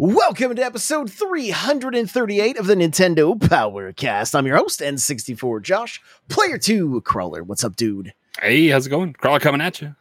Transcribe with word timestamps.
Welcome 0.00 0.54
to 0.54 0.62
episode 0.64 1.10
338 1.10 2.56
of 2.56 2.66
the 2.68 2.76
Nintendo 2.76 3.36
Powercast. 3.36 4.32
I'm 4.36 4.46
your 4.46 4.56
host, 4.56 4.78
N64 4.78 5.60
Josh, 5.62 6.00
player 6.28 6.56
2 6.56 7.00
Crawler. 7.00 7.42
What's 7.42 7.64
up, 7.64 7.74
dude? 7.74 8.12
Hey, 8.40 8.68
how's 8.68 8.86
it 8.86 8.90
going? 8.90 9.14
Crawler 9.14 9.40
coming 9.40 9.60
at 9.60 9.80
you. 9.82 9.96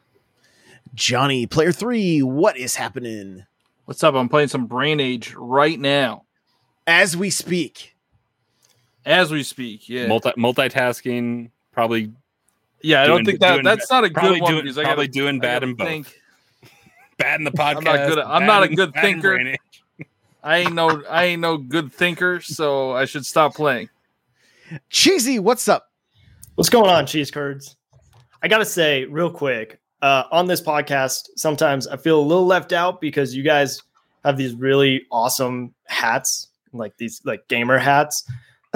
Johnny, 0.93 1.47
player 1.47 1.71
3, 1.71 2.21
what 2.21 2.57
is 2.57 2.75
happening? 2.75 3.45
What's 3.85 4.03
up? 4.03 4.13
I'm 4.13 4.29
playing 4.29 4.49
some 4.49 4.67
Brain 4.67 4.99
Age 4.99 5.33
right 5.35 5.79
now 5.79 6.25
As 6.85 7.17
we 7.17 7.31
speak. 7.31 7.95
as 9.03 9.31
we 9.31 9.41
speak. 9.41 9.89
Yeah, 9.89 10.05
Multi 10.07 10.29
multitasking, 10.37 11.49
probably 11.71 12.11
yeah. 12.83 13.01
I 13.01 13.07
don't 13.07 13.25
think 13.25 13.39
that 13.39 13.53
doing 13.53 13.63
that's 13.63 13.89
not 13.89 14.03
a 14.03 14.09
good 14.09 14.41
one 14.41 14.51
doing- 14.51 14.63
because 14.65 14.75
probably 14.77 15.07
gotta, 15.07 15.19
doing 15.19 15.39
bad 15.39 15.61
gotta 15.61 15.67
in 15.71 15.75
both. 15.75 15.87
think. 15.87 16.21
bad 17.17 17.39
in 17.39 17.45
the 17.45 17.51
podcast. 17.51 17.83
not 17.83 18.07
good- 18.09 18.19
I'm 18.19 18.45
not 18.45 18.63
a 18.63 18.67
good 18.67 18.93
bad 18.93 19.05
in 19.05 19.13
thinker. 19.21 19.55
Brain 20.43 20.51
Age. 20.53 20.65
I 20.65 20.67
ain't 20.67 20.73
no 20.73 21.03
I 21.09 21.23
ain't 21.25 21.41
no 21.41 21.57
good 21.57 21.91
thinker, 21.91 22.41
so 22.41 22.91
I 22.91 23.05
should 23.05 23.25
stop 23.25 23.55
playing. 23.55 23.89
Cheesy, 24.89 25.39
what's 25.39 25.67
up? 25.67 25.91
What's 26.55 26.69
going 26.69 26.89
on, 26.89 27.05
cheese 27.05 27.31
curds? 27.31 27.75
I 28.41 28.47
gotta 28.47 28.65
say, 28.65 29.05
real 29.05 29.31
quick, 29.31 29.79
uh, 30.01 30.23
on 30.31 30.47
this 30.47 30.61
podcast, 30.61 31.29
sometimes 31.35 31.87
I 31.87 31.97
feel 31.97 32.19
a 32.19 32.21
little 32.21 32.45
left 32.45 32.73
out 32.73 33.01
because 33.01 33.35
you 33.35 33.43
guys 33.43 33.81
have 34.23 34.37
these 34.37 34.53
really 34.53 35.05
awesome 35.11 35.73
hats, 35.85 36.47
like 36.73 36.97
these 36.97 37.21
like 37.25 37.47
gamer 37.47 37.77
hats. 37.77 38.29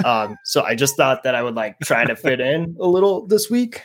Um, 0.04 0.36
so 0.44 0.62
I 0.62 0.74
just 0.74 0.96
thought 0.96 1.22
that 1.24 1.34
I 1.34 1.42
would 1.42 1.54
like 1.54 1.78
try 1.80 2.04
to 2.04 2.16
fit 2.16 2.40
in 2.40 2.76
a 2.80 2.86
little 2.86 3.26
this 3.26 3.50
week. 3.50 3.82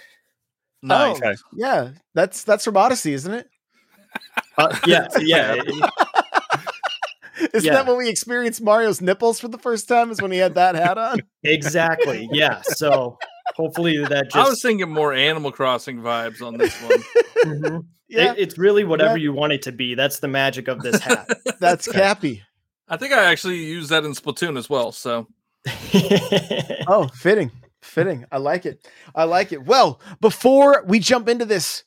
Nice. 0.81 1.19
Oh, 1.23 1.33
yeah, 1.53 1.89
that's 2.13 2.43
that's 2.43 2.63
from 2.63 2.77
Odyssey, 2.77 3.13
isn't 3.13 3.33
it? 3.33 3.49
Uh, 4.57 4.75
yeah, 4.85 5.07
yeah. 5.19 5.61
Isn't 7.53 7.63
Yeah. 7.65 7.73
that 7.73 7.85
when 7.87 7.97
we 7.97 8.09
experienced 8.09 8.61
Mario's 8.61 9.01
nipples 9.01 9.39
for 9.39 9.47
the 9.47 9.57
first 9.57 9.87
time? 9.87 10.11
Is 10.11 10.21
when 10.21 10.31
he 10.31 10.37
had 10.37 10.55
that 10.55 10.75
hat 10.75 10.97
on? 10.97 11.19
exactly. 11.43 12.27
Yeah. 12.31 12.61
So 12.63 13.17
hopefully 13.55 13.97
that 14.03 14.25
just 14.31 14.35
I 14.35 14.49
was 14.49 14.61
thinking 14.61 14.89
more 14.89 15.13
Animal 15.13 15.51
Crossing 15.51 15.99
vibes 16.01 16.41
on 16.41 16.57
this 16.57 16.75
one. 16.81 16.99
Mhm. 17.45 17.85
Yeah, 18.09 18.31
It- 18.33 18.39
it's 18.39 18.57
really 18.57 18.83
whatever 18.83 19.17
Yeah. 19.17 19.23
you 19.23 19.33
want 19.33 19.53
it 19.53 19.61
to 19.63 19.71
be. 19.71 19.93
That's 19.95 20.19
the 20.19 20.27
magic 20.27 20.67
of 20.67 20.81
this 20.81 20.99
hat. 21.01 21.27
that's 21.59 21.87
Cappy. 21.87 22.41
I 22.87 22.97
think 22.97 23.13
I 23.13 23.25
actually 23.25 23.57
used 23.57 23.89
that 23.91 24.03
in 24.05 24.13
Splatoon 24.13 24.57
as 24.57 24.69
well. 24.69 24.91
So 24.91 25.27
Oh, 26.87 27.09
fitting. 27.13 27.51
Fitting. 27.81 28.25
I 28.31 28.37
like 28.37 28.65
it. 28.65 28.87
I 29.15 29.25
like 29.25 29.51
it. 29.51 29.65
Well, 29.65 30.01
before 30.19 30.83
we 30.87 30.99
jump 30.99 31.29
into 31.29 31.45
this, 31.45 31.83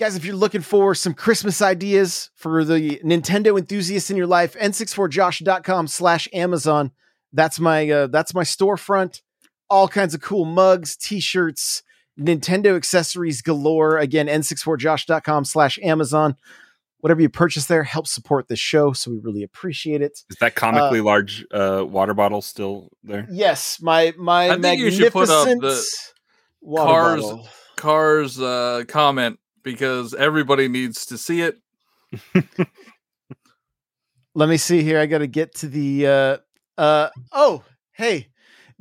guys, 0.00 0.16
if 0.16 0.24
you're 0.24 0.34
looking 0.34 0.62
for 0.62 0.94
some 0.94 1.12
Christmas 1.12 1.60
ideas 1.60 2.30
for 2.34 2.64
the 2.64 2.98
Nintendo 3.04 3.58
enthusiasts 3.58 4.10
in 4.10 4.16
your 4.16 4.26
life, 4.26 4.54
n64josh.com 4.54 5.86
slash 5.88 6.26
Amazon. 6.32 6.92
That's 7.34 7.60
my 7.60 7.88
uh, 7.88 8.06
that's 8.06 8.34
my 8.34 8.42
storefront. 8.42 9.20
All 9.68 9.86
kinds 9.86 10.14
of 10.14 10.22
cool 10.22 10.46
mugs, 10.46 10.96
t-shirts, 10.96 11.82
Nintendo 12.18 12.74
accessories 12.76 13.42
galore. 13.42 13.98
Again, 13.98 14.26
n64josh.com 14.26 15.44
slash 15.44 15.78
Amazon. 15.82 16.36
Whatever 17.00 17.20
you 17.20 17.28
purchase 17.28 17.66
there 17.66 17.84
helps 17.84 18.10
support 18.10 18.48
this 18.48 18.58
show, 18.58 18.92
so 18.92 19.10
we 19.10 19.18
really 19.18 19.42
appreciate 19.42 20.00
it. 20.02 20.22
Is 20.30 20.36
that 20.40 20.54
comically 20.54 21.02
large 21.02 21.46
uh, 21.52 21.84
water 21.86 22.14
bottle 22.14 22.40
still 22.40 22.88
there? 23.04 23.26
Yes, 23.30 23.80
my 23.82 24.14
my 24.18 24.50
I 24.50 24.58
think 24.58 24.80
you 24.80 24.90
should 24.90 25.12
put 25.12 25.28
up 25.28 25.44
the 25.44 25.54
magnificent 25.56 26.14
water 26.62 26.90
Cars- 26.90 27.22
bottle. 27.22 27.48
Cars 27.76 28.40
uh, 28.40 28.84
comment 28.88 29.38
because 29.62 30.14
everybody 30.14 30.68
needs 30.68 31.06
to 31.06 31.18
see 31.18 31.42
it. 31.42 31.58
let 34.34 34.48
me 34.48 34.56
see 34.56 34.82
here. 34.82 34.98
I 35.00 35.06
got 35.06 35.18
to 35.18 35.26
get 35.26 35.54
to 35.56 35.68
the 35.68 36.06
uh 36.06 36.36
uh 36.78 37.10
oh, 37.32 37.62
hey. 37.92 38.28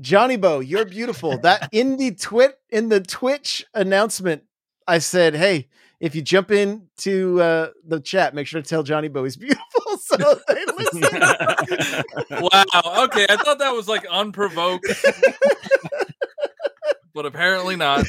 Johnny 0.01 0.37
Bo, 0.37 0.61
you're 0.61 0.85
beautiful. 0.85 1.37
That 1.39 1.69
in 1.73 1.97
the 1.97 2.11
twit 2.11 2.57
in 2.69 2.89
the 2.89 3.01
Twitch 3.01 3.65
announcement, 3.73 4.43
I 4.87 4.99
said, 4.99 5.35
"Hey, 5.35 5.67
if 5.99 6.15
you 6.15 6.21
jump 6.21 6.51
into 6.51 7.41
uh 7.41 7.71
the 7.85 7.99
chat, 7.99 8.33
make 8.33 8.47
sure 8.47 8.61
to 8.61 8.67
tell 8.67 8.83
Johnny 8.83 9.09
Bo 9.09 9.23
he's 9.23 9.35
beautiful." 9.35 9.65
So 10.01 10.39
they 10.47 10.65
listen. 10.77 11.01
Wow. 12.29 13.03
Okay, 13.05 13.25
I 13.27 13.37
thought 13.37 13.59
that 13.59 13.71
was 13.73 13.87
like 13.87 14.05
unprovoked, 14.09 14.87
but 17.13 17.25
apparently 17.25 17.75
not. 17.75 18.05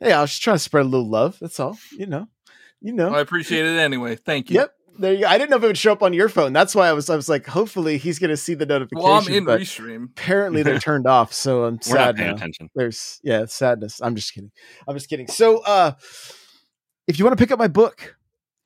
Hey, 0.00 0.12
I 0.12 0.20
was 0.20 0.30
just 0.30 0.42
trying 0.42 0.56
to 0.56 0.60
spread 0.60 0.84
a 0.86 0.88
little 0.88 1.08
love. 1.08 1.38
That's 1.40 1.58
all. 1.60 1.76
You 1.96 2.06
know. 2.06 2.28
You 2.80 2.92
know. 2.92 3.14
I 3.14 3.20
appreciate 3.20 3.64
it 3.64 3.78
anyway. 3.78 4.16
Thank 4.16 4.50
you. 4.50 4.60
Yep. 4.60 4.70
There 4.96 5.12
you 5.14 5.20
go. 5.22 5.26
I 5.26 5.38
didn't 5.38 5.50
know 5.50 5.56
if 5.56 5.64
it 5.64 5.66
would 5.66 5.78
show 5.78 5.90
up 5.92 6.04
on 6.04 6.12
your 6.12 6.28
phone. 6.28 6.52
That's 6.52 6.72
why 6.74 6.86
I 6.88 6.92
was 6.92 7.10
I 7.10 7.16
was 7.16 7.28
like, 7.28 7.46
hopefully 7.46 7.98
he's 7.98 8.18
gonna 8.20 8.36
see 8.36 8.54
the 8.54 8.64
notification. 8.66 9.02
Well, 9.02 9.14
I'm 9.14 9.26
in 9.26 9.44
but 9.44 9.60
restream. 9.60 10.04
apparently 10.10 10.62
they're 10.62 10.78
turned 10.90 11.06
off, 11.08 11.32
so 11.32 11.64
I'm 11.64 11.80
We're 11.88 11.94
not 11.96 12.06
sad 12.06 12.16
paying 12.16 12.28
now. 12.30 12.36
attention. 12.36 12.70
there's 12.76 13.18
yeah 13.24 13.44
sadness 13.46 14.00
i'm 14.00 14.14
just 14.14 14.32
kidding 14.32 14.52
i'm 14.86 14.94
just 14.94 15.08
kidding 15.08 15.26
so 15.26 15.62
uh 15.64 15.92
if 17.08 17.18
you 17.18 17.24
want 17.24 17.36
to 17.36 17.42
pick 17.42 17.50
up 17.50 17.58
my 17.58 17.66
book 17.66 18.14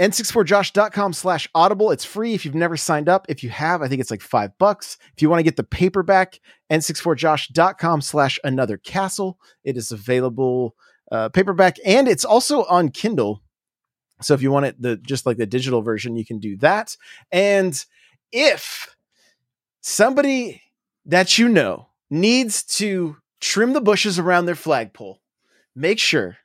n64josh.com 0.00 1.12
slash 1.14 1.48
audible 1.54 1.90
it's 1.90 2.04
free 2.04 2.34
if 2.34 2.44
you've 2.44 2.54
never 2.54 2.76
signed 2.76 3.08
up 3.08 3.24
if 3.30 3.42
you 3.42 3.48
have 3.50 3.80
i 3.82 3.88
think 3.88 4.00
it's 4.00 4.10
like 4.10 4.20
five 4.20 4.50
bucks 4.58 4.98
if 5.16 5.22
you 5.22 5.30
want 5.30 5.38
to 5.40 5.42
get 5.44 5.56
the 5.56 5.64
paperback 5.64 6.40
n64josh.com 6.70 8.00
slash 8.02 8.38
another 8.44 8.76
castle 8.76 9.38
it 9.64 9.76
is 9.76 9.90
available 9.92 10.74
uh, 11.10 11.28
paperback 11.30 11.76
and 11.84 12.08
it's 12.08 12.24
also 12.24 12.64
on 12.64 12.90
kindle 12.90 13.42
so 14.20 14.34
if 14.34 14.42
you 14.42 14.50
want 14.50 14.66
it 14.66 14.80
the 14.80 14.96
just 14.96 15.26
like 15.26 15.36
the 15.36 15.46
digital 15.46 15.82
version 15.82 16.16
you 16.16 16.24
can 16.24 16.38
do 16.38 16.56
that 16.56 16.96
and 17.32 17.84
if 18.32 18.94
somebody 19.80 20.62
that 21.06 21.38
you 21.38 21.48
know 21.48 21.86
needs 22.10 22.62
to 22.62 23.16
trim 23.40 23.72
the 23.72 23.80
bushes 23.80 24.18
around 24.18 24.46
their 24.46 24.54
flagpole, 24.54 25.20
make 25.74 25.98
sure 25.98 26.38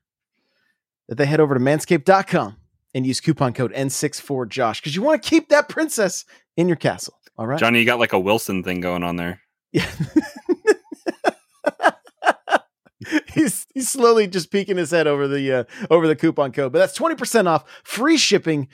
that 1.08 1.16
they 1.16 1.26
head 1.26 1.40
over 1.40 1.54
to 1.54 1.60
manscaped.com 1.60 2.58
and 2.96 3.06
use 3.06 3.20
coupon 3.20 3.54
code 3.54 3.74
N64Josh 3.74 4.80
because 4.80 4.96
you 4.96 5.02
want 5.02 5.22
to 5.22 5.30
keep 5.30 5.50
that 5.50 5.70
princess 5.70 6.26
in 6.56 6.68
your 6.68 6.78
castle. 6.78 7.16
All 7.38 7.48
right. 7.48 7.60
Johnny, 7.60 7.80
you 7.80 7.86
got 7.86 8.00
like 8.00 8.14
a 8.14 8.20
Wilson 8.20 8.64
thing 8.64 8.80
going 8.80 9.04
on 9.04 9.16
there. 9.16 9.42
Yeah. 9.72 9.90
he's 13.34 13.68
he's 13.74 13.90
slowly 13.90 14.28
just 14.28 14.52
peeking 14.52 14.78
his 14.78 14.92
head 14.92 15.08
over 15.08 15.28
the 15.28 15.52
uh, 15.52 15.64
over 15.90 16.08
the 16.08 16.16
coupon 16.16 16.52
code. 16.52 16.72
But 16.72 16.80
that's 16.80 16.98
20% 16.98 17.48
off, 17.48 17.64
free 17.84 18.18
shipping. 18.18 18.68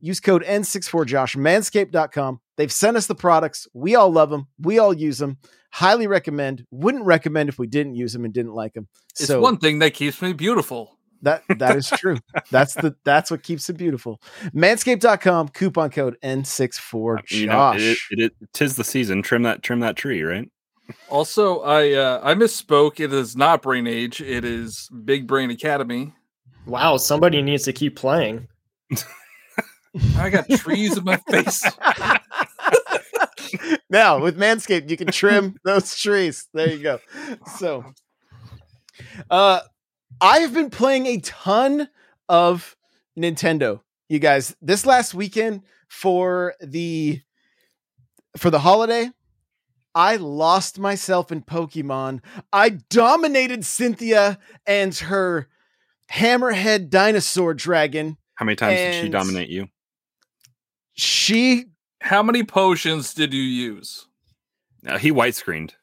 Use 0.00 0.20
code 0.20 0.44
N64Josh, 0.44 1.34
manscaped.com. 1.34 2.40
They've 2.58 2.70
sent 2.70 2.96
us 2.98 3.06
the 3.06 3.14
products. 3.14 3.66
We 3.72 3.94
all 3.94 4.10
love 4.12 4.28
them. 4.28 4.48
We 4.58 4.78
all 4.78 4.92
use 4.92 5.16
them. 5.16 5.38
Highly 5.72 6.06
recommend. 6.06 6.66
Wouldn't 6.70 7.04
recommend 7.04 7.48
if 7.48 7.58
we 7.58 7.66
didn't 7.66 7.94
use 7.94 8.12
them 8.12 8.24
and 8.26 8.34
didn't 8.34 8.52
like 8.52 8.74
them. 8.74 8.88
It's 9.18 9.28
so 9.28 9.40
one 9.40 9.56
thing 9.56 9.78
that 9.78 9.94
keeps 9.94 10.20
me 10.20 10.34
beautiful. 10.34 10.98
that 11.22 11.42
that 11.58 11.76
is 11.76 11.88
true. 11.88 12.18
that's 12.50 12.74
the 12.74 12.94
that's 13.04 13.30
what 13.30 13.42
keeps 13.42 13.68
it 13.70 13.78
beautiful. 13.78 14.20
Manscaped.com, 14.54 15.48
coupon 15.48 15.90
code 15.90 16.16
N64Josh. 16.22 17.30
You 17.32 17.46
know, 17.46 17.72
it, 17.74 17.98
it, 18.10 18.20
it, 18.20 18.32
tis 18.52 18.76
the 18.76 18.84
season. 18.84 19.22
Trim 19.22 19.42
that, 19.42 19.62
trim 19.62 19.80
that 19.80 19.96
tree, 19.96 20.22
right? 20.22 20.48
Also, 21.08 21.60
I 21.60 21.92
uh, 21.92 22.20
I 22.22 22.34
misspoke. 22.34 23.00
It 23.00 23.12
is 23.12 23.36
not 23.36 23.62
Brain 23.62 23.86
Age. 23.86 24.20
It 24.20 24.44
is 24.44 24.88
Big 25.04 25.26
Brain 25.26 25.50
Academy. 25.50 26.12
Wow, 26.66 26.96
somebody 26.96 27.42
needs 27.42 27.64
to 27.64 27.72
keep 27.72 27.96
playing. 27.96 28.48
I 30.16 30.30
got 30.30 30.48
trees 30.50 30.96
in 30.96 31.04
my 31.04 31.16
face. 31.28 31.62
now 33.90 34.18
with 34.18 34.38
Manscaped, 34.38 34.90
you 34.90 34.96
can 34.96 35.08
trim 35.08 35.56
those 35.64 35.96
trees. 35.96 36.48
There 36.52 36.70
you 36.70 36.82
go. 36.82 36.98
So, 37.58 37.84
uh, 39.30 39.60
I 40.20 40.38
have 40.38 40.52
been 40.52 40.70
playing 40.70 41.06
a 41.06 41.20
ton 41.20 41.88
of 42.28 42.76
Nintendo 43.18 43.80
you 44.08 44.18
guys, 44.18 44.54
this 44.60 44.86
last 44.86 45.14
weekend 45.14 45.62
for 45.88 46.54
the 46.60 47.20
for 48.36 48.50
the 48.50 48.58
holiday, 48.58 49.10
I 49.94 50.16
lost 50.16 50.78
myself 50.78 51.30
in 51.30 51.42
Pokemon. 51.42 52.20
I 52.52 52.70
dominated 52.90 53.64
Cynthia 53.64 54.38
and 54.66 54.94
her 54.96 55.48
hammerhead 56.12 56.90
dinosaur 56.90 57.54
dragon. 57.54 58.16
How 58.34 58.44
many 58.44 58.56
times 58.56 58.76
did 58.78 59.02
she 59.04 59.08
dominate 59.08 59.48
you? 59.48 59.68
She 60.94 61.66
How 62.00 62.22
many 62.22 62.44
potions 62.44 63.14
did 63.14 63.32
you 63.34 63.42
use? 63.42 64.06
Uh, 64.86 64.98
he 64.98 65.10
white 65.10 65.34
screened. 65.34 65.74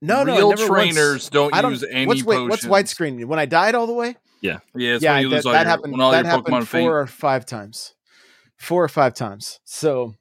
no 0.00 0.22
no 0.22 0.36
Real 0.36 0.50
never 0.50 0.68
once- 0.68 0.94
trainers 0.94 1.28
don't, 1.30 1.52
don't 1.52 1.72
use 1.72 1.84
any 1.90 2.06
what's 2.06 2.22
wait, 2.22 2.36
potions. 2.36 2.50
what's 2.50 2.94
widescreen 2.94 3.24
when 3.24 3.38
I 3.38 3.46
died 3.46 3.74
all 3.74 3.86
the 3.86 3.92
way? 3.94 4.16
Yeah, 4.40 4.58
it's 4.74 5.02
yeah, 5.02 5.14
when 5.14 5.22
you 5.22 5.28
that, 5.30 5.34
lose 5.36 5.46
all 5.46 5.52
that 5.52 5.62
your, 5.62 5.68
happened. 5.68 5.92
when 5.92 6.00
all 6.00 6.12
That 6.12 6.24
your 6.24 6.30
happened 6.30 6.54
Pokemon 6.54 6.66
faint. 6.66 6.84
four 6.84 7.00
or 7.00 7.06
five 7.08 7.44
times, 7.44 7.94
four 8.56 8.84
or 8.84 8.88
five 8.88 9.14
times. 9.14 9.58
So, 9.64 10.14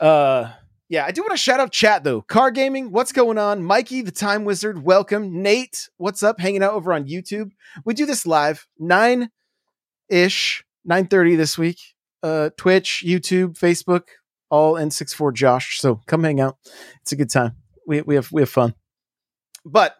uh, 0.00 0.52
yeah, 0.90 1.06
I 1.06 1.12
do 1.12 1.22
want 1.22 1.30
to 1.30 1.36
shout 1.38 1.60
out 1.60 1.70
chat 1.72 2.02
though. 2.04 2.20
Car 2.20 2.50
gaming, 2.50 2.90
what's 2.90 3.12
going 3.12 3.38
on? 3.38 3.62
Mikey, 3.62 4.02
the 4.02 4.10
Time 4.10 4.44
Wizard, 4.44 4.82
welcome. 4.82 5.40
Nate, 5.40 5.88
what's 5.96 6.22
up? 6.22 6.38
Hanging 6.40 6.62
out 6.64 6.72
over 6.74 6.92
on 6.92 7.06
YouTube. 7.06 7.52
We 7.84 7.94
do 7.94 8.04
this 8.04 8.26
live 8.26 8.66
nine 8.78 9.30
ish, 10.08 10.64
nine 10.84 11.06
thirty 11.06 11.36
this 11.36 11.56
week. 11.56 11.78
Uh, 12.22 12.50
Twitch, 12.58 13.02
YouTube, 13.06 13.58
Facebook, 13.58 14.02
all 14.50 14.74
N64 14.74 15.32
Josh. 15.32 15.78
So 15.80 16.00
come 16.06 16.24
hang 16.24 16.40
out. 16.40 16.58
It's 17.00 17.12
a 17.12 17.16
good 17.16 17.30
time. 17.30 17.52
We 17.86 18.02
we 18.02 18.16
have 18.16 18.30
we 18.32 18.42
have 18.42 18.50
fun. 18.50 18.74
But 19.64 19.94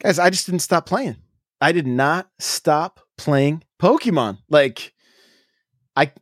guys, 0.00 0.18
I 0.18 0.30
just 0.30 0.46
didn't 0.46 0.60
stop 0.62 0.86
playing. 0.86 1.16
I 1.60 1.72
did 1.72 1.86
not 1.86 2.30
stop 2.38 3.00
playing 3.18 3.64
Pokemon. 3.82 4.38
Like 4.48 4.94
I 5.96 6.12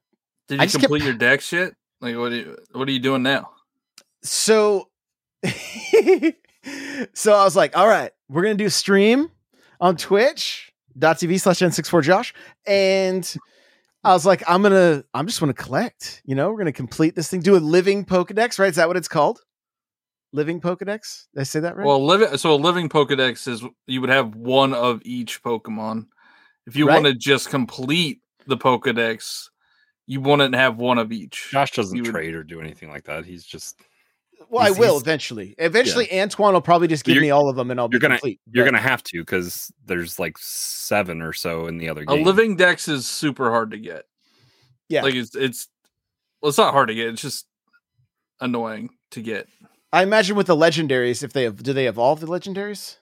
Did 0.48 0.60
I 0.60 0.64
you 0.64 0.70
kept- 0.70 0.80
complete 0.84 1.02
your 1.04 1.12
deck 1.12 1.42
shit? 1.42 1.74
Like 2.00 2.16
what? 2.16 2.32
Are 2.32 2.37
you, 2.37 2.56
what 2.72 2.88
are 2.88 2.93
you 2.93 3.00
doing 3.00 3.22
now? 3.22 3.50
so 4.22 4.88
so 7.14 7.34
I 7.34 7.44
was 7.44 7.56
like, 7.56 7.76
all 7.76 7.87
right, 7.88 8.10
we're 8.28 8.43
gonna 8.43 8.54
do 8.54 8.69
stream 8.69 9.31
on 9.81 9.96
twitch.tv 9.96 11.40
slash 11.40 11.58
N64Josh. 11.60 12.32
And 12.66 13.37
I 14.04 14.12
was 14.12 14.26
like, 14.26 14.43
I'm 14.48 14.62
gonna 14.62 15.04
I'm 15.14 15.26
just 15.26 15.40
gonna 15.40 15.54
collect, 15.54 16.22
you 16.25 16.34
know, 16.34 16.50
we're 16.50 16.58
gonna 16.58 16.72
complete 16.72 17.14
this 17.14 17.28
thing, 17.28 17.40
do 17.40 17.56
a 17.56 17.58
living 17.58 18.04
Pokedex, 18.04 18.58
right? 18.58 18.70
Is 18.70 18.76
that 18.76 18.88
what 18.88 18.96
it's 18.96 19.08
called? 19.08 19.40
Living 20.32 20.60
Pokedex? 20.60 21.26
Did 21.34 21.40
I 21.40 21.44
say 21.44 21.60
that 21.60 21.76
right? 21.76 21.87
Well, 21.87 22.04
living 22.04 22.37
so 22.37 22.54
a 22.54 22.56
living 22.56 22.88
Pokedex 22.88 23.46
is 23.48 23.64
you 23.87 24.00
would 24.00 24.10
have 24.10 24.34
one 24.34 24.75
of 24.75 25.00
each 25.04 25.43
Pokemon. 25.43 26.06
If 26.66 26.76
you 26.76 26.87
Right. 26.87 26.94
want 26.94 27.06
to 27.06 27.14
just 27.14 27.48
complete 27.48 28.20
the 28.46 28.56
Pokedex, 28.56 29.48
you 30.06 30.20
wouldn't 30.20 30.55
have 30.55 30.76
one 30.76 30.99
of 30.99 31.12
each. 31.12 31.49
Josh 31.50 31.73
doesn't 31.73 31.97
You 31.97 32.03
would- 32.05 32.12
trade 32.12 32.35
or 32.35 32.43
do 32.44 32.61
anything 32.61 32.88
like 32.91 33.05
that. 33.05 33.25
He's 33.25 33.44
just 33.44 33.81
well, 34.49 34.64
I 34.67 34.70
will 34.70 34.93
he's- 34.93 35.03
eventually. 35.03 35.55
Eventually 35.58 36.12
Antoine 36.20 36.53
will 36.53 36.61
probably 36.61 36.87
just 36.88 37.05
give 37.05 37.20
me 37.20 37.31
all 37.31 37.49
of 37.49 37.56
them 37.56 37.70
and 37.70 37.81
I'll 37.81 37.88
be 37.88 37.94
you're 37.94 38.00
gonna- 38.00 38.14
complete. 38.17 38.41
you're 38.53 38.64
But- 38.64 38.73
gonna 38.73 38.82
have 38.82 39.03
to 39.05 39.20
because 39.20 39.73
there's 39.85 40.19
like 40.19 40.38
seven 40.38 41.20
or 41.23 41.32
so 41.32 41.67
in 41.67 41.79
the 41.79 41.88
other 41.88 42.05
A 42.08 42.14
living 42.14 42.56
Dex 42.56 42.87
is 42.88 43.06
super 43.08 43.50
hard 43.50 43.70
to 43.73 43.79
get. 43.79 44.05
Yeah. 44.88 45.03
like 45.03 45.14
it's 45.14 45.35
it's 45.35 45.69
well, 46.41 46.50
it's 46.50 46.58
not 46.58 46.73
hard 46.73 46.88
to 46.88 46.94
get. 46.94 47.08
It's 47.08 47.23
just 47.23 47.47
annoying 48.41 48.91
to 49.11 49.23
get. 49.23 49.49
I 49.93 50.03
imagine 50.03 50.37
with 50.37 50.47
the 50.47 50.55
legendaries, 50.56 51.23
if 51.25 51.32
they 51.32 51.43
have 51.44 51.62
do 51.62 51.73
they 51.73 51.87
evolve 51.88 52.20
the 52.20 52.26
legendaries? 52.26 52.99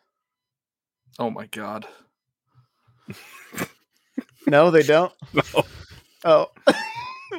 Oh 1.18 1.28
my 1.30 1.46
god! 1.46 1.86
No, 4.46 4.70
they 4.70 4.82
don't. 4.82 5.12
No. 5.34 5.42
Oh, 6.26 6.46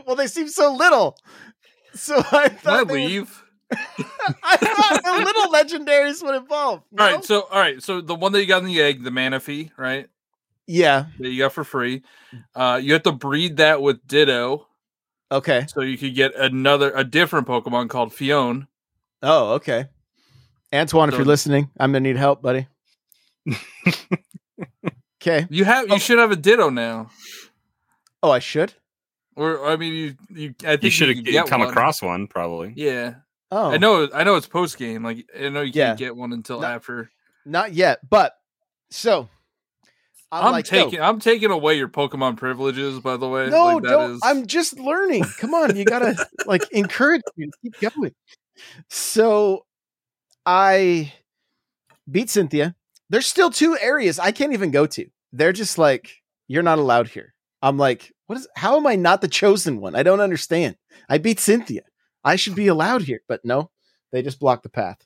well, 0.05 0.15
they 0.15 0.27
seem 0.27 0.47
so 0.47 0.73
little. 0.73 1.17
So 1.93 2.17
I 2.17 2.21
Can 2.31 2.33
I 2.33 2.47
thought 2.49 2.87
they 2.87 2.93
would- 2.93 3.11
leave? 3.11 3.41
I 3.71 4.57
thought 4.57 5.03
the 5.03 5.23
little 5.25 5.51
legendaries 5.51 6.23
would 6.23 6.35
evolve. 6.35 6.83
All 6.99 7.05
right, 7.05 7.23
so 7.23 7.41
all 7.51 7.59
right, 7.59 7.81
so 7.81 7.99
the 7.99 8.13
one 8.15 8.31
that 8.33 8.39
you 8.41 8.47
got 8.47 8.61
in 8.61 8.67
the 8.67 8.79
egg, 8.81 9.03
the 9.03 9.09
Manaphy, 9.09 9.71
right? 9.77 10.07
yeah. 10.67 11.05
That 11.19 11.29
you 11.29 11.39
got 11.39 11.51
for 11.53 11.63
free. 11.63 12.03
Uh, 12.55 12.79
you 12.81 12.93
have 12.93 13.03
to 13.03 13.11
breed 13.11 13.57
that 13.57 13.81
with 13.81 14.05
Ditto, 14.07 14.67
Okay. 15.31 15.65
so 15.67 15.81
you 15.81 15.97
could 15.97 16.13
get 16.15 16.35
another 16.35 16.91
a 16.95 17.03
different 17.03 17.47
Pokemon 17.47 17.89
called 17.89 18.11
Phione. 18.11 18.67
Oh, 19.23 19.53
okay. 19.53 19.85
Antoine, 20.73 21.09
if 21.09 21.15
you're 21.15 21.25
listening, 21.25 21.69
I'm 21.79 21.91
gonna 21.91 22.01
need 22.01 22.17
help, 22.17 22.41
buddy. 22.43 22.67
okay. 25.21 25.47
You 25.49 25.65
have 25.65 25.87
you 25.87 25.95
Oh. 25.95 25.97
should 25.97 26.19
have 26.19 26.31
a 26.31 26.35
Ditto 26.35 26.69
now, 26.69 27.09
Oh, 28.23 28.31
I 28.31 28.39
should. 28.39 28.73
Or 29.35 29.65
I 29.67 29.75
mean, 29.75 29.93
you 29.93 30.15
you 30.29 30.55
I 30.63 30.71
think 30.77 30.83
you 30.83 30.89
should 30.91 31.25
have 31.27 31.47
come 31.47 31.61
one. 31.61 31.69
across 31.69 32.01
one 32.01 32.27
probably. 32.27 32.73
Yeah, 32.75 33.15
Oh, 33.51 33.71
I 33.71 33.77
know. 33.77 34.07
I 34.13 34.23
know 34.23 34.35
it's 34.35 34.47
post 34.47 34.77
game. 34.77 35.03
Like 35.03 35.29
I 35.39 35.49
know 35.49 35.61
you 35.61 35.71
Yeah. 35.73 35.87
can't 35.89 35.99
get 35.99 36.15
one 36.15 36.33
until 36.33 36.61
No, 36.61 36.67
after. 36.67 37.11
not 37.45 37.73
yet, 37.73 37.99
but 38.09 38.33
so 38.89 39.29
I'm, 40.31 40.45
I'm, 40.47 40.51
like, 40.51 40.69
yo, 40.71 40.83
taking. 40.85 41.01
I'm 41.01 41.19
taking 41.19 41.51
away 41.51 41.77
your 41.77 41.87
Pokemon 41.87 42.37
privileges. 42.37 42.99
By 42.99 43.15
the 43.17 43.27
way, 43.29 43.49
No, 43.49 43.75
Like, 43.75 43.83
don't. 43.83 44.11
is- 44.15 44.21
I'm 44.23 44.47
just 44.47 44.77
learning. 44.79 45.23
Come 45.37 45.53
on, 45.53 45.75
you 45.75 45.85
gotta 45.85 46.27
like 46.45 46.63
encourage 46.71 47.21
me 47.37 47.45
to 47.47 47.51
keep 47.79 47.93
going. 47.93 48.13
So 48.89 49.65
I 50.45 51.13
beat 52.09 52.29
Cynthia. 52.29 52.75
There's 53.09 53.27
still 53.27 53.51
two 53.51 53.77
areas 53.79 54.17
I 54.17 54.31
can't 54.31 54.53
even 54.53 54.71
go 54.71 54.87
to. 54.87 55.05
They're 55.31 55.53
just 55.53 55.77
like, 55.77 56.09
you're 56.47 56.63
not 56.63 56.79
allowed 56.79 57.09
here. 57.09 57.34
I'm 57.65 57.77
like, 57.79 58.13
what 58.27 58.37
is 58.37 58.47
how 58.55 58.77
am 58.77 58.85
I 58.85 58.95
not 58.95 59.21
the 59.21 59.27
chosen 59.27 59.81
one? 59.81 59.95
I 59.95 60.03
don't 60.03 60.19
understand. 60.19 60.75
I 61.09 61.17
beat 61.17 61.39
Cynthia. 61.39 61.81
I 62.23 62.35
should 62.35 62.53
be 62.53 62.67
allowed 62.67 63.01
here, 63.01 63.21
but 63.27 63.43
no, 63.43 63.71
they 64.11 64.21
just 64.21 64.39
block 64.39 64.61
the 64.61 64.69
path. 64.69 65.03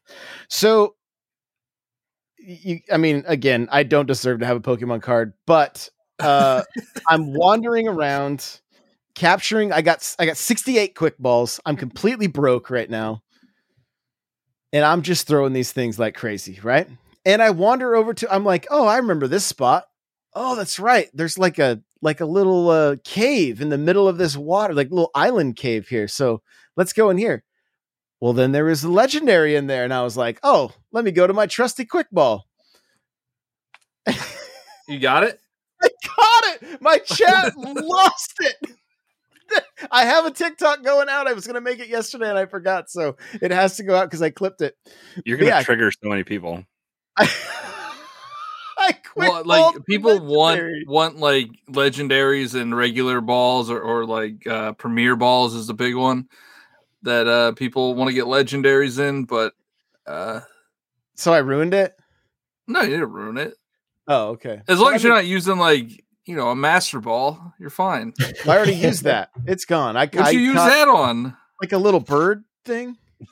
So 0.50 0.96
you 2.38 2.82
I 2.92 2.98
mean, 2.98 3.24
again, 3.28 3.70
I 3.72 3.84
don't 3.84 4.08
deserve 4.08 4.42
to 4.42 4.46
have 4.46 4.58
a 4.58 4.62
Pokemon 4.62 5.02
card, 5.02 5.34
but 5.48 5.88
uh 6.20 6.64
I'm 7.08 7.34
wandering 7.34 7.88
around 7.88 8.60
capturing 9.16 9.72
I 9.72 9.82
got 9.82 10.14
I 10.20 10.26
got 10.26 10.36
68 10.36 10.96
quick 10.96 11.18
balls. 11.18 11.62
I'm 11.66 11.78
completely 11.78 12.28
broke 12.28 12.70
right 12.70 12.90
now. 12.90 13.24
And 14.74 14.84
I'm 14.84 15.02
just 15.02 15.28
throwing 15.28 15.54
these 15.54 15.72
things 15.72 15.98
like 15.98 16.14
crazy, 16.14 16.60
right? 16.62 16.90
And 17.26 17.42
I 17.42 17.52
wander 17.52 17.96
over 17.96 18.14
to 18.16 18.34
I'm 18.34 18.44
like, 18.44 18.68
"Oh, 18.70 18.86
I 18.86 18.98
remember 18.98 19.28
this 19.30 19.46
spot. 19.46 19.86
Oh, 20.34 20.58
that's 20.58 20.78
right. 20.78 21.10
There's 21.14 21.38
like 21.38 21.58
a 21.58 21.82
like 22.02 22.22
a 22.22 22.26
little 22.26 22.70
uh 22.70 22.96
cave 23.04 23.62
in 23.62 23.70
the 23.70 23.78
middle 23.78 24.08
of 24.08 24.18
this 24.18 24.36
water, 24.38 24.74
like 24.74 24.90
little 24.90 25.12
island 25.16 25.56
cave 25.56 25.88
here. 25.88 26.08
So, 26.08 26.42
let's 26.76 26.94
go 26.94 27.10
in 27.10 27.18
here." 27.18 27.44
Well, 28.22 28.34
then 28.34 28.52
there 28.52 28.66
was 28.66 28.84
a 28.84 28.90
legendary 28.92 29.56
in 29.56 29.68
there 29.68 29.84
and 29.86 29.94
I 29.94 30.04
was 30.04 30.18
like, 30.18 30.40
"Oh, 30.44 30.74
let 30.92 31.06
me 31.06 31.12
go 31.12 31.26
to 31.28 31.34
my 31.34 31.46
trusty 31.48 31.86
quick 31.86 32.08
ball." 32.12 32.46
you 34.88 35.00
got 35.00 35.24
it. 35.24 35.40
I 35.82 35.90
got 36.06 36.44
it. 36.64 36.82
My 36.82 36.98
chat 36.98 37.54
lost 37.56 38.34
it. 38.40 38.56
I 39.92 40.06
have 40.06 40.26
a 40.26 40.32
TikTok 40.32 40.84
going 40.84 41.10
out. 41.10 41.28
I 41.28 41.34
was 41.34 41.48
going 41.48 41.56
to 41.56 41.62
make 41.62 41.80
it 41.80 41.88
yesterday 41.88 42.30
and 42.30 42.38
I 42.38 42.46
forgot. 42.46 42.90
So 42.90 43.16
it 43.42 43.52
has 43.52 43.78
to 43.78 43.84
go 43.84 43.96
out 43.96 44.06
because 44.06 44.22
I 44.22 44.30
clipped 44.30 44.62
it. 44.62 44.76
You're 45.26 45.38
gonna 45.38 45.50
Yeah. 45.50 45.64
trigger 45.64 45.92
so 45.92 46.10
many 46.10 46.24
people. 46.24 46.64
I, 47.18 47.30
I 48.90 48.94
quit. 48.94 49.30
Well, 49.30 49.44
like 49.46 49.86
people 49.86 50.20
want 50.20 50.62
want 50.88 51.18
like 51.18 51.50
legendaries 51.70 52.60
and 52.60 52.76
regular 52.76 53.22
balls, 53.22 53.70
or 53.70 53.80
or 53.80 54.06
like 54.06 54.46
uh 54.48 54.74
premier 54.74 55.16
balls 55.16 55.54
is 55.56 55.68
the 55.68 55.74
big 55.74 55.96
one 55.96 56.28
that 57.04 57.28
uh 57.28 57.52
people 57.54 57.96
want 57.96 58.10
to 58.10 58.14
get 58.14 58.26
legendaries 58.26 59.00
in, 59.00 59.26
but 59.26 59.54
uh 60.08 60.42
So 61.16 61.34
I 61.34 61.40
ruined 61.40 61.74
it. 61.74 61.94
no, 62.68 62.82
you 62.82 62.90
didn't 62.90 63.12
ruin 63.12 63.38
it. 63.38 63.54
Oh, 64.08 64.30
okay. 64.30 64.62
As 64.68 64.78
So 64.78 64.84
long 64.84 64.94
I 64.94 64.96
as 64.96 65.04
you're 65.04 65.14
mean, 65.14 65.20
not 65.24 65.28
using 65.28 65.58
like 65.58 66.04
you 66.26 66.36
know 66.36 66.50
a 66.50 66.56
master 66.56 67.00
ball, 67.00 67.54
you're 67.60 67.70
fine. 67.70 68.14
I 68.46 68.50
already 68.50 68.74
used 68.88 69.04
that. 69.04 69.30
It's 69.46 69.66
gone. 69.66 69.96
I, 69.98 70.06
What 70.08 70.18
I 70.20 70.30
you 70.32 70.40
use 70.40 70.56
that 70.56 70.88
on? 70.88 71.36
like 71.62 71.72
a 71.74 71.78
little 71.78 72.00
bird 72.00 72.44
thing. 72.66 72.98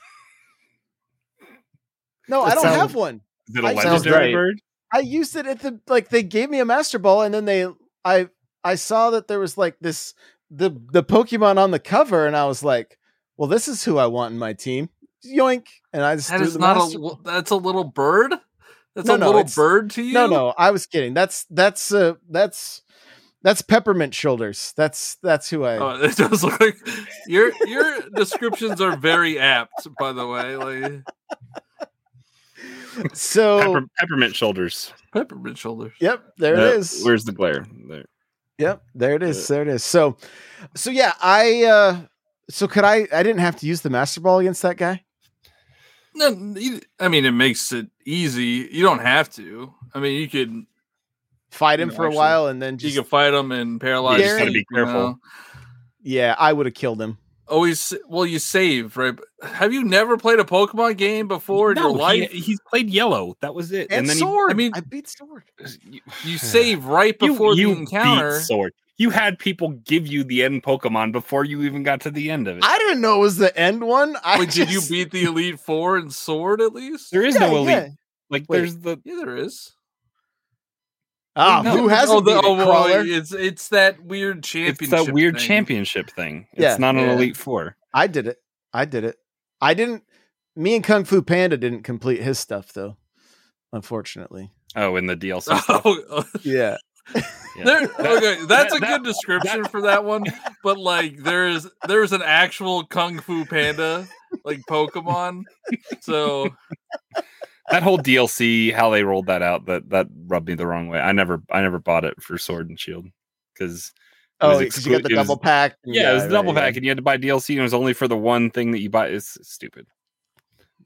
No, 2.29 2.43
I 2.43 2.53
don't 2.55 2.63
sounds- 2.63 2.75
have 2.75 2.93
one. 2.95 3.21
Is 3.47 3.55
it 3.55 3.63
a 3.63 3.67
I- 3.67 3.73
legendary 3.73 4.25
right. 4.25 4.33
bird? 4.33 4.61
I 4.94 5.00
used 5.00 5.36
it 5.36 5.46
at 5.48 5.60
the 5.62 5.79
like 5.88 6.10
they 6.10 6.24
gave 6.24 6.50
me 6.50 6.60
a 6.60 6.65
master 6.65 7.00
ball 7.00 7.22
and 7.24 7.34
then 7.34 7.46
they 7.46 7.67
I 8.06 8.29
I 8.63 8.75
saw 8.75 9.12
that 9.12 9.27
there 9.27 9.39
was 9.39 9.58
like 9.58 9.77
this 9.79 10.13
the 10.50 10.72
the 10.91 11.03
Pokemon 11.03 11.58
on 11.58 11.72
the 11.72 11.79
cover 11.79 12.25
and 12.25 12.36
I 12.36 12.46
was 12.46 12.63
like, 12.63 12.98
well, 13.36 13.50
this 13.50 13.67
is 13.67 13.84
who 13.84 13.98
I 13.98 14.08
want 14.08 14.34
in 14.34 14.39
my 14.39 14.53
team. 14.53 14.89
Yoink! 15.25 15.67
And 15.94 16.03
I 16.03 16.15
just 16.15 16.29
That 16.29 16.41
is 16.41 16.53
the 16.53 16.60
not 16.60 16.77
master 16.77 16.98
a. 16.98 17.01
ball. 17.01 17.20
That's 17.24 17.51
a 17.51 17.56
little 17.56 17.84
bird. 17.84 18.34
That's 18.96 19.08
No, 19.08 19.15
a 19.15 19.17
no, 19.17 19.25
little 19.27 19.44
bird 19.56 19.91
to 19.91 20.01
you. 20.03 20.13
No, 20.13 20.27
no, 20.27 20.53
I 20.58 20.72
was 20.72 20.86
kidding. 20.86 21.13
That's 21.13 21.46
that's 21.50 21.91
uh 21.91 22.13
that's 22.29 22.82
that's 23.44 23.62
peppermint 23.62 24.13
shoulders. 24.15 24.74
That's 24.75 25.15
that's 25.22 25.50
who 25.50 25.65
I. 25.65 25.77
Oh, 25.77 25.89
it 26.03 26.15
does 26.15 26.44
look 26.44 26.60
like 26.60 26.77
your 27.27 27.51
your 27.65 28.01
descriptions 28.15 28.82
are 28.82 28.96
very 28.98 29.38
apt. 29.39 29.88
By 30.00 30.13
the 30.13 30.25
way, 30.27 30.56
like 30.56 31.03
so 33.13 33.59
Pepper, 33.59 33.87
peppermint 33.99 34.35
shoulders. 34.35 34.93
peppermint 35.13 35.57
shoulders. 35.57 35.93
yep, 35.99 36.23
there 36.37 36.55
No, 36.55 36.67
it 36.67 36.75
is. 36.77 37.01
Where's 37.03 37.25
the 37.25 37.31
glare? 37.31 37.65
There. 37.87 38.05
Yep, 38.57 38.83
there 38.95 39.15
it 39.15 39.23
is. 39.23 39.47
There 39.47 39.61
it 39.61 39.67
is. 39.67 39.83
So, 39.83 40.17
so 40.75 40.89
yeah, 40.89 41.13
I. 41.21 41.63
uh 41.65 42.01
So 42.49 42.67
could 42.67 42.83
I? 42.83 43.07
I 43.13 43.23
didn't 43.23 43.39
have 43.39 43.55
to 43.57 43.65
use 43.67 43.81
the 43.81 43.89
master 43.89 44.19
ball 44.21 44.39
against 44.39 44.61
that 44.63 44.77
guy. 44.77 45.03
No, 46.15 46.55
I 46.99 47.07
mean 47.09 47.25
it 47.25 47.31
makes 47.31 47.71
it 47.71 47.87
easy. 48.05 48.67
You 48.71 48.81
don't 48.83 49.01
have 49.01 49.29
to. 49.35 49.73
I 49.93 49.99
mean, 49.99 50.19
you 50.19 50.27
could 50.27 50.65
Fight 51.51 51.79
him 51.79 51.89
No, 51.89 51.95
for 51.95 52.03
a 52.03 52.07
actually, 52.07 52.17
while 52.17 52.47
and 52.47 52.61
then 52.61 52.73
you 52.73 52.79
just. 52.79 52.95
can 52.95 53.03
fight 53.05 53.33
him 53.33 53.51
and 53.51 53.79
paralyze. 53.79 54.19
You 54.19 54.25
just 54.25 54.37
gotta 54.37 54.45
them, 54.45 54.53
be 54.53 54.59
you 54.59 54.65
know? 54.77 54.85
careful. 54.85 55.19
yeah, 56.01 56.35
I 56.37 56.51
would 56.51 56.65
have 56.65 56.75
killed 56.75 57.01
him. 57.01 57.17
Always, 57.49 57.93
well, 58.07 58.25
you 58.25 58.39
save 58.39 58.97
right. 58.97 59.17
Have 59.41 59.71
you 59.73 59.83
never 59.83 60.17
played 60.17 60.39
a 60.39 60.43
Pokemon 60.43 60.97
game 60.97 61.27
before 61.27 61.71
in 61.71 61.77
your 61.77 61.87
No, 61.87 61.91
life? 61.93 62.29
he, 62.31 62.39
he's 62.39 62.59
played 62.67 62.89
yellow. 62.89 63.35
That 63.41 63.55
was 63.55 63.71
it. 63.71 63.87
And, 63.89 64.07
then 64.09 64.17
sword. 64.17 64.51
I 64.51 64.53
mean- 64.53 64.71
I 64.75 64.81
beat 64.81 65.07
sword. 65.07 65.43
he, 65.89 66.01
You 66.23 66.37
save 66.37 66.85
right 66.85 67.17
before 67.17 67.55
you 67.55 67.73
the 67.73 67.79
encounter. 67.81 68.37
Beat 68.37 68.45
sword. 68.45 68.73
You 68.97 69.11
had 69.11 69.37
people 69.37 69.69
give 69.69 70.07
you 70.07 70.23
the 70.23 70.43
end 70.43 70.63
Pokemon 70.63 71.11
before 71.11 71.45
you 71.45 71.61
even 71.63 71.83
got 71.83 72.01
to 72.01 72.11
the 72.11 72.31
end 72.31 72.47
of 72.47 72.57
it. 72.57 72.63
I 72.65 72.77
didn't 72.79 72.99
know 73.01 73.17
it 73.17 73.19
was 73.19 73.37
the 73.37 73.55
end 73.57 73.83
one. 73.83 74.17
I 74.23 74.39
Wait, 74.39 74.49
did 74.49 74.71
you 74.71 74.81
beat 74.89 75.11
the 75.11 75.23
Elite 75.25 75.59
Four 75.59 75.97
and 75.97 76.11
Sword 76.11 76.61
at 76.61 76.73
least? 76.73 77.11
there 77.11 77.23
is 77.23 77.35
Yeah, 77.35 77.41
no 77.41 77.57
elite. 77.57 77.69
yeah. 77.69 77.87
Like 78.31 78.45
Wait. 78.49 78.57
there's 78.57 78.77
the 78.79 78.99
Yeah, 79.05 79.17
there 79.23 79.37
is. 79.37 79.71
Ah, 81.38 81.62
No. 81.63 81.72
who 81.77 81.88
hasn't 81.88 82.17
oh, 82.17 82.22
the, 82.22 82.32
beat 82.41 82.48
oh, 82.48 82.56
Crawler? 82.65 83.03
it's 83.06 83.32
it's 83.32 83.70
that 83.70 84.01
weird 84.03 84.44
championship. 84.44 84.82
it's 84.82 84.89
championship. 84.89 85.06
that 85.08 85.13
weird 85.13 85.36
thing. 85.36 85.44
championship 85.48 86.10
thing. 86.12 86.48
It's 86.53 86.62
Yeah. 86.62 86.77
not 86.77 86.96
an 86.96 87.01
Yeah. 87.01 87.13
elite 87.13 87.38
four. 87.38 87.77
I 87.94 88.08
did 88.08 88.27
it. 88.27 88.38
I 88.74 88.86
did 88.86 89.03
it. 89.03 89.17
I 89.62 89.74
didn't. 89.74 90.03
Me 90.56 90.75
and 90.75 90.84
Kung 90.84 91.06
Fu 91.06 91.22
Panda 91.22 91.56
didn't 91.58 91.84
complete 91.84 92.22
his 92.22 92.39
stuff 92.39 92.74
though. 92.74 92.98
Unfortunately. 93.72 94.51
Oh, 94.75 94.96
in 94.96 95.06
the 95.06 95.15
DLC 95.15 95.44
stuff. 95.62 95.82
Oh, 95.86 96.24
Yeah. 96.44 96.77
Yeah. 97.56 97.63
there, 97.63 97.89
okay, 98.00 98.46
that's 98.46 98.74
a 98.75 98.79
good 98.79 99.03
description 99.03 99.63
for 99.65 99.82
that 99.84 100.03
one. 100.03 100.25
But 100.63 100.77
like, 100.77 101.17
there's 101.24 101.65
there's 101.88 102.12
an 102.12 102.22
actual 102.22 102.86
Kung 102.86 103.20
Fu 103.20 103.46
Panda 103.46 104.08
like 104.44 104.60
Pokemon. 104.70 105.44
So 106.01 106.50
that 107.69 107.83
whole 107.83 107.97
DLC, 107.97 108.74
how 108.74 108.89
they 108.89 109.03
rolled 109.03 109.27
that 109.27 109.41
out, 109.41 109.65
that 109.65 109.89
that 109.89 110.07
rubbed 110.27 110.47
me 110.47 110.55
the 110.55 110.67
wrong 110.67 110.88
way. 110.88 111.00
I 111.00 111.12
never, 111.12 111.41
I 111.51 111.62
never 111.62 111.79
bought 111.79 112.05
it 112.05 112.21
for 112.21 112.38
Sword 112.38 112.69
and 112.69 112.79
Shield 112.79 113.07
because 113.53 113.91
Oh, 114.39 114.59
because 114.59 114.86
you 114.86 114.91
got 114.91 115.01
the 115.01 115.09
exclu- 115.09 115.12
it 115.13 115.17
was- 115.17 115.27
double 115.27 115.38
pack. 115.41 115.75
yeah, 115.83 116.12
it 116.12 116.13
was 116.13 116.24
right, 116.24 116.31
double 116.31 116.53
yeah. 116.53 116.59
pack, 116.59 116.75
and 116.75 116.86
you 116.86 116.91
had 116.91 116.97
to 116.97 117.01
buy 117.03 117.17
DLC, 117.17 117.50
and 117.51 117.59
it 117.59 117.63
was 117.63 117.74
only 117.74 117.93
for 117.93 118.07
the 118.07 118.15
one 118.17 118.51
thing 118.51 118.71
that 118.71 118.81
you 118.81 118.89
buy. 118.89 119.07
It's, 119.07 119.36
it's 119.38 119.51
stupid. 119.51 119.88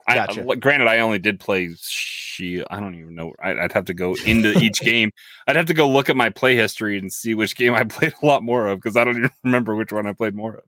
I, 0.08 0.16
Gotcha. 0.16 0.46
I- 0.50 0.56
granted, 0.56 0.88
I 0.88 1.00
only 1.00 1.20
did 1.20 1.38
play 1.40 1.70
Shield. 1.78 2.66
I 2.72 2.80
don't 2.80 2.96
even 2.96 3.14
know. 3.14 3.34
I, 3.44 3.52
I'd 3.60 3.74
have 3.74 3.86
to 3.86 3.94
go 3.94 4.16
into 4.26 4.58
each 4.60 4.80
game. 4.82 5.12
I'd 5.48 5.58
have 5.58 5.66
to 5.66 5.74
go 5.74 5.90
look 5.90 6.10
at 6.10 6.16
my 6.16 6.30
play 6.30 6.56
history 6.56 6.98
and 6.98 7.12
see 7.12 7.34
which 7.36 7.58
game 7.58 7.74
I 7.74 7.84
played 7.90 8.14
a 8.24 8.26
lot 8.26 8.42
more 8.42 8.68
of 8.68 8.80
because 8.80 8.96
I 8.96 9.04
don't 9.04 9.18
even 9.18 9.32
remember 9.44 9.76
which 9.76 9.92
one 9.92 10.08
I 10.08 10.14
played 10.14 10.34
more 10.34 10.56
of. 10.56 10.64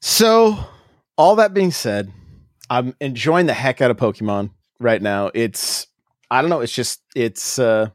So, 0.00 0.58
all 1.16 1.36
that 1.36 1.54
being 1.54 1.70
said, 1.70 2.12
I'm 2.70 2.94
enjoying 3.00 3.46
the 3.46 3.54
heck 3.54 3.80
out 3.80 3.90
of 3.90 3.96
Pokemon 3.96 4.50
right 4.78 5.00
now. 5.00 5.30
It's 5.34 5.86
I 6.30 6.40
don't 6.40 6.50
know, 6.50 6.60
it's 6.60 6.72
just 6.72 7.00
it's 7.14 7.58
uh 7.58 7.90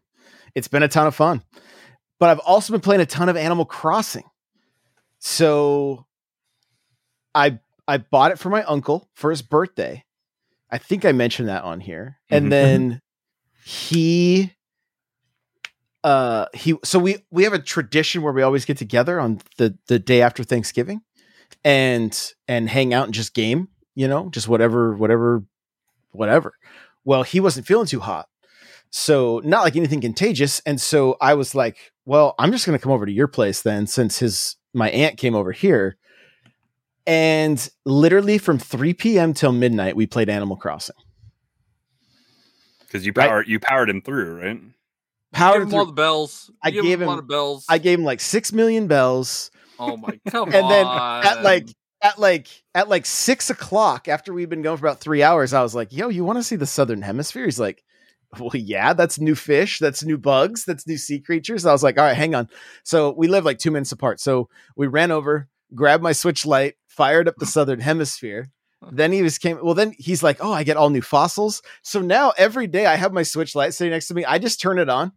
it's 0.55 0.67
been 0.67 0.83
a 0.83 0.87
ton 0.87 1.07
of 1.07 1.15
fun. 1.15 1.43
But 2.19 2.29
I've 2.29 2.39
also 2.39 2.73
been 2.73 2.81
playing 2.81 3.01
a 3.01 3.05
ton 3.05 3.29
of 3.29 3.35
Animal 3.37 3.65
Crossing. 3.65 4.23
So 5.19 6.05
I 7.35 7.59
I 7.87 7.97
bought 7.97 8.31
it 8.31 8.39
for 8.39 8.49
my 8.49 8.63
uncle 8.63 9.09
for 9.13 9.29
his 9.29 9.41
birthday. 9.41 10.03
I 10.71 10.77
think 10.77 11.05
I 11.05 11.11
mentioned 11.11 11.49
that 11.49 11.63
on 11.63 11.79
here. 11.79 12.17
And 12.29 12.47
Mhm. 12.47 12.49
then 12.49 13.01
he 13.65 14.53
uh 16.03 16.45
he 16.53 16.75
so 16.83 16.99
we 16.99 17.17
we 17.31 17.43
have 17.43 17.53
a 17.53 17.59
tradition 17.59 18.21
where 18.21 18.33
we 18.33 18.41
always 18.41 18.65
get 18.65 18.77
together 18.77 19.19
on 19.19 19.39
the 19.57 19.77
the 19.87 19.99
day 19.99 20.21
after 20.21 20.43
Thanksgiving 20.43 21.01
and 21.63 22.33
and 22.47 22.69
hang 22.69 22.93
out 22.93 23.05
and 23.05 23.13
just 23.13 23.33
game, 23.33 23.69
you 23.95 24.07
know, 24.07 24.29
just 24.29 24.47
whatever 24.47 24.95
whatever 24.95 25.43
whatever. 26.11 26.53
Well, 27.05 27.23
he 27.23 27.39
wasn't 27.39 27.67
feeling 27.67 27.87
too 27.87 27.99
hot. 27.99 28.27
So, 28.89 29.41
not 29.43 29.63
like 29.63 29.75
anything 29.75 30.01
contagious, 30.01 30.61
and 30.67 30.79
so 30.79 31.17
I 31.19 31.33
was 31.33 31.55
like, 31.55 31.91
well, 32.05 32.35
I'm 32.37 32.51
just 32.51 32.65
going 32.65 32.77
to 32.77 32.81
come 32.83 32.91
over 32.91 33.05
to 33.07 33.11
your 33.11 33.27
place 33.27 33.61
then 33.63 33.87
since 33.87 34.19
his 34.19 34.55
my 34.73 34.89
aunt 34.91 35.17
came 35.17 35.35
over 35.35 35.51
here. 35.51 35.97
And 37.05 37.67
literally 37.85 38.37
from 38.37 38.59
3 38.59 38.93
p.m. 38.93 39.33
till 39.33 39.51
midnight 39.51 39.95
we 39.95 40.05
played 40.07 40.29
Animal 40.29 40.55
Crossing. 40.55 40.95
Because 42.79 43.05
you 43.05 43.11
Right. 43.15 43.27
powered 43.27 43.47
you 43.47 43.59
powered 43.59 43.89
him 43.89 44.01
through, 44.01 44.39
right? 44.41 44.61
give 44.61 44.71
Powered 45.33 45.63
him 45.63 45.73
all 45.73 45.79
through, 45.81 45.85
the 45.87 45.93
bells. 45.93 46.51
I 46.63 46.67
You 46.69 46.73
give 46.75 46.83
gave 46.85 47.01
him 47.01 47.07
a 47.07 47.11
lot 47.11 47.13
him- 47.13 47.19
of 47.19 47.27
bells. 47.27 47.65
I 47.67 47.77
gave 47.79 47.99
him 47.99 48.05
like 48.05 48.21
6 48.21 48.53
million 48.53 48.87
bells. 48.87 49.51
oh 49.79 49.97
my 49.97 50.19
come 50.29 50.43
and 50.53 50.69
then 50.69 50.85
at 50.85 51.41
like 51.43 51.67
at 52.03 52.19
like 52.19 52.47
at 52.75 52.89
like 52.89 53.05
six 53.05 53.49
o'clock 53.49 54.07
after 54.07 54.33
we'd 54.33 54.49
been 54.49 54.61
going 54.61 54.77
for 54.77 54.85
about 54.85 54.99
three 54.99 55.23
hours, 55.23 55.53
I 55.53 55.63
was 55.63 55.73
like, 55.73 55.93
"Yo, 55.93 56.09
you 56.09 56.25
want 56.25 56.37
to 56.37 56.43
see 56.43 56.57
the 56.57 56.67
southern 56.67 57.01
hemisphere?" 57.01 57.45
He's 57.45 57.59
like, 57.59 57.83
"Well, 58.37 58.51
yeah, 58.53 58.93
that's 58.93 59.19
new 59.19 59.35
fish, 59.35 59.79
that's 59.79 60.03
new 60.03 60.17
bugs, 60.17 60.65
that's 60.65 60.85
new 60.85 60.97
sea 60.97 61.19
creatures." 61.19 61.65
I 61.65 61.71
was 61.71 61.81
like, 61.81 61.97
"All 61.97 62.03
right, 62.03 62.17
hang 62.17 62.35
on." 62.35 62.49
So 62.83 63.13
we 63.17 63.27
live 63.27 63.45
like 63.45 63.57
two 63.57 63.71
minutes 63.71 63.93
apart. 63.93 64.19
So 64.19 64.49
we 64.75 64.87
ran 64.87 65.11
over, 65.11 65.47
grabbed 65.73 66.03
my 66.03 66.11
Switch 66.11 66.45
Lite, 66.45 66.75
fired 66.87 67.27
up 67.27 67.37
the 67.37 67.45
southern 67.45 67.79
hemisphere. 67.79 68.51
Then 68.91 69.13
he 69.13 69.21
was 69.21 69.37
came. 69.37 69.59
Well, 69.63 69.73
then 69.73 69.93
he's 69.97 70.21
like, 70.21 70.37
"Oh, 70.41 70.51
I 70.51 70.63
get 70.63 70.75
all 70.75 70.89
new 70.89 71.01
fossils." 71.01 71.61
So 71.83 72.01
now 72.01 72.33
every 72.37 72.67
day 72.67 72.85
I 72.85 72.95
have 72.95 73.13
my 73.13 73.23
Switch 73.23 73.55
Lite 73.55 73.73
sitting 73.73 73.91
next 73.91 74.07
to 74.07 74.13
me. 74.13 74.25
I 74.25 74.39
just 74.39 74.59
turn 74.59 74.77
it 74.77 74.89
on, 74.89 75.13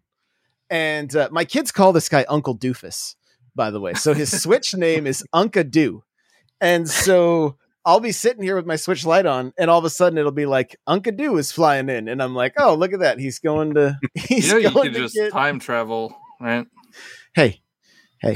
and 0.71 1.15
uh, 1.17 1.29
my 1.33 1.45
kids 1.45 1.73
call 1.73 1.93
this 1.93 2.09
guy 2.09 2.25
Uncle 2.29 2.57
Doofus. 2.57 3.17
By 3.57 3.71
the 3.71 3.81
way, 3.81 3.95
so 3.95 4.13
his 4.15 4.43
switch 4.43 4.75
name 4.75 5.07
is 5.07 5.25
Unca 5.35 5.69
Doo. 5.69 6.05
And 6.61 6.89
so 6.89 7.57
I'll 7.85 8.01
be 8.01 8.13
sitting 8.13 8.43
here 8.43 8.57
with 8.57 8.67
my 8.67 8.77
Switch 8.77 9.05
Lite 9.07 9.27
on, 9.27 9.53
and 9.59 9.71
all 9.71 9.79
of 9.79 9.85
a 9.85 9.91
sudden 9.91 10.19
it'll 10.19 10.33
be 10.33 10.47
like 10.47 10.77
Unca 10.89 11.17
Doo 11.17 11.37
is 11.37 11.53
flying 11.53 11.89
in, 11.89 12.09
and 12.09 12.23
I'm 12.23 12.35
like, 12.35 12.55
oh, 12.59 12.75
look 12.75 12.93
at 12.93 13.01
that, 13.01 13.19
he's 13.19 13.39
going 13.39 13.75
to, 13.75 13.99
he's 14.15 14.49
you 14.49 14.53
know, 14.55 14.59
you 14.59 14.71
going 14.71 14.83
could 14.89 14.95
to 14.95 15.01
just 15.01 15.15
get. 15.15 15.33
time 15.33 15.59
travel, 15.59 16.17
right? 16.41 16.67
Hey, 17.35 17.61
hey, 18.21 18.35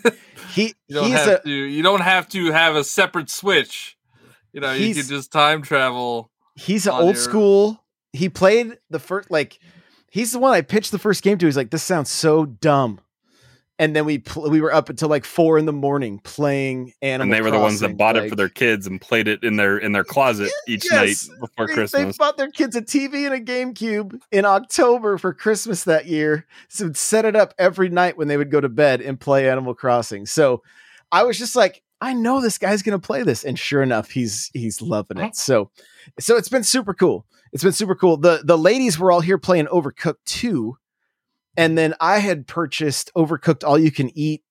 he 0.54 0.74
You 0.88 0.94
don't 0.94 1.04
he's 1.06 1.14
have 1.18 1.28
a 1.28 1.42
to. 1.42 1.50
You 1.50 1.82
don't 1.82 2.00
have 2.00 2.28
to 2.30 2.50
have 2.52 2.74
a 2.76 2.82
separate 2.84 3.28
switch. 3.30 3.96
You 4.52 4.60
know, 4.62 4.72
you 4.72 4.94
can 4.94 5.04
just 5.04 5.30
time 5.30 5.62
travel. 5.62 6.30
he's 6.56 6.86
an 6.86 6.94
old 6.94 7.14
your- 7.16 7.22
school. 7.22 7.84
He 8.14 8.30
played 8.30 8.78
the 8.88 8.98
first 8.98 9.30
like 9.30 9.58
he's 10.10 10.32
the 10.32 10.38
one 10.38 10.54
I 10.54 10.62
pitched 10.62 10.90
the 10.92 10.98
first 10.98 11.22
game 11.22 11.36
to. 11.38 11.46
He's 11.46 11.58
like, 11.58 11.70
this 11.70 11.82
sounds 11.82 12.08
so 12.10 12.46
dumb. 12.46 13.00
And 13.80 13.94
then 13.94 14.04
we 14.04 14.18
pl- 14.18 14.50
we 14.50 14.60
were 14.60 14.72
up 14.72 14.88
until 14.88 15.08
like 15.08 15.24
four 15.24 15.56
in 15.56 15.64
the 15.64 15.72
morning 15.72 16.18
playing 16.24 16.92
Animal. 17.00 17.02
Crossing. 17.02 17.20
And 17.22 17.32
they 17.32 17.40
were 17.42 17.50
the 17.56 17.62
ones 17.62 17.78
that 17.80 17.96
bought 17.96 18.16
it 18.16 18.28
for 18.28 18.34
their 18.34 18.48
kids 18.48 18.86
and 18.88 19.00
played 19.00 19.28
it 19.28 19.44
in 19.44 19.54
their 19.56 19.78
in 19.78 19.92
their 19.92 20.02
closet 20.04 20.50
each 20.68 20.84
Yes. 20.90 21.28
night 21.28 21.38
before 21.40 21.66
They- 21.68 21.74
Christmas. 21.74 22.16
They 22.16 22.18
bought 22.18 22.36
their 22.36 22.50
kids 22.50 22.74
a 22.74 22.82
TV 22.82 23.24
and 23.24 23.34
a 23.34 23.40
GameCube 23.40 24.20
in 24.32 24.44
October 24.44 25.16
for 25.16 25.32
Christmas 25.32 25.84
that 25.84 26.06
year. 26.06 26.44
So 26.68 26.92
set 26.92 27.24
it 27.24 27.36
up 27.36 27.54
every 27.58 27.88
night 27.88 28.16
when 28.16 28.26
they 28.26 28.36
would 28.36 28.50
go 28.50 28.60
to 28.60 28.68
bed 28.68 29.00
and 29.00 29.18
play 29.20 29.48
Animal 29.48 29.74
Crossing. 29.74 30.26
So 30.26 30.62
I 31.12 31.22
was 31.22 31.38
just 31.38 31.54
like, 31.54 31.82
I 32.00 32.14
know 32.14 32.40
this 32.40 32.58
guy's 32.58 32.82
gonna 32.82 32.98
play 32.98 33.22
this. 33.22 33.44
And 33.44 33.56
sure 33.58 33.82
enough, 33.82 34.10
he's 34.10 34.50
he's 34.54 34.82
loving 34.82 35.18
it. 35.18 35.36
So 35.36 35.70
so 36.18 36.36
it's 36.36 36.48
been 36.48 36.64
super 36.64 36.94
cool. 36.94 37.26
It's 37.52 37.62
been 37.62 37.72
super 37.72 37.94
cool. 37.94 38.16
The 38.16 38.40
the 38.44 38.58
ladies 38.58 38.98
were 38.98 39.12
all 39.12 39.20
here 39.20 39.38
playing 39.38 39.66
Overcooked 39.66 40.24
2. 40.26 40.76
And 41.58 41.76
then 41.76 41.94
I 42.00 42.20
had 42.20 42.46
purchased 42.46 43.10
Overcooked 43.16 43.64
All 43.64 43.76
You 43.76 43.90
Can 43.90 44.16
Eat 44.16 44.44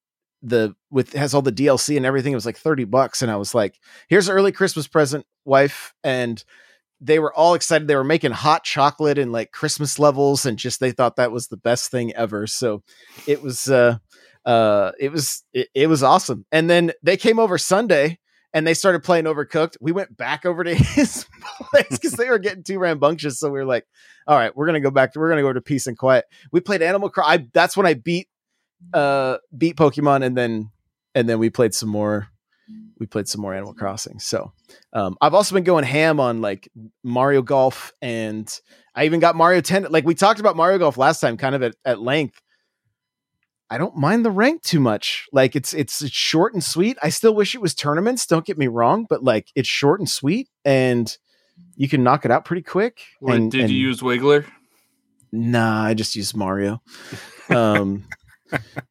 the 0.44 0.76
with 0.92 1.14
has 1.14 1.34
all 1.34 1.42
the 1.42 1.54
DLC 1.54 1.96
and 1.96 2.06
everything. 2.06 2.34
It 2.34 2.36
was 2.36 2.46
like 2.46 2.58
30 2.58 2.84
bucks. 2.84 3.22
And 3.22 3.32
I 3.32 3.38
was 3.38 3.56
like, 3.56 3.80
here's 4.10 4.28
an 4.28 4.36
early 4.36 4.52
Christmas 4.52 4.88
present, 4.88 5.26
wife. 5.46 5.94
And 6.04 6.44
they 7.00 7.18
were 7.18 7.34
all 7.34 7.54
excited. 7.54 7.88
They 7.88 7.96
were 7.96 8.04
making 8.04 8.32
hot 8.32 8.66
chocolate 8.66 9.18
and 9.18 9.32
like 9.32 9.52
Christmas 9.52 9.98
levels, 9.98 10.46
and 10.46 10.60
just 10.60 10.82
they 10.82 10.92
thought 10.92 11.16
that 11.16 11.32
was 11.32 11.48
the 11.48 11.58
best 11.58 11.92
thing 11.92 12.14
ever. 12.14 12.46
So 12.46 12.84
it 13.26 13.42
was 13.42 13.70
uh 13.70 13.98
uh 14.46 14.92
it 15.00 15.12
was 15.12 15.44
it, 15.54 15.70
it 15.74 15.88
was 15.88 16.04
awesome. 16.04 16.46
And 16.52 16.70
then 16.70 16.92
they 17.04 17.16
came 17.16 17.40
over 17.40 17.58
Sunday 17.58 18.20
and 18.54 18.66
they 18.66 18.74
started 18.74 19.04
playing 19.04 19.26
Overcooked. 19.26 19.78
We 19.82 19.92
went 19.92 20.16
back 20.16 20.46
over 20.46 20.64
to 20.64 20.74
his 20.76 21.26
place 21.72 21.86
because 21.90 22.14
they 22.14 22.30
were 22.30 22.40
getting 22.40 22.64
too 22.64 22.80
rambunctious. 22.80 23.40
So 23.40 23.50
we 23.50 23.60
were 23.60 23.66
like, 23.66 23.86
all 24.26 24.38
right, 24.38 24.56
we're 24.56 24.66
gonna 24.66 24.80
go 24.80 24.92
back 24.92 25.14
to 25.14 25.20
we're 25.20 25.30
gonna 25.30 25.42
go 25.42 25.54
to 25.54 25.62
peace 25.62 25.88
and 25.88 25.98
quiet. 25.98 26.26
We 26.52 26.60
played 26.60 26.82
Animal 26.82 27.10
Crossing. 27.10 27.42
I, 27.42 27.48
that's 27.54 27.78
when 27.78 27.86
I 27.86 27.94
beat 27.94 28.28
uh 28.94 29.38
beat 29.58 29.76
Pokemon 29.76 30.24
and 30.24 30.38
then 30.38 30.72
and 31.16 31.28
then 31.28 31.40
we 31.40 31.50
played 31.50 31.74
some 31.74 31.90
more 31.90 32.28
we 33.00 33.06
played 33.06 33.28
some 33.28 33.42
more 33.42 33.54
Animal 33.54 33.74
Crossing. 33.74 34.20
So 34.20 34.54
um 34.94 35.18
I've 35.22 35.34
also 35.34 35.56
been 35.56 35.64
going 35.64 35.84
ham 35.84 36.20
on 36.20 36.42
like 36.42 36.70
Mario 37.04 37.42
Golf 37.42 37.94
and 38.02 38.52
I 38.96 39.06
even 39.06 39.20
got 39.20 39.36
Mario 39.36 39.62
10 39.62 39.88
like 39.90 40.06
we 40.06 40.16
talked 40.16 40.40
about 40.40 40.56
Mario 40.56 40.78
Golf 40.78 40.98
last 40.98 41.20
time 41.20 41.38
kind 41.38 41.56
of 41.56 41.64
at, 41.64 41.76
at 41.86 42.02
length. 42.02 42.42
I 43.70 43.78
don't 43.78 43.96
mind 43.98 44.24
the 44.26 44.32
rank 44.32 44.62
too 44.64 44.80
much. 44.80 45.28
Like 45.34 45.56
it's 45.56 45.74
it's 45.74 46.02
it's 46.02 46.14
short 46.14 46.54
and 46.54 46.64
sweet. 46.64 46.98
I 47.04 47.10
still 47.10 47.36
wish 47.36 47.54
it 47.56 47.62
was 47.62 47.76
tournaments, 47.76 48.26
don't 48.26 48.46
get 48.46 48.58
me 48.58 48.68
wrong, 48.68 49.06
but 49.10 49.24
like 49.24 49.48
it's 49.56 49.68
short 49.68 50.00
and 50.00 50.10
sweet 50.10 50.48
and 50.64 51.16
you 51.76 51.90
can 51.90 52.04
knock 52.04 52.24
it 52.24 52.32
out 52.32 52.46
pretty 52.46 52.62
quick. 52.62 53.00
Wait, 53.20 53.36
and, 53.36 53.52
did 53.52 53.62
and- 53.62 53.70
you 53.70 53.78
use 53.78 54.00
Wiggler? 54.02 54.46
Nah, 55.32 55.84
I 55.84 55.94
just 55.94 56.16
used 56.16 56.36
Mario. 56.36 56.82
Um 57.50 58.04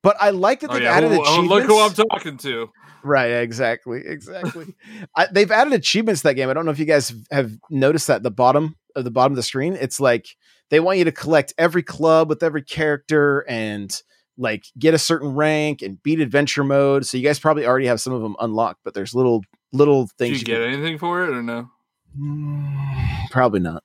but 0.02 0.16
I 0.20 0.30
like 0.30 0.60
that 0.60 0.70
Oh, 0.70 0.74
they've 0.74 0.82
yeah. 0.82 0.92
added 0.94 1.10
Who- 1.10 1.22
oh, 1.24 1.40
look 1.42 1.64
who 1.64 1.78
I'm 1.80 1.92
talking 1.92 2.36
to. 2.38 2.70
Right, 3.02 3.28
exactly, 3.42 4.02
exactly. 4.04 4.74
I, 5.14 5.28
they've 5.30 5.50
added 5.50 5.72
achievements 5.74 6.22
to 6.22 6.28
that 6.28 6.34
game. 6.34 6.48
I 6.48 6.54
don't 6.54 6.64
know 6.64 6.72
if 6.72 6.78
you 6.78 6.86
guys 6.86 7.14
have 7.30 7.52
noticed 7.70 8.06
that 8.08 8.22
the 8.22 8.30
bottom 8.30 8.76
of 8.96 9.04
the 9.04 9.10
bottom 9.10 9.32
of 9.32 9.36
the 9.36 9.42
screen, 9.42 9.74
it's 9.78 10.00
like 10.00 10.26
they 10.70 10.80
want 10.80 10.98
you 10.98 11.04
to 11.04 11.12
collect 11.12 11.52
every 11.58 11.82
club 11.82 12.28
with 12.28 12.42
every 12.42 12.62
character 12.62 13.44
and 13.48 14.02
like 14.38 14.64
get 14.78 14.94
a 14.94 14.98
certain 14.98 15.34
rank 15.34 15.82
and 15.82 16.02
beat 16.02 16.20
adventure 16.20 16.64
mode. 16.64 17.06
So 17.06 17.16
you 17.16 17.24
guys 17.24 17.38
probably 17.38 17.66
already 17.66 17.86
have 17.86 18.00
some 18.00 18.12
of 18.12 18.22
them 18.22 18.36
unlocked, 18.40 18.80
but 18.84 18.94
there's 18.94 19.14
little 19.14 19.42
little 19.72 20.04
Did 20.04 20.12
things. 20.18 20.38
you 20.40 20.44
get 20.44 20.62
anything 20.62 20.98
for 20.98 21.24
it 21.24 21.30
or 21.30 21.42
no? 21.42 21.70
Mm, 22.18 23.28
Probably 23.30 23.60
not. 23.60 23.82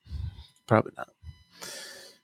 Probably 0.67 0.91
not. 0.97 1.09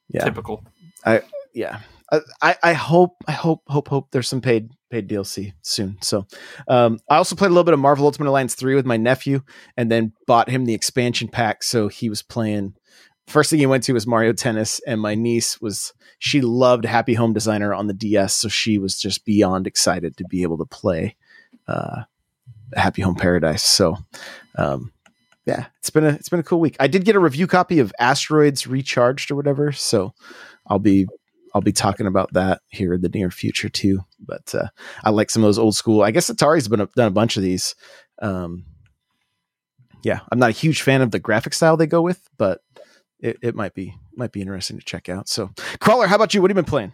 Yeah, 0.09 0.23
Typical. 0.23 0.63
I 1.05 1.21
yeah. 1.53 1.79
I, 2.11 2.21
I 2.41 2.55
I 2.63 2.73
hope 2.73 3.15
I 3.27 3.33
hope 3.33 3.63
hope 3.67 3.89
hope 3.89 4.11
there's 4.11 4.29
some 4.29 4.39
paid 4.39 4.71
paid 4.89 5.09
DLC 5.09 5.53
soon. 5.63 5.97
So 6.01 6.25
um 6.69 6.99
I 7.09 7.17
also 7.17 7.35
played 7.35 7.47
a 7.47 7.53
little 7.53 7.65
bit 7.65 7.73
of 7.73 7.79
Marvel 7.79 8.05
Ultimate 8.05 8.29
Alliance 8.29 8.55
3 8.55 8.75
with 8.75 8.85
my 8.85 8.95
nephew 8.95 9.41
and 9.75 9.91
then 9.91 10.13
bought 10.25 10.49
him 10.49 10.63
the 10.65 10.73
expansion 10.73 11.27
pack 11.27 11.63
so 11.63 11.89
he 11.89 12.09
was 12.09 12.21
playing 12.21 12.75
first 13.27 13.49
thing 13.49 13.59
he 13.59 13.65
went 13.65 13.83
to 13.83 13.93
was 13.93 14.07
Mario 14.07 14.33
Tennis 14.33 14.79
and 14.87 14.99
my 14.99 15.15
niece 15.15 15.61
was 15.61 15.93
she 16.19 16.41
loved 16.41 16.85
Happy 16.85 17.13
Home 17.13 17.33
Designer 17.33 17.73
on 17.73 17.87
the 17.87 17.93
DS 17.93 18.35
so 18.35 18.47
she 18.47 18.77
was 18.77 18.99
just 18.99 19.25
beyond 19.25 19.67
excited 19.67 20.17
to 20.17 20.25
be 20.25 20.43
able 20.43 20.57
to 20.57 20.65
play 20.65 21.15
uh 21.67 22.03
Happy 22.73 23.01
Home 23.01 23.15
Paradise. 23.15 23.63
So 23.63 23.97
um 24.57 24.91
yeah, 25.45 25.67
it's 25.79 25.89
been 25.89 26.03
a 26.03 26.09
it's 26.09 26.29
been 26.29 26.41
a 26.41 26.43
cool 26.43 26.59
week. 26.59 26.75
I 26.79 26.87
did 26.87 27.05
get 27.05 27.15
a 27.15 27.19
review 27.19 27.47
copy 27.47 27.79
of 27.79 27.93
Asteroids 27.99 28.67
Recharged 28.67 29.31
or 29.31 29.35
whatever, 29.35 29.71
so 29.71 30.13
I'll 30.67 30.79
be 30.79 31.07
I'll 31.55 31.61
be 31.61 31.71
talking 31.71 32.05
about 32.05 32.33
that 32.33 32.61
here 32.67 32.93
in 32.93 33.01
the 33.01 33.09
near 33.09 33.31
future 33.31 33.69
too. 33.69 34.01
But 34.19 34.53
uh, 34.53 34.67
I 35.03 35.09
like 35.09 35.29
some 35.29 35.43
of 35.43 35.47
those 35.47 35.57
old 35.57 35.75
school. 35.75 36.03
I 36.03 36.11
guess 36.11 36.29
Atari's 36.29 36.67
been 36.67 36.81
a, 36.81 36.87
done 36.87 37.07
a 37.07 37.11
bunch 37.11 37.37
of 37.37 37.43
these. 37.43 37.75
Um, 38.21 38.65
yeah, 40.03 40.19
I'm 40.31 40.37
not 40.39 40.49
a 40.49 40.53
huge 40.53 40.81
fan 40.81 41.01
of 41.01 41.11
the 41.11 41.19
graphic 41.19 41.53
style 41.53 41.77
they 41.77 41.87
go 41.87 42.01
with, 42.01 42.29
but 42.37 42.61
it, 43.19 43.37
it 43.41 43.55
might 43.55 43.73
be 43.73 43.95
might 44.15 44.31
be 44.31 44.41
interesting 44.41 44.77
to 44.79 44.85
check 44.85 45.09
out. 45.09 45.27
So, 45.29 45.51
Crawler, 45.79 46.07
how 46.07 46.15
about 46.15 46.33
you? 46.33 46.41
What 46.41 46.51
have 46.51 46.57
you 46.57 46.63
been 46.63 46.69
playing? 46.69 46.93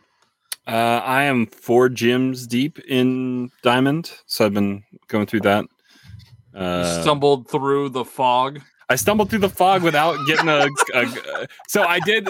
Uh, 0.65 1.01
I 1.03 1.24
am 1.24 1.48
four 1.48 1.89
gyms 1.89 2.48
deep 2.48 2.80
in 2.80 3.51
Diamond, 3.63 4.13
so 4.25 4.46
I've 4.46 4.53
been 4.53 4.84
going 5.10 5.25
through 5.25 5.42
that. 5.42 5.65
You 6.53 6.62
Uh, 6.62 7.01
stumbled 7.01 7.50
through 7.50 7.89
the 7.89 8.06
fog. 8.06 8.62
I 8.89 8.96
stumbled 8.96 9.30
through 9.30 9.39
the 9.39 9.50
fog 9.50 9.82
without 9.84 10.18
getting 10.27 10.48
a. 10.50 10.68
a 10.94 11.48
so 11.68 11.84
I 11.84 12.00
did. 12.00 12.27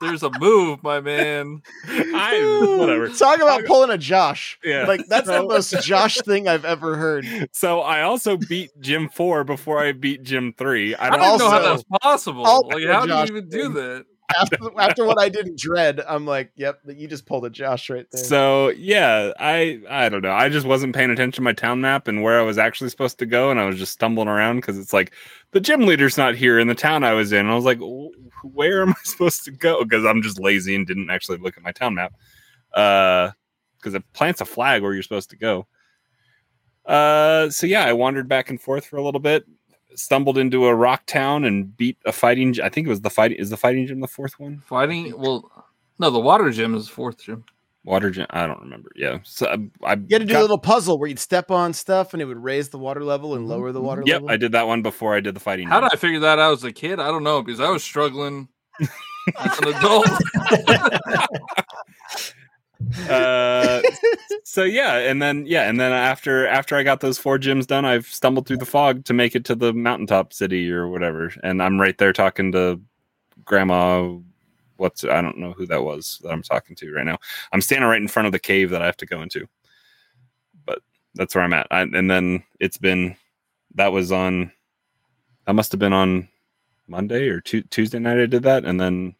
There's 0.00 0.22
a 0.22 0.30
move, 0.38 0.82
my 0.82 1.00
man. 1.00 1.62
I 1.88 2.76
whatever. 2.78 3.08
Talk 3.16 3.36
about 3.36 3.64
pulling 3.64 3.90
a 3.90 3.98
Josh. 3.98 4.58
Yeah. 4.64 4.84
like 4.86 5.06
that's 5.08 5.26
the 5.26 5.42
most 5.42 5.74
Josh 5.82 6.16
thing 6.18 6.48
I've 6.48 6.64
ever 6.64 6.96
heard. 6.96 7.26
So 7.52 7.80
I 7.80 8.02
also 8.02 8.36
beat 8.36 8.70
Gym 8.80 9.08
Four 9.08 9.44
before 9.44 9.78
I 9.78 9.92
beat 9.92 10.22
Gym 10.22 10.54
Three. 10.56 10.94
I 10.94 11.06
I 11.06 11.10
don't 11.10 11.20
don't 11.20 11.34
even 11.34 11.38
know 11.38 11.50
how 11.50 11.62
that's 11.62 11.84
possible. 12.02 12.46
I'll 12.46 12.68
Like, 12.68 12.84
how 12.86 13.06
do 13.06 13.12
you 13.12 13.38
even 13.38 13.48
do 13.48 13.68
that? 13.74 14.04
After, 14.38 14.56
after 14.78 15.04
what 15.04 15.20
I 15.20 15.28
did 15.28 15.46
in 15.46 15.56
Dread, 15.56 16.00
I'm 16.06 16.26
like, 16.26 16.50
yep, 16.56 16.80
you 16.86 17.06
just 17.06 17.26
pulled 17.26 17.44
a 17.44 17.50
Josh 17.50 17.88
right 17.90 18.06
there. 18.10 18.24
So 18.24 18.70
yeah, 18.70 19.32
I 19.38 19.80
I 19.88 20.08
don't 20.08 20.22
know. 20.22 20.32
I 20.32 20.48
just 20.48 20.66
wasn't 20.66 20.94
paying 20.94 21.10
attention 21.10 21.36
to 21.36 21.42
my 21.42 21.52
town 21.52 21.80
map 21.80 22.08
and 22.08 22.22
where 22.22 22.38
I 22.38 22.42
was 22.42 22.58
actually 22.58 22.90
supposed 22.90 23.18
to 23.20 23.26
go, 23.26 23.50
and 23.50 23.60
I 23.60 23.66
was 23.66 23.78
just 23.78 23.92
stumbling 23.92 24.28
around 24.28 24.56
because 24.56 24.78
it's 24.78 24.92
like 24.92 25.12
the 25.52 25.60
gym 25.60 25.86
leader's 25.86 26.18
not 26.18 26.34
here 26.34 26.58
in 26.58 26.68
the 26.68 26.74
town 26.74 27.04
I 27.04 27.12
was 27.12 27.32
in. 27.32 27.40
And 27.40 27.50
I 27.50 27.54
was 27.54 27.64
like, 27.64 27.80
where 28.42 28.82
am 28.82 28.90
I 28.90 28.94
supposed 29.04 29.44
to 29.44 29.50
go? 29.50 29.84
Because 29.84 30.04
I'm 30.04 30.22
just 30.22 30.40
lazy 30.40 30.74
and 30.74 30.86
didn't 30.86 31.10
actually 31.10 31.38
look 31.38 31.56
at 31.56 31.62
my 31.62 31.72
town 31.72 31.94
map. 31.94 32.14
Uh, 32.74 33.30
because 33.78 33.94
it 33.94 34.12
plants 34.12 34.40
a 34.40 34.44
flag 34.44 34.82
where 34.82 34.92
you're 34.94 35.02
supposed 35.02 35.30
to 35.30 35.36
go. 35.36 35.66
Uh, 36.84 37.50
so 37.50 37.66
yeah, 37.66 37.84
I 37.84 37.92
wandered 37.92 38.28
back 38.28 38.50
and 38.50 38.60
forth 38.60 38.86
for 38.86 38.96
a 38.96 39.02
little 39.02 39.20
bit. 39.20 39.44
Stumbled 39.96 40.38
into 40.38 40.66
a 40.66 40.74
rock 40.74 41.06
town 41.06 41.44
and 41.44 41.74
beat 41.76 41.96
a 42.04 42.12
fighting. 42.12 42.54
I 42.62 42.68
think 42.68 42.86
it 42.86 42.90
was 42.90 43.00
the 43.00 43.10
fighting. 43.10 43.38
Is 43.38 43.50
the 43.50 43.56
fighting 43.56 43.86
gym 43.86 44.00
the 44.00 44.06
fourth 44.06 44.38
one? 44.38 44.62
Fighting? 44.66 45.18
Well, 45.18 45.50
no, 45.98 46.10
the 46.10 46.20
water 46.20 46.50
gym 46.50 46.74
is 46.74 46.86
fourth 46.88 47.18
gym. 47.22 47.44
Water 47.84 48.10
gym. 48.10 48.26
I 48.30 48.46
don't 48.46 48.60
remember. 48.60 48.90
Yeah. 48.96 49.20
So 49.22 49.46
I, 49.46 49.52
I 49.84 49.94
you 49.94 50.06
had 50.10 50.18
to 50.18 50.24
do 50.24 50.32
got- 50.32 50.40
a 50.40 50.42
little 50.42 50.58
puzzle 50.58 50.98
where 50.98 51.08
you'd 51.08 51.18
step 51.18 51.50
on 51.50 51.72
stuff 51.72 52.12
and 52.12 52.20
it 52.20 52.26
would 52.26 52.42
raise 52.42 52.68
the 52.68 52.78
water 52.78 53.02
level 53.04 53.34
and 53.34 53.48
lower 53.48 53.72
the 53.72 53.80
water 53.80 54.02
Yep, 54.04 54.14
level. 54.22 54.30
I 54.30 54.36
did 54.36 54.52
that 54.52 54.66
one 54.66 54.82
before 54.82 55.14
I 55.14 55.20
did 55.20 55.34
the 55.34 55.40
fighting. 55.40 55.68
How 55.68 55.80
gym. 55.80 55.88
did 55.88 55.94
I 55.94 55.96
figure 56.00 56.20
that 56.20 56.38
out 56.38 56.52
as 56.52 56.64
a 56.64 56.72
kid? 56.72 57.00
I 57.00 57.06
don't 57.08 57.22
know 57.24 57.42
because 57.42 57.60
I 57.60 57.70
was 57.70 57.82
struggling 57.82 58.48
as 58.80 59.58
an 59.60 59.68
adult. 59.76 60.08
uh, 63.08 63.82
so 64.44 64.62
yeah, 64.62 64.98
and 64.98 65.20
then 65.20 65.44
yeah, 65.46 65.68
and 65.68 65.78
then 65.80 65.92
after 65.92 66.46
after 66.46 66.76
I 66.76 66.82
got 66.82 67.00
those 67.00 67.18
four 67.18 67.38
gyms 67.38 67.66
done, 67.66 67.84
I've 67.84 68.06
stumbled 68.06 68.46
through 68.46 68.58
the 68.58 68.66
fog 68.66 69.04
to 69.06 69.14
make 69.14 69.34
it 69.34 69.44
to 69.46 69.54
the 69.54 69.72
mountaintop 69.72 70.32
city 70.32 70.70
or 70.70 70.88
whatever, 70.88 71.32
and 71.42 71.62
I'm 71.62 71.80
right 71.80 71.96
there 71.98 72.12
talking 72.12 72.52
to 72.52 72.80
Grandma. 73.44 74.16
What's 74.76 75.04
I 75.04 75.22
don't 75.22 75.38
know 75.38 75.52
who 75.52 75.66
that 75.66 75.82
was 75.82 76.20
that 76.22 76.30
I'm 76.30 76.42
talking 76.42 76.76
to 76.76 76.92
right 76.92 77.06
now. 77.06 77.18
I'm 77.52 77.60
standing 77.60 77.88
right 77.88 78.00
in 78.00 78.08
front 78.08 78.26
of 78.26 78.32
the 78.32 78.38
cave 78.38 78.70
that 78.70 78.82
I 78.82 78.86
have 78.86 78.96
to 78.98 79.06
go 79.06 79.22
into, 79.22 79.46
but 80.66 80.80
that's 81.14 81.34
where 81.34 81.44
I'm 81.44 81.54
at. 81.54 81.66
I, 81.70 81.80
and 81.82 82.10
then 82.10 82.44
it's 82.60 82.78
been 82.78 83.16
that 83.74 83.92
was 83.92 84.12
on 84.12 84.52
that 85.46 85.54
must 85.54 85.72
have 85.72 85.78
been 85.78 85.92
on 85.92 86.28
Monday 86.88 87.28
or 87.28 87.40
tu- 87.40 87.62
Tuesday 87.62 87.98
night. 87.98 88.20
I 88.20 88.26
did 88.26 88.42
that, 88.42 88.64
and 88.64 88.80
then 88.80 89.14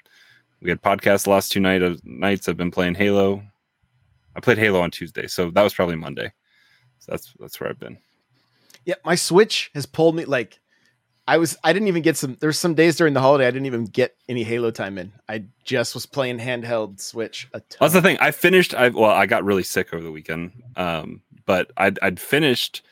we 0.60 0.70
had 0.70 0.82
podcasts 0.82 1.24
the 1.24 1.30
last 1.30 1.52
two 1.52 1.60
night 1.60 1.82
of 1.82 2.04
nights. 2.04 2.48
I've 2.48 2.56
been 2.56 2.70
playing 2.70 2.94
Halo. 2.94 3.42
I 4.36 4.40
played 4.40 4.58
Halo 4.58 4.80
on 4.80 4.90
Tuesday, 4.90 5.26
so 5.26 5.50
that 5.50 5.62
was 5.62 5.74
probably 5.74 5.96
Monday. 5.96 6.32
So 6.98 7.12
that's 7.12 7.32
that's 7.40 7.58
where 7.58 7.70
I've 7.70 7.78
been. 7.78 7.98
Yeah, 8.84 8.96
my 9.04 9.14
Switch 9.14 9.70
has 9.74 9.86
pulled 9.86 10.14
me 10.14 10.26
like 10.26 10.60
I 11.26 11.38
was 11.38 11.56
I 11.64 11.72
didn't 11.72 11.88
even 11.88 12.02
get 12.02 12.16
some 12.16 12.36
there's 12.40 12.58
some 12.58 12.74
days 12.74 12.96
during 12.96 13.14
the 13.14 13.20
holiday 13.20 13.46
I 13.46 13.50
didn't 13.50 13.66
even 13.66 13.84
get 13.84 14.14
any 14.28 14.44
Halo 14.44 14.70
time 14.70 14.98
in. 14.98 15.12
I 15.28 15.44
just 15.64 15.94
was 15.94 16.06
playing 16.06 16.38
handheld 16.38 17.00
Switch 17.00 17.48
a 17.52 17.60
ton. 17.60 17.78
That's 17.80 17.94
the 17.94 18.02
thing. 18.02 18.18
I 18.20 18.30
finished. 18.30 18.74
I 18.74 18.90
well, 18.90 19.10
I 19.10 19.26
got 19.26 19.44
really 19.44 19.64
sick 19.64 19.92
over 19.92 20.04
the 20.04 20.12
weekend, 20.12 20.52
um, 20.76 21.22
but 21.46 21.72
I'd, 21.76 21.98
I'd 22.00 22.20
finished 22.20 22.82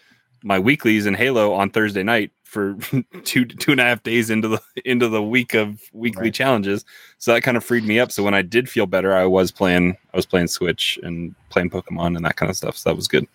my 0.42 0.58
weeklies 0.58 1.06
in 1.06 1.14
Halo 1.14 1.52
on 1.52 1.70
Thursday 1.70 2.02
night 2.02 2.32
for 2.54 2.76
two 3.24 3.44
two 3.44 3.72
and 3.72 3.80
a 3.80 3.84
half 3.84 4.02
days 4.02 4.30
into 4.30 4.48
the 4.48 4.62
into 4.86 5.08
the 5.08 5.22
week 5.22 5.52
of 5.54 5.82
weekly 5.92 6.22
Right. 6.24 6.34
challenges. 6.34 6.86
So 7.18 7.34
that 7.34 7.42
kind 7.42 7.58
of 7.58 7.64
freed 7.64 7.84
me 7.84 7.98
up. 7.98 8.10
So 8.10 8.22
when 8.22 8.32
I 8.34 8.40
did 8.42 8.70
feel 8.70 8.86
better, 8.86 9.14
I 9.14 9.26
was 9.26 9.50
playing. 9.52 9.98
I 10.14 10.16
was 10.16 10.24
playing 10.24 10.46
Switch 10.48 10.98
and 11.02 11.34
playing 11.50 11.68
Pokemon 11.70 12.16
and 12.16 12.24
that 12.24 12.36
kind 12.36 12.48
of 12.48 12.56
stuff. 12.56 12.78
So 12.78 12.88
that 12.90 12.96
was 12.96 13.08
good. 13.08 13.26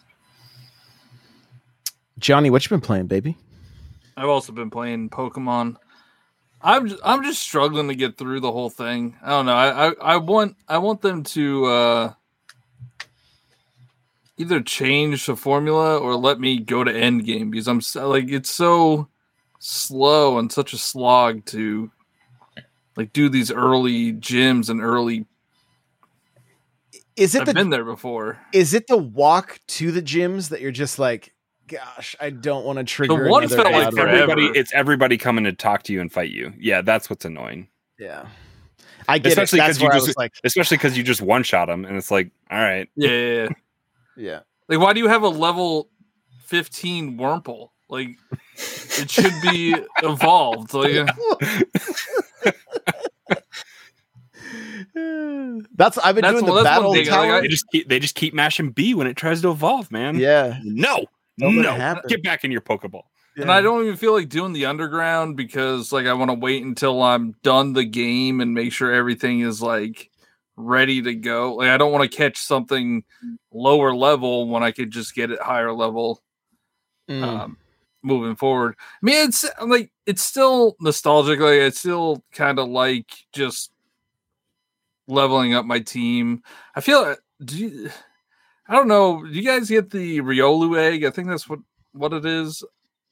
Johnny, 2.18 2.50
what 2.50 2.66
you 2.66 2.70
been 2.70 2.82
playing, 2.82 3.08
baby? 3.08 3.38
I've 4.18 4.28
also 4.30 4.52
been 4.52 4.70
playing 4.70 5.10
Pokemon. 5.10 5.76
I'm 6.62 6.90
just, 6.90 7.02
I'm 7.06 7.24
just 7.24 7.42
struggling 7.42 7.88
to 7.88 7.96
get 7.96 8.18
through 8.18 8.42
the 8.42 8.52
whole 8.52 8.70
thing. 8.70 9.16
I 9.22 9.30
don't 9.30 9.46
know. 9.46 9.54
I, 9.54 9.88
I, 9.90 9.94
I 10.02 10.18
want 10.18 10.58
I 10.68 10.78
want 10.80 11.02
them 11.02 11.24
to 11.24 11.66
uh, 11.66 12.14
either 14.40 14.62
change 14.62 15.26
the 15.28 15.36
formula 15.36 15.98
or 16.00 16.16
let 16.16 16.40
me 16.40 16.60
go 16.60 16.84
to 16.84 16.92
end 16.92 17.26
game 17.26 17.52
because 17.52 17.68
I'm 17.68 17.82
so, 17.82 18.10
like 18.10 18.30
it's 18.30 18.50
so 18.50 19.08
slow 19.60 20.40
and 20.40 20.52
such 20.52 20.74
a 20.74 20.78
slog 20.78 21.46
to 21.48 21.92
like 22.96 23.14
do 23.14 23.30
these 23.30 23.52
early 23.52 24.14
gyms 24.14 24.70
and 24.70 24.82
early. 24.82 25.26
Is 27.16 27.36
it 27.36 27.42
I've 27.42 27.48
the 27.48 27.54
been 27.54 27.70
there 27.70 27.84
before. 27.84 28.40
is 28.54 28.74
it 28.74 28.88
the 28.88 28.98
walk 28.98 29.60
to 29.68 29.92
the 29.92 30.02
gyms 30.02 30.50
that 30.50 30.62
you're 30.62 30.72
just 30.72 30.98
like, 31.00 31.34
gosh, 31.68 32.16
I 32.20 32.30
don't 32.30 32.64
want 32.66 32.78
to 32.80 32.86
trigger. 32.86 33.26
the 33.26 33.30
one 33.30 33.44
another 33.44 33.62
felt 33.64 33.74
like 33.74 33.88
ad 33.88 33.88
It's 33.90 33.98
forever. 33.98 34.32
everybody. 34.32 34.58
It's 34.60 34.74
everybody 34.74 35.18
coming 35.18 35.44
to 35.44 35.52
talk 35.52 35.84
to 35.84 35.94
you 35.94 36.00
and 36.00 36.12
fight 36.12 36.32
you. 36.32 36.54
Yeah, 36.58 36.82
that's 36.82 37.10
what's 37.10 37.26
annoying. 37.26 37.68
Yeah, 38.00 38.26
I 39.10 39.18
get 39.20 39.32
Especially 39.34 39.60
because 39.60 39.82
you 39.82 39.92
just- 39.92 40.18
like, 40.18 40.32
Especially 40.46 40.78
because 40.78 40.98
you 40.98 41.04
just 41.04 41.22
one 41.22 41.44
shot 41.44 41.66
them, 41.66 41.84
and 41.84 41.98
it's 41.98 42.10
like, 42.10 42.32
all 42.50 42.58
right, 42.60 42.88
Yeah, 42.96 43.10
yeah, 43.10 43.34
yeah. 43.44 43.48
Yeah. 44.20 44.40
Like, 44.68 44.80
why 44.80 44.94
do 44.94 45.00
you 45.00 45.08
have 45.08 45.24
a 45.24 45.30
level 45.30 45.90
15 46.46 47.18
Wurmple? 47.18 47.70
Like, 47.90 48.10
it 49.00 49.10
should 49.10 49.34
be 49.42 49.74
evolved. 50.04 50.74
Like, 50.76 50.92
That's 55.76 55.98
I've 55.98 56.16
been 56.16 56.22
That's 56.24 56.40
doing 56.40 56.46
one- 56.46 56.58
the 56.58 56.64
battle 56.64 56.94
thing, 56.94 57.06
tower. 57.06 57.36
I- 57.36 57.42
they 57.42 57.48
just 57.48 57.66
keep 57.72 57.88
they 57.90 58.00
just 58.00 58.16
keep 58.16 58.34
mashing 58.34 58.72
B 58.72 58.94
when 58.94 59.08
it 59.08 59.16
tries 59.18 59.42
to 59.42 59.52
evolve, 59.52 59.92
man. 59.92 60.16
yeah, 60.18 60.60
No, 60.64 61.06
Don't 61.38 61.62
no, 61.62 61.74
happen. 61.74 62.04
get 62.08 62.24
back 62.24 62.44
in 62.44 62.52
your 62.52 62.62
Pokeball. 62.62 63.04
and 63.38 63.52
I 63.52 63.62
don't 63.62 63.84
even 63.84 63.96
feel 63.96 64.14
like 64.14 64.28
doing 64.30 64.54
the 64.54 64.66
underground 64.66 65.38
because, 65.38 65.92
like, 65.94 66.06
I 66.06 66.14
want 66.14 66.30
to 66.30 66.36
wait 66.36 66.64
until 66.64 67.02
I'm 67.02 67.36
done 67.44 67.74
the 67.74 67.86
game 67.86 68.42
and 68.42 68.54
make 68.54 68.74
sure 68.74 68.92
everything 68.94 69.42
is 69.42 69.62
like 69.62 70.10
ready 70.60 71.02
to 71.02 71.16
go. 71.16 71.56
Like, 71.56 71.70
I 71.70 71.78
don't 71.78 71.92
want 71.92 72.10
to 72.10 72.18
catch 72.18 72.38
something 72.38 73.04
lower 73.52 73.96
level 73.96 74.48
when 74.48 74.62
I 74.62 74.72
could 74.72 74.92
just 74.92 75.16
get 75.16 75.32
it 75.32 75.42
higher 75.42 75.74
level. 75.74 76.22
Mm. 77.10 77.24
um, 77.24 77.58
moving 78.04 78.36
forward. 78.36 78.76
I 78.80 78.98
mean, 79.02 79.28
it's 79.28 79.46
like 79.66 79.92
it's 80.06 80.24
still 80.24 80.76
nostalgic. 80.80 81.40
Like 81.40 81.54
it's 81.56 81.80
still 81.80 82.24
kind 82.32 82.60
of 82.60 82.70
like 82.70 83.08
just 83.34 83.72
leveling 85.08 85.54
up 85.54 85.66
my 85.66 85.80
team. 85.80 86.44
I 86.76 86.82
feel 86.82 87.16
do 87.44 87.58
you, 87.58 87.90
I 88.68 88.76
don't 88.76 88.88
know. 88.88 89.24
Do 89.26 89.32
you 89.32 89.44
guys 89.44 89.70
get 89.70 89.90
the 89.90 90.22
Riolu 90.22 90.78
egg? 90.78 91.04
I 91.04 91.10
think 91.10 91.28
that's 91.28 91.50
what 91.50 91.60
what 91.94 92.14
it 92.14 92.26
is. 92.26 92.64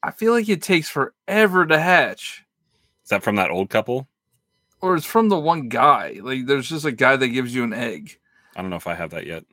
I 0.02 0.12
feel 0.12 0.32
like 0.32 0.48
it 0.48 0.62
takes 0.62 0.88
forever 0.88 1.66
to 1.66 1.78
hatch, 1.78 2.44
Is 3.02 3.10
that 3.10 3.24
from 3.24 3.36
that 3.36 3.50
old 3.50 3.68
couple? 3.68 4.06
Or 4.80 4.96
it's 4.96 5.06
from 5.06 5.28
the 5.28 5.38
one 5.38 5.68
guy. 5.68 6.18
Like 6.22 6.46
there's 6.46 6.68
just 6.68 6.84
a 6.84 6.92
guy 6.92 7.16
that 7.16 7.28
gives 7.28 7.54
you 7.54 7.64
an 7.64 7.72
egg. 7.72 8.18
I 8.56 8.60
don't 8.60 8.70
know 8.70 8.76
if 8.76 8.86
I 8.86 8.94
have 8.94 9.10
that 9.10 9.26
yet. 9.26 9.44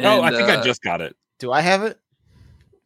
oh, 0.00 0.22
I 0.22 0.30
think 0.30 0.48
uh, 0.48 0.58
I 0.58 0.62
just 0.62 0.82
got 0.82 1.00
it. 1.00 1.16
Do 1.38 1.52
I 1.52 1.60
have 1.60 1.82
it? 1.82 1.98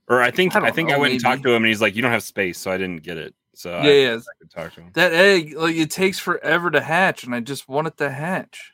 Or 0.08 0.20
I 0.20 0.30
think 0.30 0.54
I 0.56 0.58
I, 0.58 0.62
don't 0.62 0.74
think 0.74 0.90
I 0.90 0.94
know, 0.94 1.00
went 1.00 1.12
and 1.12 1.22
talked 1.22 1.42
to 1.44 1.50
him, 1.50 1.62
and 1.62 1.66
he's 1.66 1.80
like, 1.80 1.94
"You 1.94 2.02
don't 2.02 2.10
have 2.10 2.24
space," 2.24 2.58
so 2.58 2.70
I 2.70 2.76
didn't 2.78 3.02
get 3.04 3.16
it. 3.16 3.34
So 3.54 3.74
I, 3.74 3.86
Yeah, 3.86 3.92
yeah. 3.92 4.16
I 4.16 4.38
could 4.40 4.50
talk 4.50 4.74
to 4.74 4.80
him. 4.80 4.90
that 4.94 5.12
egg. 5.12 5.54
Like 5.56 5.76
it 5.76 5.90
takes 5.90 6.18
forever 6.18 6.70
to 6.70 6.80
hatch, 6.80 7.22
and 7.24 7.34
I 7.34 7.40
just 7.40 7.68
want 7.68 7.86
it 7.86 7.96
to 7.98 8.10
hatch. 8.10 8.72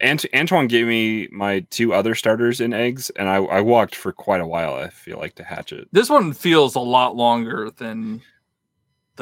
Ant- 0.00 0.26
Antoine 0.34 0.68
gave 0.68 0.86
me 0.86 1.28
my 1.32 1.60
two 1.70 1.92
other 1.92 2.14
starters 2.14 2.60
in 2.60 2.72
eggs, 2.72 3.10
and 3.10 3.28
I, 3.28 3.36
I 3.36 3.60
walked 3.60 3.96
for 3.96 4.12
quite 4.12 4.40
a 4.40 4.46
while. 4.46 4.74
I 4.74 4.88
feel 4.90 5.18
like 5.18 5.34
to 5.36 5.44
hatch 5.44 5.72
it. 5.72 5.88
This 5.90 6.08
one 6.08 6.32
feels 6.32 6.74
a 6.76 6.80
lot 6.80 7.16
longer 7.16 7.70
than 7.70 8.12
those. 8.12 8.20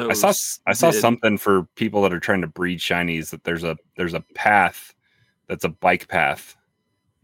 I 0.09 0.13
saw 0.15 0.33
I 0.67 0.73
saw 0.73 0.91
did. 0.91 1.01
something 1.01 1.37
for 1.39 1.65
people 1.75 2.03
that 2.03 2.13
are 2.13 2.21
trying 2.21 2.41
to 2.41 2.47
breed 2.47 2.79
shinies 2.79 3.31
that 3.31 3.45
there's 3.45 3.65
a 3.65 3.77
there's 3.97 4.15
a 4.15 4.21
path 4.35 4.95
that's 5.49 5.65
a 5.65 5.69
bike 5.69 6.09
path 6.09 6.57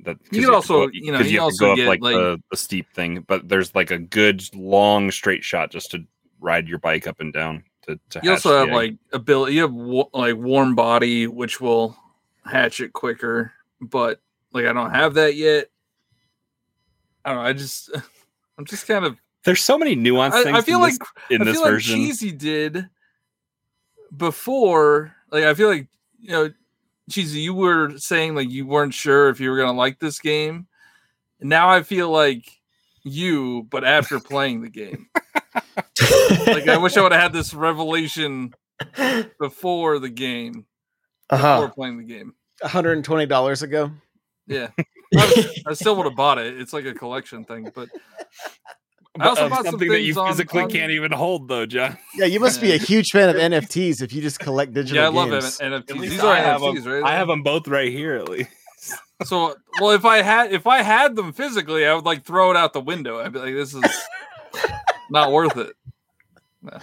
that 0.00 0.18
have 0.32 0.42
to 0.42 0.52
also- 0.54 0.86
go- 0.86 0.90
you 0.92 1.12
know, 1.12 1.20
you 1.20 1.40
have 1.40 1.50
to 1.52 1.56
go 1.58 1.66
also 1.66 1.70
up 1.72 1.76
get, 1.76 1.88
like, 1.88 2.00
like- 2.02 2.14
the, 2.14 2.42
the 2.50 2.56
steep 2.56 2.92
thing, 2.92 3.24
but 3.26 3.48
there's 3.48 3.74
like 3.74 3.90
a 3.90 3.98
good 3.98 4.42
long 4.54 5.10
straight 5.10 5.42
shot 5.44 5.70
just 5.70 5.90
to 5.92 6.04
ride 6.40 6.68
your 6.68 6.78
bike 6.78 7.06
up 7.06 7.20
and 7.20 7.32
down 7.32 7.64
to, 7.86 7.98
to 8.10 8.20
You 8.22 8.32
also 8.32 8.58
have 8.58 8.68
egg. 8.68 8.74
like 8.74 8.94
ability. 9.12 9.54
You 9.54 9.62
have 9.62 9.72
wa- 9.72 10.08
like 10.12 10.36
warm 10.36 10.74
body, 10.74 11.26
which 11.26 11.60
will 11.60 11.96
hatch 12.44 12.80
it 12.80 12.92
quicker. 12.92 13.52
But 13.80 14.20
like 14.52 14.66
I 14.66 14.72
don't 14.72 14.90
have 14.90 15.14
that 15.14 15.34
yet. 15.36 15.68
I 17.24 17.32
don't 17.32 17.42
know. 17.42 17.48
I 17.48 17.52
just 17.52 17.90
I'm 18.58 18.64
just 18.64 18.86
kind 18.86 19.04
of. 19.04 19.16
There's 19.46 19.62
so 19.62 19.78
many 19.78 19.96
nuanced 19.96 20.32
I, 20.32 20.42
things 20.42 20.58
I 20.58 20.60
feel 20.60 20.76
in 20.76 20.82
like 20.82 20.98
this, 20.98 21.08
in 21.30 21.42
I 21.42 21.44
this 21.44 21.54
feel 21.54 21.62
like 21.62 21.72
version. 21.72 21.96
Cheesy 21.96 22.32
did 22.32 22.88
before. 24.14 25.14
Like 25.30 25.44
I 25.44 25.54
feel 25.54 25.68
like 25.68 25.88
you 26.20 26.30
know, 26.32 26.52
Cheesy, 27.10 27.40
you 27.40 27.54
were 27.54 27.96
saying 27.96 28.34
like 28.34 28.50
you 28.50 28.66
weren't 28.66 28.92
sure 28.92 29.30
if 29.30 29.40
you 29.40 29.50
were 29.50 29.56
gonna 29.56 29.72
like 29.72 30.00
this 30.00 30.18
game. 30.18 30.66
And 31.40 31.48
now 31.48 31.70
I 31.70 31.82
feel 31.82 32.10
like 32.10 32.60
you, 33.04 33.66
but 33.70 33.84
after 33.84 34.20
playing 34.20 34.60
the 34.62 34.70
game. 34.70 35.08
Like 36.46 36.68
I 36.68 36.76
wish 36.76 36.96
I 36.96 37.02
would 37.02 37.12
have 37.12 37.20
had 37.20 37.32
this 37.32 37.54
revelation 37.54 38.54
before 39.38 39.98
the 39.98 40.08
game, 40.08 40.66
uh-huh. 41.30 41.60
before 41.60 41.74
playing 41.74 41.98
the 41.98 42.04
game. 42.04 42.34
$120 42.62 43.62
ago. 43.62 43.90
Yeah, 44.46 44.68
I, 45.14 45.50
I 45.66 45.72
still 45.74 45.96
would 45.96 46.06
have 46.06 46.16
bought 46.16 46.38
it. 46.38 46.60
It's 46.60 46.72
like 46.72 46.84
a 46.84 46.94
collection 46.94 47.44
thing, 47.44 47.70
but 47.74 47.88
I 49.20 49.24
But 49.24 49.26
uh, 49.26 49.28
also 49.30 49.44
of 49.44 49.50
bought 49.50 49.56
some 49.64 49.72
something 49.72 49.88
that 49.88 50.00
you 50.00 50.06
things 50.14 50.16
on- 50.18 50.28
physically 50.28 50.62
on- 50.62 50.70
can't 50.70 50.92
even 50.92 51.12
hold, 51.12 51.48
though, 51.48 51.66
John. 51.66 51.96
Yeah, 52.14 52.26
you 52.26 52.40
must 52.40 52.60
be 52.60 52.72
a 52.72 52.76
huge 52.90 53.10
fan 53.10 53.28
of 53.28 53.36
NFTs 53.36 54.02
if 54.02 54.12
you 54.12 54.22
just 54.22 54.38
collect 54.40 54.72
digital 54.74 54.96
yeah, 55.02 55.06
I 55.08 55.10
love 55.10 55.30
games. 55.30 55.58
NFTs. 55.58 55.90
least 55.98 56.10
These 56.12 56.20
are 56.20 56.32
I 56.34 56.40
have 56.40 56.60
NFTs, 56.60 56.86
right? 57.02 57.10
I 57.12 57.16
have 57.16 57.28
them 57.28 57.42
both 57.42 57.66
right 57.68 57.90
here, 57.90 58.14
at 58.16 58.28
least. 58.28 58.50
So, 59.24 59.54
well, 59.80 59.92
if 59.92 60.04
I 60.04 60.20
had 60.20 60.52
if 60.52 60.66
I 60.66 60.82
had 60.82 61.16
them 61.16 61.32
physically, 61.32 61.86
I 61.86 61.94
would 61.94 62.04
like 62.04 62.24
throw 62.26 62.50
it 62.50 62.56
out 62.58 62.74
the 62.74 62.82
window. 62.82 63.18
I'd 63.18 63.32
be 63.32 63.38
like, 63.38 63.54
this 63.54 63.72
is 63.74 63.82
not 65.10 65.32
worth 65.32 65.56
it. 65.56 65.74
No. 66.62 66.78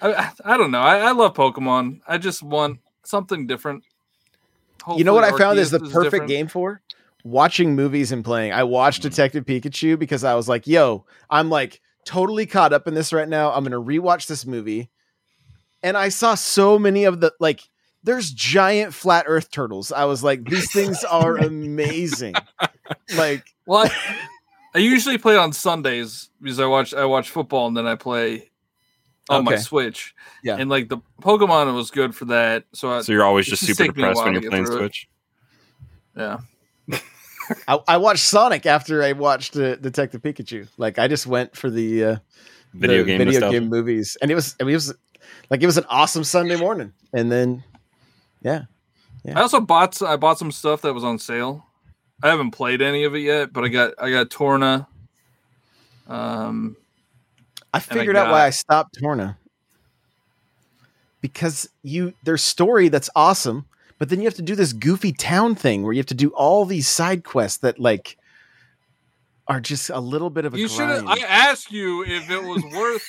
I, 0.00 0.14
I- 0.14 0.32
I 0.44 0.56
don't 0.56 0.70
know. 0.70 0.80
I, 0.80 0.98
I 1.00 1.12
love 1.12 1.34
Pokemon. 1.34 2.00
I 2.08 2.16
just 2.16 2.42
want 2.42 2.78
something 3.04 3.46
different. 3.46 3.84
you 4.96 5.04
know 5.04 5.12
what 5.12 5.24
I 5.24 5.36
found 5.36 5.58
is 5.58 5.70
the 5.70 5.78
Arceus 5.78 5.92
perfect 5.92 6.12
different. 6.12 6.28
game 6.28 6.48
for? 6.48 6.80
Watching 7.24 7.74
movies 7.74 8.12
and 8.12 8.24
playing. 8.24 8.52
I 8.52 8.62
watched 8.64 9.00
Mm. 9.00 9.10
Detective 9.10 9.44
Pikachu 9.44 9.98
because 9.98 10.22
I 10.24 10.34
was 10.34 10.48
like, 10.48 10.66
yo, 10.66 11.06
I'm 11.30 11.50
like 11.50 11.80
totally 12.04 12.44
caught 12.46 12.72
up 12.72 12.86
in 12.86 12.94
this 12.94 13.12
right 13.12 13.28
now. 13.28 13.50
I'm 13.52 13.64
going 13.64 13.72
to 13.72 13.80
rewatch 14.00 14.26
this 14.26 14.44
movie. 14.46 14.90
And 15.82 15.96
I 15.96 16.08
saw 16.10 16.34
so 16.34 16.78
many 16.78 17.04
of 17.04 17.20
the, 17.20 17.32
like, 17.40 17.60
there's 18.02 18.30
giant 18.30 18.92
flat 18.94 19.24
earth 19.26 19.50
turtles. 19.50 19.90
I 19.90 20.04
was 20.04 20.22
like, 20.22 20.44
these 20.44 20.70
things 20.72 21.02
are 21.10 21.36
amazing. 21.38 22.34
like, 23.16 23.44
Well, 23.66 23.86
I, 23.86 24.16
I 24.74 24.78
usually 24.78 25.16
play 25.18 25.36
on 25.36 25.52
Sundays 25.54 26.28
because 26.42 26.60
I 26.60 26.66
watch 26.66 26.92
I 26.92 27.04
watch 27.06 27.30
football 27.30 27.66
and 27.68 27.76
then 27.76 27.86
I 27.86 27.94
play 27.94 28.50
on 29.30 29.44
my 29.44 29.56
Switch. 29.56 30.14
Yeah. 30.42 30.56
and 30.58 30.68
like 30.68 30.88
the 30.90 30.98
Pokemon 31.22 31.74
was 31.74 31.90
good 31.90 32.14
for 32.14 32.26
that. 32.26 32.64
So, 32.74 32.90
I, 32.90 33.00
So 33.00 33.12
you're 33.12 33.24
always 33.24 33.46
just 33.46 33.62
just 33.64 33.76
super 33.78 33.86
take 33.88 33.96
depressed 33.96 34.22
when 34.22 34.34
you're 34.34 34.50
playing 34.50 34.66
through 34.66 34.76
it. 34.76 34.78
Switch. 34.80 35.08
yeah, 36.16 36.38
I, 37.68 37.78
I 37.88 37.96
watched 37.96 38.24
Sonic 38.24 38.66
after 38.66 39.02
I 39.02 39.12
watched 39.12 39.56
uh, 39.56 39.76
Detective 39.76 40.22
Pikachu. 40.22 40.68
Like, 40.76 40.98
I 40.98 41.08
just 41.08 41.26
went 41.26 41.56
for 41.56 41.70
the, 41.70 42.04
uh, 42.04 42.16
Video 42.72 42.98
the 42.98 43.04
game 43.04 43.18
video 43.18 43.32
nostalgia. 43.32 43.60
game 43.60 43.68
movies. 43.68 44.16
And 44.20 44.30
it 44.30 44.34
was, 44.34 44.56
I 44.60 44.64
mean, 44.64 44.72
it 44.72 44.76
was 44.76 44.94
like, 45.50 45.62
it 45.62 45.66
was 45.66 45.78
an 45.78 45.86
awesome 45.88 46.24
Sunday 46.24 46.56
morning. 46.56 46.92
And 47.12 47.30
then, 47.30 47.62
yeah. 48.42 48.64
I 49.26 49.40
also 49.40 49.58
bought 49.58 50.02
I 50.02 50.16
bought 50.16 50.38
some 50.38 50.52
stuff 50.52 50.82
that 50.82 50.92
was 50.92 51.02
on 51.02 51.18
sale. 51.18 51.64
I 52.22 52.28
haven't 52.28 52.50
played 52.50 52.82
any 52.82 53.04
of 53.04 53.14
it 53.14 53.20
yet, 53.20 53.54
but 53.54 53.64
I 53.64 53.68
got 53.68 53.94
I 53.98 54.10
got 54.10 54.28
Torna. 54.28 54.86
Um, 56.06 56.76
I 57.72 57.78
I 57.78 57.80
figured 57.80 58.16
out 58.16 58.30
why 58.30 58.44
I 58.44 58.50
stopped 58.50 58.98
Torna. 59.00 59.38
Because 61.22 61.70
you 61.82 62.12
their 62.24 62.36
story 62.36 62.88
that's 62.88 63.08
awesome, 63.16 63.64
but 63.98 64.08
then 64.08 64.18
you 64.20 64.24
have 64.26 64.34
to 64.34 64.42
do 64.42 64.54
this 64.54 64.72
goofy 64.72 65.12
town 65.12 65.54
thing 65.54 65.82
where 65.82 65.92
you 65.92 65.98
have 65.98 66.06
to 66.06 66.14
do 66.14 66.30
all 66.30 66.64
these 66.64 66.88
side 66.88 67.24
quests 67.24 67.58
that 67.58 67.78
like 67.78 68.16
are 69.46 69.60
just 69.60 69.90
a 69.90 70.00
little 70.00 70.30
bit 70.30 70.44
of 70.44 70.54
a 70.54 70.58
you 70.58 70.68
should. 70.68 70.78
grind. 71.02 71.08
I 71.08 71.18
asked 71.26 71.70
you 71.70 72.02
if 72.04 72.30
it 72.30 72.42
was 72.42 72.62
worth, 72.74 73.06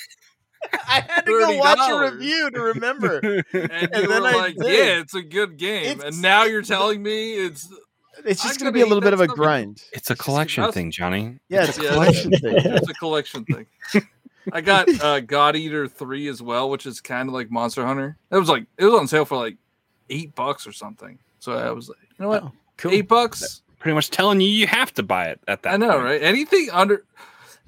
I 0.88 1.00
had 1.06 1.22
to 1.26 1.30
go 1.30 1.56
watch 1.56 1.78
a 1.90 2.12
review 2.14 2.50
to 2.50 2.60
remember. 2.60 3.18
and, 3.52 3.72
And 3.72 3.90
you 4.02 4.08
then 4.08 4.22
were 4.22 4.28
I 4.28 4.32
like, 4.32 4.56
did. 4.56 4.66
"Yeah, 4.66 5.00
it's 5.00 5.14
a 5.14 5.22
good 5.22 5.56
game." 5.56 5.98
It's- 5.98 6.02
and 6.14 6.22
now 6.22 6.44
you're 6.44 6.62
telling 6.62 7.02
me 7.02 7.34
it's 7.34 7.68
It's 8.24 8.42
just 8.42 8.58
going 8.60 8.66
to 8.70 8.72
be 8.72 8.80
a 8.82 8.86
little 8.86 9.00
bit 9.02 9.12
of 9.12 9.20
a 9.20 9.24
stuff. 9.24 9.36
grind. 9.36 9.82
It's 9.92 10.10
a 10.10 10.14
just- 10.14 10.24
collection 10.24 10.62
that's- 10.62 10.74
thing, 10.74 10.90
Johnny. 10.90 11.38
Yeah, 11.48 11.64
it's 11.64 11.78
a 11.78 11.82
Yeah. 11.84 11.90
collection 11.92 12.30
thing. 12.32 12.56
it's 12.56 12.88
a 12.90 12.94
collection 12.94 13.44
thing. 13.44 13.66
I 14.52 14.60
got 14.60 14.88
uh, 15.02 15.20
God 15.20 15.56
Eater 15.56 15.88
three 15.88 16.28
as 16.28 16.40
well, 16.42 16.70
which 16.70 16.86
is 16.86 17.00
kind 17.00 17.28
of 17.28 17.34
like 17.34 17.50
Monster 17.50 17.84
Hunter. 17.86 18.16
It 18.30 18.36
was 18.36 18.48
like 18.48 18.66
it 18.78 18.84
was 18.84 18.94
on 18.94 19.08
sale 19.08 19.24
for 19.24 19.36
like 19.36 19.56
eight 20.10 20.34
bucks 20.34 20.66
or 20.66 20.72
something. 20.72 21.18
So 21.38 21.52
I 21.52 21.70
was 21.72 21.88
like, 21.88 21.98
you 22.02 22.22
know 22.24 22.28
what, 22.28 22.42
Oh, 22.44 22.52
cool. 22.76 22.92
eight 22.92 23.08
bucks. 23.08 23.62
Pretty 23.78 23.94
much 23.94 24.10
telling 24.10 24.40
you 24.40 24.48
you 24.48 24.66
have 24.66 24.92
to 24.94 25.02
buy 25.02 25.26
it 25.26 25.40
at 25.46 25.62
that. 25.62 25.74
I 25.74 25.76
know, 25.76 25.92
point. 25.92 26.04
right? 26.04 26.22
Anything 26.22 26.68
under 26.72 27.04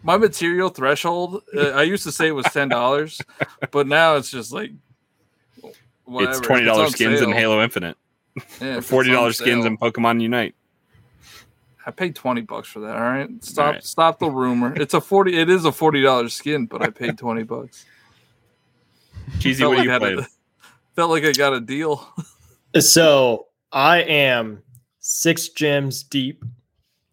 my 0.02 0.16
material 0.16 0.68
threshold, 0.70 1.42
uh, 1.56 1.68
I 1.70 1.82
used 1.82 2.02
to 2.04 2.12
say 2.12 2.28
it 2.28 2.32
was 2.32 2.46
ten 2.52 2.68
dollars, 2.68 3.20
but 3.70 3.86
now 3.86 4.16
it's 4.16 4.30
just 4.30 4.52
like 4.52 4.72
whatever. 6.04 6.30
It's 6.38 6.40
twenty 6.46 6.64
dollars 6.64 6.92
skins 6.92 7.20
in 7.20 7.30
Halo 7.30 7.62
Infinite, 7.62 7.96
yeah, 8.60 8.76
or 8.78 8.82
forty 8.82 9.10
dollars 9.10 9.36
skins 9.38 9.64
in 9.64 9.76
Pokemon 9.76 10.20
Unite. 10.22 10.54
I 11.86 11.90
paid 11.90 12.14
twenty 12.16 12.40
bucks 12.40 12.68
for 12.68 12.80
that. 12.80 12.96
All 12.96 13.02
right, 13.02 13.28
stop, 13.44 13.66
All 13.66 13.72
right. 13.72 13.84
stop 13.84 14.18
the 14.18 14.30
rumor. 14.30 14.74
It's 14.74 14.94
a 14.94 15.00
forty. 15.00 15.36
It 15.38 15.48
is 15.50 15.64
a 15.66 15.72
forty 15.72 16.02
dollars 16.02 16.34
skin, 16.34 16.66
but 16.66 16.82
I 16.82 16.90
paid 16.90 17.16
twenty 17.18 17.42
bucks. 17.44 17.84
Cheesy, 19.40 19.64
what 19.66 19.84
you 19.84 19.98
played? 19.98 20.20
A, 20.98 21.00
felt 21.00 21.10
like 21.10 21.24
I 21.24 21.32
got 21.32 21.52
a 21.54 21.60
deal. 21.60 22.06
So 22.80 23.46
I 23.72 23.98
am 24.02 24.62
six 25.00 25.48
gems 25.50 26.02
deep. 26.02 26.44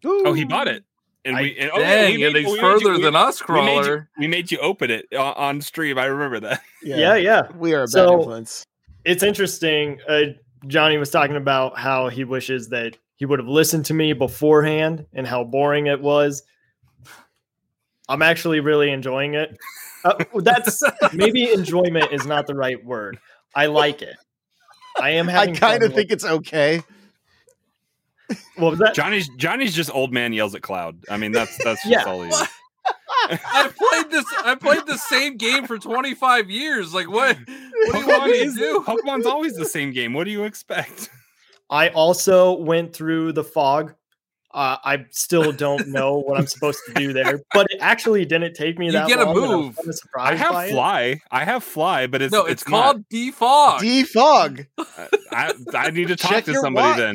Oh, 0.04 0.32
he 0.34 0.44
bought 0.44 0.68
it, 0.68 0.84
and 1.24 1.36
I- 1.36 1.42
we 1.42 1.58
and, 1.58 1.70
oh, 1.74 1.78
yeah, 1.80 2.02
Dang, 2.02 2.14
we 2.16 2.24
and 2.26 2.36
he's 2.36 2.58
further 2.60 2.90
you- 2.92 2.96
we- 2.98 3.02
than 3.02 3.16
us, 3.16 3.42
We 3.48 3.54
made, 3.56 3.74
you, 3.76 3.80
crawler. 3.82 4.10
we 4.18 4.26
made 4.28 4.50
you 4.52 4.58
open 4.58 4.90
it 4.90 5.06
on, 5.14 5.34
on 5.34 5.60
stream. 5.60 5.98
I 5.98 6.06
remember 6.06 6.40
that. 6.40 6.62
Yeah, 6.82 7.16
yeah. 7.16 7.48
We 7.56 7.74
are 7.74 7.80
a 7.80 7.84
bad 7.86 7.90
So- 7.90 8.18
influence. 8.18 8.64
It's 9.04 9.22
interesting. 9.24 9.98
Uh, 10.08 10.20
Johnny 10.68 10.98
was 10.98 11.10
talking 11.10 11.36
about 11.36 11.76
how 11.78 12.08
he 12.08 12.22
wishes 12.24 12.68
that 12.68 12.96
he 13.16 13.24
would 13.24 13.38
have 13.40 13.48
listened 13.48 13.84
to 13.86 13.94
me 13.94 14.12
beforehand 14.12 15.04
and 15.14 15.26
how 15.26 15.42
boring 15.44 15.86
it 15.86 16.00
was. 16.00 16.42
I'm 18.08 18.22
actually 18.22 18.60
really 18.60 18.90
enjoying 18.90 19.34
it. 19.34 19.56
Uh, 20.04 20.14
that's 20.36 20.82
maybe 21.12 21.50
enjoyment 21.52 22.12
is 22.12 22.24
not 22.26 22.46
the 22.46 22.54
right 22.54 22.84
word. 22.84 23.18
I 23.56 23.66
like 23.66 24.02
it. 24.02 24.16
I 25.00 25.10
am 25.10 25.28
I 25.30 25.52
kind 25.52 25.82
of 25.82 25.92
think 25.94 26.10
with- 26.10 26.16
it's 26.16 26.24
okay. 26.24 26.82
What 28.56 28.70
was 28.70 28.78
that? 28.80 28.94
Johnny's 28.94 29.28
Johnny's 29.36 29.74
just 29.74 29.92
old 29.94 30.12
man 30.12 30.32
yells 30.32 30.54
at 30.54 30.62
cloud. 30.62 30.98
I 31.10 31.16
mean, 31.16 31.32
that's 31.32 31.62
that's 31.62 31.86
just 31.88 32.06
all 32.06 32.22
he 32.22 32.28
is. 32.28 32.42
I 33.28 33.70
played 33.76 34.10
this. 34.10 34.24
I 34.44 34.54
played 34.54 34.86
the 34.86 34.96
same 34.96 35.36
game 35.36 35.66
for 35.66 35.78
twenty 35.78 36.14
five 36.14 36.50
years. 36.50 36.92
Like 36.94 37.08
what? 37.08 37.36
What 37.36 37.92
do 37.92 37.98
you 37.98 38.06
want 38.06 38.30
me 38.30 38.44
to 38.44 38.52
do? 38.52 38.84
Pokemon's 38.86 39.26
always 39.26 39.54
the 39.56 39.64
same 39.64 39.92
game. 39.92 40.12
What 40.12 40.24
do 40.24 40.30
you 40.30 40.44
expect? 40.44 41.10
I 41.70 41.88
also 41.88 42.52
went 42.54 42.92
through 42.94 43.32
the 43.32 43.44
fog. 43.44 43.94
Uh, 44.56 44.78
I 44.82 45.04
still 45.10 45.52
don't 45.52 45.88
know 45.88 46.16
what 46.18 46.38
I'm 46.38 46.46
supposed 46.46 46.78
to 46.86 46.94
do 46.94 47.12
there, 47.12 47.42
but 47.52 47.66
it 47.70 47.76
actually 47.82 48.24
didn't 48.24 48.54
take 48.54 48.78
me 48.78 48.86
You 48.86 48.92
that 48.92 49.06
get 49.06 49.18
a 49.18 49.24
long. 49.26 49.36
and 49.36 49.44
I 49.44 49.56
was 49.56 49.76
move. 49.76 49.76
kinda 49.76 49.98
I 50.18 50.34
have 50.34 50.52
by 50.52 50.64
it. 50.66 50.70
fly. 50.72 51.20
I 51.30 51.44
have 51.44 51.62
fly, 51.62 52.06
but 52.06 52.22
it's 52.22 52.32
no, 52.32 52.46
it's, 52.46 52.62
it's 52.62 52.62
called 52.64 53.04
defog. 53.12 53.80
Defog. 53.80 54.66
I 55.30 55.52
I 55.74 55.90
need 55.90 56.08
to 56.08 56.16
talk 56.16 56.30
Check 56.32 56.44
to 56.46 56.54
somebody 56.54 56.86
watch. 56.88 56.96
then. 56.96 57.14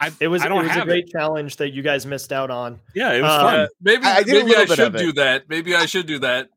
I, 0.00 0.10
It 0.20 0.28
was 0.28 0.40
I 0.42 0.46
it 0.46 0.48
don't 0.48 0.66
was 0.66 0.74
a 0.76 0.84
great 0.86 1.04
it. 1.04 1.10
challenge 1.10 1.56
that 1.56 1.72
you 1.74 1.82
guys 1.82 2.06
missed 2.06 2.32
out 2.32 2.50
on. 2.50 2.80
Yeah, 2.94 3.12
it 3.12 3.20
was 3.20 3.30
Uh, 3.30 3.42
fun. 3.42 3.68
maybe 3.82 4.04
I- 4.06 4.16
I 4.20 4.22
maybe 4.26 4.56
I 4.56 4.64
should 4.64 4.96
do 4.96 5.12
that. 5.12 5.44
Maybe 5.50 5.74
I 5.74 5.84
should 5.84 6.06
do 6.06 6.18
that. 6.20 6.48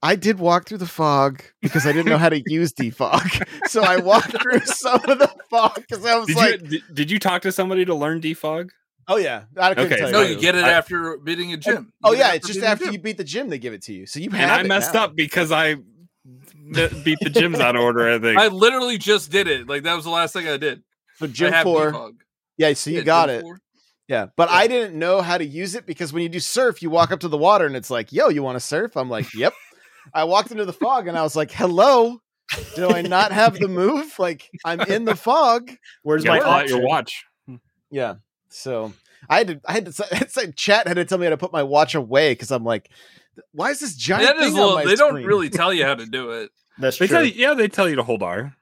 I 0.00 0.14
did 0.14 0.38
walk 0.38 0.68
through 0.68 0.78
the 0.78 0.86
fog 0.86 1.42
because 1.60 1.84
I 1.84 1.90
didn't 1.92 2.06
know 2.06 2.18
how 2.18 2.28
to 2.28 2.40
use 2.46 2.72
defog. 2.72 3.44
So 3.68 3.82
I 3.82 3.96
walked 3.96 4.40
through 4.40 4.60
some 4.60 5.00
of 5.08 5.18
the 5.18 5.28
fog 5.50 5.74
because 5.74 6.04
I 6.06 6.16
was 6.16 6.28
Did 6.28 6.36
like, 6.36 6.60
you 6.62 6.68
did, 6.68 6.82
did 6.94 7.10
you 7.10 7.18
talk 7.18 7.42
to 7.42 7.50
somebody 7.50 7.84
to 7.84 7.96
learn 7.96 8.20
defog? 8.20 8.70
"Oh 9.08 9.16
yeah, 9.16 9.44
I 9.56 9.74
couldn't 9.74 9.92
Okay, 9.92 10.00
tell 10.02 10.12
No, 10.12 10.20
you 10.22 10.38
get 10.38 10.54
it 10.54 10.64
I- 10.64 10.72
after 10.72 11.16
beating 11.18 11.50
a 11.52 11.56
oh, 11.56 11.58
gym. 11.58 11.92
Oh 12.04 12.12
yeah, 12.12 12.32
it 12.32 12.36
it's 12.36 12.46
just 12.48 12.62
after 12.62 12.90
you 12.92 12.98
beat 12.98 13.16
the 13.16 13.24
gym 13.24 13.48
they 13.48 13.58
give 13.58 13.72
it 13.72 13.82
to 13.82 13.92
you. 13.92 14.06
So 14.06 14.20
you 14.20 14.30
have 14.30 14.40
And 14.40 14.50
I 14.50 14.62
messed 14.62 14.94
now. 14.94 15.04
up 15.04 15.16
because 15.16 15.50
I 15.52 15.74
beat 15.74 17.18
the 17.20 17.30
gyms 17.30 17.58
out 17.60 17.74
of 17.76 17.82
order. 17.82 18.08
I 18.12 18.18
think. 18.18 18.38
I 18.38 18.48
literally 18.48 18.98
just 18.98 19.30
did 19.30 19.48
it. 19.48 19.68
Like 19.68 19.82
that 19.84 19.94
was 19.94 20.04
the 20.04 20.10
last 20.10 20.32
thing 20.32 20.46
I 20.46 20.56
did. 20.58 20.82
So 21.16 21.26
gym 21.26 21.52
four, 21.64 21.92
defog. 21.92 22.12
yeah. 22.58 22.72
So 22.74 22.90
you 22.90 22.98
Yeah, 22.98 23.02
got 23.04 23.30
it. 23.30 23.42
four. 23.42 23.58
Yeah, 24.08 24.26
but 24.36 24.48
Yeah. 24.48 24.56
I 24.56 24.66
didn't 24.68 24.98
know 24.98 25.20
how 25.20 25.36
to 25.38 25.44
use 25.44 25.74
it 25.74 25.84
because 25.86 26.12
when 26.12 26.22
you 26.22 26.28
do 26.28 26.40
surf, 26.40 26.80
you 26.82 26.88
walk 26.90 27.10
up 27.12 27.20
to 27.20 27.28
the 27.28 27.36
water 27.36 27.66
and 27.66 27.76
it's 27.76 27.90
like, 27.90 28.12
"Yo, 28.12 28.28
you 28.28 28.42
want 28.42 28.56
to 28.56 28.60
surf?" 28.60 28.96
I'm 28.96 29.10
like, 29.10 29.32
"Yep." 29.34 29.52
I 30.14 30.24
walked 30.24 30.50
into 30.50 30.64
the 30.64 30.72
fog 30.72 31.08
and 31.08 31.18
I 31.18 31.22
was 31.22 31.36
like, 31.36 31.50
"Hello." 31.50 32.18
Do 32.76 32.88
I 32.88 33.02
not 33.02 33.30
have 33.32 33.58
the 33.58 33.68
move? 33.68 34.18
Like 34.18 34.48
I'm 34.64 34.80
in 34.80 35.04
the 35.04 35.14
fog. 35.16 35.70
Where's 36.02 36.24
You 36.24 36.30
my 36.30 36.38
gotta 36.38 36.50
out 36.50 36.68
your 36.70 36.80
watch. 36.80 37.24
Yeah. 37.90 38.14
So 38.48 38.92
I 39.28 39.38
had 39.38 39.46
to. 39.48 39.60
I 39.66 39.72
had 39.72 39.86
to. 39.86 40.06
It's 40.12 40.36
like 40.36 40.54
chat 40.56 40.86
had 40.88 40.94
to 40.94 41.04
tell 41.04 41.18
me 41.18 41.24
how 41.26 41.30
to 41.30 41.36
put 41.36 41.52
my 41.52 41.62
watch 41.62 41.94
away 41.94 42.32
because 42.32 42.50
I'm 42.50 42.64
like, 42.64 42.90
why 43.52 43.70
is 43.70 43.80
this 43.80 43.94
giant 43.94 44.26
That 44.26 44.36
is 44.36 44.44
thing 44.46 44.52
a 44.52 44.56
little, 44.56 44.70
on 44.78 44.84
my 44.84 44.90
they 44.90 44.96
don't 44.96 45.24
really 45.24 45.50
tell 45.50 45.72
you 45.72 45.84
how 45.84 45.94
to 45.94 46.06
do 46.06 46.30
it. 46.30 46.50
That's 46.78 46.96
They 46.98 47.06
true. 47.08 47.16
tell 47.16 47.24
you, 47.24 47.32
yeah, 47.34 47.54
they 47.54 47.68
tell 47.68 47.88
you 47.88 47.96
to 47.96 48.02
hold 48.04 48.22
R. 48.22 48.54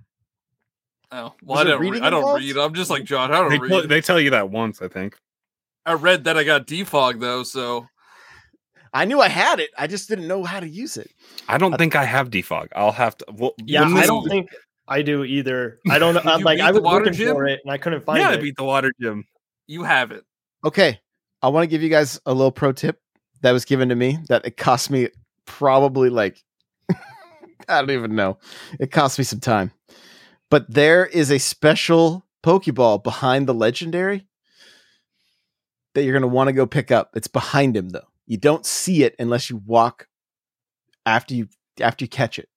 Oh, 1.12 1.22
Was 1.25 1.35
well, 1.42 1.59
I 1.59 1.64
don't. 1.64 1.81
Read, 1.81 2.03
I 2.03 2.11
don't 2.11 2.35
read. 2.37 2.57
I'm 2.57 2.75
just 2.75 2.90
like 2.90 3.05
John. 3.05 3.33
I 3.33 3.38
don't 3.38 3.51
They, 3.51 3.59
read. 3.59 3.68
tell- 3.70 3.87
they 3.87 4.01
tell 4.01 4.20
you 4.20 4.31
that 4.31 4.51
once, 4.51 4.83
I 4.83 4.88
think. 4.88 5.16
I 5.85 5.92
read 5.92 6.25
that 6.25 6.37
I 6.37 6.42
got 6.42 6.66
defog 6.66 7.20
though, 7.20 7.42
so 7.44 7.87
I 8.92 9.05
knew 9.05 9.20
I 9.20 9.29
had 9.29 9.61
it. 9.61 9.70
I 9.79 9.87
just 9.87 10.09
didn't 10.09 10.27
know 10.27 10.42
how 10.42 10.59
to 10.59 10.68
use 10.68 10.96
it. 10.96 11.11
I 11.49 11.59
don't 11.59 11.77
think 11.79 11.94
I 11.94 12.05
have 12.05 12.31
defog. 12.31 12.68
I'll 12.75 12.90
have 12.92 13.16
to. 13.18 13.27
Well, 13.33 13.55
yeah, 13.64 13.85
I 13.85 14.05
don't 14.07 14.27
think 14.29 14.49
I 14.88 15.03
do 15.03 15.22
either. 15.22 15.79
I 15.88 15.99
don't 16.01 16.14
know. 16.25 16.33
I'm 16.33 16.40
like 16.40 16.59
I 16.59 16.72
was 16.72 16.81
water 16.81 17.05
looking 17.05 17.18
gym? 17.18 17.35
for 17.35 17.46
it 17.46 17.61
and 17.62 17.70
I 17.72 17.79
couldn't 17.79 18.05
find 18.05 18.18
it. 18.18 18.22
Yeah, 18.22 18.31
I 18.31 18.35
it. 18.35 18.42
beat 18.42 18.57
the 18.57 18.64
water 18.64 18.90
gym. 19.01 19.25
You 19.66 19.85
have 19.85 20.12
it. 20.12 20.24
Okay, 20.64 21.00
I 21.42 21.48
want 21.48 21.64
to 21.64 21.68
give 21.68 21.83
you 21.83 21.88
guys 21.88 22.20
a 22.26 22.33
little 22.33 22.52
pro 22.52 22.72
tip 22.72 23.00
that 23.42 23.52
was 23.52 23.64
given 23.64 23.88
to 23.88 23.94
me 23.94 24.18
that 24.29 24.46
it 24.46 24.57
cost 24.57 24.90
me 24.90 25.09
probably 25.44 26.11
like 26.11 26.42
I 27.68 27.81
don't 27.81 27.90
even 27.90 28.14
know. 28.14 28.38
It 28.81 28.90
cost 28.90 29.18
me 29.18 29.24
some 29.24 29.40
time. 29.40 29.72
But 30.50 30.72
there 30.72 31.07
is 31.07 31.31
a 31.31 31.38
special 31.38 32.24
Pokeball 32.42 33.02
behind 33.02 33.46
the 33.46 33.55
legendary 33.55 34.26
that 35.94 36.05
you're 36.05 36.12
going 36.12 36.22
to 36.22 36.29
want 36.29 36.48
to 36.48 36.52
go 36.52 36.66
pick 36.66 36.90
up. 36.90 37.11
It's 37.14 37.26
behind 37.26 37.76
him 37.76 37.88
though. 37.88 38.07
You 38.26 38.37
don't 38.37 38.64
see 38.64 39.02
it 39.02 39.16
unless 39.18 39.50
you 39.50 39.57
walk 39.57 40.09
after 41.05 41.35
you 41.35 41.48
after 41.81 42.05
you 42.05 42.09
catch 42.09 42.38
it. 42.38 42.48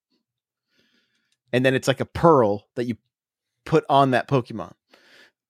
And 1.52 1.66
then 1.66 1.74
it's 1.74 1.88
like 1.88 2.00
a 2.00 2.06
pearl 2.06 2.68
that 2.76 2.86
you 2.86 2.98
put 3.66 3.84
on 3.90 4.12
that 4.12 4.28
Pokemon. 4.28 4.74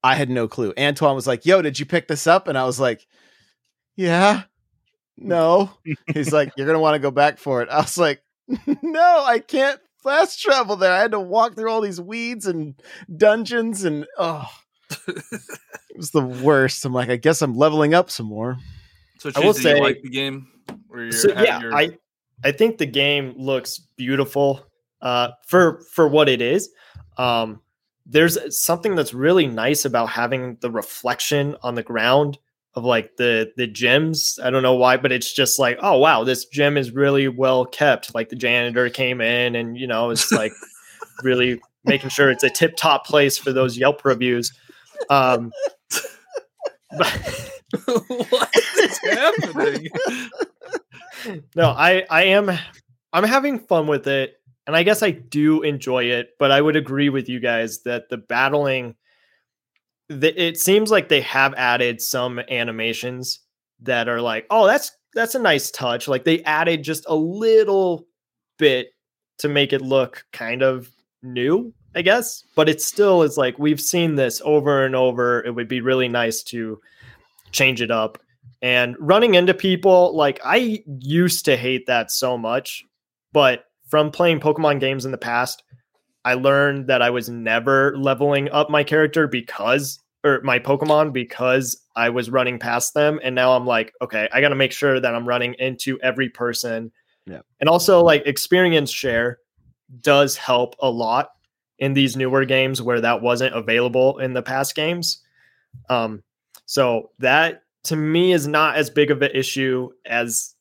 I 0.04 0.16
had 0.16 0.30
no 0.30 0.48
clue. 0.48 0.74
Antoine 0.78 1.16
was 1.16 1.28
like, 1.28 1.46
"Yo, 1.46 1.62
did 1.62 1.80
you 1.80 1.86
pick 1.86 2.08
this 2.08 2.28
up?" 2.28 2.48
And 2.48 2.58
I 2.58 2.64
was 2.66 2.80
like, 2.80 3.06
"Yeah." 3.96 4.44
No. 5.18 5.72
He's 6.14 6.32
like, 6.32 6.54
"You're 6.56 6.66
going 6.68 6.78
to 6.78 6.82
want 6.82 6.96
to 6.96 7.00
go 7.00 7.12
back 7.12 7.38
for 7.38 7.62
it." 7.62 7.70
I 7.70 7.78
was 7.82 7.98
like, 7.98 8.22
"No, 8.82 9.24
I 9.26 9.40
can't 9.40 9.80
fast 10.04 10.40
travel 10.42 10.78
there. 10.78 10.94
I 10.94 11.00
had 11.02 11.12
to 11.12 11.20
walk 11.20 11.56
through 11.56 11.70
all 11.70 11.82
these 11.82 12.00
weeds 12.00 12.46
and 12.46 12.76
dungeons 13.16 13.84
and 13.84 14.06
oh, 14.18 14.46
it 15.08 15.98
was 15.98 16.12
the 16.12 16.22
worst." 16.22 16.86
I'm 16.86 16.94
like, 16.94 17.10
"I 17.10 17.18
guess 17.18 17.42
I'm 17.42 17.54
leveling 17.56 17.94
up 17.94 18.10
some 18.10 18.28
more." 18.28 18.58
So 19.20 19.32
I 19.36 19.40
will 19.40 19.54
Chase, 19.54 19.64
do 19.64 19.70
you 19.70 19.76
say- 19.76 19.82
like 19.82 20.02
the 20.02 20.10
game. 20.10 20.48
Where 20.88 21.04
you're 21.04 21.12
So, 21.12 21.30
having 21.30 21.46
yeah, 21.46 21.60
your- 21.62 21.76
I 21.76 21.98
I 22.44 22.52
think 22.54 22.78
the 22.78 22.86
game 22.86 23.34
looks 23.38 23.80
beautiful 23.98 24.66
uh, 25.02 25.30
for 25.48 25.82
for 25.94 26.08
what 26.08 26.30
it 26.30 26.42
is. 26.42 26.70
Um, 27.18 27.62
there's 28.10 28.38
something 28.60 28.96
that's 28.96 29.14
really 29.14 29.46
nice 29.46 29.86
about 29.86 30.10
having 30.10 30.58
the 30.62 30.72
reflection 30.72 31.56
on 31.62 31.76
the 31.76 31.84
ground 31.84 32.40
of 32.74 32.84
like 32.84 33.18
the 33.18 33.52
the 33.56 33.68
gems. 33.68 34.40
I 34.44 34.50
don't 34.50 34.64
know 34.64 34.76
why, 34.76 34.98
but 34.98 35.12
it's 35.12 35.32
just 35.32 35.60
like, 35.60 35.78
oh 35.82 35.98
wow, 35.98 36.24
this 36.24 36.46
gem 36.46 36.76
is 36.76 36.92
really 36.92 37.28
well 37.28 37.66
kept. 37.66 38.16
Like 38.16 38.30
the 38.30 38.36
janitor 38.36 38.90
came 38.90 39.22
in 39.22 39.56
and 39.56 39.78
you 39.78 39.86
know 39.86 40.10
it's 40.10 40.32
like 40.32 40.54
really 41.24 41.62
making 41.86 42.10
sure 42.10 42.32
it's 42.32 42.44
a 42.44 42.50
tip 42.50 42.76
top 42.76 43.06
place 43.06 43.38
for 43.38 43.54
those 43.54 43.78
Yelp 43.78 44.04
reviews. 44.04 44.52
Um, 45.10 45.52
but 46.98 47.52
what 48.30 48.50
is 48.80 48.98
happening? 48.98 49.88
no, 51.56 51.70
I 51.70 52.06
I 52.10 52.24
am 52.24 52.52
I'm 53.14 53.24
having 53.24 53.60
fun 53.60 53.88
with 53.88 54.08
it, 54.08 54.39
and 54.70 54.78
I 54.78 54.84
guess 54.84 55.02
I 55.02 55.10
do 55.10 55.64
enjoy 55.64 56.04
it. 56.04 56.36
But 56.38 56.52
I 56.52 56.62
would 56.62 56.76
agree 56.76 57.10
with 57.10 57.28
you 57.28 57.40
guys 57.40 57.82
that 57.86 58.08
the 58.10 58.18
battling, 58.18 58.94
the, 60.10 60.40
it 60.40 60.60
seems 60.60 60.92
like 60.92 61.10
they 61.10 61.22
have 61.22 61.56
added 61.56 62.00
some 62.00 62.40
animations 62.52 63.40
that 63.82 64.08
are 64.08 64.22
like, 64.22 64.46
oh, 64.52 64.68
that's 64.68 64.92
that's 65.16 65.34
a 65.34 65.40
nice 65.40 65.72
touch. 65.72 66.08
Like 66.08 66.24
they 66.24 66.44
added 66.44 66.84
just 66.84 67.04
a 67.08 67.16
little 67.16 68.06
bit 68.60 68.90
to 69.40 69.50
make 69.50 69.74
it 69.74 69.82
look 69.82 70.24
kind 70.34 70.62
of 70.62 70.88
new, 71.24 71.74
I 71.96 72.04
guess. 72.04 72.44
But 72.56 72.70
it 72.70 72.80
still 72.80 73.24
is 73.24 73.38
like 73.38 73.58
we've 73.58 73.82
seen 73.82 74.14
this 74.14 74.40
over 74.46 74.86
and 74.86 74.96
over. 74.96 75.44
It 75.44 75.56
would 75.56 75.68
be 75.68 75.82
really 75.82 76.08
nice 76.08 76.44
to 76.44 76.80
change 77.52 77.82
it 77.82 77.90
up 77.90 78.20
and 78.62 78.96
running 79.00 79.36
into 79.36 79.54
people 79.54 80.16
like 80.16 80.40
i 80.44 80.84
used 81.00 81.46
to 81.46 81.56
hate 81.56 81.88
that 81.88 82.12
so 82.12 82.38
much 82.38 82.84
but 83.32 83.69
from 83.90 84.12
playing 84.12 84.40
pokemon 84.40 84.80
games 84.80 85.06
in 85.06 85.12
the 85.12 85.18
past 85.18 85.64
i 86.26 86.34
learned 86.34 86.88
that 86.88 87.02
i 87.02 87.10
was 87.10 87.30
never 87.30 87.96
leveling 87.98 88.50
up 88.52 88.70
my 88.70 88.84
character 88.84 89.28
because 89.28 90.00
or 90.24 90.42
my 90.44 90.60
pokemon 90.60 91.14
because 91.14 91.82
i 91.96 92.10
was 92.10 92.30
running 92.30 92.60
past 92.60 92.94
them. 92.94 93.20
And 93.24 93.36
now 93.36 93.54
i'm 93.54 93.66
like 93.66 93.94
okay 94.02 94.28
i 94.32 94.42
got 94.42 94.50
to 94.50 94.56
make 94.56 94.72
sure 94.72 95.00
that 95.00 95.16
i'm 95.16 95.28
running 95.28 95.56
into 95.60 96.00
every 96.02 96.30
person. 96.30 96.92
Yeah. 97.26 97.42
and 97.60 97.70
also 97.70 98.02
like 98.02 98.24
experience 98.26 98.92
share 98.92 99.40
does 100.02 100.36
help 100.36 100.76
a 100.80 100.90
lot 100.90 101.32
in 101.78 101.94
these 101.94 102.18
newer 102.18 102.44
games 102.44 102.82
where 102.82 103.00
that 103.02 103.22
wasn't 103.22 103.56
available 103.56 104.18
in 104.20 104.34
the 104.34 104.42
past 104.42 104.76
games. 104.76 105.22
Um 105.90 106.24
so 106.66 107.12
that 107.20 107.64
to 107.86 107.96
me 107.96 108.34
is 108.34 108.48
not 108.48 108.76
as 108.76 108.90
big 108.90 109.12
of 109.12 109.22
an 109.22 109.32
issue 109.34 109.90
as 110.06 110.54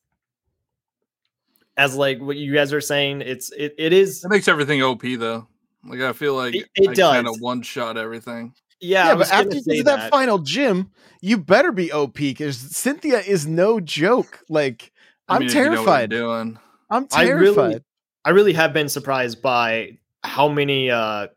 as 1.79 1.95
like 1.95 2.19
what 2.19 2.35
you 2.37 2.53
guys 2.53 2.73
are 2.73 2.81
saying. 2.81 3.21
It's 3.21 3.51
it, 3.53 3.73
it 3.77 3.93
is 3.93 4.23
it 4.23 4.29
makes 4.29 4.47
everything 4.47 4.81
OP 4.83 5.01
though. 5.17 5.47
Like 5.85 6.01
I 6.01 6.13
feel 6.13 6.35
like 6.35 6.55
It- 6.55 6.67
it 6.75 6.89
I 6.89 6.93
kind 7.15 7.27
of 7.27 7.39
one 7.39 7.61
shot 7.61 7.97
everything. 7.97 8.53
yeah. 8.81 9.07
Yeah, 9.07 9.15
but 9.15 9.31
after 9.31 9.55
you 9.55 9.63
get 9.63 9.77
to 9.77 9.83
that, 9.83 10.11
final 10.11 10.37
gym, 10.39 10.91
you 11.21 11.37
better 11.37 11.71
be 11.71 11.91
OP 11.91 12.13
because 12.15 12.57
Cynthia 12.57 13.19
is 13.19 13.47
no 13.47 13.79
joke. 13.79 14.41
Like 14.49 14.91
I 15.27 15.35
I'm 15.35 15.39
mean, 15.39 15.49
if 15.49 15.55
you 15.55 15.63
know 15.65 15.71
terrified. 15.75 16.09
doing. 16.09 16.59
I'm 16.89 17.07
I 17.13 17.29
really- 17.29 17.55
terrified. 17.55 17.83
I 18.25 18.31
really 18.31 18.53
have 18.53 18.73
been 18.73 18.89
surprised 18.89 19.41
by 19.41 19.97
how 20.23 20.49
many 20.49 20.91
uh 20.91 21.27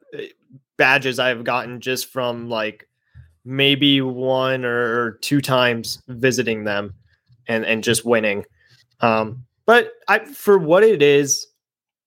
badges 0.77 1.19
I've 1.21 1.45
gotten 1.45 1.81
just 1.81 2.07
from 2.07 2.49
like 2.49 2.89
maybe 3.45 4.01
one 4.01 4.65
or 4.65 5.13
two 5.21 5.41
times 5.41 6.03
visiting 6.09 6.65
them 6.65 6.95
and 7.47 7.65
and 7.65 7.85
just 7.85 8.05
winning. 8.05 8.45
Um 9.01 9.45
but 9.66 9.92
I 10.09 10.20
for 10.20 10.59
what 10.59 10.83
it 10.83 11.03
is 11.03 11.46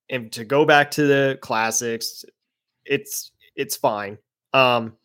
and 0.09 0.31
to 0.33 0.45
go 0.45 0.65
back 0.65 0.91
to 0.91 1.07
the 1.07 1.37
classics 1.41 2.25
it's 2.85 3.31
it's 3.55 3.75
fine. 3.75 4.17
Um 4.53 4.95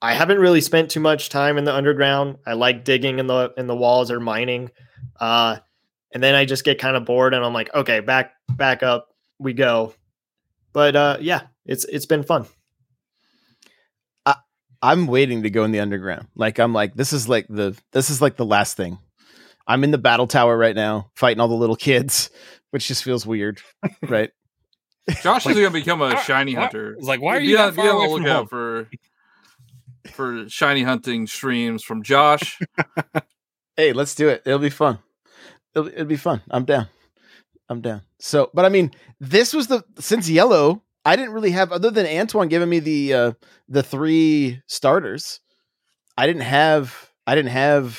I 0.00 0.14
haven't 0.14 0.38
really 0.38 0.60
spent 0.60 0.90
too 0.90 1.00
much 1.00 1.28
time 1.28 1.58
in 1.58 1.64
the 1.64 1.74
underground. 1.74 2.38
I 2.44 2.54
like 2.54 2.84
digging 2.84 3.18
in 3.18 3.26
the 3.26 3.52
in 3.56 3.66
the 3.66 3.76
walls 3.76 4.10
or 4.10 4.20
mining. 4.20 4.70
Uh 5.20 5.58
and 6.12 6.22
then 6.22 6.34
I 6.34 6.44
just 6.44 6.64
get 6.64 6.78
kind 6.78 6.96
of 6.96 7.04
bored 7.04 7.34
and 7.34 7.44
I'm 7.44 7.54
like, 7.54 7.72
okay, 7.74 8.00
back 8.00 8.32
back 8.50 8.82
up 8.82 9.08
we 9.38 9.52
go. 9.52 9.94
But 10.72 10.96
uh 10.96 11.18
yeah, 11.20 11.42
it's 11.66 11.84
it's 11.84 12.06
been 12.06 12.22
fun. 12.22 12.46
I, 14.26 14.36
I'm 14.80 15.06
waiting 15.06 15.42
to 15.42 15.50
go 15.50 15.64
in 15.64 15.72
the 15.72 15.80
underground. 15.80 16.28
Like 16.34 16.58
I'm 16.58 16.72
like 16.72 16.94
this 16.94 17.12
is 17.12 17.28
like 17.28 17.46
the 17.48 17.76
this 17.92 18.10
is 18.10 18.22
like 18.22 18.36
the 18.36 18.46
last 18.46 18.76
thing. 18.76 18.98
I'm 19.66 19.84
in 19.84 19.90
the 19.90 19.98
battle 19.98 20.26
tower 20.26 20.56
right 20.56 20.74
now, 20.76 21.10
fighting 21.14 21.40
all 21.40 21.48
the 21.48 21.54
little 21.54 21.76
kids, 21.76 22.30
which 22.70 22.88
just 22.88 23.04
feels 23.04 23.24
weird, 23.26 23.60
right? 24.08 24.30
Josh 25.22 25.46
is 25.46 25.54
gonna 25.56 25.70
become 25.70 26.00
a 26.02 26.16
shiny 26.22 26.54
why- 26.54 26.62
hunter. 26.62 26.94
It's 26.94 27.06
like, 27.06 27.20
why 27.20 27.36
are 27.36 27.40
Be 27.40 27.46
you 27.46 27.58
on- 27.58 27.74
that 27.74 27.76
be 27.76 27.82
far 27.88 27.96
on 27.96 28.02
the 28.08 28.14
lookout 28.16 28.48
for 28.50 28.88
for 30.12 30.48
shiny 30.48 30.82
hunting 30.82 31.26
streams 31.26 31.82
from 31.82 32.02
Josh? 32.02 32.58
Hey, 33.74 33.94
let's 33.94 34.14
do 34.14 34.28
it. 34.28 34.42
It'll 34.44 34.58
be 34.58 34.68
fun. 34.68 34.98
It'll, 35.74 35.88
it'll 35.88 36.04
be 36.04 36.16
fun. 36.18 36.42
I'm 36.50 36.66
down. 36.66 36.88
I'm 37.70 37.80
down. 37.80 38.02
So, 38.20 38.50
but 38.52 38.66
I 38.66 38.68
mean, 38.68 38.90
this 39.18 39.54
was 39.54 39.68
the 39.68 39.82
since 39.98 40.28
yellow. 40.28 40.82
I 41.06 41.16
didn't 41.16 41.32
really 41.32 41.52
have 41.52 41.72
other 41.72 41.90
than 41.90 42.04
Antoine 42.06 42.48
giving 42.48 42.68
me 42.68 42.80
the 42.80 43.14
uh 43.14 43.32
the 43.70 43.82
three 43.82 44.60
starters. 44.66 45.40
I 46.18 46.26
didn't 46.26 46.42
have 46.42 47.10
I 47.26 47.34
didn't 47.34 47.52
have 47.52 47.98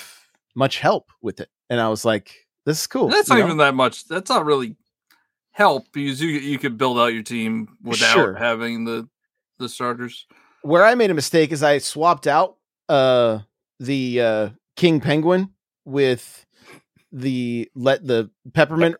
much 0.56 0.78
help 0.78 1.10
with 1.24 1.40
it, 1.40 1.50
and 1.74 1.82
I 1.82 1.90
was 1.90 2.06
like, 2.06 2.34
"This 2.66 2.80
is 2.82 2.88
cool." 2.88 3.10
That's 3.10 3.28
not 3.30 3.40
know? 3.40 3.46
even 3.46 3.58
that 3.58 3.76
much. 3.76 4.06
That's 4.08 4.30
not 4.30 4.46
really 4.46 4.76
help 5.52 5.86
because 5.92 6.22
you 6.22 6.30
you 6.30 6.58
could 6.60 6.78
build 6.78 6.98
out 6.98 7.08
your 7.14 7.24
team 7.24 7.68
without 7.84 8.14
Sure. 8.14 8.34
having 8.36 8.86
the 8.86 9.08
the 9.60 9.68
starters. 9.68 10.26
where 10.62 10.84
I 10.86 10.96
made 10.96 11.12
a 11.12 11.14
mistake 11.14 11.52
is 11.52 11.62
I 11.64 11.78
swapped 11.80 12.26
out 12.28 12.58
uh 12.90 13.40
the 13.80 14.22
uh 14.22 14.50
King 14.78 15.00
Penguin 15.02 15.50
with 15.86 16.46
the 17.12 17.70
let 17.76 18.06
the 18.08 18.30
peppermint 18.54 18.96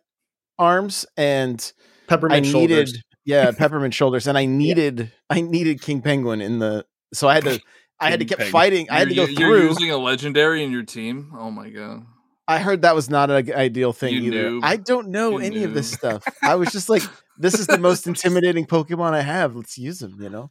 arms 0.58 1.06
and 1.16 1.72
I 1.76 2.08
Peppermint 2.08 2.42
needed 2.52 2.88
shoulders. 2.88 3.02
yeah, 3.24 3.50
peppermint 3.56 3.94
shoulders 3.94 4.26
and 4.26 4.36
I 4.38 4.44
needed 4.46 5.10
I 5.30 5.40
needed 5.40 5.80
King 5.82 6.02
Penguin 6.02 6.40
in 6.40 6.58
the 6.60 6.86
so 7.12 7.28
I 7.28 7.34
had 7.34 7.44
to 7.44 7.60
I 7.98 8.10
had 8.10 8.20
to 8.20 8.24
King 8.24 8.28
keep 8.28 8.38
Penguin. 8.38 8.52
fighting. 8.52 8.90
I 8.90 8.98
had 9.00 9.08
to 9.08 9.14
go 9.14 9.22
You're- 9.24 9.34
you're 9.34 9.58
through. 9.58 9.68
using 9.70 9.90
a 9.90 9.96
legendary 9.96 10.62
in 10.62 10.70
your 10.70 10.82
team. 10.84 11.32
Oh 11.36 11.50
my 11.50 11.70
god! 11.70 12.06
I 12.46 12.58
heard 12.58 12.82
that 12.82 12.94
was 12.94 13.08
not 13.08 13.30
an 13.30 13.52
ideal 13.54 13.92
thing 13.92 14.14
You 14.14 14.32
either. 14.32 14.50
noob. 14.50 14.60
I 14.62 14.76
don't 14.76 15.08
know 15.08 15.38
You 15.38 15.46
any 15.46 15.64
of 15.64 15.72
this 15.74 15.90
stuff. 15.90 16.24
I 16.42 16.56
was 16.56 16.70
just 16.72 16.88
like, 16.90 17.02
this 17.38 17.54
is 17.58 17.66
the 17.66 17.78
most 17.78 18.06
intimidating 18.06 18.66
Pokemon 18.66 19.12
I 19.14 19.22
have. 19.22 19.56
Let's 19.56 19.78
use 19.78 20.02
him, 20.02 20.16
you 20.20 20.28
know? 20.28 20.50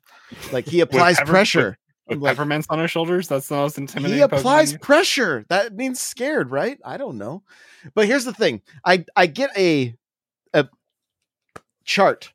Like 0.51 0.65
he 0.65 0.79
applies 0.79 1.17
pepper- 1.17 1.29
pressure. 1.31 1.77
With 2.07 2.17
I'm 2.17 2.21
like, 2.21 2.35
peppermints 2.37 2.65
on 2.69 2.79
her 2.79 2.87
shoulders. 2.87 3.27
That's 3.27 3.47
the 3.47 3.55
most 3.55 3.77
intimidating. 3.77 4.17
he 4.17 4.21
applies 4.23 4.73
you- 4.73 4.79
pressure. 4.79 5.45
That 5.49 5.73
means 5.75 5.99
scared, 6.01 6.49
right? 6.51 6.79
I 6.83 6.97
don't 6.97 7.17
know. 7.17 7.43
But 7.93 8.07
here's 8.07 8.25
the 8.25 8.33
thing. 8.33 8.61
I 8.83 9.05
I 9.15 9.27
get 9.27 9.51
a 9.57 9.95
a 10.53 10.67
chart 11.85 12.33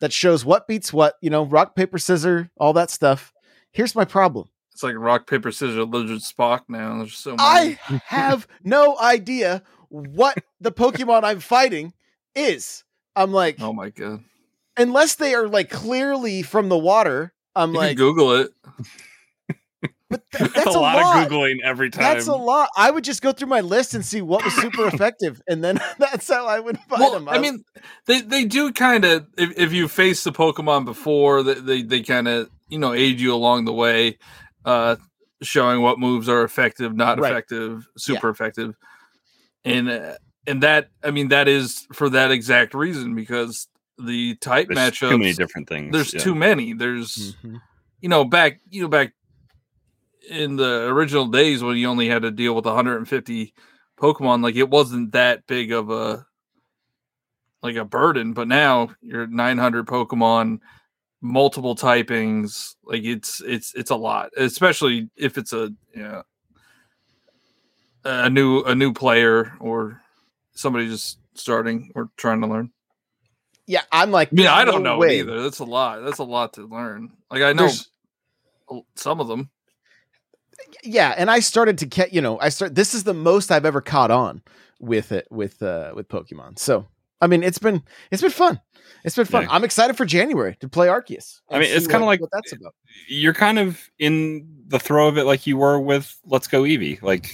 that 0.00 0.12
shows 0.12 0.44
what 0.44 0.68
beats 0.68 0.92
what, 0.92 1.14
you 1.20 1.30
know, 1.30 1.44
rock 1.44 1.74
paper 1.74 1.98
scissor, 1.98 2.50
all 2.58 2.72
that 2.74 2.90
stuff. 2.90 3.32
Here's 3.72 3.94
my 3.94 4.04
problem. 4.04 4.48
It's 4.78 4.84
like 4.84 4.94
rock 4.96 5.26
paper 5.28 5.50
scissors 5.50 5.88
lizard 5.88 6.20
Spock 6.20 6.60
now. 6.68 6.98
There's 6.98 7.16
so 7.16 7.30
many. 7.34 7.40
I 7.42 8.00
have 8.04 8.46
no 8.62 8.96
idea 8.96 9.64
what 9.88 10.38
the 10.60 10.70
Pokemon 10.70 11.24
I'm 11.24 11.40
fighting 11.40 11.94
is. 12.36 12.84
I'm 13.16 13.32
like, 13.32 13.56
oh 13.60 13.72
my 13.72 13.90
god! 13.90 14.22
unless 14.76 15.16
they 15.16 15.34
are 15.34 15.48
like 15.48 15.68
clearly 15.68 16.42
from 16.42 16.68
the 16.68 16.78
water, 16.78 17.32
I'm 17.56 17.72
You 17.72 17.78
like, 17.78 17.88
can 17.88 17.96
Google 17.96 18.32
it. 18.36 18.52
but 18.68 19.50
th- 20.10 20.22
That's, 20.30 20.52
that's 20.54 20.66
a, 20.76 20.78
lot, 20.78 20.94
lot. 21.02 21.26
of 21.26 21.32
googling 21.32 21.56
every 21.64 21.90
time. 21.90 22.02
That's 22.04 22.28
a 22.28 22.36
lot. 22.36 22.68
I 22.76 22.92
would 22.92 23.02
just 23.02 23.20
go 23.20 23.32
through 23.32 23.48
my 23.48 23.62
list 23.62 23.94
and 23.94 24.04
see 24.06 24.22
what 24.22 24.44
was 24.44 24.54
super 24.54 24.86
effective, 24.94 25.42
and 25.48 25.64
then 25.64 25.80
that's 25.98 26.28
how 26.28 26.46
I 26.46 26.60
would 26.60 26.78
find 26.88 27.00
Well, 27.00 27.14
them. 27.14 27.28
I 27.28 27.38
mean, 27.40 27.64
they 28.06 28.20
they 28.20 28.44
do 28.44 28.72
kind 28.72 29.04
of 29.04 29.26
if, 29.36 29.58
if 29.58 29.72
you 29.72 29.88
face 29.88 30.22
the 30.22 30.30
Pokemon 30.30 30.84
before, 30.84 31.42
they 31.42 31.54
they, 31.54 31.82
they 31.82 32.02
kind 32.02 32.28
of 32.28 32.48
you 32.68 32.78
know 32.78 32.94
aid 32.94 33.18
you 33.18 33.34
along 33.34 33.64
the 33.64 33.72
way, 33.72 34.18
uh, 34.68 34.96
showing 35.42 35.80
what 35.82 35.98
moves 35.98 36.28
are 36.28 36.42
effective, 36.44 36.94
not 36.94 37.18
Right. 37.18 37.32
effective, 37.32 37.88
super 37.96 38.28
effective, 38.28 38.76
and 39.64 39.88
uh, 39.88 40.14
and 40.46 40.62
that 40.62 40.90
I 41.02 41.10
mean 41.10 41.28
that 41.28 41.48
is 41.48 41.86
for 41.92 42.08
that 42.10 42.30
exact 42.30 42.74
reason 42.74 43.14
because 43.14 43.66
the 43.98 44.34
type 44.36 44.68
There's 44.68 44.78
matchups 44.78 45.10
too 45.10 45.18
many 45.18 45.32
different 45.32 45.68
things. 45.68 45.92
there's 45.92 46.14
yeah. 46.14 46.20
too 46.20 46.34
many. 46.34 46.72
There's 46.74 47.34
Mhm. 47.42 47.60
you 48.00 48.08
know 48.08 48.24
back 48.24 48.60
you 48.70 48.82
know 48.82 48.88
back 48.88 49.14
in 50.30 50.56
the 50.56 50.86
original 50.88 51.26
days 51.26 51.62
when 51.62 51.76
you 51.76 51.88
only 51.88 52.08
had 52.08 52.22
to 52.22 52.30
deal 52.30 52.54
with 52.54 52.66
150 52.66 53.54
Pokemon, 53.98 54.42
like 54.42 54.56
it 54.56 54.68
wasn't 54.68 55.12
that 55.12 55.46
big 55.46 55.72
of 55.72 55.90
a 55.90 56.26
like 57.62 57.76
a 57.76 57.84
burden. 57.84 58.34
But 58.34 58.46
now 58.48 58.90
you're 59.00 59.26
900 59.26 59.86
Pokemon, 59.86 60.60
multiple 61.20 61.74
typings. 61.76 62.74
Like 62.84 63.02
it's 63.04 63.40
it's 63.44 63.74
it's 63.74 63.90
a 63.90 63.96
lot, 63.96 64.30
especially 64.36 65.10
if 65.16 65.38
it's 65.38 65.52
a 65.52 65.70
yeah 65.94 66.22
a 68.04 68.30
new 68.30 68.62
a 68.62 68.74
new 68.74 68.92
player 68.92 69.52
or 69.60 70.00
somebody 70.52 70.88
just 70.88 71.18
starting 71.34 71.90
or 71.94 72.08
trying 72.16 72.40
to 72.40 72.46
learn. 72.46 72.70
yeah, 73.66 73.82
I'm 73.92 74.10
like, 74.10 74.28
yeah 74.32 74.54
I 74.54 74.64
don't 74.64 74.82
no 74.82 74.92
know 74.94 74.98
way. 74.98 75.20
either. 75.20 75.42
That's 75.42 75.58
a 75.58 75.64
lot. 75.64 76.02
That's 76.04 76.18
a 76.18 76.24
lot 76.24 76.54
to 76.54 76.62
learn. 76.66 77.10
Like 77.30 77.42
I 77.42 77.52
know 77.52 77.64
There's- 77.64 77.88
some 78.96 79.20
of 79.20 79.28
them. 79.28 79.50
yeah, 80.84 81.14
and 81.16 81.30
I 81.30 81.40
started 81.40 81.78
to 81.78 81.86
get, 81.86 82.12
you 82.12 82.20
know, 82.20 82.38
I 82.40 82.48
start. 82.50 82.74
This 82.74 82.92
is 82.94 83.04
the 83.04 83.14
most 83.14 83.50
I've 83.50 83.64
ever 83.64 83.80
caught 83.80 84.10
on 84.10 84.42
with 84.80 85.12
it 85.12 85.26
with 85.30 85.62
uh 85.62 85.92
with 85.94 86.08
Pokemon. 86.08 86.58
So 86.58 86.86
I 87.20 87.26
mean, 87.26 87.42
it's 87.42 87.58
been 87.58 87.82
it's 88.10 88.22
been 88.22 88.30
fun. 88.30 88.60
It's 89.04 89.16
been 89.16 89.24
fun. 89.26 89.42
Yeah. 89.44 89.48
I'm 89.52 89.64
excited 89.64 89.96
for 89.96 90.04
January 90.04 90.56
to 90.60 90.68
play 90.68 90.86
Arceus. 90.88 91.40
I 91.50 91.58
mean, 91.58 91.68
it's 91.70 91.86
kinda 91.86 92.04
like- 92.06 92.20
what 92.20 92.30
that's 92.32 92.52
about. 92.52 92.74
You're 93.08 93.34
kind 93.34 93.58
of 93.58 93.80
in 93.98 94.64
the 94.66 94.78
throw 94.78 95.08
of 95.08 95.18
it, 95.18 95.24
like 95.24 95.46
you 95.46 95.56
were 95.56 95.80
with 95.80 96.16
Let's 96.24 96.46
Go 96.48 96.62
Eevee. 96.62 97.02
Like 97.02 97.30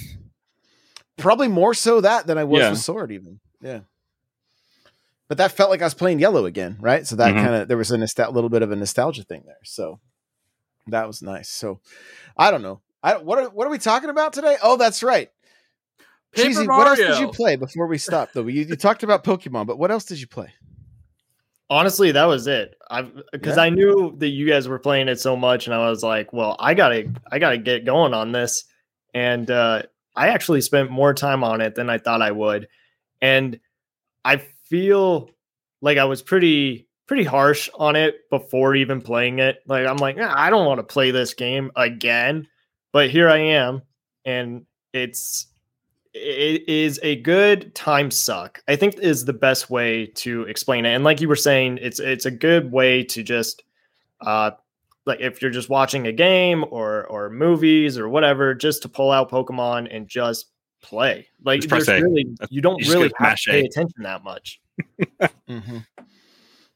Probably 1.16 1.46
more 1.48 1.74
so 1.74 2.00
that 2.00 2.26
than 2.26 2.38
I 2.38 2.44
was 2.44 2.60
Yeah. 2.60 2.70
with 2.70 2.80
Sword, 2.80 3.12
even. 3.12 3.38
Yeah. 3.60 3.80
But 5.28 5.38
that 5.38 5.52
felt 5.52 5.70
like 5.70 5.80
I 5.80 5.84
was 5.86 5.94
playing 5.94 6.18
Yellow 6.18 6.44
again, 6.44 6.76
right? 6.80 7.06
So 7.06 7.16
that 7.16 7.32
Mhm. 7.34 7.42
kind 7.42 7.54
of 7.54 7.68
there 7.68 7.76
was 7.76 7.90
a 7.90 7.96
nostal- 7.96 8.32
little 8.32 8.50
bit 8.50 8.62
of 8.62 8.70
a 8.72 8.76
nostalgia 8.76 9.22
thing 9.22 9.44
there. 9.46 9.60
So 9.64 10.00
that 10.88 11.06
was 11.06 11.22
nice. 11.22 11.48
So 11.48 11.80
I 12.36 12.50
don't 12.50 12.62
know. 12.62 12.80
I 13.02 13.16
what 13.18 13.38
are 13.38 13.48
what 13.50 13.66
are 13.66 13.70
we 13.70 13.78
talking 13.78 14.10
about 14.10 14.32
today? 14.32 14.56
Oh, 14.62 14.76
that's 14.76 15.02
right. 15.02 15.30
Paper 16.34 16.48
Cheesy, 16.48 16.66
what 16.66 16.86
else 16.86 16.98
did 16.98 17.18
you 17.18 17.28
play 17.28 17.56
before 17.56 17.86
we 17.86 17.98
stopped 17.98 18.34
though? 18.34 18.46
You, 18.46 18.62
you 18.62 18.76
talked 18.76 19.02
about 19.02 19.24
Pokemon, 19.24 19.66
but 19.66 19.78
what 19.78 19.90
else 19.90 20.04
did 20.04 20.20
you 20.20 20.26
play? 20.26 20.52
Honestly, 21.70 22.12
that 22.12 22.24
was 22.26 22.46
it. 22.46 22.74
I 22.90 23.02
because 23.32 23.56
Yeah. 23.56 23.64
I 23.64 23.70
knew 23.70 24.14
that 24.18 24.28
you 24.28 24.46
guys 24.48 24.68
were 24.68 24.78
playing 24.78 25.08
it 25.08 25.18
so 25.18 25.34
much, 25.36 25.66
and 25.66 25.74
I 25.74 25.88
was 25.88 26.02
like, 26.02 26.32
well, 26.32 26.56
I 26.58 26.74
gotta, 26.74 27.10
I 27.32 27.38
gotta 27.38 27.58
get 27.58 27.84
going 27.86 28.12
on 28.14 28.32
this. 28.32 28.64
And 29.14 29.50
uh, 29.50 29.82
I 30.14 30.28
actually 30.28 30.60
spent 30.60 30.90
more 30.90 31.14
time 31.14 31.42
on 31.42 31.60
it 31.60 31.74
than 31.74 31.88
I 31.88 31.98
thought 31.98 32.20
I 32.20 32.32
would, 32.32 32.68
and 33.22 33.58
I 34.24 34.36
feel 34.68 35.30
like 35.80 35.98
I 35.98 36.04
was 36.04 36.20
pretty, 36.20 36.86
pretty 37.06 37.24
harsh 37.24 37.70
on 37.74 37.96
it 37.96 38.28
before 38.30 38.74
even 38.74 39.00
playing 39.00 39.38
it. 39.38 39.58
Like 39.66 39.86
I'm 39.86 39.96
like, 39.96 40.16
"Ah, 40.20 40.34
I 40.36 40.50
don't 40.50 40.66
want 40.66 40.78
to 40.80 40.84
play 40.84 41.10
this 41.12 41.32
game 41.32 41.70
again, 41.76 42.46
but 42.92 43.08
here 43.08 43.28
I 43.28 43.38
am, 43.38 43.82
and 44.24 44.66
it's 44.92 45.46
it 46.14 46.68
is 46.68 47.00
a 47.02 47.16
good 47.16 47.74
time 47.74 48.10
suck. 48.10 48.62
I 48.68 48.76
think 48.76 48.98
is 48.98 49.24
the 49.24 49.32
best 49.32 49.68
way 49.68 50.06
to 50.06 50.42
explain 50.42 50.86
it. 50.86 50.94
And 50.94 51.04
like 51.04 51.20
you 51.20 51.28
were 51.28 51.36
saying, 51.36 51.78
it's 51.82 51.98
it's 52.00 52.24
a 52.24 52.30
good 52.30 52.70
way 52.72 53.02
to 53.04 53.22
just 53.22 53.64
uh 54.20 54.52
like 55.06 55.20
if 55.20 55.42
you're 55.42 55.50
just 55.50 55.68
watching 55.68 56.06
a 56.06 56.12
game 56.12 56.64
or 56.70 57.06
or 57.08 57.30
movies 57.30 57.98
or 57.98 58.08
whatever, 58.08 58.54
just 58.54 58.82
to 58.82 58.88
pull 58.88 59.10
out 59.10 59.30
Pokemon 59.30 59.94
and 59.94 60.06
just 60.08 60.50
play. 60.82 61.26
Like 61.42 61.62
Just 61.62 61.70
there's 61.70 61.88
A. 61.88 62.02
really 62.02 62.26
you 62.50 62.60
don't 62.60 62.80
You 62.84 62.92
really 62.92 63.10
have 63.18 63.36
to 63.40 63.50
pay 63.50 63.62
A. 63.62 63.64
attention 63.64 64.02
that 64.02 64.22
much. 64.22 64.60
Mm-hmm. 65.48 65.78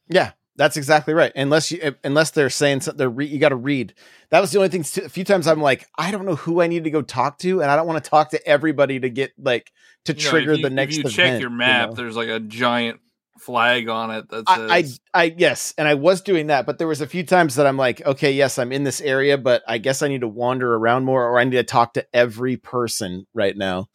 Yeah, 0.09 0.31
that's 0.59 0.75
exactly 0.75 1.13
right. 1.13 1.31
Unless 1.37 1.71
you, 1.71 1.95
unless 2.03 2.31
they're 2.31 2.49
saying 2.49 2.81
something, 2.81 2.97
they're 2.97 3.09
re, 3.09 3.25
you 3.25 3.39
got 3.39 3.49
to 3.49 3.55
read. 3.55 3.93
That 4.29 4.41
was 4.41 4.51
the 4.51 4.57
only 4.57 4.67
thing. 4.67 4.81
A 4.81 5.07
few 5.07 5.23
times 5.23 5.47
I'm 5.47 5.61
like, 5.61 5.87
I 5.97 6.11
don't 6.11 6.25
know 6.25 6.35
who 6.35 6.61
I 6.61 6.67
need 6.67 6.83
to 6.83 6.91
go 6.91 7.01
talk 7.01 7.39
to, 7.39 7.61
and 7.61 7.71
I 7.71 7.77
don't 7.77 7.87
want 7.87 8.03
to 8.03 8.09
talk 8.09 8.31
to 8.31 8.45
everybody 8.45 8.99
to 8.99 9.09
get 9.09 9.31
like 9.39 9.71
to 10.03 10.13
You 10.13 10.19
trigger 10.19 10.51
if 10.51 10.57
you, 10.57 10.63
the 10.63 10.69
next. 10.69 10.97
If 10.97 10.97
you 10.97 11.01
event, 11.03 11.15
check 11.15 11.41
your 11.41 11.49
you 11.49 11.55
map, 11.55 11.89
know? 11.89 11.95
there's 11.95 12.17
like 12.17 12.27
a 12.27 12.41
giant 12.41 12.99
flag 13.39 13.87
on 13.87 14.11
it 14.11 14.27
that 14.29 14.49
says. 14.49 14.99
I, 15.13 15.21
I, 15.21 15.23
I, 15.23 15.35
yes, 15.37 15.73
and 15.77 15.87
I 15.87 15.93
was 15.93 16.19
doing 16.19 16.47
that, 16.47 16.65
but 16.65 16.77
there 16.77 16.87
was 16.87 16.99
a 16.99 17.07
few 17.07 17.23
times 17.23 17.55
that 17.55 17.65
I'm 17.65 17.77
like, 17.77 18.05
okay, 18.05 18.33
yes, 18.33 18.59
I'm 18.59 18.73
in 18.73 18.83
this 18.83 18.99
area, 18.99 19.37
but 19.37 19.63
I 19.65 19.77
guess 19.77 20.01
I 20.01 20.09
need 20.09 20.21
to 20.21 20.27
wander 20.27 20.75
around 20.75 21.05
more, 21.05 21.25
or 21.25 21.39
I 21.39 21.45
need 21.45 21.51
to 21.51 21.63
talk 21.63 21.93
to 21.93 22.05
every 22.13 22.57
person 22.57 23.27
right 23.33 23.55
now. 23.55 23.87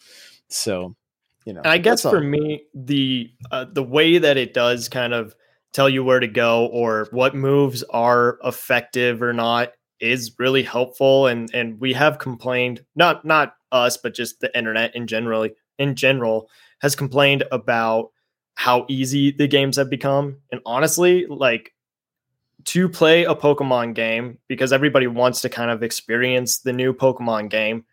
So, 0.49 0.97
you 1.45 1.53
know, 1.53 1.61
And 1.61 1.71
I 1.73 1.77
guess 1.77 2.01
for 2.01 2.17
all. 2.17 2.25
me, 2.25 2.63
the 2.75 3.31
uh, 3.51 3.67
the 3.71 3.83
way 3.83 4.17
that 4.17 4.39
it 4.39 4.55
does 4.55 4.89
kind 4.89 5.13
of 5.13 5.35
tell 5.75 5.89
you 5.89 6.03
where 6.03 6.21
to 6.21 6.29
go 6.29 6.67
or 6.67 7.09
what 7.11 7.35
moves 7.35 7.83
are 7.91 8.39
effective 8.45 9.21
or 9.21 9.35
not 9.35 9.73
is 10.01 10.35
really 10.39 10.63
helpful. 10.63 11.27
And 11.27 11.51
and 11.53 11.79
we 11.81 11.93
have 11.93 12.19
complained, 12.19 12.83
not 12.97 13.25
not 13.25 13.57
us, 13.71 13.99
but 13.99 14.15
just 14.15 14.41
the 14.41 14.57
internet 14.57 14.97
in 14.97 15.07
general 15.07 15.49
in 15.79 15.97
general 15.97 16.49
has 16.81 16.97
complained 16.97 17.45
about 17.53 18.11
how 18.55 18.87
easy 18.89 19.33
the 19.33 19.49
games 19.49 19.77
have 19.77 19.91
become. 19.91 20.39
And 20.53 20.61
honestly, 20.65 21.27
like 21.27 21.73
to 22.67 22.89
play 22.89 23.25
a 23.25 23.35
Pokemon 23.35 23.95
game 23.95 24.39
because 24.49 24.73
everybody 24.73 25.07
wants 25.07 25.41
to 25.43 25.49
kind 25.49 25.71
of 25.71 25.83
experience 25.83 26.59
the 26.59 26.73
new 26.73 26.95
Pokemon 26.95 27.51
game 27.51 27.85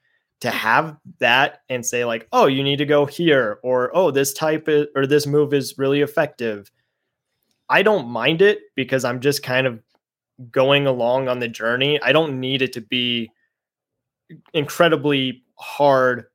to 0.41 0.49
have 0.49 0.97
that 1.19 1.61
and 1.69 1.85
say 1.85 2.03
like 2.03 2.27
oh 2.31 2.47
you 2.47 2.63
need 2.63 2.77
to 2.77 2.85
go 2.85 3.05
here 3.05 3.59
or 3.61 3.95
oh 3.95 4.09
this 4.09 4.33
type 4.33 4.67
is, 4.67 4.87
or 4.95 5.05
this 5.05 5.27
move 5.27 5.53
is 5.53 5.77
really 5.77 6.01
effective 6.01 6.71
i 7.71 7.81
don't 7.81 8.07
mind 8.07 8.41
it 8.41 8.59
because 8.75 9.03
i'm 9.03 9.19
just 9.19 9.41
kind 9.41 9.65
of 9.65 9.81
going 10.49 10.87
along 10.87 11.27
on 11.27 11.39
the 11.39 11.47
journey. 11.47 12.01
I 12.01 12.11
don't 12.11 12.39
need 12.39 12.61
it 12.61 12.73
to 12.73 12.81
be 12.81 13.29
incredibly 14.53 15.43
hard 15.55 16.25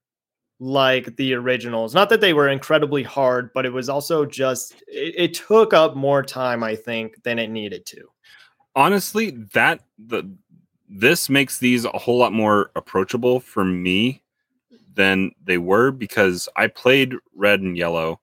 like 0.59 1.16
the 1.16 1.34
originals. 1.34 1.95
Not 1.95 2.09
that 2.11 2.20
they 2.20 2.32
were 2.32 2.49
incredibly 2.49 3.03
hard 3.03 3.53
but 3.53 3.66
it 3.66 3.72
was 3.72 3.89
also 3.89 4.24
just 4.24 4.74
it, 4.87 5.14
it 5.16 5.34
took 5.34 5.74
up 5.74 5.97
more 5.97 6.22
time 6.22 6.62
i 6.62 6.74
think 6.74 7.22
than 7.22 7.39
it 7.39 7.51
needed 7.51 7.84
to. 7.87 8.09
Honestly, 8.74 9.30
that 9.55 9.80
the 9.99 10.30
this 10.89 11.28
makes 11.28 11.59
these 11.59 11.84
a 11.84 11.91
whole 11.91 12.18
lot 12.18 12.32
more 12.32 12.70
approachable 12.76 13.41
for 13.41 13.64
me 13.64 14.22
than 14.95 15.32
they 15.43 15.59
were 15.59 15.91
because 15.91 16.49
I 16.57 16.68
played 16.68 17.14
red 17.34 17.61
and 17.61 17.76
yellow 17.76 18.20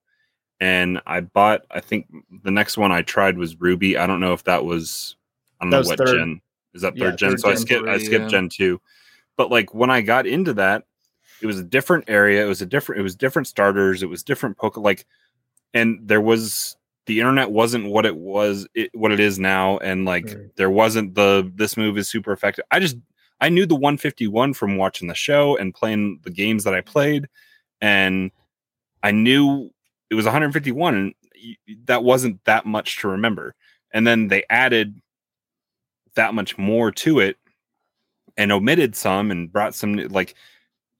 and 0.64 1.02
I 1.06 1.20
bought 1.20 1.66
I 1.72 1.82
think 1.82 2.08
the 2.44 2.52
next 2.52 2.78
one 2.78 2.92
I 2.92 3.02
tried 3.02 3.38
was 3.38 3.60
ruby. 3.60 3.98
I 3.98 4.08
don't 4.08 4.22
know 4.22 4.32
if 4.32 4.46
that 4.46 4.64
was 4.64 5.18
I 5.60 5.66
don't 5.66 5.72
That 5.72 5.84
know 5.84 5.90
what 5.90 5.98
third. 6.00 6.08
gen. 6.20 6.42
Is 6.74 6.82
that 6.84 6.96
Yeah, 6.96 7.10
third 7.10 7.18
gen? 7.18 7.30
third 7.32 7.40
so 7.42 7.50
I 7.50 7.54
gen 7.54 7.62
skipped 7.62 7.88
I 7.90 7.98
three, 7.98 8.06
skipped 8.06 8.24
yeah. 8.24 8.30
gen 8.30 8.50
2. 8.50 8.82
But 9.36 9.52
like 9.52 9.74
when 9.74 9.90
I 9.90 10.00
got 10.02 10.26
into 10.26 10.54
that 10.54 10.86
it 11.42 11.48
was 11.48 11.60
a 11.60 11.64
different 11.64 12.06
area, 12.08 12.46
it 12.46 12.48
was 12.48 12.62
a 12.62 12.66
different 12.66 13.00
it 13.00 13.04
was 13.04 13.16
different 13.16 13.48
starters, 13.48 14.04
it 14.04 14.10
was 14.10 14.24
different 14.24 14.58
poke 14.58 14.78
like 14.78 15.06
and 15.74 16.00
there 16.08 16.22
was 16.22 16.78
the 17.08 17.20
internet 17.20 17.52
wasn't 17.52 17.86
what 17.86 18.06
it 18.06 18.16
was 18.16 18.66
it, 18.74 18.90
what 18.94 19.12
it 19.12 19.20
is 19.20 19.38
now 19.38 19.78
and 19.80 20.06
like 20.06 20.28
Mm. 20.28 20.50
there 20.56 20.70
wasn't 20.70 21.14
the 21.16 21.52
this 21.56 21.76
move 21.76 21.98
is 21.98 22.08
super 22.08 22.32
effective 22.32 22.64
i 22.72 22.80
just 22.80 22.96
i 23.42 23.50
knew 23.50 23.66
the 23.66 23.76
151 23.76 24.54
from 24.54 24.78
watching 24.78 25.10
the 25.10 25.16
show 25.16 25.58
and 25.58 25.74
playing 25.74 26.20
the 26.24 26.30
games 26.30 26.64
that 26.64 26.74
i 26.74 26.80
played 26.80 27.28
and 27.82 28.32
i 29.02 29.12
knew 29.12 29.70
it 30.10 30.16
was 30.16 30.26
151 30.26 30.96
and 30.96 31.14
that 31.86 32.04
wasn't 32.04 32.44
that 32.46 32.66
much 32.66 32.98
to 33.02 33.08
remember 33.08 33.56
and 33.94 34.06
then 34.08 34.28
they 34.28 34.44
added 34.50 35.00
that 36.16 36.34
much 36.34 36.58
more 36.58 36.92
to 36.92 37.20
it 37.20 37.38
and 38.38 38.52
omitted 38.52 38.96
some 38.96 39.32
and 39.32 39.52
brought 39.52 39.76
some 39.76 39.96
new- 39.96 40.08
like 40.08 40.36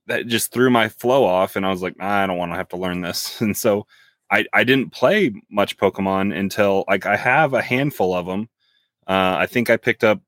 that 0.08 0.28
just 0.28 0.52
threw 0.52 0.70
my 0.70 0.90
flow 0.90 1.24
off 1.24 1.56
and 1.56 1.66
i 1.66 1.70
was 1.70 1.82
like 1.82 1.98
"Nah, 1.98 2.24
i 2.24 2.28
don't 2.28 2.38
want 2.38 2.52
to 2.52 2.58
have 2.58 2.70
to 2.70 2.78
learn 2.78 3.02
this 3.02 3.40
and 3.42 3.56
so 3.56 3.86
I, 4.32 4.46
I 4.52 4.64
didn't 4.64 4.92
play 4.92 5.32
much 5.52 5.78
Pokemon 5.78 6.36
until 6.36 6.86
like 6.88 7.06
I 7.06 7.16
have 7.16 7.54
a 7.54 7.62
handful 7.62 8.16
of 8.16 8.26
them. 8.26 8.50
Uh, 9.06 9.36
I 9.38 9.46
think 9.46 9.70
I 9.70 9.78
picked 9.78 10.04
up. 10.04 10.22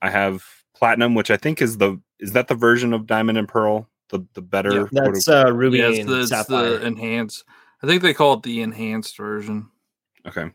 I 0.00 0.08
have 0.08 0.42
Platinum, 0.74 1.14
which 1.14 1.30
I 1.30 1.36
think 1.36 1.60
is 1.60 1.76
the 1.76 2.00
is 2.18 2.32
that 2.32 2.48
the 2.48 2.54
version 2.54 2.94
of 2.94 3.06
Diamond 3.06 3.36
and 3.36 3.46
Pearl, 3.46 3.88
the 4.08 4.26
the 4.32 4.40
better. 4.40 4.88
That's 4.92 5.28
uh, 5.28 5.52
Ruby 5.52 5.78
Yeah, 5.78 5.88
it's 5.90 5.98
and 5.98 6.08
the, 6.08 6.20
it's 6.20 6.30
Sapphire. 6.30 6.78
the 6.78 6.86
enhanced. 6.86 7.44
I 7.82 7.86
think 7.86 8.02
they 8.02 8.14
call 8.14 8.34
it 8.34 8.42
the 8.42 8.62
enhanced 8.62 9.16
version. 9.16 9.68
okay, 10.26 10.50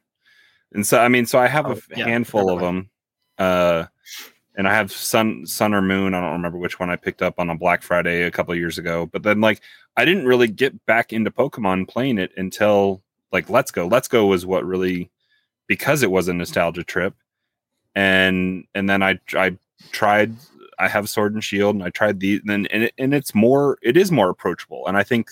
and 0.73 0.85
so 0.85 0.99
I 0.99 1.07
mean, 1.09 1.25
so 1.25 1.39
I 1.39 1.47
have 1.47 1.65
a 1.65 1.69
Oh, 1.69 1.73
f- 1.73 1.87
yeah, 1.95 2.05
handful 2.05 2.49
of 2.49 2.59
them. 2.59 2.89
Uh, 3.37 3.85
and 4.55 4.67
I 4.67 4.73
have 4.73 4.91
Sun 4.91 5.45
Sun 5.45 5.73
or 5.73 5.81
Moon. 5.81 6.13
I 6.13 6.21
don't 6.21 6.31
remember 6.33 6.57
which 6.57 6.79
one 6.79 6.89
I 6.89 6.95
picked 6.95 7.21
up 7.21 7.39
on 7.39 7.49
a 7.49 7.55
Black 7.55 7.83
Friday 7.83 8.23
a 8.23 8.31
couple 8.31 8.53
of 8.53 8.57
years 8.59 8.77
ago. 8.77 9.05
But 9.05 9.23
then 9.23 9.39
like 9.41 9.61
I 9.95 10.05
didn't 10.05 10.25
really 10.25 10.47
get 10.47 10.85
back 10.85 11.13
into 11.13 11.29
Pokemon 11.29 11.87
playing 11.89 12.17
it 12.17 12.31
until 12.37 13.03
like 13.31 13.49
Let's 13.49 13.69
Go. 13.71 13.87
Let's 13.87 14.07
Go 14.07 14.25
was 14.25 14.45
what 14.45 14.65
really 14.65 15.11
because 15.67 16.01
it 16.01 16.09
was 16.11 16.27
a 16.27 16.33
nostalgia 16.33 16.83
trip. 16.83 17.13
And 17.93 18.65
and 18.73 18.89
then 18.89 19.03
I 19.03 19.19
I 19.35 19.57
tried 19.91 20.33
I 20.79 20.87
have 20.87 21.09
Sword 21.09 21.33
and 21.33 21.43
Shield 21.43 21.75
and 21.75 21.83
I 21.83 21.89
tried 21.89 22.19
these 22.19 22.39
and 22.41 22.49
then 22.49 22.65
and, 22.67 22.83
it, 22.83 22.93
and 22.97 23.13
it's 23.13 23.35
more 23.35 23.77
it 23.81 23.97
is 23.97 24.11
more 24.11 24.29
approachable 24.29 24.87
and 24.87 24.95
I 24.97 25.03
think 25.03 25.29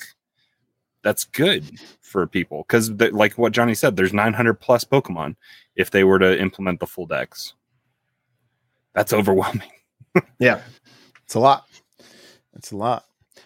that's 1.06 1.24
good 1.24 1.80
for 2.02 2.26
people 2.26 2.66
because 2.68 2.90
like 2.90 3.38
what 3.38 3.54
Johnny 3.54 3.76
said 3.76 3.96
there's 3.96 4.12
900 4.12 4.56
plus 4.56 4.84
Pokemon 4.84 5.36
if 5.76 5.92
they 5.92 6.04
were 6.04 6.18
to 6.18 6.42
implement 6.42 6.80
the 6.80 6.88
full 6.88 7.06
dex 7.06 7.54
that's 8.96 9.14
overwhelming. 9.14 9.70
yeah. 10.40 10.62
It's 11.26 11.36
a 11.36 11.40
lot. 11.40 11.68
It's 12.56 12.72
a 12.72 12.78
lot. 12.78 13.06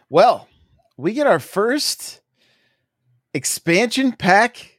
Well, 0.09 0.47
we 0.95 1.13
get 1.13 1.27
our 1.27 1.39
first 1.39 2.21
expansion 3.33 4.13
pack 4.13 4.77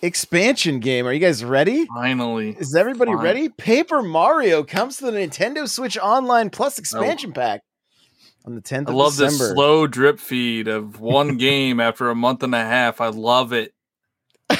expansion 0.00 0.78
game. 0.78 1.06
Are 1.06 1.12
you 1.12 1.18
guys 1.18 1.44
ready? 1.44 1.86
Finally, 1.86 2.56
Is 2.58 2.74
everybody 2.74 3.12
Fine. 3.12 3.22
ready? 3.22 3.48
Paper 3.48 4.02
Mario 4.02 4.62
comes 4.62 4.98
to 4.98 5.06
the 5.06 5.12
Nintendo 5.12 5.68
Switch 5.68 5.98
Online 5.98 6.48
Plus 6.48 6.78
oh. 6.78 6.80
expansion 6.80 7.32
pack 7.32 7.62
on 8.48 8.54
the 8.54 8.62
10th 8.62 8.88
I 8.88 8.90
of 8.90 8.96
love 8.96 9.16
this 9.16 9.36
slow 9.36 9.86
drip 9.86 10.18
feed 10.18 10.68
of 10.68 11.00
one 11.00 11.36
game 11.36 11.80
after 11.80 12.08
a 12.08 12.14
month 12.14 12.42
and 12.42 12.54
a 12.54 12.64
half. 12.64 13.00
I 13.00 13.08
love 13.08 13.52
it. 13.52 13.74
that 14.48 14.58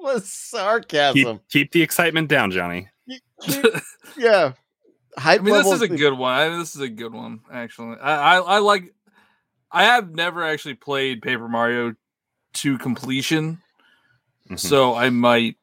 was 0.00 0.30
sarcasm. 0.30 1.38
Keep, 1.38 1.48
keep 1.48 1.72
the 1.72 1.82
excitement 1.82 2.28
down, 2.28 2.50
Johnny. 2.50 2.88
yeah. 4.18 4.52
Hype 5.16 5.40
I 5.40 5.44
mean, 5.44 5.54
this 5.54 5.70
is 5.70 5.82
a 5.82 5.88
good 5.88 6.18
one. 6.18 6.32
I, 6.32 6.48
this 6.58 6.74
is 6.74 6.80
a 6.80 6.88
good 6.88 7.14
one, 7.14 7.40
actually. 7.52 7.96
I, 8.00 8.36
I, 8.36 8.56
I 8.56 8.58
like. 8.58 8.92
I 9.70 9.84
have 9.84 10.10
never 10.10 10.42
actually 10.42 10.74
played 10.74 11.22
Paper 11.22 11.48
Mario 11.48 11.94
to 12.54 12.78
completion, 12.78 13.60
Mhm. 14.50 14.58
so 14.58 14.94
I 14.94 15.10
might 15.10 15.56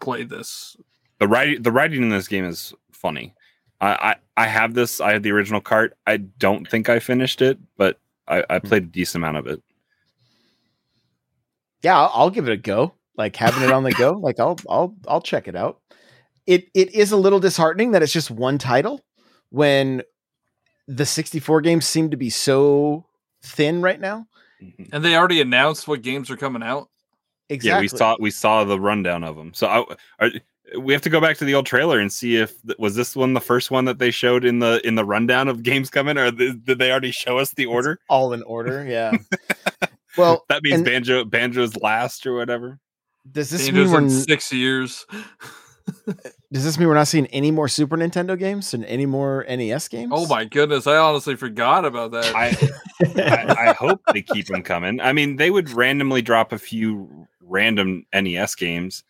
play 0.00 0.22
this. 0.22 0.76
the 1.18 1.26
writing 1.26 1.62
the 1.62 1.72
writing 1.72 2.02
in 2.02 2.10
this 2.10 2.28
game 2.28 2.44
is 2.44 2.72
funny. 2.92 3.34
I, 3.80 3.88
I 3.90 4.16
I 4.36 4.46
have 4.46 4.74
this. 4.74 5.00
I 5.00 5.12
have 5.12 5.22
the 5.22 5.32
original 5.32 5.60
cart. 5.60 5.96
I 6.06 6.18
don't 6.18 6.68
think 6.68 6.88
I 6.88 6.98
finished 6.98 7.42
it, 7.42 7.58
but 7.76 7.98
I, 8.28 8.44
I 8.50 8.58
played 8.58 8.82
a 8.84 8.86
decent 8.86 9.22
amount 9.22 9.36
of 9.38 9.46
it. 9.46 9.62
yeah, 11.82 11.98
I'll, 11.98 12.10
I'll 12.14 12.30
give 12.30 12.48
it 12.48 12.52
a 12.52 12.56
go. 12.56 12.92
Like 13.16 13.36
having 13.36 13.62
it 13.62 13.72
on 13.72 13.82
the 13.84 13.92
go, 13.92 14.12
like 14.12 14.38
I'll 14.38 14.58
I'll 14.68 14.94
I'll 15.08 15.22
check 15.22 15.48
it 15.48 15.56
out. 15.56 15.80
It 16.46 16.68
it 16.74 16.94
is 16.94 17.12
a 17.12 17.16
little 17.16 17.40
disheartening 17.40 17.92
that 17.92 18.02
it's 18.02 18.12
just 18.12 18.30
one 18.30 18.58
title 18.58 19.04
when 19.50 20.02
the 20.86 21.06
64 21.06 21.62
games 21.62 21.86
seem 21.86 22.10
to 22.10 22.16
be 22.16 22.30
so 22.30 23.06
thin 23.42 23.80
right 23.80 24.00
now. 24.00 24.26
Mhm. 24.62 24.88
And 24.92 25.04
they 25.04 25.16
already 25.16 25.40
announced 25.40 25.88
what 25.88 26.02
games 26.02 26.30
are 26.30 26.36
coming 26.36 26.62
out. 26.62 26.88
Exactly. 27.48 27.68
Yeah, 27.70 27.80
we 27.80 27.88
saw 27.88 28.16
we 28.20 28.30
saw 28.30 28.64
the 28.64 28.78
rundown 28.78 29.24
of 29.24 29.36
them. 29.36 29.54
So 29.54 29.66
I, 29.66 30.24
are, 30.24 30.30
we 30.78 30.92
have 30.92 31.02
to 31.02 31.10
go 31.10 31.20
back 31.20 31.36
to 31.38 31.44
the 31.44 31.54
old 31.54 31.66
trailer 31.66 31.98
and 32.00 32.12
see 32.12 32.36
if 32.36 32.54
was 32.78 32.94
this 32.96 33.14
one 33.14 33.34
the 33.34 33.40
first 33.40 33.70
one 33.70 33.84
that 33.84 33.98
they 33.98 34.10
showed 34.10 34.44
in 34.44 34.58
the 34.58 34.80
in 34.86 34.94
the 34.96 35.04
rundown 35.04 35.48
of 35.48 35.62
games 35.62 35.90
coming, 35.90 36.18
or 36.18 36.30
th- 36.32 36.56
did 36.64 36.78
they 36.78 36.90
already 36.90 37.12
show 37.12 37.38
us 37.38 37.52
the 37.52 37.66
order? 37.66 38.00
all 38.08 38.32
in 38.32 38.42
order. 38.42 38.84
Yeah. 38.88 39.12
well, 40.16 40.44
That 40.48 40.62
means 40.62 40.76
and 40.76 40.84
banjo 40.84 41.24
banjo's 41.24 41.76
last 41.76 42.26
or 42.26 42.34
whatever. 42.34 42.78
does 43.30 43.50
this 43.50 43.66
Banjo's 43.66 43.84
mean 43.84 43.92
we're 43.92 43.98
in 44.00 44.10
six 44.10 44.52
years. 44.52 45.06
Uh, 46.08 46.12
does 46.50 46.64
this 46.64 46.80
mean 46.80 46.88
we're 46.88 46.94
not 46.94 47.06
seeing 47.06 47.26
any 47.28 47.52
more 47.52 47.68
Super 47.68 47.96
Nintendo 47.96 48.36
games 48.36 48.74
and 48.74 48.84
any 48.86 49.06
more 49.06 49.46
NES 49.48 49.86
games? 49.86 50.10
Oh 50.12 50.26
my 50.26 50.44
goodness! 50.44 50.84
I 50.88 50.96
honestly 50.96 51.36
forgot 51.36 51.84
about 51.84 52.10
that. 52.10 52.34
I 52.34 52.48
I, 53.22 53.68
I 53.70 53.72
hope 53.72 54.00
they 54.12 54.22
keep 54.22 54.46
them 54.46 54.64
coming. 54.64 55.00
I 55.00 55.12
mean, 55.12 55.36
they 55.36 55.48
would 55.48 55.70
randomly 55.70 56.22
drop 56.22 56.52
a 56.52 56.58
few 56.58 57.28
random 57.40 58.04
NES 58.12 58.56
games 58.56 59.04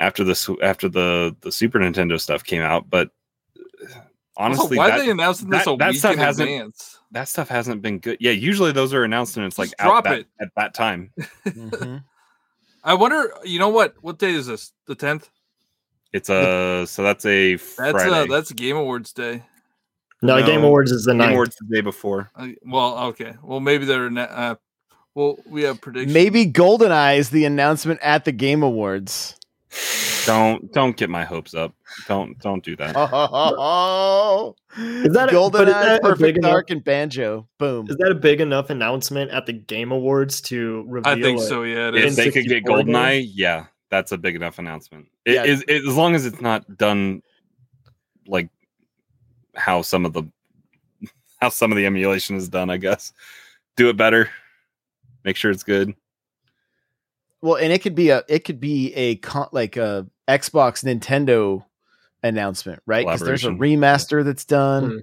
after 0.00 0.24
the 0.24 0.34
su- 0.34 0.60
after 0.60 0.88
the 0.88 1.36
the 1.42 1.52
Super 1.52 1.78
Nintendo 1.78 2.20
stuff 2.20 2.42
came 2.42 2.62
out, 2.62 2.90
but 2.90 3.10
uh, 3.58 3.84
Also, 3.86 4.02
honestly, 4.36 4.76
why 4.78 4.88
that, 4.90 4.98
are 5.00 5.02
they 5.04 5.10
announcing 5.10 5.48
this 5.50 5.64
that- 5.64 5.70
a 5.72 5.76
that 5.76 5.90
week 5.90 5.98
stuff 5.98 6.12
in 6.14 6.18
hasn't- 6.18 6.50
advance? 6.50 6.98
that 7.12 7.28
stuff 7.28 7.48
hasn't 7.48 7.82
been 7.82 7.98
good. 7.98 8.16
Yeah, 8.20 8.30
usually 8.32 8.72
those 8.72 8.94
are 8.94 9.04
announced 9.04 9.36
and 9.36 9.44
it's 9.46 9.58
like 9.58 9.70
Just 9.70 9.80
out 9.80 9.88
drop 9.90 10.04
that, 10.04 10.18
it. 10.20 10.26
at 10.40 10.48
that 10.56 10.74
time. 10.74 11.12
Mhm. 11.46 12.02
I 12.82 12.94
wonder. 12.94 13.32
You 13.44 13.58
know 13.58 13.68
what? 13.68 13.94
What 14.00 14.18
day 14.18 14.30
is 14.32 14.46
this? 14.46 14.72
The 14.86 14.94
tenth. 14.94 15.28
It's 16.12 16.28
a 16.30 16.86
so 16.88 17.02
that's 17.02 17.24
a 17.26 17.56
That's 17.56 17.78
a, 18.02 18.10
uh, 18.12 18.26
that's 18.26 18.50
Game 18.52 18.76
Awards 18.76 19.12
day. 19.12 19.42
no, 20.22 20.38
No, 20.40 20.46
Game 20.46 20.64
Awards 20.64 20.90
is 20.90 21.04
the 21.04 21.12
Game. 21.12 21.30
Awards 21.32 21.56
the 21.60 21.66
day 21.76 21.82
before. 21.82 22.30
Uh, 22.34 22.48
well, 22.64 22.98
okay. 23.08 23.34
Well, 23.42 23.60
maybe 23.60 23.84
they're. 23.84 24.08
ne- 24.10 24.22
Uh, 24.22 24.54
well, 25.14 25.36
we 25.46 25.62
have 25.64 25.80
predictions. 25.80 26.14
Maybe 26.14 26.46
GoldenEye 26.46 27.18
is 27.18 27.30
the 27.30 27.44
announcement 27.44 28.00
at 28.02 28.24
the 28.24 28.32
Game 28.32 28.62
Awards. 28.62 29.36
Don't 30.26 30.72
don't 30.72 30.96
get 30.96 31.08
my 31.10 31.24
hopes 31.24 31.54
up. 31.54 31.72
Don't 32.08 32.38
don't 32.40 32.62
do 32.64 32.76
that. 32.76 32.94
Oh, 32.96 34.54
Is 34.76 35.12
that 35.14 35.28
a- 35.32 35.32
but 35.50 35.68
is 35.68 35.74
GoldenEye, 35.74 35.82
that 35.82 35.88
a 35.88 35.92
big 35.94 36.02
Perfect 36.02 36.38
enough- 36.38 36.50
Dark, 36.50 36.70
and 36.70 36.84
Banjo? 36.84 37.48
Boom. 37.58 37.88
Is 37.88 37.96
that 37.96 38.10
a 38.10 38.14
big 38.14 38.40
enough 38.40 38.70
announcement 38.70 39.30
at 39.30 39.46
the 39.46 39.52
Game 39.52 39.92
Awards 39.92 40.40
to 40.42 40.84
reveal? 40.88 41.12
I 41.12 41.20
think 41.20 41.40
it? 41.40 41.44
so. 41.44 41.62
Yeah, 41.62 41.88
it 41.88 41.94
if 41.96 42.04
is. 42.06 42.16
they 42.16 42.24
could 42.30 42.44
get 42.44 42.64
64 42.64 42.78
game? 42.84 42.86
Goldeneye, 42.94 43.30
yeah, 43.32 43.66
that's 43.90 44.12
a 44.12 44.18
big 44.18 44.36
enough 44.36 44.58
announcement. 44.58 45.06
It 45.24 45.34
Yeah. 45.34 45.44
is 45.44 45.62
it, 45.68 45.86
as 45.86 45.96
long 45.96 46.14
as 46.14 46.26
it's 46.26 46.40
not 46.40 46.76
done 46.76 47.22
like 48.26 48.48
how 49.56 49.82
some 49.82 50.04
of 50.04 50.12
the 50.12 50.24
how 51.40 51.48
some 51.48 51.70
of 51.72 51.76
the 51.76 51.86
emulation 51.86 52.36
is 52.36 52.48
done. 52.48 52.70
I 52.70 52.76
guess 52.76 53.12
do 53.76 53.88
it 53.88 53.96
better. 53.96 54.30
Make 55.24 55.36
sure 55.36 55.50
it's 55.50 55.62
good. 55.64 55.94
Well, 57.42 57.56
and 57.56 57.72
it 57.72 57.82
could 57.82 57.94
be 57.94 58.10
a 58.10 58.22
it 58.28 58.44
could 58.44 58.60
be 58.60 58.92
a 58.94 59.16
con- 59.16 59.48
like 59.52 59.76
a 59.76 60.06
Xbox 60.28 60.84
Nintendo 60.84 61.64
announcement, 62.22 62.82
right? 62.86 63.06
Because 63.06 63.20
there's 63.20 63.44
a 63.44 63.48
Collaboration. 63.48 63.80
remaster 63.80 64.24
that's 64.24 64.44
done. 64.44 64.90
Hmm. 64.90 64.98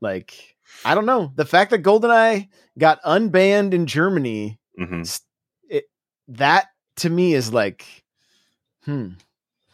Like 0.00 0.56
I 0.84 0.94
don't 0.94 1.06
know 1.06 1.32
the 1.34 1.44
fact 1.44 1.70
that 1.70 1.82
GoldenEye 1.82 2.48
got 2.78 3.02
unbanned 3.02 3.74
in 3.74 3.86
Germany. 3.86 4.58
hmm 4.76 5.02
It 5.68 5.84
that 6.28 6.68
to 6.96 7.10
me 7.10 7.34
is 7.34 7.52
like, 7.52 7.86
hmm, 8.84 9.10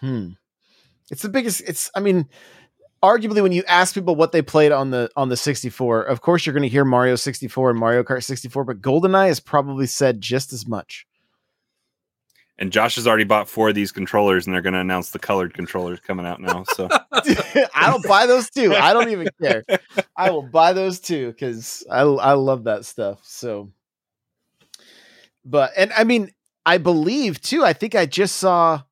hmm. 0.00 0.30
It's 1.10 1.22
the 1.22 1.30
biggest. 1.30 1.62
It's 1.62 1.90
I 1.94 2.00
mean, 2.00 2.28
arguably 3.02 3.42
when 3.42 3.52
you 3.52 3.64
ask 3.66 3.94
people 3.94 4.14
what 4.14 4.32
they 4.32 4.42
played 4.42 4.72
on 4.72 4.90
the 4.90 5.10
on 5.16 5.30
the 5.30 5.36
64, 5.38 6.02
of 6.02 6.20
course 6.20 6.44
you're 6.44 6.52
going 6.52 6.62
to 6.64 6.68
hear 6.68 6.84
Mario 6.84 7.16
64 7.16 7.70
and 7.70 7.78
Mario 7.78 8.02
Kart 8.02 8.24
64, 8.24 8.64
but 8.64 8.82
GoldenEye 8.82 9.30
is 9.30 9.40
probably 9.40 9.86
said 9.86 10.20
just 10.20 10.52
as 10.52 10.66
much. 10.66 11.06
And 12.58 12.72
Josh 12.72 12.96
has 12.96 13.06
already 13.06 13.24
bought 13.24 13.48
four 13.48 13.68
of 13.68 13.74
these 13.74 13.92
controllers, 13.92 14.46
and 14.46 14.54
they're 14.54 14.62
going 14.62 14.74
to 14.74 14.80
announce 14.80 15.10
the 15.10 15.18
colored 15.18 15.54
controllers 15.54 16.00
coming 16.00 16.26
out 16.26 16.40
now. 16.40 16.64
So 16.74 16.88
I 17.74 17.90
don't 17.90 18.04
buy 18.06 18.26
those 18.26 18.50
too. 18.50 18.74
I 18.74 18.92
don't 18.92 19.10
even 19.10 19.28
care. 19.40 19.64
I 20.16 20.30
will 20.30 20.42
buy 20.42 20.72
those 20.72 21.00
too 21.00 21.28
because 21.28 21.86
I 21.90 22.00
I 22.00 22.32
love 22.32 22.64
that 22.64 22.84
stuff. 22.84 23.20
So, 23.24 23.70
but 25.44 25.72
and 25.76 25.92
I 25.96 26.04
mean, 26.04 26.32
I 26.66 26.78
believe 26.78 27.40
too. 27.40 27.64
I 27.64 27.72
think 27.72 27.94
I 27.94 28.06
just 28.06 28.36
saw 28.36 28.82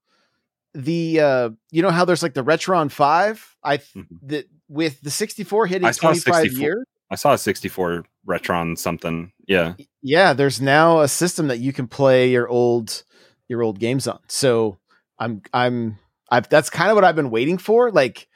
the 0.74 1.20
uh 1.20 1.50
you 1.70 1.82
know 1.82 1.90
how 1.90 2.04
there's 2.04 2.22
like 2.22 2.34
the 2.34 2.44
Retron 2.44 2.90
Five. 2.90 3.56
I 3.62 3.78
Mhm. 3.78 4.06
that 4.22 4.46
with 4.68 5.00
the 5.00 5.10
64 5.10 5.66
hitting 5.66 5.90
25 5.92 6.34
64. 6.34 6.60
years. 6.62 6.84
I 7.10 7.14
saw 7.14 7.32
a 7.34 7.38
64 7.38 8.04
Retron 8.26 8.76
something. 8.76 9.32
Yeah, 9.46 9.74
Yeah, 10.02 10.32
there's 10.32 10.60
now 10.60 11.00
a 11.00 11.08
system 11.08 11.46
that 11.48 11.58
you 11.58 11.72
can 11.72 11.86
play 11.86 12.30
your 12.30 12.48
old 12.48 13.04
your 13.48 13.62
old 13.62 13.78
games 13.78 14.06
on. 14.08 14.18
So 14.28 14.78
I'm 15.18 15.42
I'm 15.52 15.98
I've 16.30 16.48
that's 16.48 16.70
kind 16.70 16.90
of 16.90 16.94
what 16.96 17.04
I've 17.04 17.16
been 17.16 17.30
waiting 17.30 17.58
for. 17.58 17.90
Like 17.90 18.28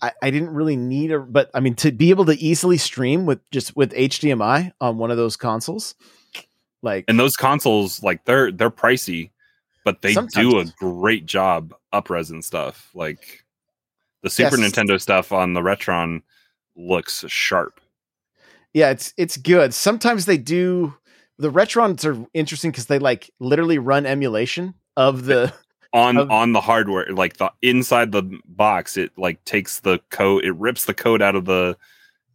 I, 0.00 0.12
I 0.22 0.30
didn't 0.30 0.50
really 0.50 0.76
need 0.76 1.10
a 1.12 1.18
but 1.18 1.50
I 1.54 1.60
mean 1.60 1.74
to 1.76 1.90
be 1.92 2.10
able 2.10 2.24
to 2.26 2.34
easily 2.38 2.76
stream 2.78 3.26
with 3.26 3.40
just 3.50 3.76
with 3.76 3.92
HDMI 3.92 4.72
on 4.80 4.98
one 4.98 5.10
of 5.10 5.16
those 5.16 5.36
consoles. 5.36 5.94
Like 6.82 7.04
and 7.08 7.18
those 7.18 7.36
consoles 7.36 8.02
like 8.02 8.24
they're 8.24 8.52
they're 8.52 8.70
pricey, 8.70 9.30
but 9.84 10.02
they 10.02 10.14
do 10.34 10.60
a 10.60 10.64
great 10.78 11.26
job 11.26 11.74
upres 11.92 12.30
and 12.30 12.44
stuff. 12.44 12.90
Like 12.94 13.44
the 14.22 14.30
Super 14.30 14.56
Yes. 14.56 14.70
Nintendo 14.70 15.00
stuff 15.00 15.32
on 15.32 15.54
the 15.54 15.60
Retron 15.60 16.22
looks 16.76 17.24
sharp. 17.26 17.80
yeah, 18.72 18.90
it's 18.90 19.12
it's 19.16 19.36
good. 19.36 19.74
Sometimes 19.74 20.26
they 20.26 20.38
do 20.38 20.94
the 21.38 21.50
Retrons 21.50 22.04
are 22.04 22.26
interesting 22.34 22.70
because 22.70 22.86
they 22.86 22.98
like 22.98 23.30
literally 23.40 23.78
run 23.78 24.06
emulation 24.06 24.74
of 24.96 25.24
the 25.24 25.52
on 25.92 26.16
Of- 26.18 26.30
on 26.30 26.52
the 26.52 26.60
hardware 26.60 27.06
like 27.10 27.38
the 27.38 27.50
inside 27.62 28.12
the 28.12 28.22
box 28.46 28.96
it 28.96 29.12
like 29.16 29.42
takes 29.44 29.80
the 29.80 30.00
code 30.10 30.44
it 30.44 30.54
rips 30.56 30.84
the 30.84 30.94
code 30.94 31.22
out 31.22 31.34
of 31.36 31.44
the 31.46 31.76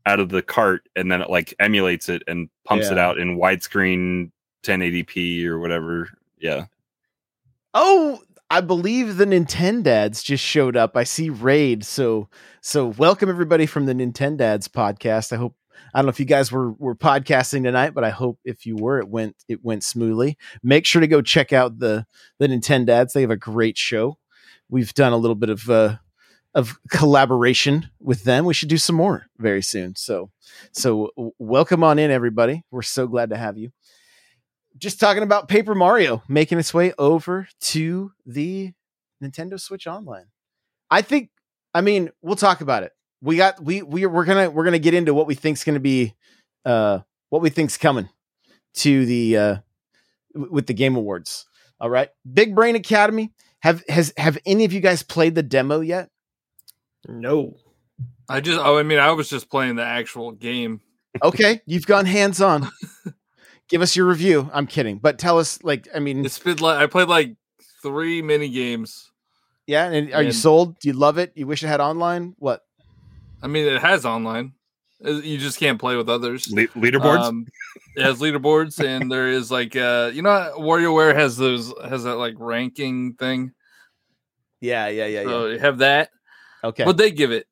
out 0.06 0.20
of 0.20 0.30
the 0.30 0.42
cart 0.42 0.88
and 0.96 1.12
then 1.12 1.22
it 1.22 1.30
like 1.30 1.54
emulates 1.60 2.10
it 2.10 2.24
and 2.28 2.50
pumps 2.66 2.88
it 2.90 2.98
out 2.98 3.18
in 3.20 3.38
widescreen 3.38 4.32
1080p 4.64 5.46
or 5.46 5.60
whatever 5.60 6.10
yeah 6.40 6.66
Oh, 7.76 8.22
I 8.52 8.62
believe 8.62 9.18
the 9.18 9.26
Nintendads 9.26 10.24
just 10.24 10.44
showed 10.44 10.78
up. 10.78 10.96
I 10.96 11.04
see 11.06 11.30
Raid. 11.32 11.84
So 11.84 12.30
so 12.62 12.86
welcome 12.88 13.28
everybody 13.30 13.66
from 13.66 13.88
the 13.88 13.94
Nintendads 13.94 14.68
podcast. 14.70 15.34
I 15.34 15.38
hope 15.38 15.56
I 15.94 16.00
don't 16.00 16.06
know 16.06 16.10
if 16.10 16.20
you 16.20 16.26
guys 16.26 16.52
were 16.52 16.72
were 16.74 16.96
podcasting 16.96 17.64
tonight, 17.64 17.94
but 17.94 18.04
I 18.04 18.10
hope 18.10 18.40
if 18.44 18.66
you 18.66 18.76
were, 18.76 19.00
it 19.00 19.08
went 19.08 19.36
it 19.48 19.64
went 19.64 19.84
smoothly. 19.84 20.38
Make 20.62 20.86
sure 20.86 21.02
to 21.02 21.08
go 21.08 21.22
check 21.22 21.54
out 21.54 21.80
the 21.80 22.06
the 22.40 22.48
Nintendads. 22.48 23.14
They 23.14 23.22
have 23.22 23.32
a 23.32 23.38
great 23.38 23.78
show. 23.78 24.18
We've 24.70 24.94
done 24.94 25.14
a 25.14 25.18
little 25.18 25.36
bit 25.36 25.50
of 25.50 25.70
uh 25.70 25.98
of 26.56 26.78
collaboration 26.90 27.90
with 28.00 28.24
them. 28.24 28.46
We 28.46 28.54
should 28.54 28.70
do 28.70 28.78
some 28.78 28.96
more 28.96 29.26
very 29.38 29.62
soon. 29.64 29.96
So 29.96 30.32
so 30.72 31.12
welcome 31.40 31.84
on 31.84 32.00
in 32.00 32.12
everybody. 32.12 32.64
We're 32.72 32.82
so 32.82 33.08
glad 33.08 33.30
to 33.32 33.38
have 33.38 33.58
you 33.58 33.72
just 34.78 35.00
talking 35.00 35.24
about 35.24 35.48
Paper 35.48 35.76
Mario 35.76 36.24
making 36.28 36.60
its 36.60 36.74
way 36.74 36.94
over 36.98 37.48
to 37.60 38.12
the 38.26 38.74
Nintendo 39.22 39.60
Switch 39.60 39.88
Online. 39.88 40.26
I 40.90 41.02
think, 41.02 41.30
I 41.74 41.82
mean, 41.82 42.10
we'll 42.22 42.36
talk 42.36 42.62
about 42.62 42.84
it. 42.84 42.92
We 43.24 43.38
got 43.38 43.64
we 43.64 43.82
we 43.82 44.06
we're 44.06 44.26
gonna 44.26 44.50
we're 44.50 44.66
gonna 44.66 44.80
get 44.80 44.94
into 44.94 45.14
what 45.14 45.28
we 45.28 45.34
think's 45.36 45.64
gonna 45.64 45.80
be, 45.80 46.14
uh, 46.66 47.00
what 47.30 47.42
we 47.42 47.50
think's 47.50 47.78
coming 47.78 48.10
to 48.76 49.06
the 49.06 49.38
uh 49.38 49.58
w- 50.34 50.52
with 50.52 50.68
the 50.68 50.74
Game 50.74 50.96
Awards. 50.96 51.46
All 51.80 51.90
right, 51.90 52.10
Big 52.32 52.54
Brain 52.54 52.76
Academy. 52.76 53.32
Have 53.62 53.84
has 53.88 54.14
have 54.18 54.38
any 54.46 54.66
of 54.66 54.74
you 54.74 54.82
guys 54.82 55.04
played 55.04 55.36
the 55.36 55.44
demo 55.44 55.80
yet? 55.80 56.10
No. 57.08 57.56
I 58.30 58.40
just, 58.40 58.60
oh, 58.60 58.78
I 58.78 58.84
mean, 58.84 59.00
I 59.00 59.12
was 59.12 59.30
just 59.30 59.50
playing 59.50 59.76
the 59.76 59.84
actual 59.84 60.32
game. 60.32 60.82
Okay, 61.22 61.62
you've 61.66 61.86
gone 61.86 62.06
hands 62.06 62.42
on. 62.42 62.70
Give 63.70 63.82
us 63.82 63.96
your 63.96 64.06
review. 64.08 64.50
I'm 64.54 64.66
kidding, 64.68 64.98
but 64.98 65.20
tell 65.20 65.40
us, 65.40 65.62
like, 65.64 65.88
I 65.94 66.00
mean, 66.00 66.26
It's 66.26 66.40
been 66.40 66.58
like 66.58 66.78
I 66.80 66.88
played 66.88 67.08
like 67.08 67.36
three 67.82 68.22
mini 68.22 68.50
games. 68.50 69.12
yeah. 69.68 69.90
And 69.90 70.14
are 70.14 70.24
you 70.24 70.32
sold? 70.32 70.80
Do 70.80 70.88
you 70.90 70.94
love 70.94 71.18
it? 71.18 71.34
You 71.36 71.48
wish 71.48 71.64
it 71.64 71.68
had 71.68 71.82
online? 71.82 72.36
What? 72.40 72.62
I 73.44 73.48
mean, 73.48 73.68
it 73.68 73.82
has 73.82 74.06
online. 74.06 74.54
Uh, 75.06 75.12
You 75.12 75.38
just 75.38 75.60
can't 75.60 75.80
play 75.80 75.96
with 75.98 76.10
others. 76.10 76.50
Le- 76.50 76.68
leaderboards 76.70 77.24
Um, 77.24 77.46
it 77.96 78.04
has 78.04 78.20
leaderboards, 78.20 78.80
and 78.84 79.12
there 79.12 79.28
is 79.28 79.52
like 79.52 79.76
uh, 79.76 80.10
you 80.14 80.22
know, 80.22 80.30
how 80.32 80.58
WarioWare 80.58 81.14
has 81.14 81.38
those 81.38 81.74
has 81.84 82.06
that 82.06 82.16
like 82.16 82.36
ranking 82.40 83.14
thing. 83.14 83.52
Yeah, 84.62 84.88
yeah, 84.88 85.06
yeah, 85.06 85.22
yeah. 85.22 85.28
So 85.28 85.48
you 85.48 85.60
have 85.60 85.80
that. 85.80 86.10
Okay. 86.64 86.86
What 86.86 86.96
they 86.98 87.12
give 87.12 87.32
it? 87.32 87.46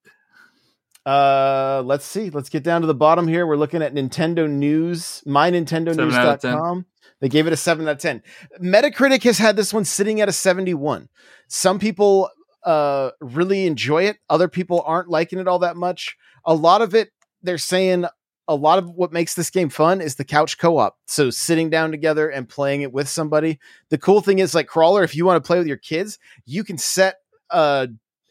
Uh, 1.06 1.82
let's 1.86 2.06
see. 2.06 2.30
Let's 2.30 2.48
get 2.50 2.64
down 2.64 2.82
to 2.82 2.88
the 2.88 2.94
bottom 2.94 3.28
here. 3.28 3.46
We're 3.46 3.58
looking 3.58 3.82
at 3.82 3.94
Nintendo 3.94 4.50
News, 4.50 5.22
mynintendonews.com. 5.28 6.86
They 7.20 7.30
gave 7.30 7.48
it 7.48 7.54
a 7.54 7.58
7 7.58 7.88
out 7.88 7.92
of 7.92 7.98
10. 8.00 8.24
Metacritic 8.62 9.24
has 9.24 9.38
had 9.38 9.56
this 9.56 9.74
one 9.74 9.84
sitting 9.86 10.22
at 10.22 10.30
a 10.30 10.32
71. 10.32 11.10
Some 11.48 11.80
people 11.80 12.30
uh 12.64 13.12
really 13.20 13.66
enjoy 13.66 14.04
it, 14.04 14.18
other 14.30 14.48
people 14.48 14.84
aren't 14.86 15.10
liking 15.10 15.40
it 15.40 15.48
all 15.48 15.60
that 15.60 15.76
much. 15.76 16.16
A 16.46 16.54
lot 16.54 16.82
of 16.82 16.94
it 16.96 17.10
they're 17.44 17.58
saying 17.58 18.06
a 18.48 18.56
lot 18.56 18.78
of 18.80 18.90
what 18.92 19.14
makes 19.14 19.34
this 19.36 19.50
game 19.50 19.70
fun 19.70 20.02
is 20.02 20.16
the 20.16 20.26
couch 20.26 20.58
co-op. 20.58 20.98
So 21.08 21.30
sitting 21.30 21.70
down 21.70 21.92
together 21.92 22.30
and 22.30 22.50
playing 22.50 22.82
it 22.82 22.92
with 22.92 23.08
somebody. 23.08 23.60
The 23.90 23.98
cool 23.98 24.20
thing 24.22 24.40
is 24.40 24.54
like 24.54 24.68
crawler 24.68 25.04
if 25.04 25.16
you 25.16 25.26
want 25.26 25.42
to 25.42 25.48
play 25.48 25.58
with 25.58 25.68
your 25.68 25.78
kids, 25.78 26.20
you 26.46 26.64
can 26.64 26.78
set 26.78 27.16
a 27.50 27.88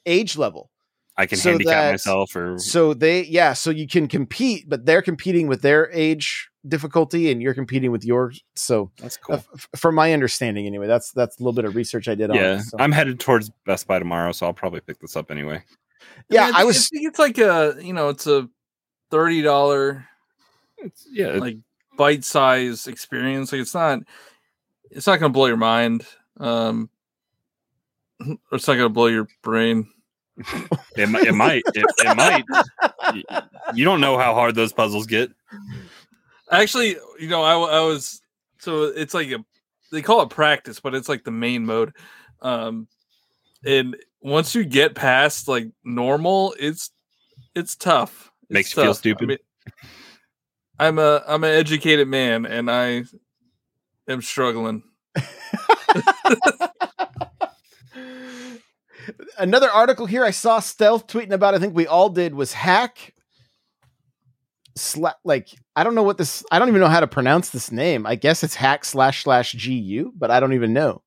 age 0.07 0.37
level. 0.37 0.71
i 1.17 1.27
can 1.27 1.39
so 1.39 1.51
handicap 1.51 1.73
that- 1.73 1.91
myself 1.93 2.37
or 2.37 2.59
So 2.59 2.93
they, 2.93 3.25
yeah, 3.25 3.55
so 3.55 3.71
you 3.71 3.87
can 3.87 4.09
compete, 4.09 4.69
but 4.69 4.85
they're 4.85 5.03
competing 5.03 5.47
with 5.47 5.63
their 5.63 5.91
age 5.91 6.50
difficulty, 6.69 7.31
and 7.31 7.41
you're 7.43 7.55
competing 7.55 7.91
with 7.91 8.05
yours. 8.05 8.43
So, 8.55 8.91
that's 8.99 9.17
uh, 9.17 9.21
cool 9.23 9.35
f- 9.55 9.69
from 9.77 9.95
my 9.95 10.13
understanding, 10.13 10.67
anyway, 10.67 10.87
that's 10.87 11.13
that's 11.13 11.39
a 11.39 11.43
little 11.43 11.53
bit 11.55 11.65
of 11.65 11.75
research 11.75 12.09
I 12.09 12.15
did 12.15 12.31
on. 12.31 12.37
yeah 12.37 12.59
it, 12.59 12.63
so. 12.63 12.77
i'm 12.79 12.93
headed 12.93 13.19
towards 13.21 13.51
best 13.67 13.87
buy 13.87 13.99
tomorrow 13.99 14.33
so 14.33 14.47
i'll 14.47 14.53
probably 14.53 14.81
pick 14.81 14.99
this 15.01 15.17
up 15.17 15.31
anyway 15.31 15.63
yeah, 16.29 16.47
mean, 16.47 16.55
I 16.55 16.57
think- 16.59 16.67
was. 16.69 16.89
think 16.89 17.07
it's 17.07 17.19
like 17.19 17.39
a 17.39 17.77
you 17.81 17.93
know, 17.93 18.09
it's 18.09 18.27
a 18.27 18.49
thirty 19.11 19.43
dollar 19.43 20.07
it's, 20.79 21.07
yeah 21.11 21.33
like 21.33 21.57
bite 21.97 22.25
size 22.25 22.87
experience. 22.87 23.53
Like 23.53 23.61
it's 23.61 23.75
not, 23.75 24.01
it's 24.91 25.07
not 25.07 25.21
gonna 25.21 25.33
blow 25.33 25.47
your 25.47 25.57
mind. 25.59 26.07
Um, 26.39 26.89
or 28.21 28.37
it's 28.53 28.67
not 28.67 28.75
gonna 28.77 28.89
blow 28.89 29.07
your 29.07 29.29
brain. 29.43 29.89
it, 30.97 31.09
it 31.27 31.35
might 31.35 31.63
it, 31.75 31.85
it 31.99 32.17
might 32.17 32.45
you 33.75 33.85
don't 33.85 34.01
know 34.01 34.17
how 34.17 34.33
hard 34.33 34.55
those 34.55 34.73
puzzles 34.73 35.07
get 35.07 35.31
Actually, 36.51 36.97
you 37.19 37.29
know, 37.29 37.43
I, 37.43 37.53
I 37.53 37.81
was 37.81 38.21
so 38.59 38.85
it's 38.85 39.15
like 39.15 39.31
a 39.31 39.45
they 39.93 40.03
call 40.03 40.23
it 40.23 40.31
practice, 40.31 40.81
but 40.81 40.95
it's 40.95 41.09
like 41.09 41.25
the 41.25 41.31
main 41.31 41.65
mode. 41.65 41.93
Um, 42.43 42.89
and 43.65 43.97
once 44.21 44.55
you 44.55 44.65
get 44.65 44.95
past 44.95 45.49
like 45.49 45.69
normal, 45.85 46.55
it's 46.59 46.91
it's 47.55 47.77
tough. 47.77 48.31
It's 48.43 48.51
Makes 48.51 48.77
you 48.77 48.83
feel 48.83 48.95
stupid? 48.95 49.25
I 49.25 49.27
mean, 49.27 49.39
I'm 50.79 50.99
a 50.99 51.23
I'm 51.27 51.45
an 51.45 51.51
educated 51.51 52.09
man, 52.09 52.47
and 52.47 52.71
I 52.71 53.05
am 54.09 54.23
struggling. 54.23 54.83
Another 59.39 59.71
article 59.71 60.07
here 60.07 60.25
I 60.25 60.31
saw 60.31 60.61
Stealth 60.61 61.07
tweeting 61.07 61.33
about. 61.33 61.55
I 61.55 61.59
think 61.59 61.75
we 61.75 61.87
all 61.87 62.09
did 62.09 62.35
was 62.35 62.53
hack. 62.53 63.15
Sla- 64.81 65.15
like 65.25 65.49
I 65.77 65.85
don't 65.85 65.95
know 65.95 66.03
what 66.03 66.19
this. 66.19 66.45
I 66.51 66.59
don't 66.59 66.69
even 66.69 66.81
know 66.81 66.89
how 66.89 67.01
to 67.01 67.07
pronounce 67.07 67.51
this 67.51 67.71
name. 67.71 68.07
I 68.07 68.15
guess 68.15 68.43
it's 68.43 68.55
hack 68.55 68.85
slash 68.85 69.25
slash 69.25 69.55
gu, 69.55 70.13
but 70.17 70.31
I 70.31 70.41
don't 70.41 70.55
even 70.55 70.73
know. 70.73 71.03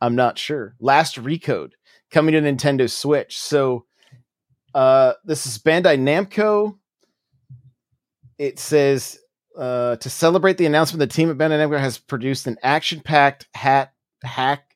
I'm 0.00 0.14
not 0.14 0.38
sure. 0.38 0.74
Last 0.80 1.16
Recode 1.16 1.72
coming 2.10 2.32
to 2.34 2.40
Nintendo 2.40 2.90
Switch. 2.90 3.38
So, 3.38 3.86
uh, 4.74 5.14
this 5.24 5.46
is 5.46 5.58
Bandai 5.58 5.98
Namco. 5.98 6.76
It 8.38 8.58
says 8.58 9.18
uh, 9.56 9.96
to 9.96 10.10
celebrate 10.10 10.58
the 10.58 10.66
announcement, 10.66 11.00
the 11.00 11.06
team 11.06 11.30
at 11.30 11.38
Bandai 11.38 11.66
Namco 11.66 11.78
has 11.78 11.98
produced 11.98 12.46
an 12.46 12.58
action-packed 12.62 13.46
hat 13.54 13.92
hack 14.24 14.72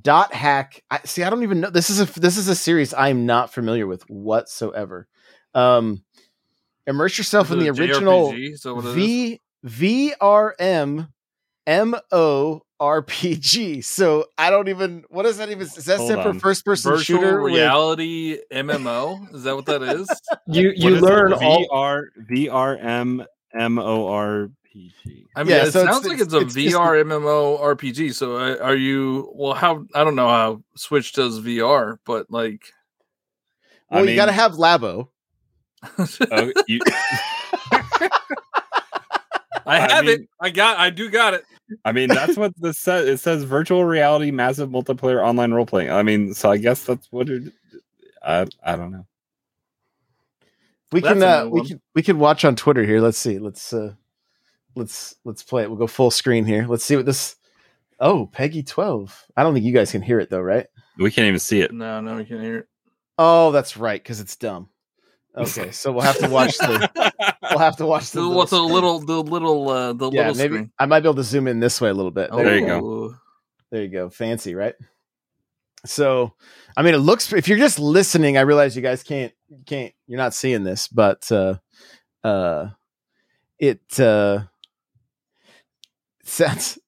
dot 0.00 0.32
hack 0.32 0.82
I, 0.90 1.00
see 1.04 1.22
i 1.22 1.28
don't 1.28 1.42
even 1.42 1.60
know 1.60 1.70
this 1.70 1.90
is 1.90 2.00
a 2.00 2.20
this 2.20 2.38
is 2.38 2.48
a 2.48 2.54
series 2.54 2.94
i'm 2.94 3.26
not 3.26 3.52
familiar 3.52 3.86
with 3.86 4.08
whatsoever 4.08 5.06
um 5.54 6.02
immerse 6.86 7.18
yourself 7.18 7.50
in 7.50 7.58
the 7.58 7.68
original 7.70 8.32
JRPG? 8.32 8.52
Is 8.52 8.60
that 8.62 8.74
what 8.74 8.84
it 8.84 8.98
is? 8.98 9.38
v 9.64 10.12
vrm 10.20 11.08
MMORPG. 11.68 12.62
So 13.84 14.26
I 14.38 14.50
don't 14.50 14.68
even. 14.68 15.04
What 15.08 15.24
does 15.24 15.38
that 15.38 15.48
even? 15.50 15.62
Is 15.62 15.74
that 15.86 15.96
Hold 15.98 16.10
stand 16.12 16.22
for 16.34 16.38
first 16.40 16.64
person 16.64 16.92
Virtual 16.92 17.18
shooter? 17.20 17.42
with- 17.42 17.54
reality 17.54 18.38
MMO. 18.52 19.34
Is 19.34 19.42
that 19.44 19.56
what 19.56 19.66
that 19.66 19.82
is? 19.82 20.08
You 20.46 20.68
What 20.68 20.76
you 20.78 20.94
is 20.96 21.02
learn 21.02 21.32
all 21.32 21.66
VR 21.72 22.02
VRM 22.30 23.26
MORPG. 23.58 25.26
I 25.34 25.42
mean, 25.42 25.50
Yeah, 25.56 25.64
it 25.66 25.72
so 25.72 25.80
it's- 25.80 25.94
sounds 25.94 26.04
like 26.06 26.20
it's- 26.20 26.26
it's, 26.26 26.34
a 26.34 26.38
it's 26.38 26.54
just- 26.54 26.76
VR 26.76 27.02
MMO 27.04 27.58
RPG. 27.60 28.14
So 28.14 28.36
uh, 28.36 28.56
are 28.62 28.76
you? 28.76 29.32
Well, 29.34 29.54
how? 29.54 29.84
I 29.94 30.04
don't 30.04 30.14
know 30.16 30.28
how 30.28 30.62
Switch 30.76 31.12
does 31.14 31.40
VR, 31.40 31.96
but 32.04 32.30
like, 32.30 32.62
Well, 33.90 34.00
I 34.00 34.02
you 34.02 34.06
mean, 34.08 34.16
got 34.16 34.26
to 34.26 34.32
have 34.32 34.52
Labo. 34.52 35.08
Oh, 36.30 36.52
you- 36.66 36.80
I 39.68 39.76
I 39.76 39.78
have 39.80 40.08
it. 40.08 40.28
I 40.40 40.50
got. 40.50 40.78
I 40.78 40.90
do 40.90 41.10
got 41.10 41.34
it. 41.34 41.44
I 41.84 41.90
mean, 41.92 42.08
that's 42.08 42.36
what 42.36 42.52
this 42.58 42.78
says. 42.78 43.08
It 43.08 43.18
says 43.18 43.42
virtual 43.42 43.84
reality, 43.84 44.30
massive 44.30 44.68
multiplayer 44.68 45.24
online 45.24 45.52
role 45.52 45.66
playing. 45.66 45.90
I 45.90 46.02
mean, 46.04 46.34
so 46.34 46.50
I 46.50 46.56
guess 46.56 46.84
that's 46.84 47.08
what 47.10 47.28
it. 47.28 47.52
I 48.22 48.46
I 48.62 48.76
don't 48.76 48.92
know. 48.92 49.06
We 50.92 51.00
That's 51.00 51.14
can 51.14 51.22
uh, 51.22 51.48
we 51.48 51.66
can 51.66 51.80
we 51.94 52.02
can 52.02 52.18
watch 52.20 52.44
on 52.44 52.54
Twitter 52.54 52.84
here. 52.84 53.00
Let's 53.00 53.18
see. 53.18 53.40
Let's 53.40 53.72
uh 53.72 53.94
let's 54.76 55.16
let's 55.24 55.42
play 55.42 55.64
it. 55.64 55.68
We'll 55.68 55.78
go 55.78 55.88
full 55.88 56.12
screen 56.12 56.44
here. 56.44 56.66
Let's 56.68 56.84
see 56.84 56.94
what 56.94 57.06
this 57.06 57.36
Oh, 57.98 58.28
PEGI 58.32 58.66
12. 58.66 59.26
I 59.36 59.42
don't 59.42 59.54
think 59.54 59.64
you 59.64 59.72
guys 59.72 59.90
can 59.90 60.02
hear 60.02 60.20
it 60.20 60.28
though, 60.30 60.40
right? 60.40 60.66
We 60.98 61.10
can't 61.10 61.26
even 61.26 61.40
see 61.40 61.60
it. 61.60 61.72
No, 61.72 62.00
no, 62.00 62.16
we 62.16 62.24
can't 62.24 62.42
hear 62.42 62.58
it. 62.58 62.68
Oh, 63.18 63.50
that's 63.52 63.76
right 63.76 64.02
cuz 64.02 64.20
it's 64.20 64.36
dumb. 64.36 64.68
Okay, 65.36 65.70
so 65.70 65.92
we'll 65.92 66.02
have 66.02 66.18
to 66.18 66.28
watch 66.30 66.56
the 66.58 67.12
we'll 67.50 67.58
have 67.58 67.76
to 67.76 67.86
watch 67.86 68.10
the 68.10 68.22
The, 68.22 68.28
what's 68.28 68.50
the 68.52 68.56
screen. 68.56 68.72
little, 68.72 68.98
the 69.00 69.22
little, 69.22 69.68
uh, 69.68 69.92
the 69.92 70.10
Yeah, 70.10 70.28
little 70.28 70.34
maybe 70.36 70.54
screen? 70.54 70.72
I 70.78 70.86
might 70.86 71.00
be 71.00 71.06
able 71.08 71.16
to 71.16 71.22
zoom 71.24 71.46
in 71.46 71.60
this 71.60 71.80
way 71.80 71.90
a 71.90 71.94
little 71.94 72.10
bit. 72.10 72.30
Oh, 72.32 72.42
There 72.42 72.58
you 72.58 72.66
go. 72.66 72.80
go. 72.80 73.14
There 73.70 73.82
you 73.82 73.88
go. 73.88 74.08
Fancy, 74.10 74.54
right? 74.54 74.74
So, 75.84 76.32
I 76.76 76.82
mean, 76.82 76.94
it 76.94 76.98
looks. 76.98 77.32
If 77.32 77.48
you're 77.48 77.58
just 77.58 77.78
listening, 77.78 78.36
I 78.38 78.42
realize 78.42 78.74
you 78.74 78.82
guys 78.82 79.02
can't 79.02 79.32
can't. 79.66 79.92
You're 80.06 80.18
not 80.18 80.34
seeing 80.34 80.64
this, 80.64 80.88
but 80.88 81.30
uh, 81.30 81.58
uh, 82.24 82.70
it 83.58 84.00
uh, 84.00 84.44
sounds. 86.24 86.78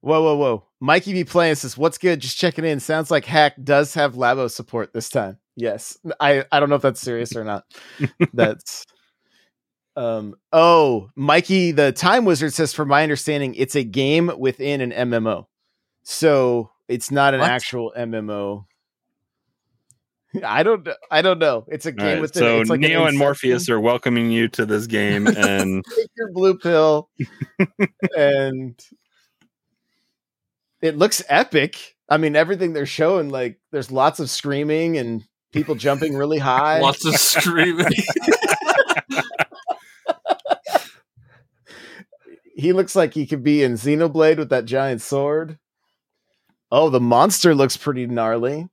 Whoa, 0.00 0.22
whoa, 0.22 0.36
whoa! 0.36 0.64
Mikey 0.80 1.12
be 1.12 1.24
playing 1.24 1.56
says, 1.56 1.76
"What's 1.76 1.98
good? 1.98 2.20
Just 2.20 2.36
checking 2.38 2.64
in. 2.64 2.78
Sounds 2.78 3.10
like 3.10 3.24
Hack 3.24 3.54
does 3.64 3.94
have 3.94 4.14
Labo 4.14 4.48
support 4.50 4.92
this 4.92 5.08
time. 5.08 5.38
Yes, 5.56 5.98
I 6.20 6.44
I 6.52 6.60
don't 6.60 6.68
know 6.68 6.76
if 6.76 6.82
that's 6.82 7.00
serious 7.00 7.34
or 7.34 7.44
not. 7.44 7.64
that's." 8.34 8.84
Um. 9.96 10.34
Oh, 10.52 11.08
Mikey, 11.16 11.72
the 11.72 11.90
Time 11.92 12.24
Wizard 12.26 12.52
says, 12.52 12.74
"From 12.74 12.88
my 12.88 13.02
understanding, 13.02 13.54
it's 13.54 13.74
a 13.74 13.82
game 13.84 14.30
within 14.38 14.80
an 14.82 14.92
MMO." 14.92 15.46
So 16.02 16.70
it's 16.88 17.10
not 17.10 17.32
an 17.34 17.40
What? 17.40 17.50
actual 17.50 17.92
MMO. 17.96 18.66
I 20.44 20.62
don't. 20.62 20.86
I 21.10 21.22
don't 21.22 21.38
know. 21.38 21.64
It's 21.68 21.86
a 21.86 21.92
game 21.92 22.06
right, 22.14 22.20
within. 22.20 22.40
so 22.40 22.60
it's 22.60 22.68
like 22.68 22.82
an 22.82 22.88
Neo 22.90 23.06
and 23.06 23.16
Morpheus 23.16 23.70
are 23.70 23.80
welcoming 23.80 24.30
you 24.30 24.48
to 24.48 24.66
this 24.66 24.86
game, 24.86 25.26
and 25.36 25.82
Take 25.96 26.10
your 26.16 26.30
blue 26.32 26.58
pill, 26.58 27.08
and 28.16 28.78
it 30.82 30.98
looks 30.98 31.22
epic. 31.28 31.94
I 32.08 32.18
mean, 32.18 32.36
everything 32.36 32.72
they're 32.74 32.86
showing, 32.86 33.30
like 33.30 33.58
there's 33.72 33.90
lots 33.90 34.20
of 34.20 34.28
screaming 34.28 34.98
and 34.98 35.24
people 35.56 35.74
jumping 35.74 36.14
really 36.14 36.38
high. 36.38 36.80
Lots 36.80 37.04
of 37.06 37.14
screaming. 37.16 37.86
he 42.54 42.74
looks 42.74 42.94
like 42.94 43.14
he 43.14 43.26
could 43.26 43.42
be 43.42 43.62
in 43.62 43.72
Xenoblade 43.72 44.36
with 44.36 44.50
that 44.50 44.66
giant 44.66 45.00
sword. 45.00 45.58
Oh, 46.70 46.90
the 46.90 47.00
monster 47.00 47.54
looks 47.54 47.76
pretty 47.76 48.06
gnarly. 48.06 48.68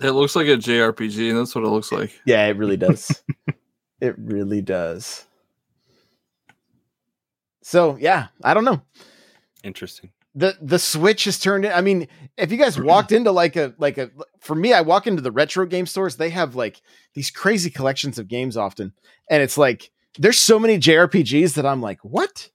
it 0.00 0.12
looks 0.12 0.34
like 0.34 0.46
a 0.46 0.56
JRPG, 0.56 1.28
and 1.30 1.38
that's 1.38 1.54
what 1.54 1.64
it 1.64 1.68
looks 1.68 1.92
like. 1.92 2.18
Yeah, 2.24 2.46
it 2.46 2.56
really 2.56 2.78
does. 2.78 3.22
it 4.00 4.14
really 4.16 4.62
does. 4.62 5.26
So 7.62 7.98
yeah, 8.00 8.28
I 8.42 8.54
don't 8.54 8.64
know. 8.64 8.80
interesting. 9.62 10.10
The 10.34 10.56
the 10.60 10.78
switch 10.78 11.24
has 11.24 11.38
turned 11.38 11.64
in 11.64 11.72
i 11.72 11.80
mean 11.80 12.06
if 12.36 12.52
you 12.52 12.56
guys 12.56 12.78
walked 12.80 13.10
into 13.12 13.32
like 13.32 13.56
a 13.56 13.74
like 13.78 13.98
a 13.98 14.10
for 14.40 14.54
me 14.54 14.72
i 14.72 14.80
walk 14.80 15.06
into 15.06 15.22
the 15.22 15.32
retro 15.32 15.66
game 15.66 15.86
stores 15.86 16.16
they 16.16 16.30
have 16.30 16.54
like 16.54 16.80
these 17.14 17.30
crazy 17.30 17.70
collections 17.70 18.18
of 18.18 18.28
games 18.28 18.56
often. 18.56 18.92
And 19.28 19.42
it's 19.42 19.58
like 19.58 19.90
there's 20.18 20.38
so 20.38 20.58
many 20.58 20.78
jrpgs 20.78 21.54
that 21.54 21.66
i'm 21.66 21.80
like 21.80 21.98
what? 22.02 22.50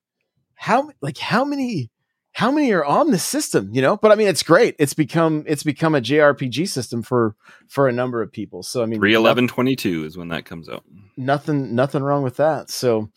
How 0.56 0.90
like 1.02 1.18
how 1.18 1.44
many 1.44 1.92
how 2.36 2.52
many 2.52 2.72
are 2.74 2.84
on 2.84 3.12
the 3.12 3.18
system 3.20 3.70
you 3.74 3.82
know? 3.82 3.96
But 3.98 4.12
i 4.12 4.16
mean 4.16 4.28
it's 4.28 4.44
great. 4.44 4.76
It's 4.78 4.94
become 4.94 5.44
it's 5.48 5.64
become 5.64 5.96
a 5.96 6.02
jrpg 6.02 6.68
system 6.68 7.02
for 7.02 7.36
for 7.68 7.88
a 7.88 7.92
number 7.92 8.22
of 8.22 8.32
people. 8.32 8.62
So 8.62 8.84
i 8.84 8.86
mean 8.86 9.00
Three 9.00 9.14
eleven 9.14 9.48
twenty 9.48 9.76
two 9.76 10.04
is 10.06 10.18
when 10.18 10.28
that 10.30 10.46
comes 10.46 10.68
out. 10.70 10.84
nothing 11.18 11.74
nothing 11.76 12.04
wrong 12.04 12.24
with 12.24 12.38
that. 12.38 12.70
So 12.70 13.10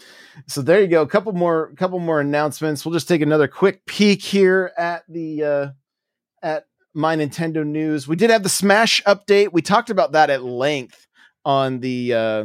so 0.46 0.62
there 0.62 0.80
you 0.80 0.86
go. 0.88 1.02
A 1.02 1.06
couple 1.08 1.32
more 1.32 1.72
couple 1.76 1.98
more 1.98 2.20
announcements. 2.20 2.84
We'll 2.84 2.94
just 2.94 3.08
take 3.08 3.20
another 3.22 3.48
quick 3.48 3.84
peek 3.86 4.22
here 4.22 4.72
at 4.78 5.02
the 5.08 5.44
uh 5.44 5.66
at 6.42 6.66
my 6.94 7.16
nintendo 7.16 7.66
news. 7.66 8.06
We 8.08 8.16
did 8.16 8.30
have 8.30 8.42
the 8.44 8.48
smash 8.48 9.02
update. 9.04 9.52
We 9.52 9.62
talked 9.62 9.90
about 9.90 10.12
that 10.12 10.30
at 10.30 10.42
length 10.44 11.06
on 11.44 11.80
the 11.80 12.14
uh 12.14 12.44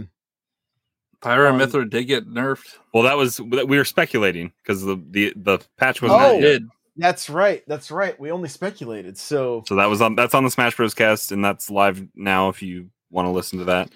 Pyra 1.23 1.49
Um, 1.49 1.59
and 1.59 1.71
Mythra 1.71 1.89
did 1.89 2.03
get 2.05 2.27
nerfed. 2.29 2.75
Well, 2.93 3.03
that 3.03 3.17
was 3.17 3.39
we 3.39 3.77
were 3.77 3.85
speculating 3.85 4.51
because 4.61 4.83
the, 4.83 5.01
the 5.09 5.33
the 5.35 5.59
patch 5.77 6.01
was 6.01 6.11
Oh. 6.11 6.17
not 6.17 6.31
It 6.35 6.41
yet. 6.41 6.41
did. 6.41 6.67
that's 6.97 7.29
right 7.29 7.63
that's 7.67 7.89
right 7.89 8.19
we 8.19 8.29
only 8.29 8.47
speculated 8.49 9.17
so 9.17 9.63
So 9.67 9.75
that 9.77 9.87
was 9.87 9.99
on 10.01 10.15
that's 10.15 10.35
on 10.35 10.43
the 10.43 10.51
Smash 10.51 10.75
Bros. 10.75 10.93
cast, 10.93 11.31
and 11.31 11.43
that's 11.43 11.69
live 11.69 12.05
now 12.15 12.49
if 12.49 12.61
you 12.61 12.89
want 13.09 13.25
to 13.25 13.31
listen 13.31 13.59
to 13.59 13.65
that. 13.65 13.89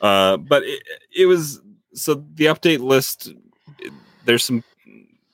Uh, 0.00 0.36
but 0.38 0.62
it, 0.64 0.82
it 1.14 1.26
was 1.26 1.60
so 1.94 2.14
the 2.34 2.46
update 2.46 2.80
list. 2.80 3.32
it- 3.80 3.92
There's 4.24 4.44
some 4.44 4.62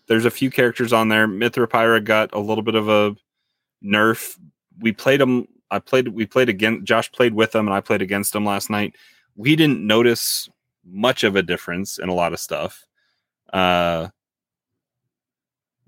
there's 0.09 0.24
a 0.24 0.30
few 0.30 0.51
characters 0.51 0.93
on 0.93 1.09
there. 1.09 1.26
Mythra 1.28 1.66
Pyra 1.66 2.03
got 2.03 2.32
a 2.32 2.39
little 2.39 2.62
bit 2.62 2.74
of 2.76 2.89
a 2.89 3.14
nerf. 3.84 4.39
We 4.80 4.93
played 4.93 5.20
them. 5.20 5.47
I 5.70 5.80
played. 5.80 6.09
We 6.09 6.26
played 6.26 6.49
again. 6.49 6.84
Josh 6.84 7.11
played 7.11 7.34
with 7.34 7.53
them, 7.53 7.66
and 7.66 7.74
I 7.74 7.80
played 7.80 8.03
against 8.03 8.32
them 8.32 8.45
last 8.45 8.70
night. 8.70 8.95
We 9.34 9.57
didn't 9.57 9.84
notice 9.84 10.49
much 10.89 11.24
of 11.24 11.37
a 11.37 11.43
difference 11.43 11.99
in 11.99 12.09
a 12.09 12.14
lot 12.14 12.32
of 12.32 12.41
stuff. 12.41 12.87
Uh, 13.53 14.09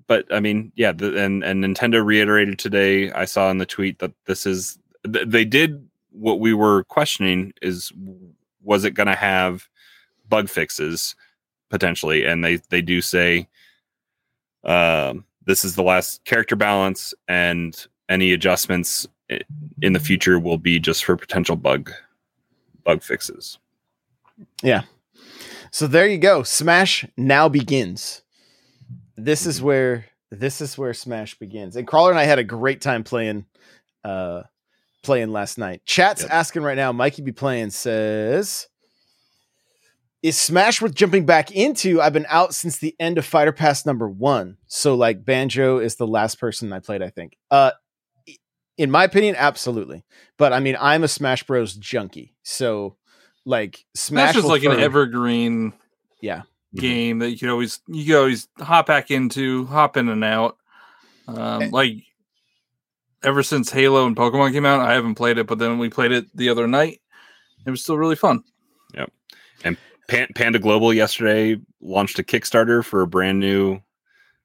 but 0.07 0.26
I 0.32 0.40
mean, 0.40 0.72
yeah, 0.74 0.92
the, 0.92 1.22
and 1.22 1.44
and 1.44 1.62
Nintendo 1.62 2.05
reiterated 2.05 2.59
today. 2.59 3.12
I 3.12 3.26
saw 3.26 3.51
in 3.51 3.59
the 3.59 3.66
tweet 3.66 3.99
that 3.99 4.12
this 4.26 4.46
is 4.46 4.78
th- 5.11 5.28
they 5.28 5.44
did 5.44 5.86
what 6.11 6.40
we 6.40 6.55
were 6.55 6.84
questioning 6.84 7.53
is 7.62 7.92
was 8.62 8.84
it 8.84 8.92
going 8.92 9.07
to 9.07 9.14
have 9.14 9.68
bug 10.28 10.49
fixes 10.49 11.14
potentially, 11.68 12.24
and 12.24 12.42
they 12.42 12.57
they 12.70 12.82
do 12.82 13.01
say 13.01 13.49
um, 14.64 15.24
this 15.44 15.64
is 15.64 15.74
the 15.76 15.82
last 15.82 16.24
character 16.24 16.57
balance, 16.57 17.14
and 17.28 17.86
any 18.09 18.32
adjustments 18.32 19.07
in 19.82 19.92
the 19.92 20.01
future 20.01 20.38
will 20.38 20.59
be 20.59 20.78
just 20.78 21.05
for 21.05 21.16
potential 21.16 21.57
bug 21.57 21.92
bug 22.84 23.03
fixes. 23.03 23.59
So 25.70 25.86
there 25.86 26.07
you 26.09 26.18
go. 26.18 26.43
Smash 26.43 27.05
now 27.16 27.49
begins. 27.49 28.22
This 29.16 29.47
is 29.47 29.61
where 29.61 30.07
this 30.30 30.61
is 30.61 30.76
where 30.78 30.95
smash 30.95 31.39
begins. 31.39 31.74
And 31.76 31.86
crawler 31.86 32.11
and 32.11 32.18
i 32.18 32.24
had 32.24 32.39
a 32.39 32.45
great 32.45 32.80
time 32.80 33.03
playing 33.05 33.47
uh 34.05 34.43
playing 35.03 35.32
last 35.32 35.59
night. 35.59 35.82
Chat's 35.86 36.22
Yep. 36.22 36.30
asking 36.30 36.62
right 36.62 36.76
now 36.76 36.93
mikey 36.93 37.22
be 37.22 37.32
playing 37.32 37.70
says 37.70 38.68
is 40.22 40.36
smash 40.36 40.82
worth 40.82 40.95
jumping 40.95 41.24
back 41.26 41.53
into? 41.53 42.01
I've 42.01 42.12
been 42.12 42.26
out 42.28 42.53
since 42.53 42.78
the 42.78 42.95
end 42.99 43.18
of 43.18 43.24
fighter 43.24 43.53
pass 43.53 43.86
number 43.86 44.09
one. 44.09 44.57
So 44.66 44.95
like 44.97 45.24
banjo 45.24 45.78
is 45.78 45.97
the 45.97 46.07
last 46.07 46.39
person 46.41 46.72
i 46.72 46.80
played 46.80 47.03
i 47.03 47.11
think. 47.11 47.36
Uh 47.51 47.72
in 48.76 48.91
my 48.91 49.03
opinion 49.05 49.34
absolutely. 49.39 50.05
But 50.36 50.53
i 50.53 50.61
mean 50.61 50.76
i'm 50.80 51.05
a 51.05 51.09
smash 51.09 51.43
bros. 51.45 51.74
junkie. 51.74 52.34
So 52.43 52.97
like 53.49 53.84
smash, 53.94 54.32
Smash 54.32 54.36
is 54.36 54.42
will 54.42 54.51
like 54.51 54.64
an 54.64 54.78
evergreen 54.78 55.72
yeah 56.20 56.42
game 56.74 57.20
that 57.20 57.30
you 57.30 57.38
can 57.38 57.49
always 57.49 57.80
you 57.88 58.05
can 58.05 58.14
always 58.16 58.46
hop 58.59 58.86
back 58.86 59.11
into, 59.11 59.64
hop 59.66 59.96
in 59.96 60.09
and 60.11 60.22
out. 60.22 60.59
Um, 61.26 61.62
Eh. 61.62 61.68
like 61.72 61.94
ever 63.22 63.42
since 63.42 63.70
Halo 63.70 64.07
and 64.07 64.14
Pokemon 64.14 64.53
came 64.53 64.66
out, 64.66 64.80
I 64.80 64.92
haven't 64.92 65.14
played 65.14 65.38
it, 65.38 65.46
but 65.46 65.59
then 65.59 65.78
we 65.78 65.88
played 65.88 66.12
it 66.12 66.26
the 66.36 66.51
other 66.51 66.66
night. 66.68 67.01
It 67.66 67.70
was 67.70 67.82
still 67.82 67.96
really 67.99 68.16
fun. 68.16 68.44
Yep. 68.94 69.11
And 69.64 69.76
Pan- 70.09 70.28
Panda 70.34 70.59
Global 70.59 70.92
yesterday 70.92 71.57
launched 71.80 72.18
a 72.18 72.22
Kickstarter 72.22 72.84
for 72.84 73.01
a 73.03 73.07
brand 73.07 73.40
new 73.40 73.80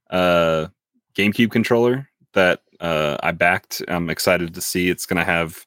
uh, 0.10 0.68
GameCube 1.16 1.51
controller 1.51 2.10
that 2.34 2.62
uh, 2.80 3.18
I 3.22 3.32
backed. 3.32 3.82
I'm 3.88 4.10
excited 4.10 4.54
to 4.56 4.62
see. 4.62 4.89
It's 4.89 5.06
going 5.06 5.20
to 5.20 5.26
have 5.26 5.66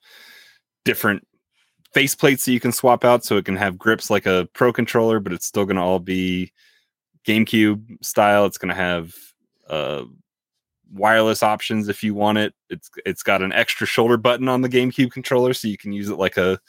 different 0.84 1.26
face 1.92 2.14
plates 2.14 2.44
that 2.44 2.52
you 2.52 2.60
can 2.60 2.72
swap 2.72 3.04
out, 3.04 3.24
so 3.24 3.36
it 3.36 3.44
can 3.44 3.56
have 3.56 3.78
grips 3.78 4.10
like 4.10 4.26
a 4.26 4.48
Pro 4.52 4.72
controller, 4.72 5.20
but 5.20 5.32
it's 5.32 5.46
still 5.46 5.64
going 5.64 5.76
to 5.76 5.82
all 5.82 5.98
be 5.98 6.52
GameCube 7.26 8.04
style. 8.04 8.46
It's 8.46 8.58
going 8.58 8.68
to 8.70 8.74
have 8.74 9.14
uh, 9.68 10.04
wireless 10.92 11.42
options 11.42 11.88
if 11.88 12.04
you 12.04 12.14
want 12.14 12.38
it. 12.38 12.54
It's 12.70 12.90
it's 13.04 13.22
got 13.22 13.42
an 13.42 13.52
extra 13.52 13.86
shoulder 13.86 14.16
button 14.16 14.48
on 14.48 14.62
the 14.62 14.68
GameCube 14.68 15.10
controller, 15.10 15.54
so 15.54 15.68
you 15.68 15.78
can 15.78 15.92
use 15.92 16.08
it 16.08 16.16
like 16.16 16.36
a 16.36 16.60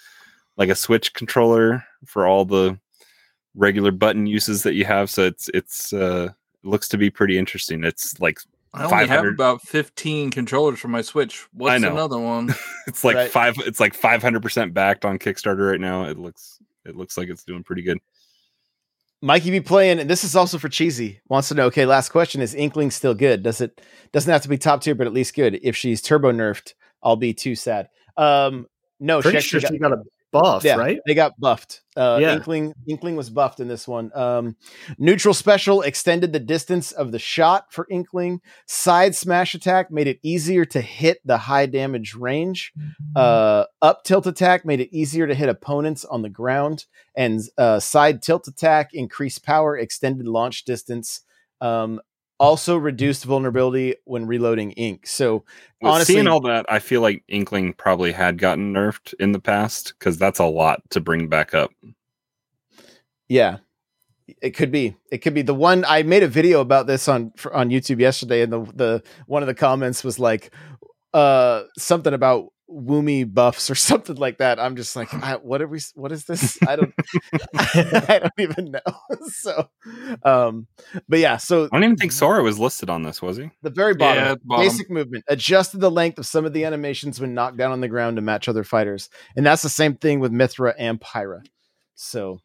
like 0.58 0.70
a 0.70 0.76
Switch 0.76 1.14
controller 1.14 1.84
for 2.06 2.26
all 2.26 2.46
the 2.46 2.80
regular 3.56 3.92
button 3.92 4.26
uses 4.26 4.64
that 4.64 4.74
you 4.74 4.86
have. 4.86 5.10
So 5.10 5.26
it's 5.26 5.50
it's 5.54 5.94
uh, 5.94 6.30
looks 6.64 6.88
to 6.90 6.98
be 6.98 7.10
pretty 7.10 7.38
interesting. 7.38 7.84
It's 7.84 8.20
like 8.20 8.40
I 8.74 8.84
only 8.84 9.08
have 9.08 9.26
about 9.26 9.62
15 9.62 10.30
controllers 10.32 10.80
for 10.80 10.88
my 10.88 11.02
Switch. 11.02 11.46
What's 11.54 11.84
another 11.84 12.20
one? 12.20 12.54
it's 12.88 13.04
like 13.04 13.16
Right. 13.16 13.32
five 13.32 13.56
it's 13.60 13.80
like 13.80 14.00
500% 14.00 14.74
backed 14.74 15.06
on 15.06 15.18
Kickstarter 15.20 15.72
right 15.72 15.80
now. 15.80 16.06
It 16.06 16.18
looks 16.18 16.60
it 16.86 16.96
looks 16.96 17.18
like 17.18 17.30
it's 17.30 17.44
doing 17.44 17.64
pretty 17.64 17.82
good. 17.82 17.98
Mikey 19.22 19.50
be 19.50 19.62
playing, 19.62 20.00
and 20.00 20.10
this 20.10 20.24
is 20.24 20.36
also 20.36 20.60
for 20.60 20.70
Cheesy. 20.70 21.22
Wants 21.28 21.48
to 21.50 21.56
know. 21.56 21.66
Okay, 21.66 21.88
last 21.88 22.10
question: 22.10 22.40
Is 22.40 22.54
Inkling 22.54 22.92
still 22.92 23.16
good? 23.16 23.42
Does 23.42 23.62
it 23.62 23.82
doesn't 24.12 24.32
have 24.32 24.44
to 24.44 24.50
be 24.50 24.60
top 24.60 24.82
tier, 24.82 24.94
but 24.94 25.08
at 25.08 25.14
least 25.14 25.34
good? 25.36 25.60
If 25.64 25.76
she's 25.76 26.02
turbo 26.04 26.32
nerfed, 26.32 26.74
I'll 27.02 27.16
be 27.16 27.34
too 27.34 27.56
sad. 27.56 27.90
Um, 28.16 28.68
no, 29.00 29.22
Pretty 29.22 29.40
she 29.40 29.48
sure 29.48 29.58
actually 29.60 29.78
she 29.78 29.80
got 29.80 29.92
a 29.94 30.04
buff, 30.32 30.64
yeah, 30.64 30.76
right? 30.76 31.00
They 31.06 31.14
got 31.14 31.40
buffed. 31.40 31.82
Uh, 31.96 32.20
Yeah. 32.22 32.34
Inkling 32.34 32.74
Inkling 32.88 33.16
was 33.16 33.30
buffed 33.30 33.60
in 33.60 33.68
this 33.68 33.88
one. 33.88 34.12
Um, 34.14 34.56
neutral 34.98 35.34
special 35.34 35.82
extended 35.82 36.34
the 36.34 36.40
distance 36.40 36.92
of 36.92 37.12
the 37.12 37.20
shot 37.20 37.72
for 37.72 37.88
Inkling. 37.90 38.42
Side 38.66 39.16
smash 39.16 39.56
attack 39.56 39.90
made 39.90 40.08
it 40.08 40.20
easier 40.24 40.66
to 40.66 40.82
hit 40.82 41.20
the 41.26 41.38
high 41.38 41.66
damage 41.66 42.14
range. 42.16 42.74
Uh, 43.16 43.66
up 43.82 44.04
tilt 44.04 44.28
attack 44.28 44.66
made 44.66 44.80
it 44.80 44.96
easier 44.96 45.28
to 45.28 45.34
hit 45.34 45.50
opponents 45.50 46.06
on 46.06 46.22
the 46.22 46.30
ground, 46.30 46.86
and 47.16 47.42
uh, 47.58 47.80
side 47.80 48.22
tilt 48.22 48.48
attack 48.48 48.94
increased 48.94 49.44
power, 49.44 49.78
extended 49.78 50.28
launch 50.28 50.66
distance. 50.66 51.22
Um, 51.62 52.00
also 52.40 52.78
reduced 52.78 53.26
vulnerability 53.26 53.96
when 54.06 54.28
reloading 54.28 54.72
ink. 54.72 55.08
So 55.08 55.44
With 55.82 55.92
Honestly- 55.92 56.16
seeing 56.16 56.28
all 56.28 56.42
that, 56.42 56.66
I 56.70 56.80
feel 56.80 57.02
like 57.02 57.24
Inkling 57.28 57.74
probably 57.74 58.12
had 58.12 58.38
gotten 58.38 58.74
nerfed 58.74 59.14
in 59.20 59.32
the 59.32 59.40
past 59.40 59.94
because 59.98 60.18
that's 60.18 60.40
a 60.40 60.46
lot 60.46 60.82
to 60.92 61.00
bring 61.00 61.28
back 61.28 61.54
up. 61.54 61.72
Yeah, 63.30 63.58
it 64.42 64.52
could 64.52 64.72
be. 64.72 64.96
It 65.12 65.20
could 65.20 65.34
be 65.34 65.42
the 65.42 65.54
one. 65.56 65.84
I 65.88 66.04
made 66.04 66.24
a 66.24 66.28
video 66.28 66.62
about 66.62 66.88
this 66.88 67.08
on 67.08 67.32
for, 67.36 67.54
on 67.54 67.70
YouTube 67.70 68.00
yesterday, 68.00 68.42
and 68.42 68.52
the 68.54 68.60
the 68.74 69.04
one 69.26 69.44
of 69.44 69.48
the 69.48 69.54
comments 69.54 70.04
was 70.04 70.18
like, 70.20 70.52
uh, 71.14 71.64
something 71.78 72.14
about 72.14 72.52
Woomy 72.70 73.32
buffs 73.34 73.70
or 73.70 73.76
something 73.90 74.18
like 74.18 74.40
that. 74.40 74.60
I'm 74.60 74.76
just 74.76 74.96
like, 74.96 75.14
I, 75.14 75.36
what 75.38 75.62
are 75.62 75.68
we? 75.68 75.80
What 75.96 76.12
is 76.12 76.26
this? 76.26 76.58
I 76.68 76.76
don't. 76.76 76.94
I 77.56 78.20
don't 78.20 78.34
even 78.40 78.72
know. 78.72 78.80
so, 79.28 79.70
um, 80.24 80.68
but 81.08 81.20
yeah. 81.20 81.38
So 81.38 81.66
I 81.66 81.68
don't 81.78 81.84
even 81.86 81.96
think 81.98 82.12
Sora 82.12 82.44
was 82.44 82.60
listed 82.60 82.90
on 82.90 83.04
this, 83.04 83.22
was 83.22 83.38
he? 83.38 83.50
the 83.62 83.70
very 83.70 83.94
bottom, 83.96 84.24
Yeah, 84.24 84.36
bottom. 84.44 84.66
basic 84.66 84.90
movement 84.90 85.24
adjusted 85.28 85.80
the 85.80 85.92
length 85.92 86.20
of 86.20 86.26
some 86.26 86.46
of 86.46 86.54
the 86.54 86.66
animations 86.66 87.20
when 87.22 87.34
knocked 87.34 87.58
down 87.58 87.72
on 87.72 87.82
the 87.82 87.88
ground 87.88 88.18
to 88.18 88.22
match 88.22 88.48
other 88.50 88.64
fighters, 88.64 89.10
and 89.36 89.46
that's 89.46 89.62
the 89.62 89.70
same 89.70 89.96
thing 89.96 90.20
with 90.20 90.32
Mythra 90.32 90.74
and 90.78 91.00
Pyra. 91.00 91.42
So, 91.96 92.40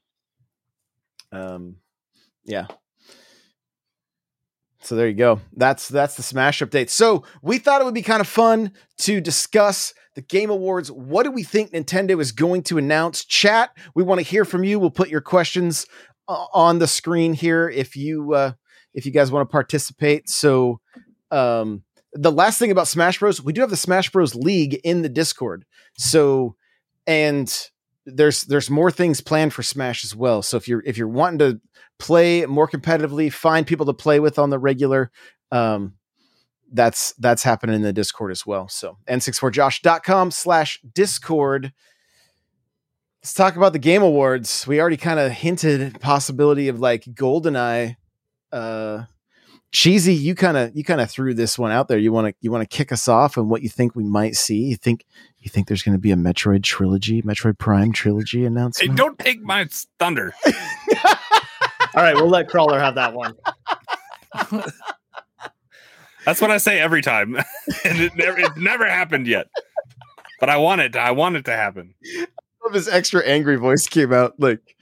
um, 1.32 1.76
yeah. 2.44 2.66
So 4.82 4.96
there 4.96 5.08
you 5.08 5.14
go. 5.14 5.40
That's 5.56 5.88
that's 5.88 6.16
the 6.16 6.22
Smash 6.22 6.60
update. 6.60 6.90
So 6.90 7.24
we 7.40 7.58
thought 7.58 7.80
it 7.80 7.84
would 7.84 7.94
be 7.94 8.02
kind 8.02 8.20
of 8.20 8.26
fun 8.26 8.72
to 8.98 9.20
discuss 9.20 9.94
the 10.14 10.22
Game 10.22 10.50
Awards. 10.50 10.90
What 10.90 11.22
do 11.22 11.30
we 11.30 11.42
think 11.42 11.72
Nintendo 11.72 12.20
is 12.20 12.32
going 12.32 12.62
to 12.64 12.78
announce? 12.78 13.24
Chat. 13.24 13.70
We 13.94 14.02
want 14.02 14.18
to 14.20 14.26
hear 14.26 14.44
from 14.44 14.64
you. 14.64 14.78
We'll 14.78 14.90
put 14.90 15.08
your 15.08 15.20
questions 15.20 15.86
uh, 16.28 16.46
on 16.52 16.78
the 16.78 16.86
screen 16.86 17.32
here 17.32 17.68
if 17.68 17.96
you 17.96 18.34
uh, 18.34 18.52
if 18.92 19.06
you 19.06 19.12
guys 19.12 19.30
want 19.30 19.48
to 19.48 19.52
participate. 19.52 20.28
So 20.28 20.80
um, 21.30 21.82
the 22.12 22.32
last 22.32 22.58
thing 22.58 22.70
about 22.70 22.88
Smash 22.88 23.18
Bros, 23.20 23.42
we 23.42 23.52
do 23.52 23.60
have 23.60 23.70
the 23.70 23.76
Smash 23.76 24.10
Bros 24.10 24.34
League 24.34 24.80
in 24.84 25.02
the 25.02 25.08
Discord. 25.08 25.64
So 25.96 26.56
and 27.06 27.48
there's 28.06 28.42
there's 28.44 28.70
more 28.70 28.90
things 28.90 29.20
planned 29.20 29.52
for 29.52 29.62
Smash 29.62 30.04
as 30.04 30.14
well. 30.14 30.42
So 30.42 30.56
if 30.56 30.66
you're 30.68 30.82
if 30.84 30.96
you're 30.96 31.08
wanting 31.08 31.38
to 31.40 31.60
play 31.98 32.46
more 32.46 32.68
competitively, 32.68 33.32
find 33.32 33.66
people 33.66 33.86
to 33.86 33.94
play 33.94 34.20
with 34.20 34.38
on 34.38 34.50
the 34.50 34.58
regular, 34.58 35.10
um, 35.50 35.94
that's 36.72 37.12
that's 37.18 37.42
happening 37.42 37.76
in 37.76 37.82
the 37.82 37.92
Discord 37.92 38.32
as 38.32 38.46
well. 38.46 38.68
So 38.68 38.98
n64josh.com 39.08 40.30
slash 40.30 40.80
Discord. 40.94 41.72
Let's 43.22 43.34
talk 43.34 43.54
about 43.54 43.72
the 43.72 43.78
Game 43.78 44.02
Awards. 44.02 44.66
We 44.66 44.80
already 44.80 44.96
kind 44.96 45.20
of 45.20 45.30
hinted 45.30 46.00
possibility 46.00 46.68
of 46.68 46.80
like 46.80 47.04
GoldenEye. 47.04 47.96
Uh, 48.50 49.04
cheesy, 49.72 50.14
you 50.14 50.34
kind 50.34 50.56
of 50.56 50.76
you 50.76 50.84
kind 50.84 51.00
of 51.00 51.10
threw 51.10 51.34
this 51.34 51.58
one 51.58 51.72
out 51.72 51.88
there. 51.88 51.98
You 51.98 52.12
want 52.12 52.28
to 52.28 52.34
you 52.40 52.52
want 52.52 52.62
to 52.68 52.76
kick 52.76 52.92
us 52.92 53.08
off 53.08 53.36
and 53.36 53.50
what 53.50 53.62
you 53.62 53.68
think 53.68 53.96
we 53.96 54.04
might 54.04 54.36
see. 54.36 54.62
You 54.64 54.76
think 54.76 55.04
you 55.38 55.50
think 55.50 55.66
there's 55.66 55.82
going 55.82 55.94
to 55.94 55.98
be 56.00 56.12
a 56.12 56.16
Metroid 56.16 56.62
trilogy, 56.62 57.22
Metroid 57.22 57.58
Prime 57.58 57.92
trilogy 57.92 58.40
Hey, 58.40 58.46
announcement? 58.46 58.96
don't 58.96 59.18
take 59.18 59.42
my 59.42 59.66
thunder. 59.98 60.32
All 61.94 62.02
right, 62.02 62.14
we'll 62.14 62.28
let 62.28 62.48
Crawler 62.48 62.78
have 62.78 62.94
that 62.94 63.12
one. 63.12 63.34
That's 66.24 66.40
what 66.40 66.50
I 66.52 66.58
say 66.58 66.78
every 66.80 67.02
time, 67.02 67.36
and 67.84 68.00
it 68.00 68.14
never 68.16 68.38
it 68.38 68.56
never 68.56 68.88
happened 68.88 69.26
yet. 69.26 69.48
But 70.38 70.48
I 70.50 70.56
want 70.56 70.80
it. 70.80 70.96
I 70.96 71.10
want 71.10 71.36
it 71.36 71.44
to 71.46 71.52
happen. 71.52 71.94
of 72.64 72.72
his 72.72 72.88
extra 72.88 73.24
angry 73.24 73.56
voice 73.56 73.88
came 73.88 74.12
out 74.12 74.34
like 74.38 74.76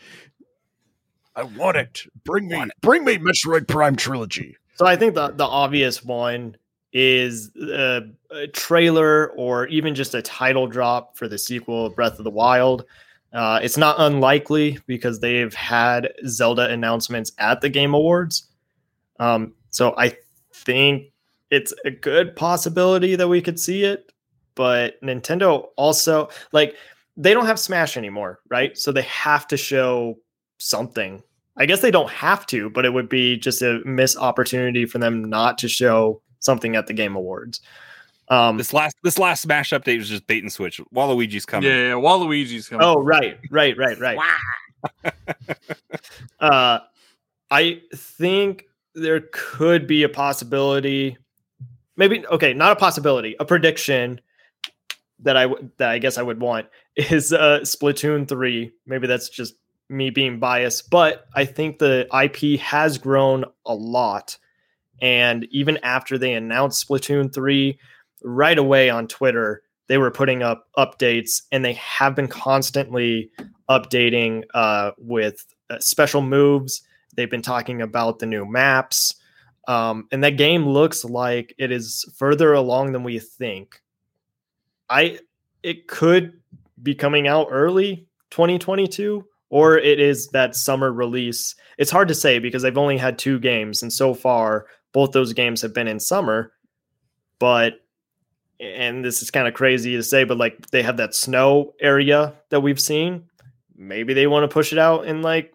I 1.34 1.44
want 1.44 1.78
it. 1.78 2.02
Bring 2.24 2.48
me 2.48 2.62
bring 2.82 3.04
me 3.04 3.16
Metroid 3.18 3.66
Prime 3.68 3.96
trilogy. 3.96 4.56
So 4.80 4.86
I 4.86 4.96
think 4.96 5.14
the 5.14 5.28
the 5.28 5.44
obvious 5.44 6.02
one 6.02 6.56
is 6.94 7.54
uh, 7.54 8.00
a 8.30 8.46
trailer 8.46 9.30
or 9.32 9.66
even 9.66 9.94
just 9.94 10.14
a 10.14 10.22
title 10.22 10.66
drop 10.66 11.18
for 11.18 11.28
the 11.28 11.36
sequel 11.36 11.84
of 11.84 11.94
Breath 11.94 12.16
of 12.16 12.24
the 12.24 12.30
Wild. 12.30 12.86
Uh, 13.30 13.60
it's 13.62 13.76
not 13.76 13.96
unlikely 13.98 14.78
because 14.86 15.20
they've 15.20 15.52
had 15.52 16.08
Zelda 16.26 16.70
announcements 16.70 17.30
at 17.36 17.60
the 17.60 17.68
Game 17.68 17.92
Awards. 17.92 18.48
Um, 19.18 19.52
so 19.68 19.94
I 19.98 20.16
think 20.54 21.12
it's 21.50 21.74
a 21.84 21.90
good 21.90 22.34
possibility 22.34 23.16
that 23.16 23.28
we 23.28 23.42
could 23.42 23.60
see 23.60 23.84
it. 23.84 24.10
But 24.54 24.98
Nintendo 25.02 25.66
also 25.76 26.30
like 26.52 26.74
they 27.18 27.34
don't 27.34 27.44
have 27.44 27.58
Smash 27.58 27.98
anymore, 27.98 28.40
right? 28.48 28.78
So 28.78 28.92
they 28.92 29.02
have 29.02 29.46
to 29.48 29.58
show 29.58 30.16
something. 30.56 31.22
I 31.60 31.66
guess 31.66 31.80
they 31.82 31.90
don't 31.90 32.10
have 32.10 32.46
to, 32.46 32.70
but 32.70 32.86
it 32.86 32.92
would 32.94 33.10
be 33.10 33.36
just 33.36 33.60
a 33.60 33.80
missed 33.84 34.16
opportunity 34.16 34.86
for 34.86 34.98
them 34.98 35.22
not 35.22 35.58
to 35.58 35.68
show 35.68 36.22
something 36.38 36.74
at 36.74 36.86
the 36.86 36.94
Game 36.94 37.14
Awards. 37.14 37.60
Um, 38.28 38.56
This 38.56 38.72
last 38.72 38.96
this 39.02 39.18
last 39.18 39.42
Smash 39.42 39.70
update 39.70 39.98
was 39.98 40.08
just 40.08 40.26
bait 40.26 40.42
and 40.42 40.50
switch. 40.50 40.80
Waluigi's 40.94 41.44
coming. 41.44 41.68
Yeah, 41.70 41.88
yeah. 41.88 41.92
Waluigi's 41.94 42.68
coming. 42.68 42.84
oh, 42.84 42.94
right, 42.98 43.38
right, 43.50 43.76
right, 43.76 43.98
right. 43.98 44.18
uh, 46.40 46.78
I 47.50 47.82
think 47.94 48.64
there 48.94 49.22
could 49.32 49.86
be 49.86 50.02
a 50.04 50.08
possibility, 50.08 51.18
maybe 51.96 52.26
okay, 52.28 52.54
not 52.54 52.72
a 52.72 52.76
possibility, 52.76 53.36
a 53.38 53.44
prediction 53.44 54.20
that 55.18 55.36
I 55.36 55.42
w- 55.42 55.70
that 55.76 55.90
I 55.90 55.98
guess 55.98 56.16
I 56.16 56.22
would 56.22 56.40
want 56.40 56.68
is 56.96 57.34
uh, 57.34 57.60
Splatoon 57.64 58.26
three. 58.26 58.72
Maybe 58.86 59.06
that's 59.06 59.28
just 59.28 59.54
me 59.90 60.10
being 60.10 60.38
biased, 60.38 60.90
but 60.90 61.26
I 61.34 61.44
think 61.44 61.78
the 61.78 62.06
IP 62.12 62.60
has 62.60 62.98
grown 62.98 63.44
a 63.66 63.74
lot, 63.74 64.38
and 65.02 65.46
even 65.50 65.78
after 65.82 66.16
they 66.16 66.34
announced 66.34 66.88
Splatoon 66.88 67.32
three, 67.32 67.78
right 68.22 68.58
away 68.58 68.90
on 68.90 69.08
Twitter 69.08 69.62
they 69.90 69.98
were 69.98 70.12
putting 70.12 70.40
up 70.40 70.68
updates, 70.78 71.42
and 71.50 71.64
they 71.64 71.72
have 71.72 72.14
been 72.14 72.28
constantly 72.28 73.28
updating 73.68 74.44
uh, 74.54 74.92
with 74.98 75.44
uh, 75.68 75.80
special 75.80 76.22
moves. 76.22 76.82
They've 77.16 77.28
been 77.28 77.42
talking 77.42 77.82
about 77.82 78.20
the 78.20 78.26
new 78.26 78.46
maps. 78.46 79.16
Um, 79.66 80.06
and 80.12 80.22
that 80.22 80.36
game 80.36 80.64
looks 80.64 81.04
like 81.04 81.56
it 81.58 81.72
is 81.72 82.04
further 82.16 82.52
along 82.52 82.92
than 82.92 83.02
we 83.02 83.18
think. 83.18 83.82
I 84.88 85.18
it 85.64 85.88
could 85.88 86.40
be 86.80 86.94
coming 86.94 87.26
out 87.26 87.48
early 87.50 88.06
2022 88.30 89.26
or 89.50 89.76
it 89.76 90.00
is 90.00 90.28
that 90.28 90.56
summer 90.56 90.92
release. 90.92 91.54
It's 91.76 91.90
hard 91.90 92.08
to 92.08 92.14
say 92.14 92.38
because 92.38 92.62
they've 92.62 92.78
only 92.78 92.96
had 92.96 93.18
two 93.18 93.38
games 93.38 93.82
and 93.82 93.92
so 93.92 94.14
far 94.14 94.66
both 94.92 95.12
those 95.12 95.32
games 95.32 95.62
have 95.62 95.74
been 95.74 95.86
in 95.86 96.00
summer. 96.00 96.52
But 97.38 97.74
and 98.58 99.04
this 99.04 99.22
is 99.22 99.30
kind 99.30 99.48
of 99.48 99.54
crazy 99.54 99.96
to 99.96 100.02
say 100.02 100.24
but 100.24 100.38
like 100.38 100.70
they 100.70 100.82
have 100.82 100.98
that 100.98 101.14
snow 101.14 101.74
area 101.80 102.34
that 102.50 102.60
we've 102.60 102.80
seen. 102.80 103.24
Maybe 103.76 104.14
they 104.14 104.26
want 104.26 104.44
to 104.44 104.52
push 104.52 104.72
it 104.72 104.78
out 104.78 105.06
in 105.06 105.22
like 105.22 105.52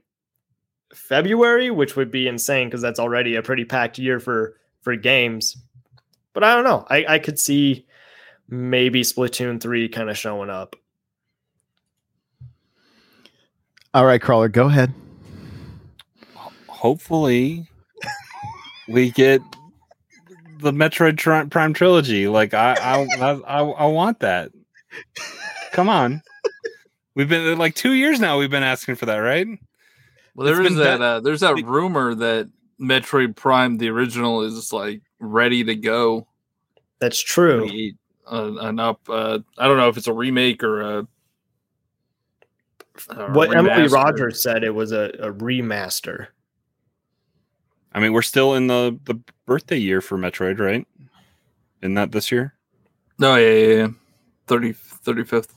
February, 0.94 1.72
which 1.72 1.96
would 1.96 2.12
be 2.12 2.28
insane 2.28 2.68
because 2.68 2.82
that's 2.82 3.00
already 3.00 3.36
a 3.36 3.44
pretty 3.44 3.66
packed 3.66 3.98
year 3.98 4.20
for 4.20 4.58
for 4.82 4.96
games. 4.96 5.58
But 6.34 6.44
I 6.44 6.54
don't 6.54 6.64
know. 6.66 6.86
I, 6.90 7.06
I 7.08 7.20
could 7.20 7.40
see 7.40 7.86
maybe 8.50 9.02
Splatoon 9.02 9.62
3 9.62 9.90
kind 9.90 10.10
of 10.10 10.18
showing 10.18 10.50
up. 10.50 10.76
All 13.96 14.06
right, 14.06 14.22
crawler, 14.22 14.50
go 14.50 14.68
ahead. 14.68 14.94
Hopefully, 16.68 17.66
we 18.90 19.10
get 19.10 19.42
the 20.60 20.72
Metroid 20.72 21.18
Tri- 21.18 21.46
Prime 21.46 21.74
trilogy. 21.74 22.28
Like 22.28 22.54
I, 22.54 22.74
I, 22.74 23.08
I, 23.22 23.32
I, 23.32 23.64
I 23.64 23.86
want 23.86 24.20
that. 24.20 24.52
Come 25.72 25.88
on. 25.88 26.22
We've 27.16 27.30
been 27.30 27.58
like 27.58 27.76
two 27.76 27.94
years 27.94 28.20
now. 28.20 28.38
We've 28.38 28.52
been 28.52 28.64
asking 28.64 28.96
for 28.96 29.06
that, 29.06 29.16
right? 29.20 29.48
Well, 30.36 30.46
there 30.46 30.62
It's 30.62 30.72
is 30.72 30.78
that. 30.78 30.98
done- 30.98 31.02
Uh, 31.02 31.20
there's 31.22 31.40
that 31.40 31.56
rumor 31.64 32.14
that 32.16 32.50
Metroid 32.78 33.38
Prime, 33.38 33.78
the 33.78 33.88
original, 33.88 34.42
is 34.42 34.74
like 34.74 35.04
ready 35.22 35.64
to 35.64 35.74
go. 35.74 36.28
That's 37.00 37.20
true. 37.22 37.66
Need 37.66 37.96
a- 38.30 38.58
an 38.60 38.78
up. 38.82 39.00
Uh, 39.08 39.40
I 39.58 39.70
don't 39.70 39.78
know 39.78 39.88
if 39.88 39.96
it's 39.96 40.08
a 40.08 40.14
remake 40.14 40.64
or 40.64 40.82
a. 40.82 41.08
or 43.16 43.26
a 43.28 43.32
What 43.34 43.56
Emily. 43.56 43.88
Rogers 43.88 44.42
said, 44.42 44.64
it 44.64 44.74
was 44.74 44.92
a, 44.92 45.12
a 45.20 45.32
remaster. 45.32 46.28
I 47.94 48.00
mean, 48.00 48.12
we're 48.14 48.22
still 48.22 48.56
in 48.56 48.68
the 48.68 49.00
the 49.06 49.16
birthday 49.46 49.78
year 49.78 50.02
for 50.02 50.18
Metroid, 50.18 50.60
right? 50.60 50.86
Isn't 51.82 51.94
that 51.96 52.12
this 52.12 52.32
year? 52.32 52.54
No, 53.18 53.36
yeah, 53.36 53.50
yeah, 53.54 53.76
yeah. 53.76 53.88
30, 54.48 54.74
35th. 54.74 55.50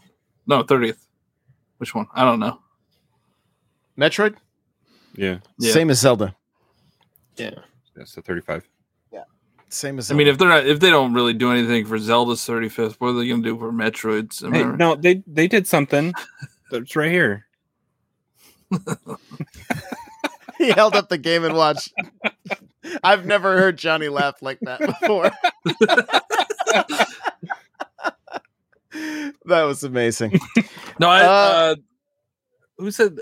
No, 0.47 0.63
30th. 0.63 0.99
Which 1.79 1.95
one? 1.95 2.07
I 2.15 2.25
don't 2.25 2.39
know. 2.41 2.61
Metroid, 3.99 4.37
Yeah, 5.17 5.39
Yeah. 5.59 5.73
same 5.73 5.91
as 5.91 5.99
Zelda. 6.01 6.37
Yeah. 7.37 7.51
that's 7.97 8.15
the 8.15 8.23
thirty-five. 8.23 8.69
Same 9.71 9.99
as 9.99 10.11
I 10.11 10.15
mean, 10.15 10.29
if 10.29 10.39
they're 10.39 10.49
not, 10.49 10.67
if 10.67 10.81
they 10.81 10.89
don't 10.89 11.13
really 11.13 11.35
do 11.35 11.53
anything 11.53 11.85
for 11.85 11.99
Zelda's 11.99 12.41
35th, 12.41 12.95
what 12.95 13.09
are 13.09 13.13
they 13.13 13.29
going 13.29 13.43
to 13.43 13.51
do 13.51 13.59
for 13.59 13.71
Metroid's? 13.71 14.41
Hey, 14.41 14.65
no, 14.65 14.95
they 14.95 15.23
they 15.27 15.47
did 15.47 15.67
something. 15.67 16.15
That's 16.71 16.95
right 16.97 17.11
here. 17.11 17.47
he 20.59 20.71
held 20.71 20.95
up 20.95 21.09
the 21.09 21.19
game 21.19 21.45
and 21.45 21.55
watched. 21.55 21.93
I've 23.03 23.27
never 23.27 23.59
heard 23.59 23.79
Johnny 23.79 24.09
laugh 24.09 24.43
like 24.43 24.59
that 24.61 24.81
before. 24.81 25.31
that 29.45 29.63
was 29.65 29.85
amazing. 29.85 30.39
No, 30.99 31.09
I, 31.09 31.21
Uh, 31.23 31.27
uh, 31.27 31.75
who 32.79 32.91
said? 32.91 33.19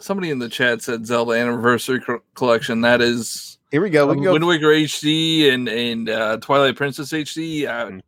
Somebody 0.00 0.30
in 0.30 0.38
the 0.40 0.48
chat 0.48 0.82
said 0.82 1.06
Zelda 1.06 1.32
Anniversary 1.32 2.00
Co- 2.00 2.22
Collection. 2.34 2.80
That 2.80 3.00
is 3.00 3.58
Here 3.70 3.80
we 3.80 3.88
go. 3.88 4.06
We 4.06 4.14
um, 4.14 4.22
go. 4.22 4.32
Wind 4.32 4.46
Waker 4.46 4.66
HD 4.66 5.52
and 5.52 5.68
and 5.68 6.08
uh, 6.08 6.38
Twilight 6.38 6.76
Princess 6.76 7.12
HD. 7.12 7.68
Uh, 7.68 8.00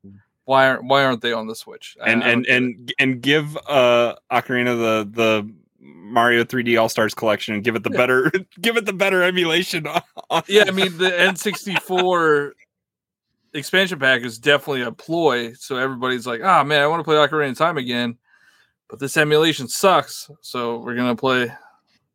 why 0.45 0.69
aren't 0.69 0.85
why 0.85 1.05
aren't 1.05 1.23
they 1.23 1.33
on 1.33 1.47
the 1.47 1.55
Switch? 1.55 1.97
I- 2.01 2.11
and 2.11 2.23
I 2.23 2.27
don't 2.33 2.47
and 2.47 2.47
it. 2.47 2.51
and 2.51 2.95
and 2.99 3.23
give 3.23 3.57
uh 3.67 4.15
Ocarina 4.31 4.77
the 4.77 5.09
the 5.11 5.55
Mario 5.81 6.45
3D 6.45 6.81
All 6.81 6.89
Stars 6.89 7.15
collection 7.15 7.55
and 7.55 7.65
give 7.65 7.77
it 7.77 7.83
the 7.83 7.91
better 7.91 8.31
give 8.61 8.77
it 8.77 8.87
the 8.87 8.93
better 8.93 9.23
emulation. 9.23 9.87
On, 9.87 10.03
on 10.31 10.43
yeah, 10.49 10.65
I 10.67 10.71
mean 10.71 10.97
the 10.99 11.11
N64 11.11 12.53
expansion 13.55 13.99
pack 13.99 14.23
is 14.23 14.39
definitely 14.39 14.83
a 14.83 14.93
ploy. 14.93 15.53
So 15.55 15.77
everybody's 15.77 16.27
like, 16.27 16.41
"Ah, 16.43 16.65
man, 16.65 16.83
I 16.83 16.87
want 16.87 17.01
to 17.01 17.05
play 17.05 17.17
Ocarina 17.17 17.51
of 17.51 17.59
Time 17.59 17.79
again," 17.79 18.19
but 18.89 18.99
this 18.99 19.17
emulation 19.17 19.69
sucks. 19.69 20.31
So 20.41 20.79
we're 20.79 20.97
gonna 20.97 21.17
play 21.17 21.51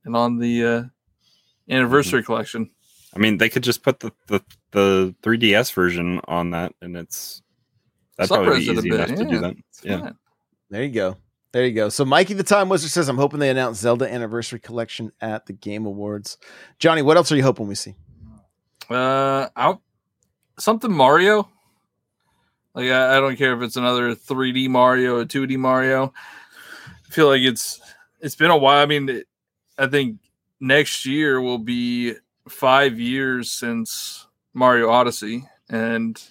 and 0.06 0.16
on 0.16 0.38
the 0.38 0.66
uh, 0.66 0.84
anniversary 1.70 2.24
collection. 2.24 2.70
I 3.16 3.20
mean, 3.20 3.38
they 3.38 3.50
could 3.50 3.64
just 3.64 3.84
put 3.84 4.00
the 4.00 4.12
the, 4.28 4.44
the 4.72 5.16
3DS 5.24 5.74
version 5.74 6.22
on 6.28 6.52
that, 6.52 6.74
and 6.82 6.96
it's 6.96 7.42
that'd 8.28 8.30
probably 8.44 8.60
be 8.60 8.66
Subrez 8.68 8.70
it 8.70 8.76
a 8.76 8.80
easy 8.80 8.90
bit, 8.90 9.00
enough 9.10 9.20
to 9.20 9.26
do 9.26 9.40
that. 9.40 9.56
Yeah. 9.84 10.00
fine. 10.02 10.16
There 10.70 10.84
you 10.84 10.92
go. 10.92 11.18
There 11.52 11.66
you 11.66 11.74
go. 11.74 11.90
So 11.90 12.06
Mikey 12.06 12.36
the 12.36 12.44
Time 12.44 12.70
Wizard 12.70 12.92
says, 12.92 13.10
I'm 13.10 13.18
hoping 13.18 13.40
they 13.40 13.50
announce 13.50 13.80
Zelda 13.80 14.12
Anniversary 14.12 14.60
Collection 14.60 15.12
at 15.20 15.48
the 15.48 15.54
Game 15.54 15.86
Awards. 15.88 16.38
Johnny, 16.78 17.02
what 17.02 17.18
else 17.18 17.32
are 17.32 17.36
you 17.36 17.44
hoping 17.44 17.68
we 17.68 17.74
see? 17.76 17.96
Uh, 18.90 19.48
out 19.56 19.82
something 20.60 20.92
Mario. 20.92 21.50
Like 22.76 22.90
I, 22.92 23.18
I 23.18 23.20
don't 23.20 23.36
care 23.36 23.56
if 23.56 23.62
it's 23.64 23.76
another 23.78 24.14
3D 24.16 24.70
Mario 24.70 25.18
or 25.18 25.26
2D 25.26 25.58
Mario. 25.58 26.14
I 26.88 27.12
feel 27.12 27.28
like 27.28 27.42
it's 27.42 27.80
it's 28.20 28.36
been 28.36 28.52
a 28.52 28.58
while. 28.58 28.82
I 28.84 28.86
mean, 28.86 29.10
it- 29.10 29.26
I 29.78 29.88
think 29.88 30.18
next 30.60 31.06
year 31.06 31.40
will 31.42 31.58
be 31.58 32.14
five 32.50 33.00
years 33.00 33.50
since 33.50 34.28
Mario 34.54 34.90
Odyssey, 34.90 35.48
and 35.70 36.22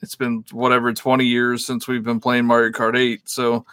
it's 0.00 0.14
been 0.14 0.44
whatever 0.52 0.92
20 0.92 1.24
years 1.24 1.66
since 1.66 1.88
we've 1.88 2.04
been 2.04 2.20
playing 2.20 2.44
Mario 2.44 2.70
Kart 2.70 2.96
8. 2.96 3.28
So 3.28 3.64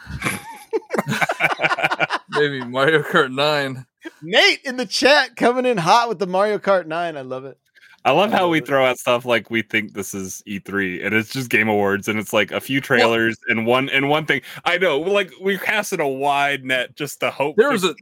maybe 2.30 2.64
Mario 2.66 3.02
Kart 3.02 3.34
9. 3.34 3.86
Nate 4.22 4.62
in 4.64 4.78
the 4.78 4.86
chat 4.86 5.36
coming 5.36 5.66
in 5.66 5.78
hot 5.78 6.10
with 6.10 6.20
the 6.20 6.28
Mario 6.28 6.58
Kart 6.58 6.88
9. 6.88 7.18
I 7.18 7.22
love 7.22 7.46
it. 7.46 7.58
I 8.04 8.12
love 8.12 8.32
how 8.32 8.48
we 8.48 8.60
throw 8.60 8.86
out 8.86 9.00
stuff 9.00 9.26
like 9.26 9.50
we 9.50 9.64
think 9.64 9.94
this 9.94 10.14
is 10.14 10.44
E3 10.48 11.04
and 11.04 11.16
it's 11.16 11.32
just 11.32 11.50
Game 11.50 11.68
Awards 11.68 12.08
and 12.08 12.20
it's 12.20 12.34
like 12.34 12.52
a 12.52 12.62
few 12.62 12.80
trailers 12.80 13.36
and 13.48 13.66
one 13.66 13.90
and 13.90 14.10
one 14.10 14.28
thing. 14.28 14.42
I 14.64 14.78
know, 14.78 15.00
like 15.00 15.32
we're 15.42 15.58
casting 15.58 16.00
a 16.00 16.08
wide 16.08 16.64
net 16.64 16.96
just 16.96 17.20
to 17.22 17.32
hope 17.32 17.56
There 17.56 17.70
to 17.70 17.74
was 17.74 17.84
a 17.84 17.96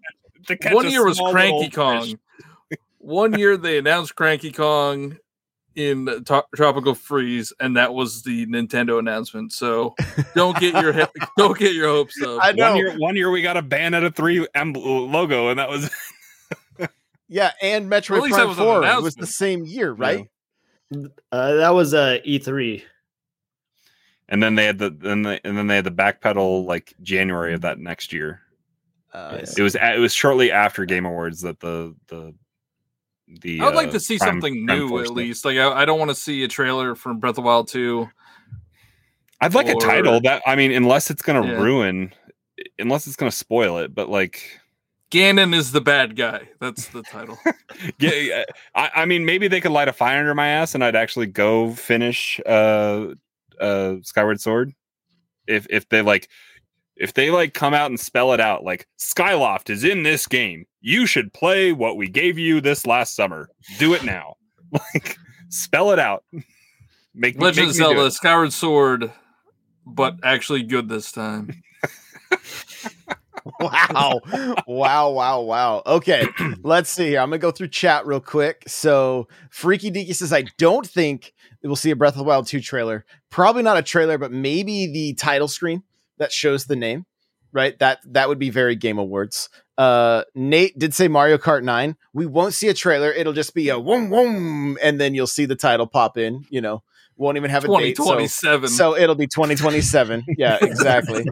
to 0.47 0.57
catch 0.57 0.73
one 0.73 0.87
a 0.87 0.89
year 0.89 1.05
was 1.05 1.19
Cranky 1.19 1.69
little 1.69 1.71
Kong. 1.71 2.19
One 2.97 3.39
year 3.39 3.55
they 3.55 3.77
announced 3.77 4.15
Cranky 4.15 4.51
Kong 4.51 5.17
in 5.75 6.05
to- 6.25 6.45
Tropical 6.55 6.95
Freeze, 6.95 7.51
and 7.59 7.75
that 7.77 7.93
was 7.93 8.23
the 8.23 8.45
Nintendo 8.47 8.99
announcement. 8.99 9.51
So 9.53 9.95
don't 10.35 10.57
get 10.59 10.73
your 10.81 10.93
he- 10.93 11.05
don't 11.37 11.57
get 11.57 11.73
your 11.73 11.87
hopes 11.89 12.21
up. 12.21 12.39
I 12.41 12.51
know. 12.51 12.69
One 12.71 12.77
year, 12.77 12.97
one 12.97 13.15
year 13.15 13.31
we 13.31 13.41
got 13.41 13.57
a 13.57 13.63
Bayonetta 13.63 14.15
three 14.15 14.47
em- 14.55 14.73
logo, 14.73 15.49
and 15.49 15.59
that 15.59 15.69
was 15.69 15.89
Yeah, 17.29 17.51
and 17.61 17.89
Metroid 17.89 18.17
At 18.17 18.23
least 18.23 18.35
that 18.35 18.45
Prime 18.45 18.49
was 18.49 18.57
4 18.57 19.01
was 19.01 19.15
the 19.15 19.25
same 19.25 19.63
year, 19.65 19.91
right? 19.91 20.27
Uh, 21.31 21.53
that 21.55 21.73
was 21.73 21.93
uh, 21.95 22.19
E3. 22.27 22.83
and 24.29 24.43
then 24.43 24.53
they 24.53 24.65
had 24.65 24.77
the 24.77 24.91
then 24.91 25.23
they, 25.23 25.39
and 25.43 25.57
then 25.57 25.65
they 25.67 25.75
had 25.77 25.85
the 25.85 25.91
backpedal 25.91 26.65
like 26.67 26.93
January 27.01 27.53
of 27.55 27.61
that 27.61 27.79
next 27.79 28.13
year. 28.13 28.41
Uh, 29.11 29.37
Yes. 29.39 29.57
It 29.57 29.63
was 29.63 29.75
it 29.75 29.99
was 29.99 30.13
shortly 30.13 30.51
after 30.51 30.85
Game 30.85 31.05
Awards 31.05 31.41
that 31.41 31.59
the 31.59 31.95
the 32.07 32.35
the 33.27 33.61
I 33.61 33.65
would 33.65 33.75
like 33.75 33.89
uh, 33.89 33.93
to 33.93 33.99
see 33.99 34.17
Prime- 34.17 34.29
something 34.41 34.65
Prime 34.65 34.79
new 34.79 34.99
at 35.01 35.09
least. 35.09 35.45
Like 35.45 35.57
I, 35.57 35.71
I 35.81 35.85
don't 35.85 35.99
want 35.99 36.09
to 36.11 36.15
see 36.15 36.43
a 36.43 36.47
trailer 36.47 36.95
from 36.95 37.19
Breath 37.19 37.31
of 37.31 37.35
the 37.37 37.41
Wild 37.41 37.67
two. 37.67 38.09
I'd 39.41 39.53
like 39.53 39.67
a 39.67 39.75
title 39.75 40.21
that 40.21 40.41
I 40.45 40.55
mean, 40.55 40.71
unless 40.71 41.09
it's 41.09 41.21
gonna 41.21 41.45
Yeah. 41.45 41.61
ruin, 41.61 42.13
unless 42.79 43.07
it's 43.07 43.15
gonna 43.15 43.31
spoil 43.31 43.77
it. 43.79 43.93
But 43.93 44.07
like, 44.09 44.59
Ganon 45.11 45.53
is 45.53 45.71
the 45.71 45.81
bad 45.81 46.15
guy. 46.15 46.49
That's 46.59 46.87
the 46.87 47.03
title. 47.03 47.37
yeah, 47.99 48.11
yeah, 48.13 48.43
I, 48.73 48.89
I 48.95 49.05
mean, 49.05 49.25
maybe 49.25 49.47
they 49.47 49.59
could 49.61 49.71
light 49.71 49.87
a 49.87 49.93
fire 49.93 50.19
under 50.19 50.33
my 50.33 50.47
ass, 50.47 50.75
and 50.75 50.83
I'd 50.83 50.95
actually 50.95 51.27
go 51.27 51.71
finish 51.71 52.39
uh 52.45 53.07
uh 53.59 53.95
Skyward 54.03 54.39
Sword. 54.39 54.71
If 55.45 55.67
if 55.69 55.89
they 55.89 56.01
like, 56.01 56.29
if 57.03 57.13
they 57.13 57.29
like 57.29 57.53
come 57.53 57.73
out 57.73 57.91
and 57.91 57.99
spell 57.99 58.31
it 58.31 58.39
out, 58.39 58.63
like 58.63 58.87
Skyloft 58.97 59.69
is 59.69 59.83
in 59.83 60.03
this 60.03 60.25
game, 60.25 60.65
you 60.79 61.05
should 61.05 61.33
play 61.33 61.73
what 61.73 61.97
we 61.97 62.07
gave 62.07 62.39
you 62.39 62.61
this 62.61 62.87
last 62.87 63.13
summer. 63.13 63.49
Do 63.77 63.93
it 63.93 64.05
now, 64.05 64.35
like 64.71 65.17
spell 65.49 65.91
it 65.91 65.99
out. 65.99 66.23
Make 67.13 67.35
me- 67.35 67.43
Legend 67.43 67.67
make 67.67 67.75
of 67.75 67.79
me 67.79 67.95
Zelda. 67.95 68.09
Skyward 68.09 68.53
Sword, 68.53 69.11
but 69.85 70.15
actually 70.23 70.63
good 70.63 70.87
this 70.87 71.11
time. 71.11 71.61
wow. 73.59 74.21
wow, 74.65 75.09
wow, 75.09 75.41
wow. 75.41 75.83
Okay, 75.85 76.25
let's 76.63 76.89
see 76.89 77.09
here. 77.09 77.19
I'm 77.19 77.29
going 77.31 77.41
to 77.41 77.45
go 77.45 77.51
through 77.51 77.67
chat 77.67 78.05
real 78.05 78.21
quick. 78.21 78.63
So, 78.65 79.27
Freaky 79.49 79.91
Deaky 79.91 80.15
says, 80.15 80.31
I 80.31 80.45
don't 80.57 80.87
think 80.87 81.33
we'll 81.61 81.75
see 81.75 81.91
a 81.91 81.97
Breath 81.97 82.13
of 82.13 82.19
the 82.19 82.23
Wild 82.23 82.47
2 82.47 82.61
trailer. 82.61 83.05
Probably 83.29 83.61
not 83.61 83.75
a 83.75 83.83
trailer, 83.83 84.17
but 84.17 84.31
maybe 84.31 84.87
the 84.87 85.13
title 85.15 85.49
screen 85.49 85.83
that 86.17 86.31
shows 86.31 86.65
the 86.65 86.75
name, 86.75 87.05
right? 87.51 87.77
That 87.79 87.99
that 88.05 88.29
would 88.29 88.39
be 88.39 88.49
very 88.49 88.75
Game 88.75 88.97
Awards. 88.97 89.49
Uh, 89.77 90.23
Nate 90.35 90.77
did 90.77 90.93
say 90.93 91.07
Mario 91.07 91.37
Kart 91.37 91.63
9. 91.63 91.95
We 92.13 92.25
won't 92.25 92.53
see 92.53 92.67
a 92.67 92.73
trailer. 92.73 93.11
It'll 93.11 93.33
just 93.33 93.55
be 93.55 93.69
a 93.69 93.79
whoom 93.79 94.09
whoom, 94.09 94.77
and 94.81 94.99
then 94.99 95.15
you'll 95.15 95.27
see 95.27 95.45
the 95.45 95.55
title 95.55 95.87
pop 95.87 96.17
in. 96.17 96.45
You 96.49 96.61
know, 96.61 96.83
won't 97.15 97.37
even 97.37 97.49
have 97.49 97.63
a 97.63 97.67
Twenty 97.67 97.93
date. 97.93 98.29
So, 98.29 98.65
so 98.65 98.97
it'll 98.97 99.15
be 99.15 99.27
2027. 99.27 100.25
yeah, 100.37 100.57
exactly. 100.61 101.25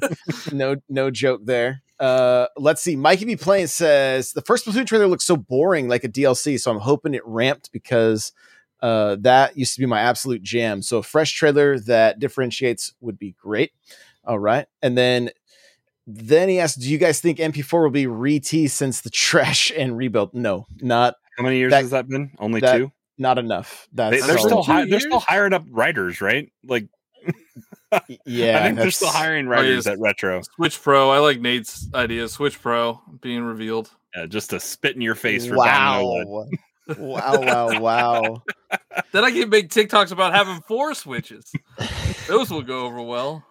no, 0.52 0.78
no 0.90 1.12
joke 1.12 1.42
there. 1.44 1.82
Uh, 2.00 2.48
let's 2.58 2.82
see. 2.82 2.96
Mikey 2.96 3.26
B 3.26 3.36
playing 3.36 3.68
says 3.68 4.32
the 4.32 4.42
first 4.42 4.66
Splatoon 4.66 4.88
trailer 4.88 5.08
looks 5.08 5.26
so 5.26 5.38
boring, 5.38 5.88
like 5.88 6.04
a 6.04 6.10
DLC. 6.10 6.60
So 6.60 6.72
I'm 6.72 6.80
hoping 6.80 7.14
it 7.14 7.22
ramped 7.26 7.72
because 7.72 8.32
uh, 8.82 9.18
that 9.22 9.56
used 9.56 9.76
to 9.76 9.80
be 9.80 9.86
my 9.86 10.02
absolute 10.02 10.42
jam. 10.42 10.82
So 10.82 10.98
a 10.98 11.04
fresh 11.04 11.32
trailer 11.34 11.80
that 11.82 12.20
differentiates 12.20 12.94
would 13.02 13.20
be 13.20 13.36
great. 13.40 13.72
All 14.26 14.40
right, 14.40 14.68
and 14.82 14.98
then 14.98 15.30
then 16.08 16.50
he 16.50 16.60
asked, 16.60 16.80
"Do 16.80 16.90
you 16.90 16.98
guys 16.98 17.20
think 17.22 17.40
MP4 17.40 17.84
will 17.84 17.90
be 17.90 18.08
re-teased 18.08 18.76
since 18.76 19.02
the 19.02 19.10
trash 19.10 19.72
and 19.78 19.98
rebuild?" 19.98 20.34
No, 20.34 20.68
not 20.82 21.16
How 21.38 21.44
many 21.44 21.58
years 21.58 21.72
that- 21.72 21.82
has 21.82 21.92
that 21.92 22.08
been? 22.08 22.32
Only 22.40 22.62
that- 22.62 22.78
two. 22.78 22.92
not 23.18 23.38
enough. 23.38 23.88
That's 23.94 24.20
They, 24.22 24.28
they're 24.28 24.38
still 24.38 24.58
all. 24.58 24.64
hi- 24.64 24.86
they're 24.86 25.00
still 25.00 25.20
hiring 25.20 25.54
up 25.54 25.64
writers, 25.70 26.22
right? 26.22 26.52
Like, 26.66 26.88
yeah. 28.26 28.60
I 28.60 28.64
think 28.64 28.78
they're 28.78 28.92
still 28.92 29.08
that's- 29.08 29.22
hiring 29.24 29.48
Oh, 29.48 29.52
writers 29.52 29.88
at 29.88 30.00
Retro, 30.00 30.42
Switch 30.56 30.82
Pro. 30.82 31.10
I 31.10 31.20
like 31.20 31.40
Nate's 31.40 31.88
idea. 31.94 32.28
Switch 32.30 32.62
Pro 32.62 33.02
being 33.22 33.44
revealed. 33.44 33.90
Yeah, 34.16 34.26
just 34.26 34.50
to 34.52 34.60
spit 34.60 34.96
in 34.96 35.02
your 35.02 35.16
face 35.16 35.46
for 35.46 35.56
Wow. 35.58 36.04
wow, 36.98 37.40
wow, 37.40 37.80
wow. 37.80 38.44
Then 39.12 39.24
I 39.24 39.32
can 39.32 39.50
make 39.50 39.70
TikToks 39.70 40.12
about 40.12 40.34
having 40.34 40.62
four 40.68 40.94
switches. 40.94 41.52
Those 42.28 42.50
will 42.50 42.62
go 42.64 42.86
over 42.86 43.02
well. 43.02 43.46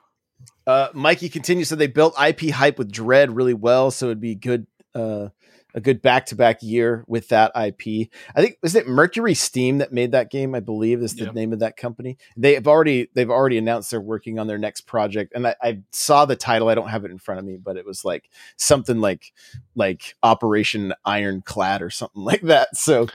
Uh, 0.70 0.88
Mikey 0.94 1.28
continues. 1.28 1.68
So 1.68 1.76
they 1.76 1.86
built 1.88 2.14
IP 2.20 2.50
hype 2.50 2.78
with 2.78 2.90
Dread 2.92 3.34
really 3.34 3.54
well, 3.54 3.90
so 3.90 4.06
it'd 4.06 4.20
be 4.20 4.34
good. 4.34 4.66
Uh, 4.94 5.28
a 5.72 5.80
good 5.80 6.02
back 6.02 6.26
to 6.26 6.34
back 6.34 6.64
year 6.64 7.04
with 7.06 7.28
that 7.28 7.52
IP. 7.54 8.08
I 8.34 8.42
think 8.42 8.56
was 8.60 8.74
it 8.74 8.88
MercurySteam 8.88 9.78
that 9.78 9.92
made 9.92 10.10
that 10.10 10.28
game. 10.28 10.52
I 10.56 10.58
believe 10.58 11.00
is 11.00 11.14
the 11.14 11.26
Yep. 11.26 11.34
name 11.34 11.52
of 11.52 11.60
that 11.60 11.76
company. 11.76 12.18
They 12.36 12.54
have 12.54 12.66
already 12.66 13.08
they've 13.14 13.30
already 13.30 13.56
announced 13.56 13.92
they're 13.92 14.00
working 14.00 14.40
on 14.40 14.48
their 14.48 14.58
next 14.58 14.80
project, 14.88 15.32
and 15.32 15.46
I, 15.46 15.54
I 15.62 15.78
saw 15.92 16.24
the 16.24 16.34
title. 16.34 16.68
I 16.68 16.74
don't 16.74 16.88
have 16.88 17.04
it 17.04 17.12
in 17.12 17.18
front 17.18 17.38
of 17.38 17.44
me, 17.44 17.56
but 17.56 17.76
it 17.76 17.86
was 17.86 18.04
like 18.04 18.28
something 18.56 19.00
like 19.00 19.32
like 19.76 20.16
Operation 20.24 20.92
Ironclad 21.04 21.82
or 21.82 21.90
something 21.90 22.22
like 22.30 22.40
that. 22.42 22.76
So 22.76 23.06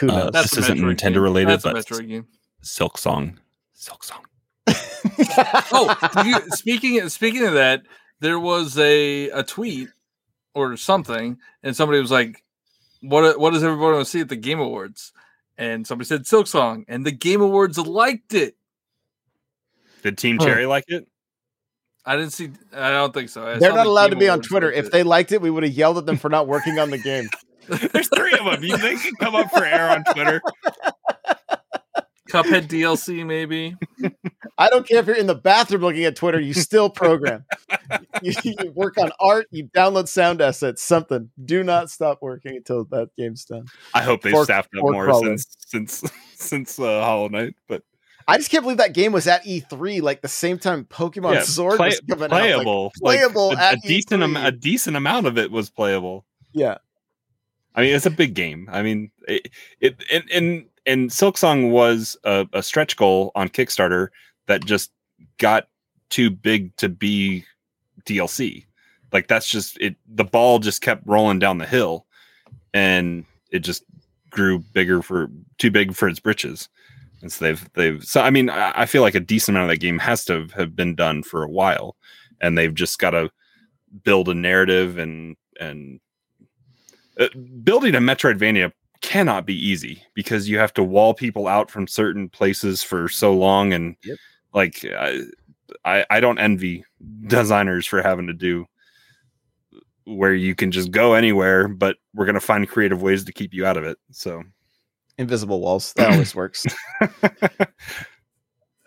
who 0.00 0.10
Uh, 0.10 0.30
knows? 0.30 0.50
This 0.50 0.56
isn't 0.58 0.78
Nintendo 0.80 1.12
game. 1.14 1.22
related, 1.22 1.50
That's 1.50 1.64
a 1.64 1.72
but- 1.74 1.86
Metroid 1.86 2.08
game. 2.08 2.26
Silksong. 2.64 3.36
Silk 3.72 4.02
Song. 4.02 4.24
Oh, 5.72 5.94
you, 6.24 6.36
speaking 6.50 7.08
speaking 7.08 7.46
of 7.46 7.54
that, 7.54 7.82
there 8.20 8.38
was 8.38 8.76
a 8.78 9.28
a 9.30 9.42
tweet 9.42 9.88
or 10.54 10.76
something, 10.76 11.38
and 11.62 11.74
somebody 11.76 12.00
was 12.00 12.10
like, 12.10 12.42
"What 13.00 13.38
what 13.38 13.52
does 13.52 13.62
everybody 13.64 13.94
want 13.94 14.04
to 14.06 14.10
see 14.10 14.20
at 14.20 14.28
the 14.28 14.36
Game 14.36 14.60
Awards?" 14.60 15.12
And 15.56 15.86
somebody 15.86 16.06
said 16.06 16.22
Silksong, 16.24 16.84
and 16.88 17.04
the 17.04 17.12
Game 17.12 17.40
Awards 17.42 17.78
liked 17.78 18.34
it. 18.34 18.56
Did 20.02 20.16
Team 20.18 20.38
Huh. 20.38 20.46
Cherry 20.46 20.66
like 20.66 20.84
it? 20.88 21.06
I 22.06 22.16
didn't 22.16 22.32
see. 22.32 22.50
I 22.72 22.90
don't 22.90 23.12
think 23.12 23.28
so. 23.28 23.46
I 23.46 23.58
They're 23.58 23.74
not 23.74 23.84
the 23.84 23.90
allowed 23.90 24.06
to 24.08 24.14
Game 24.14 24.20
be 24.20 24.28
on 24.28 24.40
Twitter. 24.40 24.70
If 24.72 24.86
it. 24.86 24.92
they 24.92 25.02
liked 25.02 25.32
it, 25.32 25.42
we 25.42 25.50
would 25.50 25.62
have 25.62 25.72
yelled 25.72 25.98
at 25.98 26.06
them 26.06 26.16
for 26.16 26.28
not 26.30 26.46
working 26.46 26.78
on 26.78 26.90
the 26.90 26.98
game. 26.98 27.28
There's 27.68 28.08
three 28.08 28.32
of 28.32 28.44
them. 28.46 28.64
You 28.64 28.76
think 28.78 29.02
they 29.02 29.08
can 29.10 29.16
come 29.20 29.34
up 29.34 29.50
for 29.50 29.64
air 29.64 29.90
on 29.90 30.02
Twitter. 30.14 30.40
Cuphead 32.30 32.68
DLC, 32.68 33.24
maybe. 33.26 33.76
I 34.60 34.68
don't 34.68 34.86
care 34.86 34.98
if 35.00 35.06
you're 35.06 35.16
in 35.16 35.26
the 35.26 35.34
bathroom 35.34 35.80
looking 35.80 36.04
at 36.04 36.14
Twitter, 36.16 36.38
you 36.38 36.52
still 36.52 36.90
program. 36.90 37.44
you, 38.22 38.32
you 38.44 38.70
work 38.72 38.98
on 38.98 39.10
art, 39.18 39.46
you 39.50 39.64
download 39.68 40.06
sound 40.06 40.42
assets, 40.42 40.82
something. 40.82 41.30
Do 41.44 41.64
not 41.64 41.90
stop 41.90 42.18
working 42.20 42.56
until 42.56 42.84
that 42.90 43.08
game's 43.16 43.44
done. 43.46 43.64
I 43.94 44.02
hope 44.02 44.20
they've 44.22 44.36
staffed 44.44 44.68
up 44.76 44.82
more 44.82 45.04
crawler. 45.06 45.38
since 45.38 45.56
since 45.66 46.12
since 46.34 46.78
uh, 46.78 47.02
Hollow 47.02 47.28
Knight. 47.28 47.54
But 47.68 47.82
I 48.28 48.36
just 48.36 48.50
can't 48.50 48.62
believe 48.62 48.76
that 48.78 48.92
game 48.92 49.12
was 49.12 49.26
at 49.26 49.44
E3, 49.44 50.02
like 50.02 50.20
the 50.20 50.28
same 50.28 50.58
time 50.58 50.84
Pokemon 50.84 51.34
yeah, 51.34 51.42
Sword 51.42 51.78
play- 51.78 51.88
was 51.88 52.00
coming 52.08 52.24
out. 52.24 52.30
Like, 52.30 52.42
playable, 52.42 52.92
playable 53.02 53.48
Like, 53.48 53.58
a, 53.58 53.62
at 53.62 53.74
a 53.78 53.88
decent 53.88 54.22
am- 54.22 54.34
E3. 54.34 54.46
a 54.46 54.52
decent 54.52 54.96
amount 54.96 55.26
of 55.26 55.38
it 55.38 55.50
was 55.50 55.70
playable. 55.70 56.26
yeah. 56.52 56.76
I 57.74 57.82
mean, 57.82 57.94
it's 57.94 58.04
a 58.04 58.10
big 58.10 58.34
game. 58.34 58.68
I 58.70 58.82
mean, 58.82 59.12
it, 59.28 59.48
it 59.80 59.96
and 60.12 60.24
and 60.32 60.64
and 60.86 61.08
Silksong 61.10 61.70
was 61.70 62.16
a, 62.24 62.46
a 62.52 62.64
stretch 62.64 62.96
goal 62.96 63.30
on 63.36 63.48
Kickstarter 63.48 64.08
that 64.50 64.64
just 64.64 64.90
got 65.38 65.68
too 66.10 66.28
big 66.28 66.74
to 66.76 66.88
be 66.88 67.44
DLC. 68.04 68.66
Like 69.12 69.28
that's 69.28 69.48
just 69.48 69.78
it. 69.80 69.96
The 70.12 70.24
ball 70.24 70.58
just 70.58 70.82
kept 70.82 71.06
rolling 71.06 71.38
down 71.38 71.58
the 71.58 71.66
hill, 71.66 72.06
and 72.74 73.24
it 73.50 73.60
just 73.60 73.84
grew 74.30 74.58
bigger 74.58 75.02
for 75.02 75.30
too 75.58 75.70
big 75.70 75.94
for 75.94 76.08
its 76.08 76.20
britches. 76.20 76.68
And 77.22 77.32
so 77.32 77.44
they've 77.44 77.72
they've 77.74 78.04
so 78.04 78.22
I 78.22 78.30
mean 78.30 78.50
I, 78.50 78.82
I 78.82 78.86
feel 78.86 79.02
like 79.02 79.14
a 79.14 79.20
decent 79.20 79.56
amount 79.56 79.70
of 79.70 79.74
that 79.74 79.80
game 79.80 79.98
has 79.98 80.24
to 80.26 80.46
have 80.56 80.74
been 80.76 80.94
done 80.94 81.22
for 81.22 81.42
a 81.42 81.50
while, 81.50 81.96
and 82.40 82.56
they've 82.56 82.74
just 82.74 82.98
got 82.98 83.10
to 83.10 83.30
build 84.04 84.28
a 84.28 84.34
narrative 84.34 84.98
and 84.98 85.36
and 85.58 86.00
uh, 87.18 87.28
building 87.62 87.94
a 87.94 87.98
Metroidvania 87.98 88.72
cannot 89.00 89.46
be 89.46 89.54
easy 89.54 90.02
because 90.14 90.48
you 90.48 90.58
have 90.58 90.74
to 90.74 90.84
wall 90.84 91.14
people 91.14 91.48
out 91.48 91.70
from 91.70 91.86
certain 91.86 92.28
places 92.28 92.82
for 92.82 93.08
so 93.08 93.32
long, 93.32 93.72
and 93.72 93.96
Yep. 94.04 94.18
Like 94.52 94.84
I, 94.84 95.20
I 95.84 96.04
I 96.10 96.20
don't 96.20 96.38
envy 96.38 96.84
designers 97.26 97.86
for 97.86 98.02
having 98.02 98.26
to 98.26 98.32
do 98.32 98.66
where 100.04 100.34
you 100.34 100.54
can 100.54 100.70
just 100.72 100.90
go 100.90 101.14
anywhere, 101.14 101.68
but 101.68 101.96
we're 102.14 102.26
gonna 102.26 102.40
find 102.40 102.68
creative 102.68 103.02
ways 103.02 103.24
to 103.24 103.32
keep 103.32 103.54
you 103.54 103.64
out 103.66 103.76
of 103.76 103.84
it. 103.84 103.98
So 104.10 104.42
Invisible 105.18 105.60
walls. 105.60 105.92
That 105.94 106.12
always 106.12 106.34
works. 106.34 106.66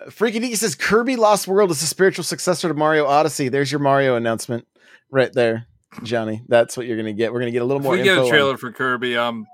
Uh, 0.05 0.09
Freaky 0.09 0.39
Deaky 0.39 0.57
says 0.57 0.75
Kirby 0.75 1.15
Lost 1.15 1.47
World 1.47 1.71
is 1.71 1.81
a 1.81 1.85
spiritual 1.85 2.23
successor 2.23 2.67
to 2.67 2.73
Mario 2.73 3.05
Odyssey. 3.05 3.47
There's 3.49 3.71
your 3.71 3.79
Mario 3.79 4.15
announcement 4.15 4.67
right 5.11 5.31
there, 5.31 5.67
Johnny. 6.03 6.41
That's 6.49 6.75
what 6.75 6.87
you're 6.87 6.97
going 6.97 7.05
to 7.05 7.13
get. 7.13 7.31
We're 7.31 7.39
going 7.39 7.51
to 7.51 7.53
get 7.53 7.61
a 7.61 7.65
little 7.65 7.79
If 7.79 7.83
more 7.85 7.93
we 7.93 7.99
get 8.03 8.07
info 8.17 8.21
a 8.21 8.23
on- 8.25 8.29
trailer 8.29 8.57
for 8.57 8.71
Kirby, 8.71 9.17
I'm 9.17 9.45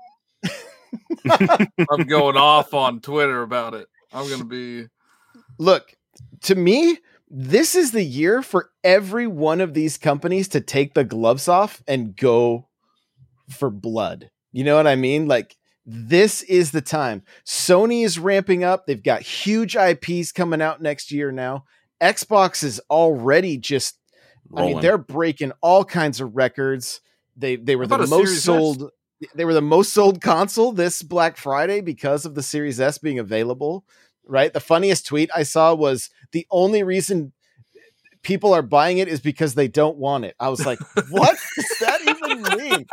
I'm 1.90 2.04
going 2.06 2.36
off 2.36 2.74
on 2.74 3.00
Twitter 3.00 3.42
about 3.42 3.74
it. 3.74 3.86
I'm 4.12 4.28
gonna 4.28 4.44
be 4.44 4.86
look 5.58 5.94
to 6.42 6.54
me 6.54 6.98
this 7.30 7.76
is 7.76 7.92
the 7.92 8.02
year 8.02 8.42
for 8.42 8.70
every 8.82 9.28
one 9.28 9.60
of 9.60 9.72
these 9.72 9.96
companies 9.96 10.48
to 10.48 10.60
take 10.60 10.94
the 10.94 11.04
gloves 11.04 11.46
off 11.46 11.80
and 11.86 12.16
go 12.16 12.68
for 13.48 13.70
blood. 13.70 14.30
You 14.52 14.64
know 14.64 14.76
what 14.76 14.88
i 14.88 14.96
mean? 14.96 15.28
Like 15.28 15.56
this 15.86 16.42
is 16.42 16.72
the 16.72 16.80
time. 16.80 17.22
Sony 17.46 18.04
is 18.04 18.18
ramping 18.18 18.64
up. 18.64 18.86
They've 18.86 19.02
got 19.02 19.22
huge 19.22 19.76
ips 19.76 20.32
coming 20.32 20.60
out 20.60 20.82
next 20.82 21.12
year 21.12 21.30
now. 21.30 21.64
Xbox 22.02 22.64
is 22.64 22.80
already 22.90 23.56
just 23.56 23.96
i 24.56 24.66
mean, 24.66 24.80
they're 24.80 24.98
breaking 24.98 25.52
all 25.60 25.84
kinds 25.84 26.20
of 26.20 26.34
records. 26.34 27.00
They 27.36 27.54
they 27.56 27.76
were 27.76 27.86
the 27.86 27.98
most 27.98 28.10
Series 28.10 28.38
S? 28.38 28.44
sold 28.44 28.90
they 29.34 29.44
were 29.44 29.54
the 29.54 29.62
most 29.62 29.92
sold 29.92 30.20
console 30.20 30.72
this 30.72 31.02
black 31.02 31.36
friday 31.36 31.82
because 31.82 32.24
of 32.24 32.34
the 32.34 32.42
series 32.42 32.80
s 32.80 32.96
being 32.96 33.18
available 33.18 33.84
right? 34.26 34.52
The 34.52 34.60
funniest 34.60 35.06
tweet 35.06 35.30
I 35.34 35.42
saw 35.42 35.74
was 35.74 36.10
the 36.32 36.46
only 36.50 36.82
reason 36.82 37.32
people 38.22 38.52
are 38.52 38.62
buying 38.62 38.98
it 38.98 39.08
is 39.08 39.20
because 39.20 39.54
they 39.54 39.66
don't 39.68 39.96
want 39.96 40.24
it. 40.24 40.34
I 40.38 40.48
was 40.48 40.64
like, 40.66 40.78
what 41.10 41.38
does 41.56 41.78
that 41.80 42.00
even 42.02 42.58
mean? 42.58 42.86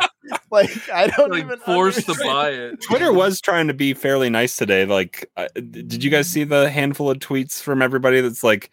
Like, 0.50 0.88
I 0.90 1.06
don't 1.08 1.30
like 1.30 1.44
even 1.44 1.58
forced 1.58 2.06
to 2.06 2.14
buy 2.24 2.50
it. 2.50 2.80
Twitter 2.82 3.12
was 3.12 3.40
trying 3.40 3.68
to 3.68 3.74
be 3.74 3.92
fairly 3.94 4.30
nice 4.30 4.56
today. 4.56 4.86
Like, 4.86 5.30
uh, 5.36 5.48
did 5.54 6.02
you 6.02 6.10
guys 6.10 6.28
see 6.28 6.44
the 6.44 6.70
handful 6.70 7.10
of 7.10 7.18
tweets 7.18 7.62
from 7.62 7.82
everybody 7.82 8.20
that's 8.20 8.42
like, 8.42 8.70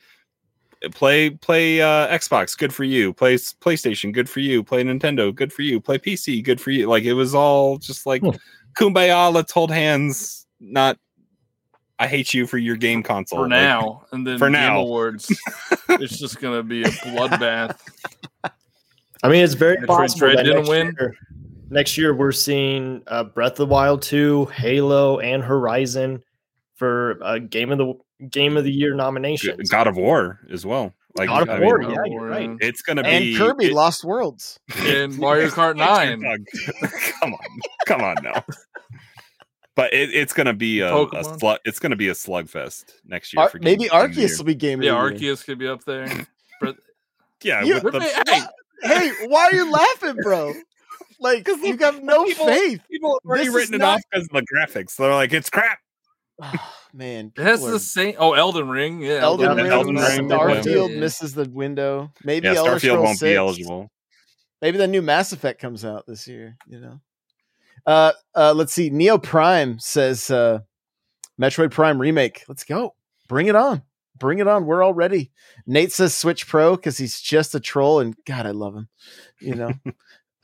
play 0.93 1.31
play 1.31 1.81
uh, 1.81 2.07
Xbox, 2.07 2.57
good 2.57 2.73
for 2.73 2.83
you. 2.83 3.13
Play 3.13 3.35
PlayStation, 3.35 4.13
good 4.13 4.29
for 4.29 4.39
you. 4.39 4.63
Play 4.63 4.83
Nintendo, 4.83 5.33
good 5.33 5.51
for 5.51 5.61
you. 5.61 5.79
Play 5.81 5.97
PC, 5.97 6.43
good 6.43 6.61
for 6.61 6.71
you. 6.71 6.87
Like 6.87 7.03
it 7.03 7.13
was 7.13 7.33
all 7.33 7.77
just 7.77 8.05
like 8.05 8.21
Hmm. 8.21 8.31
kumbaya. 8.77 9.33
Let's 9.33 9.51
hold 9.51 9.71
hands. 9.71 10.45
Not 10.59 10.97
I 11.99 12.07
hate 12.07 12.33
you 12.33 12.45
for 12.45 12.57
your 12.57 12.75
game 12.75 13.01
console. 13.03 13.39
for 13.39 13.43
Like, 13.43 13.51
now, 13.51 14.05
and 14.11 14.25
then 14.27 14.37
For 14.37 14.45
Game 14.47 14.53
now. 14.53 14.79
Awards. 14.81 15.27
it's 15.89 16.19
just 16.19 16.41
gonna 16.41 16.63
be 16.63 16.83
a 16.83 16.87
bloodbath. 16.87 17.77
I 19.23 19.29
mean, 19.29 19.43
it's 19.43 19.53
very 19.53 19.77
Metroid 19.77 19.87
possible 19.87 20.19
Dread 20.27 20.37
that 20.39 20.43
didn't 20.43 20.57
next 20.59 20.69
win. 20.69 20.95
Year, 20.99 21.15
next 21.69 21.97
year, 21.97 22.13
we're 22.13 22.31
seeing 22.33 23.01
uh, 23.07 23.23
Breath 23.23 23.53
of 23.53 23.57
the 23.57 23.65
Wild 23.67 24.01
2, 24.01 24.45
Halo, 24.47 25.19
and 25.19 25.41
Horizon 25.43 26.21
for 26.75 27.17
uh, 27.23 27.39
game 27.39 27.71
of 27.71 27.77
the 27.77 27.93
game 28.29 28.57
of 28.57 28.63
the 28.65 28.71
year 28.71 28.93
nomination. 28.93 29.57
God 29.69 29.87
of 29.87 29.95
War 29.95 30.41
as 30.51 30.65
well. 30.65 30.93
Like 31.17 31.29
God 31.29 31.43
of 31.43 31.49
I 31.49 31.59
War, 31.61 31.77
mean, 31.79 31.91
yeah, 31.91 32.03
you're 32.07 32.27
right. 32.27 32.57
it's 32.59 32.81
gonna 32.81 33.01
And 33.03 33.23
be 33.23 33.29
and 33.35 33.37
Kirby 33.41 33.65
it- 33.67 33.73
Lost 33.73 34.03
Worlds. 34.03 34.59
And 34.79 35.17
Mario 35.17 35.47
Kart 35.49 35.77
Nine. 35.77 36.21
come 37.21 37.33
on, 37.33 37.39
come 37.87 38.01
on 38.01 38.15
now. 38.21 38.43
But 39.75 39.93
it, 39.93 40.13
it's 40.13 40.31
gonna 40.33 40.53
be 40.53 40.79
a, 40.79 40.93
a 40.93 41.05
Pokemon. 41.07 41.39
slug, 41.39 41.59
it's 41.65 41.79
gonna 41.79 41.95
be 41.97 42.07
a 42.07 42.13
slugfest 42.13 42.85
next 43.05 43.33
year. 43.33 43.43
Ar- 43.43 43.49
for 43.49 43.59
maybe 43.59 43.83
Game- 43.83 43.89
Game 43.89 44.01
of 44.09 44.15
the 44.15 44.21
Arceus 44.21 44.27
Year. 44.29 44.37
will 44.37 44.45
be 44.45 44.55
game 44.55 44.81
Yeah, 44.81 44.91
of. 45.05 45.11
Arceus 45.13 45.43
could 45.45 45.59
be 45.59 45.67
up 45.67 45.83
there. 45.83 46.07
But 46.61 46.77
Yeah, 47.43 47.63
You- 47.63 47.81
with 47.81 47.93
the, 47.93 47.99
hey, 48.01 48.41
Hey, 48.81 49.11
why 49.27 49.45
are 49.51 49.55
you 49.55 49.69
laughing, 49.71 50.15
bro? 50.21 50.53
Like, 51.19 51.47
you 51.47 51.77
have 51.77 52.03
no 52.03 52.25
people- 52.25 52.45
faith. 52.45 52.81
people 52.91 53.11
have 53.23 53.29
already 53.29 53.45
this 53.45 53.55
written 53.55 53.75
it 53.75 53.77
not- 53.79 53.95
off 53.95 54.01
because 54.11 54.25
of 54.27 54.31
the 54.31 54.45
graphics. 54.53 54.95
They're 54.97 55.13
like, 55.13 55.31
it's 55.33 55.49
crap. 55.49 55.79
Oh, 56.41 56.51
man, 56.93 57.31
it 57.37 57.41
has 57.41 57.59
people 57.61 57.71
the 57.71 57.79
same. 57.79 58.15
Oh, 58.19 58.33
Elden 58.33 58.67
Ring. 58.67 59.01
Yeah, 59.01 59.19
Elden, 59.21 59.45
Yeah, 59.57 59.63
Ring, 59.63 59.71
Elden 59.71 59.95
Ring, 59.95 60.29
yeah. 60.29 60.37
Starfield 60.37 60.99
misses 60.99 61.33
the 61.33 61.49
window. 61.49 62.11
Maybe 62.25 62.47
Yeah, 62.47 62.55
Elder 62.55 62.71
Starfield 62.71 63.01
won't 63.01 63.19
be 63.21 63.33
eligible. 63.33 63.89
Maybe 64.61 64.77
the 64.77 64.87
new 64.87 65.01
Mass 65.01 65.31
Effect 65.31 65.59
comes 65.61 65.85
out 65.85 66.05
this 66.05 66.27
year. 66.27 66.57
You 66.67 66.79
know. 66.81 66.99
Uh, 67.85 68.13
uh, 68.35 68.53
let's 68.53 68.73
see. 68.73 68.89
Neo 68.89 69.17
Prime 69.17 69.79
says 69.79 70.29
uh, 70.31 70.59
Metroid 71.39 71.71
Prime 71.71 71.99
remake. 71.99 72.43
Let's 72.47 72.63
go. 72.63 72.95
Bring 73.27 73.47
it 73.47 73.55
on. 73.55 73.83
Bring 74.17 74.39
it 74.39 74.47
on. 74.47 74.65
We're 74.65 74.83
all 74.83 74.93
ready. 74.93 75.31
Nate 75.67 75.91
says 75.91 76.15
Switch 76.15 76.47
Pro 76.47 76.75
because 76.75 76.97
he's 76.97 77.19
just 77.19 77.53
a 77.53 77.59
troll, 77.59 77.99
and 77.99 78.15
God, 78.25 78.45
I 78.45 78.51
love 78.51 78.75
him. 78.75 78.87
You 79.41 79.55
know. 79.55 79.71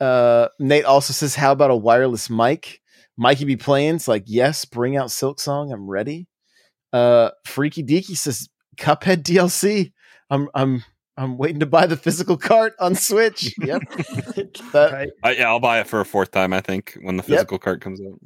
uh, 0.00 0.48
Nate 0.58 0.84
also 0.84 1.12
says, 1.12 1.34
"How 1.34 1.52
about 1.52 1.70
a 1.70 1.76
wireless 1.76 2.28
mic?" 2.28 2.82
Mikey 3.16 3.44
be 3.44 3.56
playing. 3.56 3.96
It's 3.96 4.08
like, 4.08 4.24
yes, 4.26 4.64
bring 4.64 4.96
out 4.96 5.08
Silksong. 5.08 5.72
I'm 5.72 5.88
ready. 5.88 6.26
Uh, 6.92 7.30
Freaky 7.44 7.82
Deaky 7.82 8.16
says, 8.16 8.48
Cuphead 8.76 9.22
DLC. 9.22 9.92
I'm 10.30 10.48
I'm 10.54 10.82
I'm 11.16 11.36
waiting 11.36 11.60
to 11.60 11.66
buy 11.66 11.86
the 11.86 11.96
physical 11.96 12.36
cart 12.36 12.74
on 12.80 12.94
Switch. 12.94 13.54
Yep. 13.64 13.82
That- 14.72 14.90
right? 14.92 15.08
Uh, 15.22 15.30
yeah, 15.30 15.48
I'll 15.48 15.60
buy 15.60 15.80
it 15.80 15.86
for 15.86 16.00
a 16.00 16.04
fourth 16.04 16.30
time. 16.30 16.52
I 16.52 16.60
think 16.60 16.96
when 17.02 17.16
the 17.16 17.22
Yep. 17.22 17.28
physical 17.28 17.58
cart 17.58 17.80
comes 17.80 18.00
out. 18.00 18.18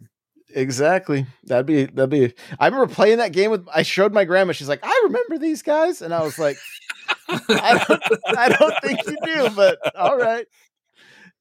Exactly. 0.54 1.26
That'd 1.44 1.66
be 1.66 1.84
that'd 1.86 2.08
be. 2.10 2.32
I 2.58 2.66
remember 2.66 2.86
playing 2.92 3.18
that 3.18 3.32
game 3.32 3.50
with. 3.50 3.66
I 3.74 3.82
showed 3.82 4.14
my 4.14 4.24
grandma. 4.24 4.52
She's 4.52 4.68
like, 4.68 4.80
"I 4.82 5.00
remember 5.04 5.36
these 5.38 5.62
guys," 5.62 6.00
and 6.00 6.14
I 6.14 6.22
was 6.22 6.38
like, 6.38 6.56
"I 7.28 7.84
don't, 7.86 8.02
I 8.38 8.48
don't 8.48 8.74
think 8.82 9.00
you 9.06 9.16
do, 9.22 9.50
but 9.50 9.78
all 9.96 10.16
right, 10.16 10.46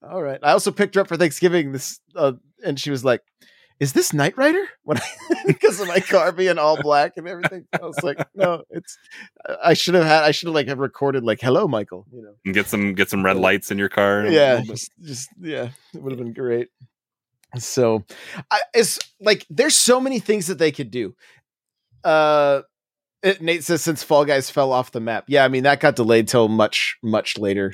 All 0.02 0.22
right. 0.22 0.40
I 0.44 0.52
also 0.52 0.72
picked 0.72 0.96
her 0.96 1.02
up 1.02 1.08
for 1.08 1.16
Thanksgiving 1.16 1.72
this, 1.72 2.00
uh, 2.16 2.34
and 2.66 2.78
she 2.80 2.90
was 2.92 3.06
like, 3.06 3.22
"Is 3.80 3.94
this 3.94 4.14
Knight 4.14 4.38
Rider?" 4.38 4.64
When 4.84 4.98
I, 4.98 5.04
because 5.48 5.80
of 5.80 5.88
my 5.88 6.00
car 6.00 6.32
being 6.32 6.58
all 6.58 6.82
black 6.82 7.14
and 7.18 7.28
everything, 7.28 7.66
I 7.74 7.86
was 7.86 8.02
like, 8.04 8.26
"No, 8.36 8.64
it's." 8.70 8.98
I 9.64 9.74
should 9.74 9.96
have 9.96 10.06
had. 10.06 10.24
I 10.24 10.32
should 10.32 10.48
have 10.48 10.56
like 10.56 10.68
have 10.68 10.80
recorded 10.80 11.24
like, 11.24 11.42
"Hello, 11.42 11.68
Michael." 11.68 12.06
You 12.12 12.22
know. 12.22 12.36
And 12.46 12.54
get 12.54 12.68
some 12.68 12.94
get 12.94 13.10
some 13.10 13.24
red 13.24 13.38
lights 13.38 13.72
in 13.72 13.78
your 13.78 13.90
car. 13.90 14.26
Yeah. 14.28 14.62
Just, 14.62 14.92
just 15.02 15.30
yeah, 15.40 15.70
it 15.94 16.02
would 16.02 16.12
have 16.12 16.20
been 16.20 16.34
great. 16.34 16.70
So, 17.58 18.04
I, 18.52 18.62
it's 18.74 19.00
like 19.20 19.46
there's 19.50 19.76
so 19.76 20.00
many 20.00 20.20
things 20.20 20.48
that 20.48 20.58
they 20.58 20.72
could 20.72 20.92
do. 20.92 21.16
Uh, 22.04 22.62
it, 23.24 23.42
Nate 23.42 23.64
says 23.64 23.82
since 23.82 24.04
Fall 24.04 24.26
Guys 24.26 24.50
fell 24.50 24.72
off 24.72 24.92
the 24.92 25.00
map. 25.00 25.26
Yeah, 25.28 25.44
I 25.44 25.48
mean 25.48 25.64
that 25.64 25.80
got 25.80 25.96
delayed 25.96 26.28
till 26.28 26.48
much 26.48 26.98
much 27.02 27.38
later, 27.38 27.74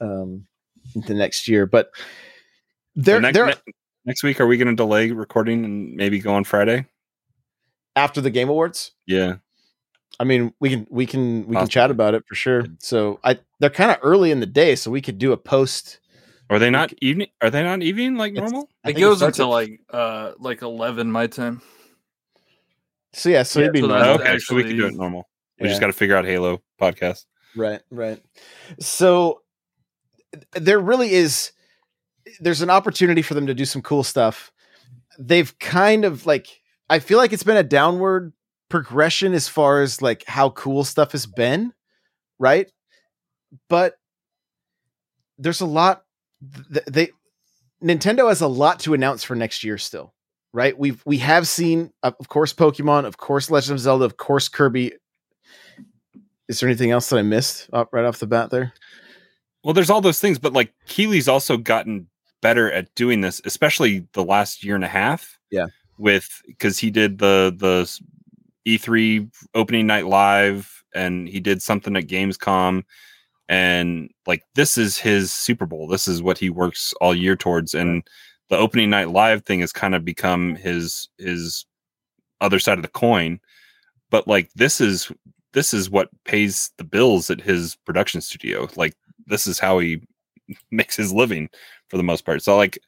um, 0.00 0.46
the 0.94 1.14
next 1.14 1.48
year. 1.48 1.66
But 1.66 1.90
there, 2.94 3.20
next, 3.20 3.34
there 3.34 3.54
next 4.10 4.24
week, 4.24 4.40
are 4.40 4.46
we 4.46 4.56
going 4.56 4.68
to 4.68 4.74
delay 4.74 5.12
recording 5.12 5.64
and 5.64 5.94
maybe 5.94 6.18
go 6.18 6.34
on 6.34 6.42
Friday? 6.44 6.86
after 7.96 8.20
the 8.20 8.30
Game 8.30 8.48
Awards. 8.48 8.92
Yeah. 9.06 9.36
I 10.20 10.24
mean, 10.24 10.52
we 10.60 10.70
can 10.70 10.86
we 10.90 11.06
can 11.06 11.46
we 11.46 11.56
can 11.56 11.66
chat 11.68 11.90
about 11.90 12.14
it 12.14 12.24
for 12.26 12.34
sure. 12.34 12.64
So 12.78 13.18
I 13.24 13.38
they're 13.58 13.68
kind 13.70 13.90
of 13.90 13.98
early 14.02 14.30
in 14.30 14.38
the 14.40 14.46
day, 14.46 14.74
so 14.76 14.90
we 14.90 15.00
could 15.00 15.18
do 15.18 15.32
a 15.32 15.36
post. 15.36 15.98
Are 16.48 16.58
they 16.58 16.70
not 16.70 16.92
evening? 17.00 17.28
Are 17.42 17.50
they 17.50 17.62
not 17.62 17.82
evening 17.82 18.16
like 18.16 18.32
normal? 18.32 18.68
It 18.84 18.92
goes 18.94 19.22
until 19.22 19.46
at- 19.46 19.50
like 19.68 19.80
uh 19.90 20.32
like 20.38 20.62
eleven 20.62 21.10
my 21.10 21.26
time. 21.26 21.62
So 23.12 23.28
yeah, 23.28 23.42
so 23.42 23.58
Yeah, 23.60 23.64
it'd 23.64 23.74
be 23.74 23.80
so 23.80 23.86
nice. 23.88 24.04
that's 24.04 24.20
okay, 24.20 24.38
so 24.38 24.54
we 24.54 24.64
can 24.64 24.76
do 24.76 24.86
it 24.86 24.94
normal. 24.94 25.28
We 25.58 25.66
Yeah. 25.66 25.70
just 25.72 25.80
got 25.80 25.88
to 25.88 25.92
figure 25.92 26.16
out 26.16 26.24
Halo 26.24 26.62
podcast. 26.80 27.24
Right, 27.56 27.80
right. 27.90 28.22
So 28.78 29.42
there 30.52 30.78
really 30.78 31.10
is 31.12 31.50
there's 32.40 32.62
an 32.62 32.70
opportunity 32.70 33.22
for 33.22 33.34
them 33.34 33.46
to 33.46 33.54
do 33.54 33.64
some 33.64 33.82
cool 33.82 34.02
stuff. 34.02 34.52
They've 35.18 35.56
kind 35.58 36.04
of 36.04 36.26
like 36.26 36.48
I 36.88 36.98
feel 36.98 37.18
like 37.18 37.32
it's 37.32 37.42
been 37.42 37.56
a 37.56 37.62
downward 37.62 38.32
progression 38.68 39.32
as 39.34 39.48
far 39.48 39.82
as 39.82 40.00
like 40.00 40.24
how 40.26 40.50
cool 40.50 40.84
stuff 40.84 41.12
has 41.12 41.26
been, 41.26 41.72
right? 42.38 42.70
But 43.68 43.94
there's 45.38 45.60
a 45.60 45.66
lot 45.66 46.04
th- 46.72 46.84
they 46.86 47.10
Nintendo 47.82 48.28
has 48.28 48.40
a 48.40 48.48
lot 48.48 48.80
to 48.80 48.94
announce 48.94 49.24
for 49.24 49.34
next 49.34 49.64
year 49.64 49.78
still, 49.78 50.14
right? 50.52 50.78
We've 50.78 51.02
we 51.06 51.18
have 51.18 51.48
seen 51.48 51.92
of 52.02 52.28
course 52.28 52.52
Pokemon, 52.52 53.04
of 53.06 53.16
course 53.16 53.50
Legend 53.50 53.76
of 53.76 53.80
Zelda, 53.80 54.04
of 54.04 54.16
course 54.16 54.48
Kirby. 54.48 54.92
Is 56.48 56.60
there 56.60 56.68
anything 56.68 56.90
else 56.90 57.08
that 57.10 57.18
I 57.18 57.22
missed 57.22 57.70
uh, 57.72 57.84
right 57.92 58.04
off 58.04 58.18
the 58.18 58.26
bat 58.26 58.50
there? 58.50 58.72
Well, 59.62 59.74
there's 59.74 59.90
all 59.90 60.00
those 60.00 60.18
things, 60.18 60.38
but 60.38 60.52
like 60.52 60.72
Keighley's 60.86 61.28
also 61.28 61.56
gotten 61.56 62.08
better 62.40 62.70
at 62.70 62.94
doing 62.94 63.20
this, 63.20 63.40
especially 63.44 64.06
the 64.12 64.24
last 64.24 64.64
year 64.64 64.74
and 64.74 64.84
a 64.84 64.88
half. 64.88 65.38
Yeah. 65.50 65.66
With 65.98 66.40
because 66.46 66.78
he 66.78 66.90
did 66.90 67.18
the 67.18 67.54
the 67.56 68.00
E3 68.66 69.30
opening 69.54 69.86
night 69.86 70.06
live, 70.06 70.82
and 70.94 71.28
he 71.28 71.40
did 71.40 71.62
something 71.62 71.96
at 71.96 72.06
Gamescom, 72.06 72.84
and 73.48 74.10
like 74.26 74.42
this 74.54 74.78
is 74.78 74.96
his 74.96 75.32
Super 75.32 75.66
Bowl. 75.66 75.86
This 75.86 76.08
is 76.08 76.22
what 76.22 76.38
he 76.38 76.48
works 76.48 76.94
all 77.00 77.14
year 77.14 77.36
towards, 77.36 77.74
and 77.74 78.02
the 78.48 78.56
opening 78.56 78.90
night 78.90 79.10
live 79.10 79.44
thing 79.44 79.60
has 79.60 79.72
kind 79.72 79.94
of 79.94 80.04
become 80.04 80.54
his 80.56 81.08
his 81.18 81.66
other 82.40 82.58
side 82.58 82.78
of 82.78 82.82
the 82.82 82.88
coin. 82.88 83.40
But 84.10 84.26
like 84.26 84.50
this 84.54 84.80
is 84.80 85.12
this 85.52 85.74
is 85.74 85.90
what 85.90 86.08
pays 86.24 86.70
the 86.78 86.84
bills 86.84 87.30
at 87.30 87.40
his 87.40 87.76
production 87.84 88.20
studio. 88.20 88.68
Like 88.76 88.94
this 89.26 89.46
is 89.46 89.58
how 89.58 89.78
he 89.78 90.02
makes 90.70 90.96
his 90.96 91.12
living 91.12 91.48
for 91.90 91.96
the 91.96 92.02
most 92.02 92.24
part. 92.24 92.42
So 92.42 92.56
like 92.56 92.78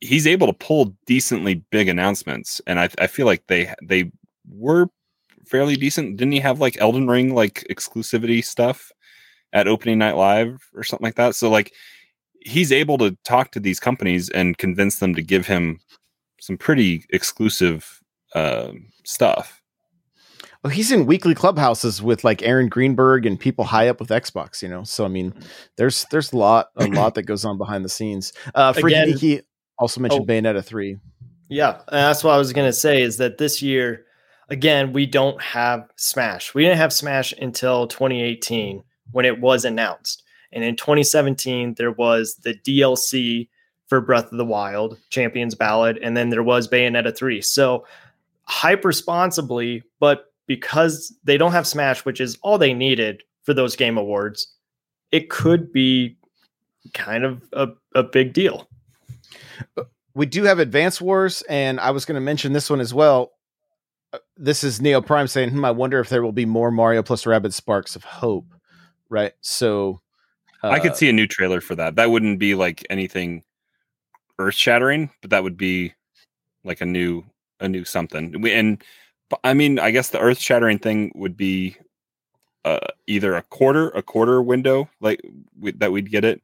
he's 0.00 0.26
able 0.26 0.46
to 0.46 0.52
pull 0.52 0.96
decently 1.06 1.62
big 1.70 1.88
announcements, 1.88 2.60
and 2.66 2.80
I 2.80 2.88
I 2.98 3.06
feel 3.06 3.26
like 3.26 3.46
they 3.46 3.72
they 3.82 4.10
were 4.50 4.88
fairly 5.46 5.76
decent. 5.76 6.16
Didn't 6.16 6.32
he 6.32 6.40
have 6.40 6.60
like 6.60 6.80
Elden 6.80 7.06
Ring 7.06 7.34
like 7.34 7.66
exclusivity 7.70 8.44
stuff 8.44 8.90
at 9.52 9.68
opening 9.68 9.98
night 9.98 10.16
live 10.16 10.68
or 10.74 10.82
something 10.82 11.04
like 11.04 11.16
that? 11.16 11.34
So 11.34 11.50
like 11.50 11.72
he's 12.40 12.72
able 12.72 12.98
to 12.98 13.16
talk 13.24 13.50
to 13.52 13.60
these 13.60 13.80
companies 13.80 14.30
and 14.30 14.58
convince 14.58 14.98
them 14.98 15.14
to 15.14 15.22
give 15.22 15.46
him 15.46 15.80
some 16.40 16.56
pretty 16.56 17.04
exclusive 17.10 18.00
uh, 18.34 18.72
stuff. 19.04 19.57
Oh, 20.64 20.68
he's 20.68 20.90
in 20.90 21.06
weekly 21.06 21.34
clubhouses 21.34 22.02
with 22.02 22.24
like 22.24 22.42
Aaron 22.42 22.68
Greenberg 22.68 23.24
and 23.26 23.38
people 23.38 23.64
high 23.64 23.88
up 23.88 24.00
with 24.00 24.08
Xbox, 24.08 24.60
you 24.60 24.68
know. 24.68 24.82
So 24.82 25.04
I 25.04 25.08
mean, 25.08 25.32
there's 25.76 26.04
there's 26.10 26.32
a 26.32 26.36
lot 26.36 26.70
a 26.76 26.86
lot 26.88 27.14
that 27.14 27.22
goes 27.24 27.44
on 27.44 27.58
behind 27.58 27.84
the 27.84 27.88
scenes. 27.88 28.32
Uh 28.54 28.72
Freaky 28.72 29.34
Again- 29.34 29.42
also 29.78 30.00
mentioned 30.00 30.22
Oh. 30.28 30.32
Bayonetta 30.32 30.64
3. 30.64 30.98
Yeah, 31.48 31.76
and 31.76 31.84
that's 31.88 32.24
what 32.24 32.32
I 32.34 32.38
was 32.38 32.52
gonna 32.52 32.72
say 32.72 33.00
is 33.00 33.18
that 33.18 33.38
this 33.38 33.62
year, 33.62 34.04
again, 34.50 34.92
we 34.92 35.06
don't 35.06 35.40
have 35.40 35.88
Smash. 35.96 36.52
We 36.54 36.64
didn't 36.64 36.78
have 36.78 36.92
Smash 36.92 37.32
until 37.40 37.86
2018 37.86 38.82
when 39.12 39.24
it 39.24 39.40
was 39.40 39.64
announced, 39.64 40.24
and 40.52 40.64
in 40.64 40.74
2017 40.76 41.74
there 41.78 41.92
was 41.92 42.34
the 42.42 42.52
DLC 42.54 43.48
for 43.86 44.00
Breath 44.02 44.30
of 44.32 44.36
the 44.38 44.44
Wild, 44.44 44.98
Champions 45.08 45.54
Ballad, 45.54 45.98
and 46.02 46.14
then 46.16 46.28
there 46.30 46.42
was 46.42 46.68
Bayonetta 46.68 47.16
3. 47.16 47.40
So 47.40 47.86
hype 48.42 48.84
responsibly, 48.84 49.82
but 50.00 50.27
because 50.48 51.14
they 51.22 51.36
don't 51.36 51.52
have 51.52 51.66
Smash, 51.66 52.04
which 52.04 52.20
is 52.20 52.36
all 52.42 52.58
they 52.58 52.74
needed 52.74 53.22
for 53.44 53.54
those 53.54 53.76
game 53.76 53.96
awards, 53.96 54.52
it 55.12 55.30
could 55.30 55.72
be 55.72 56.16
kind 56.94 57.22
of 57.22 57.42
a, 57.52 57.68
a 57.94 58.02
big 58.02 58.32
deal. 58.32 58.68
We 60.14 60.26
do 60.26 60.42
have 60.44 60.58
Advance 60.58 61.00
Wars, 61.00 61.42
and 61.48 61.78
I 61.78 61.92
was 61.92 62.04
going 62.04 62.16
to 62.16 62.20
mention 62.20 62.52
this 62.52 62.68
one 62.68 62.80
as 62.80 62.92
well. 62.92 63.32
Uh, 64.12 64.18
This 64.36 64.64
is 64.64 64.80
Neo 64.80 65.00
Prime 65.00 65.28
saying, 65.28 65.50
hmm, 65.50 65.64
I 65.64 65.70
wonder 65.70 66.00
if 66.00 66.08
there 66.08 66.22
will 66.22 66.32
be 66.32 66.46
more 66.46 66.72
Mario 66.72 67.02
plus 67.02 67.24
Rabbids 67.24 67.52
Sparks 67.52 67.94
of 67.94 68.02
Hope. 68.02 68.46
Right. 69.08 69.34
So 69.40 70.00
I 70.62 70.80
could 70.80 70.92
uh, 70.92 70.94
see 70.94 71.08
a 71.08 71.12
new 71.12 71.26
trailer 71.26 71.60
for 71.60 71.74
that. 71.76 71.96
That 71.96 72.10
wouldn't 72.10 72.38
be 72.38 72.54
like 72.54 72.86
anything 72.90 73.44
earth 74.38 74.54
shattering, 74.54 75.10
but 75.20 75.30
that 75.30 75.42
would 75.42 75.56
be 75.56 75.94
like 76.64 76.80
a 76.80 76.86
new 76.86 77.24
a 77.60 77.68
new 77.68 77.84
something. 77.84 78.40
We, 78.40 78.52
and 78.52 78.78
but, 78.78 78.86
I 79.44 79.54
mean, 79.54 79.78
I 79.78 79.90
guess 79.90 80.10
the 80.10 80.20
earth 80.20 80.38
shattering 80.38 80.78
thing 80.78 81.12
would 81.14 81.36
be 81.36 81.76
uh, 82.64 82.86
either 83.06 83.34
a 83.34 83.42
quarter 83.42 83.90
a 83.90 84.02
quarter 84.02 84.42
window 84.42 84.88
like 85.00 85.20
we, 85.58 85.72
that 85.72 85.92
we'd 85.92 86.10
get 86.10 86.24
it, 86.24 86.42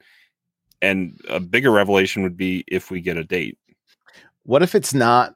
and 0.82 1.20
a 1.28 1.40
bigger 1.40 1.70
revelation 1.70 2.22
would 2.22 2.36
be 2.36 2.64
if 2.66 2.90
we 2.90 3.00
get 3.00 3.16
a 3.16 3.24
date. 3.24 3.58
What 4.44 4.62
if 4.62 4.74
it's 4.74 4.94
not 4.94 5.34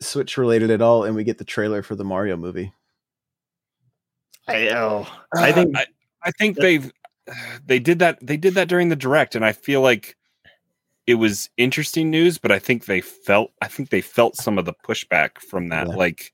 Switch 0.00 0.36
related 0.36 0.70
at 0.70 0.82
all 0.82 1.04
and 1.04 1.14
we 1.14 1.24
get 1.24 1.38
the 1.38 1.44
trailer 1.44 1.82
for 1.82 1.94
the 1.94 2.04
Mario 2.04 2.36
movie? 2.36 2.72
I 4.48 4.68
oh, 4.70 5.06
I 5.36 5.52
think 5.52 5.76
I, 5.76 5.86
I 6.24 6.30
think 6.32 6.56
they've 6.56 6.90
they 7.64 7.78
did 7.78 7.98
that 8.00 8.18
they 8.22 8.36
did 8.36 8.54
that 8.54 8.68
during 8.68 8.88
the 8.88 8.96
direct, 8.96 9.34
and 9.34 9.44
I 9.44 9.52
feel 9.52 9.80
like 9.80 10.16
it 11.06 11.14
was 11.14 11.50
interesting 11.56 12.10
news, 12.10 12.38
but 12.38 12.52
I 12.52 12.58
think 12.58 12.86
they 12.86 13.00
felt 13.00 13.52
I 13.60 13.68
think 13.68 13.90
they 13.90 14.00
felt 14.00 14.36
some 14.36 14.58
of 14.58 14.64
the 14.64 14.74
pushback 14.86 15.38
from 15.38 15.68
that, 15.68 15.88
Yeah. 15.88 15.94
like 15.94 16.32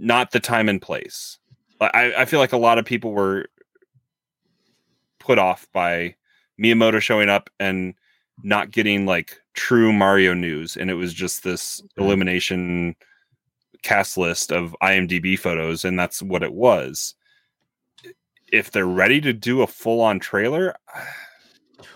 not 0.00 0.32
the 0.32 0.40
time 0.40 0.68
and 0.68 0.80
place. 0.80 1.38
I, 1.80 2.12
I 2.18 2.24
feel 2.24 2.40
like 2.40 2.52
a 2.52 2.58
lot 2.58 2.78
of 2.78 2.84
people 2.84 3.12
were 3.12 3.46
put 5.18 5.38
off 5.38 5.66
by 5.72 6.14
Miyamoto 6.60 7.00
showing 7.00 7.28
up 7.28 7.48
and 7.58 7.94
not 8.42 8.70
getting 8.70 9.06
like 9.06 9.38
true 9.54 9.92
Mario 9.92 10.34
news, 10.34 10.76
and 10.76 10.90
it 10.90 10.94
was 10.94 11.14
just 11.14 11.44
this 11.44 11.82
elimination 11.96 12.96
cast 13.82 14.18
list 14.18 14.52
of 14.52 14.76
IMDb 14.82 15.38
photos, 15.38 15.84
and 15.84 15.98
that's 15.98 16.22
what 16.22 16.42
it 16.42 16.52
was. 16.52 17.14
If 18.52 18.72
they're 18.72 18.86
ready 18.86 19.20
to 19.20 19.32
do 19.32 19.62
a 19.62 19.66
full 19.66 20.00
on 20.00 20.18
trailer, 20.18 20.74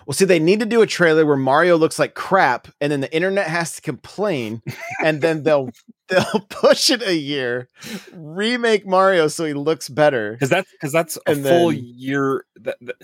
Well, 0.05 0.13
see, 0.13 0.25
they 0.25 0.39
need 0.39 0.59
to 0.59 0.65
do 0.65 0.81
a 0.81 0.87
trailer 0.87 1.25
where 1.25 1.35
Mario 1.37 1.77
looks 1.77 1.97
like 1.99 2.13
crap, 2.15 2.67
and 2.81 2.91
then 2.91 3.01
the 3.01 3.13
internet 3.13 3.47
has 3.47 3.75
to 3.75 3.81
complain, 3.81 4.61
and 5.03 5.21
then 5.21 5.43
they'll 5.43 5.69
they'll 6.09 6.45
push 6.49 6.89
it 6.89 7.01
a 7.01 7.15
year, 7.15 7.67
remake 8.13 8.85
Mario 8.85 9.27
so 9.27 9.45
he 9.45 9.53
looks 9.53 9.89
better. 9.89 10.33
because 10.33 10.49
that's 10.49 10.71
because 10.71 10.91
that's 10.91 11.17
a 11.25 11.31
And 11.31 11.43
full 11.43 11.69
then- 11.71 11.83
year. 11.83 12.45
That, 12.57 12.77
that- 12.81 13.01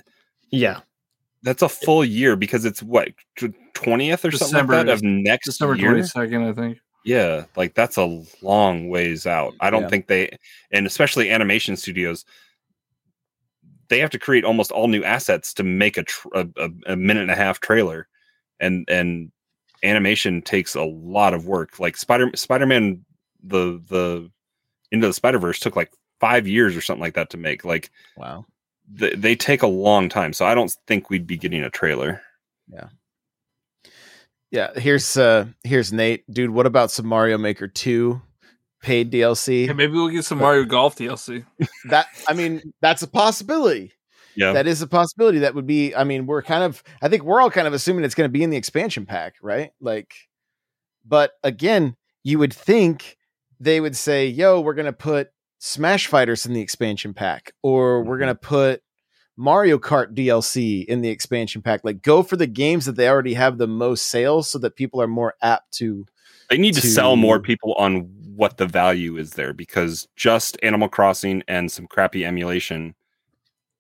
yeah. 0.52 0.82
that's 1.44 1.62
a 1.62 1.70
full 1.70 2.04
year 2.06 2.36
because 2.36 2.66
it's 2.66 2.84
what 2.84 3.10
twentieth 3.74 4.24
or 4.26 4.32
something 4.32 4.58
like 4.68 4.86
that 4.86 4.90
of 4.90 5.02
next 5.02 5.46
December 5.46 5.76
year. 5.76 5.90
twenty 5.92 6.04
second, 6.08 6.44
I 6.44 6.54
think. 6.54 6.78
Yeah, 7.04 7.46
like 7.56 7.74
that's 7.74 7.98
a 7.98 8.24
long 8.44 8.90
ways 8.90 9.26
out. 9.26 9.54
I 9.60 9.72
don't 9.72 9.84
Yeah. 9.84 9.88
think 9.90 10.06
they, 10.08 10.38
and 10.72 10.86
especially 10.86 11.32
animation 11.32 11.76
studios, 11.76 12.26
they 13.92 14.00
have 14.00 14.10
to 14.10 14.18
create 14.18 14.46
almost 14.46 14.72
all 14.72 14.88
new 14.88 15.04
assets 15.04 15.54
to 15.54 15.64
make 15.64 15.98
a 15.98 16.04
tr- 16.04 16.30
a, 16.34 16.48
a, 16.88 16.96
minute 16.96 17.24
and 17.24 17.30
a 17.30 17.36
half 17.36 17.60
trailer, 17.60 18.08
and 18.58 18.90
and 18.90 19.34
animation 19.84 20.42
takes 20.42 20.76
a 20.76 20.84
lot 20.84 21.34
of 21.34 21.46
work. 21.46 21.78
Like 21.78 21.98
Spider 21.98 22.32
Spider 22.34 22.66
Man, 22.66 23.06
the 23.44 23.84
the 23.90 24.32
Into 24.94 25.08
the 25.08 25.14
Spider 25.14 25.40
Verse 25.40 25.60
took 25.60 25.76
like 25.76 25.92
five 26.22 26.48
years 26.48 26.76
or 26.78 26.80
something 26.80 27.02
like 27.02 27.16
that 27.16 27.32
to 27.32 27.38
make. 27.38 27.66
Like 27.66 27.92
Wow. 28.16 28.46
they, 28.90 29.14
they 29.14 29.36
take 29.36 29.62
a 29.62 29.68
long 29.68 30.08
time, 30.08 30.32
so 30.32 30.46
I 30.46 30.56
don't 30.56 30.74
think 30.88 31.10
we'd 31.10 31.28
be 31.28 31.38
getting 31.38 31.62
a 31.62 31.70
trailer. 31.70 32.22
Yeah. 32.72 32.88
Yeah, 34.52 34.72
here's 34.80 35.18
uh 35.18 35.48
here's 35.66 35.92
Nate. 35.92 36.24
Dude, 36.32 36.52
what 36.52 36.66
about 36.66 36.92
some 36.92 37.08
Mario 37.08 37.38
Maker 37.38 37.68
2 37.68 38.22
paid 38.82 39.12
DLC? 39.12 39.68
Hey, 39.68 39.74
maybe 39.74 39.94
we'll 39.94 40.10
get 40.10 40.26
some 40.26 40.40
Mario 40.40 40.66
Golf 40.66 40.96
DLC. 40.96 41.46
that 41.90 42.08
I 42.28 42.34
mean, 42.34 42.74
that's 42.82 43.02
a 43.04 43.08
possibility. 43.08 43.94
Yeah, 44.36 44.54
That 44.54 44.66
is 44.66 44.82
a 44.82 44.88
possibility. 44.88 45.40
That 45.40 45.56
would 45.56 45.68
be 45.68 45.94
I 45.94 46.04
mean, 46.06 46.26
we're 46.26 46.42
kind 46.42 46.64
of 46.64 46.84
I 47.02 47.10
think 47.10 47.24
we're 47.24 47.42
all 47.42 47.52
kind 47.52 47.68
of 47.68 47.74
assuming 47.74 48.06
it's 48.06 48.16
going 48.16 48.28
to 48.30 48.32
be 48.32 48.44
in 48.44 48.50
the 48.50 48.58
expansion 48.58 49.06
pack, 49.06 49.36
right? 49.42 49.72
Like 49.82 50.14
but 51.06 51.32
again, 51.44 51.96
you 52.24 52.40
would 52.40 52.54
think 52.54 53.18
they 53.60 53.80
would 53.82 53.96
say, 53.98 54.28
"Yo, 54.28 54.60
we're 54.62 54.74
going 54.74 54.86
to 54.86 54.94
put 54.94 55.30
Smash 55.60 56.08
Fighters 56.08 56.46
in 56.46 56.54
the 56.54 56.62
expansion 56.62 57.14
pack 57.14 57.54
or 57.62 58.04
we're 58.04 58.16
Mhm. 58.16 58.20
going 58.20 58.36
to 58.36 58.36
put 58.36 58.84
Mario 59.38 59.78
Kart 59.80 60.14
DLC 60.16 60.84
in 60.86 61.02
the 61.02 61.10
expansion 61.10 61.62
pack. 61.62 61.82
Like 61.84 62.02
go 62.02 62.22
for 62.24 62.36
the 62.38 62.48
games 62.48 62.86
that 62.86 62.96
they 62.96 63.08
already 63.10 63.34
have 63.34 63.58
the 63.58 63.68
most 63.68 64.08
sales 64.08 64.50
so 64.50 64.60
that 64.60 64.76
people 64.76 65.02
are 65.02 65.08
more 65.08 65.34
apt 65.42 65.72
to 65.76 66.06
they 66.52 66.58
need 66.60 66.76
to, 66.76 66.82
to- 66.82 66.88
sell 66.88 67.16
more 67.16 67.40
people 67.40 67.74
on 67.80 68.08
what 68.36 68.58
the 68.58 68.66
value 68.68 69.18
is 69.18 69.32
there 69.32 69.54
because 69.54 70.08
just 70.16 70.58
Animal 70.64 70.88
Crossing 70.90 71.42
and 71.48 71.72
some 71.72 71.88
crappy 71.88 72.24
emulation. 72.26 72.94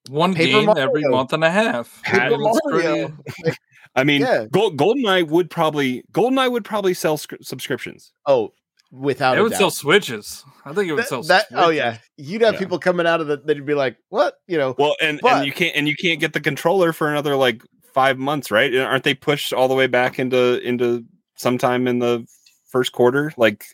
One 0.09 0.33
Paper 0.33 0.51
game 0.59 0.65
Mario. 0.65 0.81
every 0.83 1.03
month 1.03 1.31
and 1.33 1.43
a 1.43 1.51
half. 1.51 2.01
Paper 2.03 2.35
It's 2.39 2.59
Mario. 2.65 3.07
pretty- 3.43 3.57
I 3.95 4.03
mean, 4.03 4.21
Yeah. 4.21 4.45
Gold, 4.51 4.77
GoldenEye 4.77 5.27
would 5.27 5.49
probably 5.49 6.03
GoldenEye 6.13 6.51
would 6.51 6.63
probably 6.65 6.93
sell 6.93 7.17
scr- 7.17 7.35
subscriptions. 7.41 8.13
Oh, 8.25 8.53
without 8.91 9.37
It 9.37 9.41
a 9.41 9.43
would 9.43 9.51
doubt. 9.51 9.57
sell 9.59 9.71
switches. 9.71 10.43
I 10.65 10.73
think 10.73 10.87
it 10.89 10.93
would 10.93 11.03
That- 11.03 11.07
sell. 11.09 11.23
that- 11.23 11.47
oh 11.53 11.69
yeah, 11.69 11.97
you'd 12.17 12.41
have 12.41 12.53
Yeah. 12.55 12.59
people 12.59 12.79
coming 12.79 13.05
out 13.05 13.19
of 13.21 13.27
the. 13.27 13.37
They'd 13.37 13.65
be 13.65 13.73
like, 13.73 13.97
"What?" 14.09 14.35
You 14.47 14.57
know. 14.57 14.75
Well, 14.77 14.95
and 15.01 15.19
But- 15.21 15.33
and 15.37 15.45
you 15.45 15.51
can't 15.51 15.75
and 15.75 15.87
you 15.87 15.95
can't 15.95 16.19
get 16.19 16.33
the 16.33 16.39
controller 16.41 16.93
for 16.93 17.09
another 17.09 17.35
like 17.35 17.61
five 17.93 18.17
months, 18.17 18.49
right? 18.49 18.73
Aren't 18.75 19.03
they 19.03 19.13
pushed 19.13 19.53
all 19.53 19.67
the 19.67 19.75
way 19.75 19.87
back 19.87 20.19
into 20.19 20.59
into 20.61 21.03
sometime 21.35 21.87
in 21.87 21.99
the 21.99 22.25
first 22.71 22.91
quarter? 22.91 23.33
Like 23.37 23.65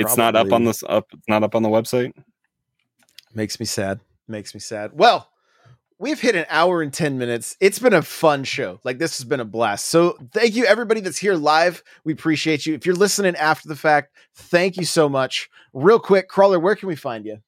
it's 0.00 0.16
not 0.16 0.34
up 0.34 0.52
on 0.52 0.64
this 0.64 0.82
up. 0.88 1.08
It's 1.12 1.28
not 1.28 1.42
up 1.42 1.54
on 1.54 1.62
the 1.62 1.68
website. 1.68 2.12
Makes 3.34 3.60
me 3.60 3.66
sad. 3.66 4.00
Makes 4.28 4.54
me 4.54 4.60
sad. 4.60 4.90
Well, 4.94 5.28
we've 5.98 6.20
hit 6.20 6.34
an 6.34 6.46
hour 6.50 6.82
and 6.82 6.92
10 6.92 7.16
minutes. 7.16 7.56
It's 7.60 7.78
been 7.78 7.94
a 7.94 8.02
fun 8.02 8.44
show. 8.44 8.80
Like, 8.84 8.98
this 8.98 9.18
has 9.18 9.24
been 9.24 9.40
a 9.40 9.44
blast. 9.44 9.86
So, 9.86 10.18
thank 10.32 10.54
you, 10.54 10.66
everybody 10.66 11.00
that's 11.00 11.18
here 11.18 11.34
live. 11.34 11.82
We 12.04 12.12
appreciate 12.12 12.66
you. 12.66 12.74
If 12.74 12.84
you're 12.84 12.94
listening 12.94 13.36
after 13.36 13.68
the 13.68 13.76
fact, 13.76 14.14
thank 14.34 14.76
you 14.76 14.84
so 14.84 15.08
much. 15.08 15.48
Real 15.72 15.98
quick, 15.98 16.28
Crawler, 16.28 16.58
where 16.58 16.76
can 16.76 16.88
we 16.88 16.96
find 16.96 17.24
you? 17.24 17.38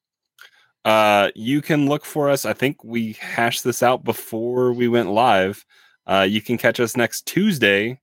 Uh, 0.85 1.31
you 1.35 1.61
can 1.61 1.87
look 1.87 2.05
for 2.05 2.29
us. 2.29 2.45
I 2.45 2.53
think 2.53 2.83
we 2.83 3.13
hashed 3.13 3.63
this 3.63 3.83
out 3.83 4.03
before 4.03 4.71
we 4.71 4.87
went 4.87 5.09
live. 5.09 5.65
Uh, 6.07 6.25
you 6.27 6.41
can 6.41 6.57
catch 6.57 6.79
us 6.79 6.95
next 6.95 7.25
Tuesday, 7.25 7.99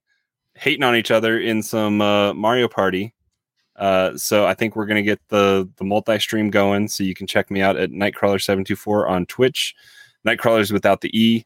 hating 0.55 0.83
on 0.83 0.95
each 0.95 1.11
other 1.11 1.39
in 1.39 1.63
some 1.63 2.01
uh, 2.01 2.33
Mario 2.33 2.67
Party. 2.67 3.13
Uh, 3.75 4.15
so 4.17 4.45
I 4.45 4.53
think 4.53 4.75
we're 4.75 4.85
gonna 4.85 5.01
get 5.01 5.19
the 5.29 5.69
the 5.77 5.83
multi 5.83 6.19
stream 6.19 6.49
going. 6.49 6.87
So 6.87 7.03
you 7.03 7.15
can 7.15 7.27
check 7.27 7.49
me 7.49 7.61
out 7.61 7.77
at 7.77 7.89
Nightcrawler 7.89 8.41
seven 8.41 8.63
two 8.63 8.75
four 8.75 9.07
on 9.07 9.25
Twitch. 9.25 9.75
Nightcrawlers 10.27 10.71
without 10.71 11.01
the 11.01 11.09
e, 11.19 11.45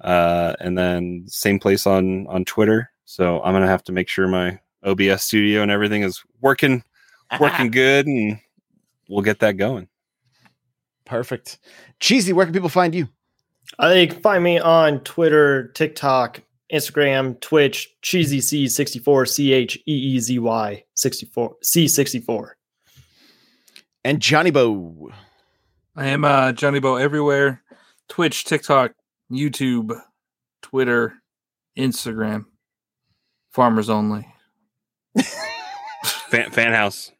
uh, 0.00 0.54
and 0.60 0.78
then 0.78 1.24
same 1.26 1.58
place 1.58 1.86
on 1.86 2.26
on 2.28 2.44
Twitter. 2.44 2.90
So 3.04 3.42
I'm 3.42 3.52
gonna 3.52 3.66
have 3.66 3.84
to 3.84 3.92
make 3.92 4.08
sure 4.08 4.28
my 4.28 4.58
OBS 4.84 5.24
studio 5.24 5.62
and 5.62 5.70
everything 5.70 6.02
is 6.02 6.22
working 6.40 6.84
working 7.40 7.70
good, 7.70 8.06
and 8.06 8.38
we'll 9.08 9.22
get 9.22 9.40
that 9.40 9.56
going. 9.56 9.88
Perfect. 11.04 11.58
Cheesy, 12.00 12.32
where 12.32 12.46
can 12.46 12.52
people 12.52 12.68
find 12.68 12.94
you? 12.94 13.08
Uh, 13.78 13.88
you 13.88 14.08
can 14.08 14.20
find 14.20 14.44
me 14.44 14.58
on 14.58 15.00
Twitter, 15.00 15.68
TikTok, 15.68 16.40
Instagram, 16.72 17.40
Twitch, 17.40 17.94
Cheesy 18.02 18.40
C 18.40 18.68
sixty 18.68 18.98
four 18.98 19.26
C 19.26 19.52
H 19.52 19.76
E 19.86 19.92
E 19.92 20.20
Z 20.20 20.38
Y 20.38 20.84
sixty 20.94 21.26
four 21.26 21.56
C 21.62 21.88
sixty 21.88 22.20
four. 22.20 22.56
And 24.04 24.20
Johnny 24.20 24.50
Bo. 24.50 25.10
I 25.94 26.06
am 26.06 26.24
uh, 26.24 26.52
Johnny 26.52 26.80
Bo 26.80 26.96
everywhere: 26.96 27.62
Twitch, 28.08 28.44
TikTok, 28.44 28.92
YouTube, 29.30 29.98
Twitter, 30.62 31.14
Instagram. 31.78 32.44
Farmers 33.50 33.88
only. 33.88 34.26
Fan, 36.28 36.50
fan 36.50 36.72
house. 36.72 37.12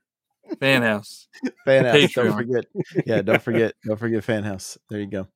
Fan 0.61 0.83
house. 0.83 1.29
Fan 1.65 1.85
house. 1.85 2.13
Don't 2.15 2.37
forget. 2.37 2.65
Yeah, 3.05 3.23
don't 3.23 3.43
forget. 3.43 3.75
Don't 3.85 3.99
forget 3.99 4.25
fan 4.25 4.43
house. 4.45 4.79
There 4.89 5.01
you 5.01 5.07
go. 5.07 5.27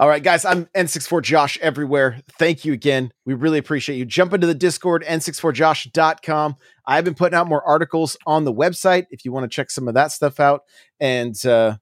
All 0.00 0.08
right, 0.08 0.22
guys. 0.22 0.44
I'm 0.44 0.66
N64 0.74 1.22
Josh 1.22 1.58
everywhere. 1.60 2.20
Thank 2.38 2.64
you 2.64 2.72
again. 2.72 3.12
We 3.24 3.34
really 3.34 3.58
appreciate 3.58 3.96
you. 3.96 4.04
Jump 4.04 4.32
into 4.32 4.46
the 4.46 4.54
Discord, 4.54 5.04
n64josh.com. 5.04 6.56
I've 6.86 7.04
been 7.04 7.14
putting 7.14 7.36
out 7.36 7.46
more 7.48 7.62
articles 7.66 8.16
on 8.26 8.44
the 8.44 8.52
website 8.52 9.06
if 9.10 9.24
you 9.24 9.32
want 9.32 9.44
to 9.44 9.54
check 9.54 9.70
some 9.70 9.88
of 9.88 9.94
that 9.94 10.12
stuff 10.12 10.40
out. 10.40 10.62
And 11.00 11.34
uh 11.46 11.76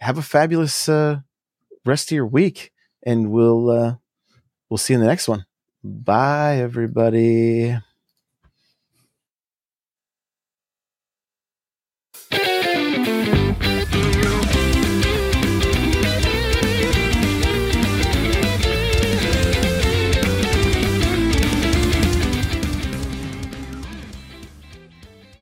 have 0.00 0.18
a 0.18 0.22
fabulous 0.22 0.88
uh 0.88 1.20
rest 1.84 2.10
of 2.10 2.16
your 2.16 2.26
week. 2.26 2.72
And 3.04 3.30
we'll 3.30 3.70
uh 3.70 3.94
we'll 4.68 4.78
see 4.78 4.92
you 4.92 4.98
in 4.98 5.02
the 5.02 5.08
next 5.08 5.28
one. 5.28 5.46
Bye 5.82 6.56
everybody. 6.56 7.76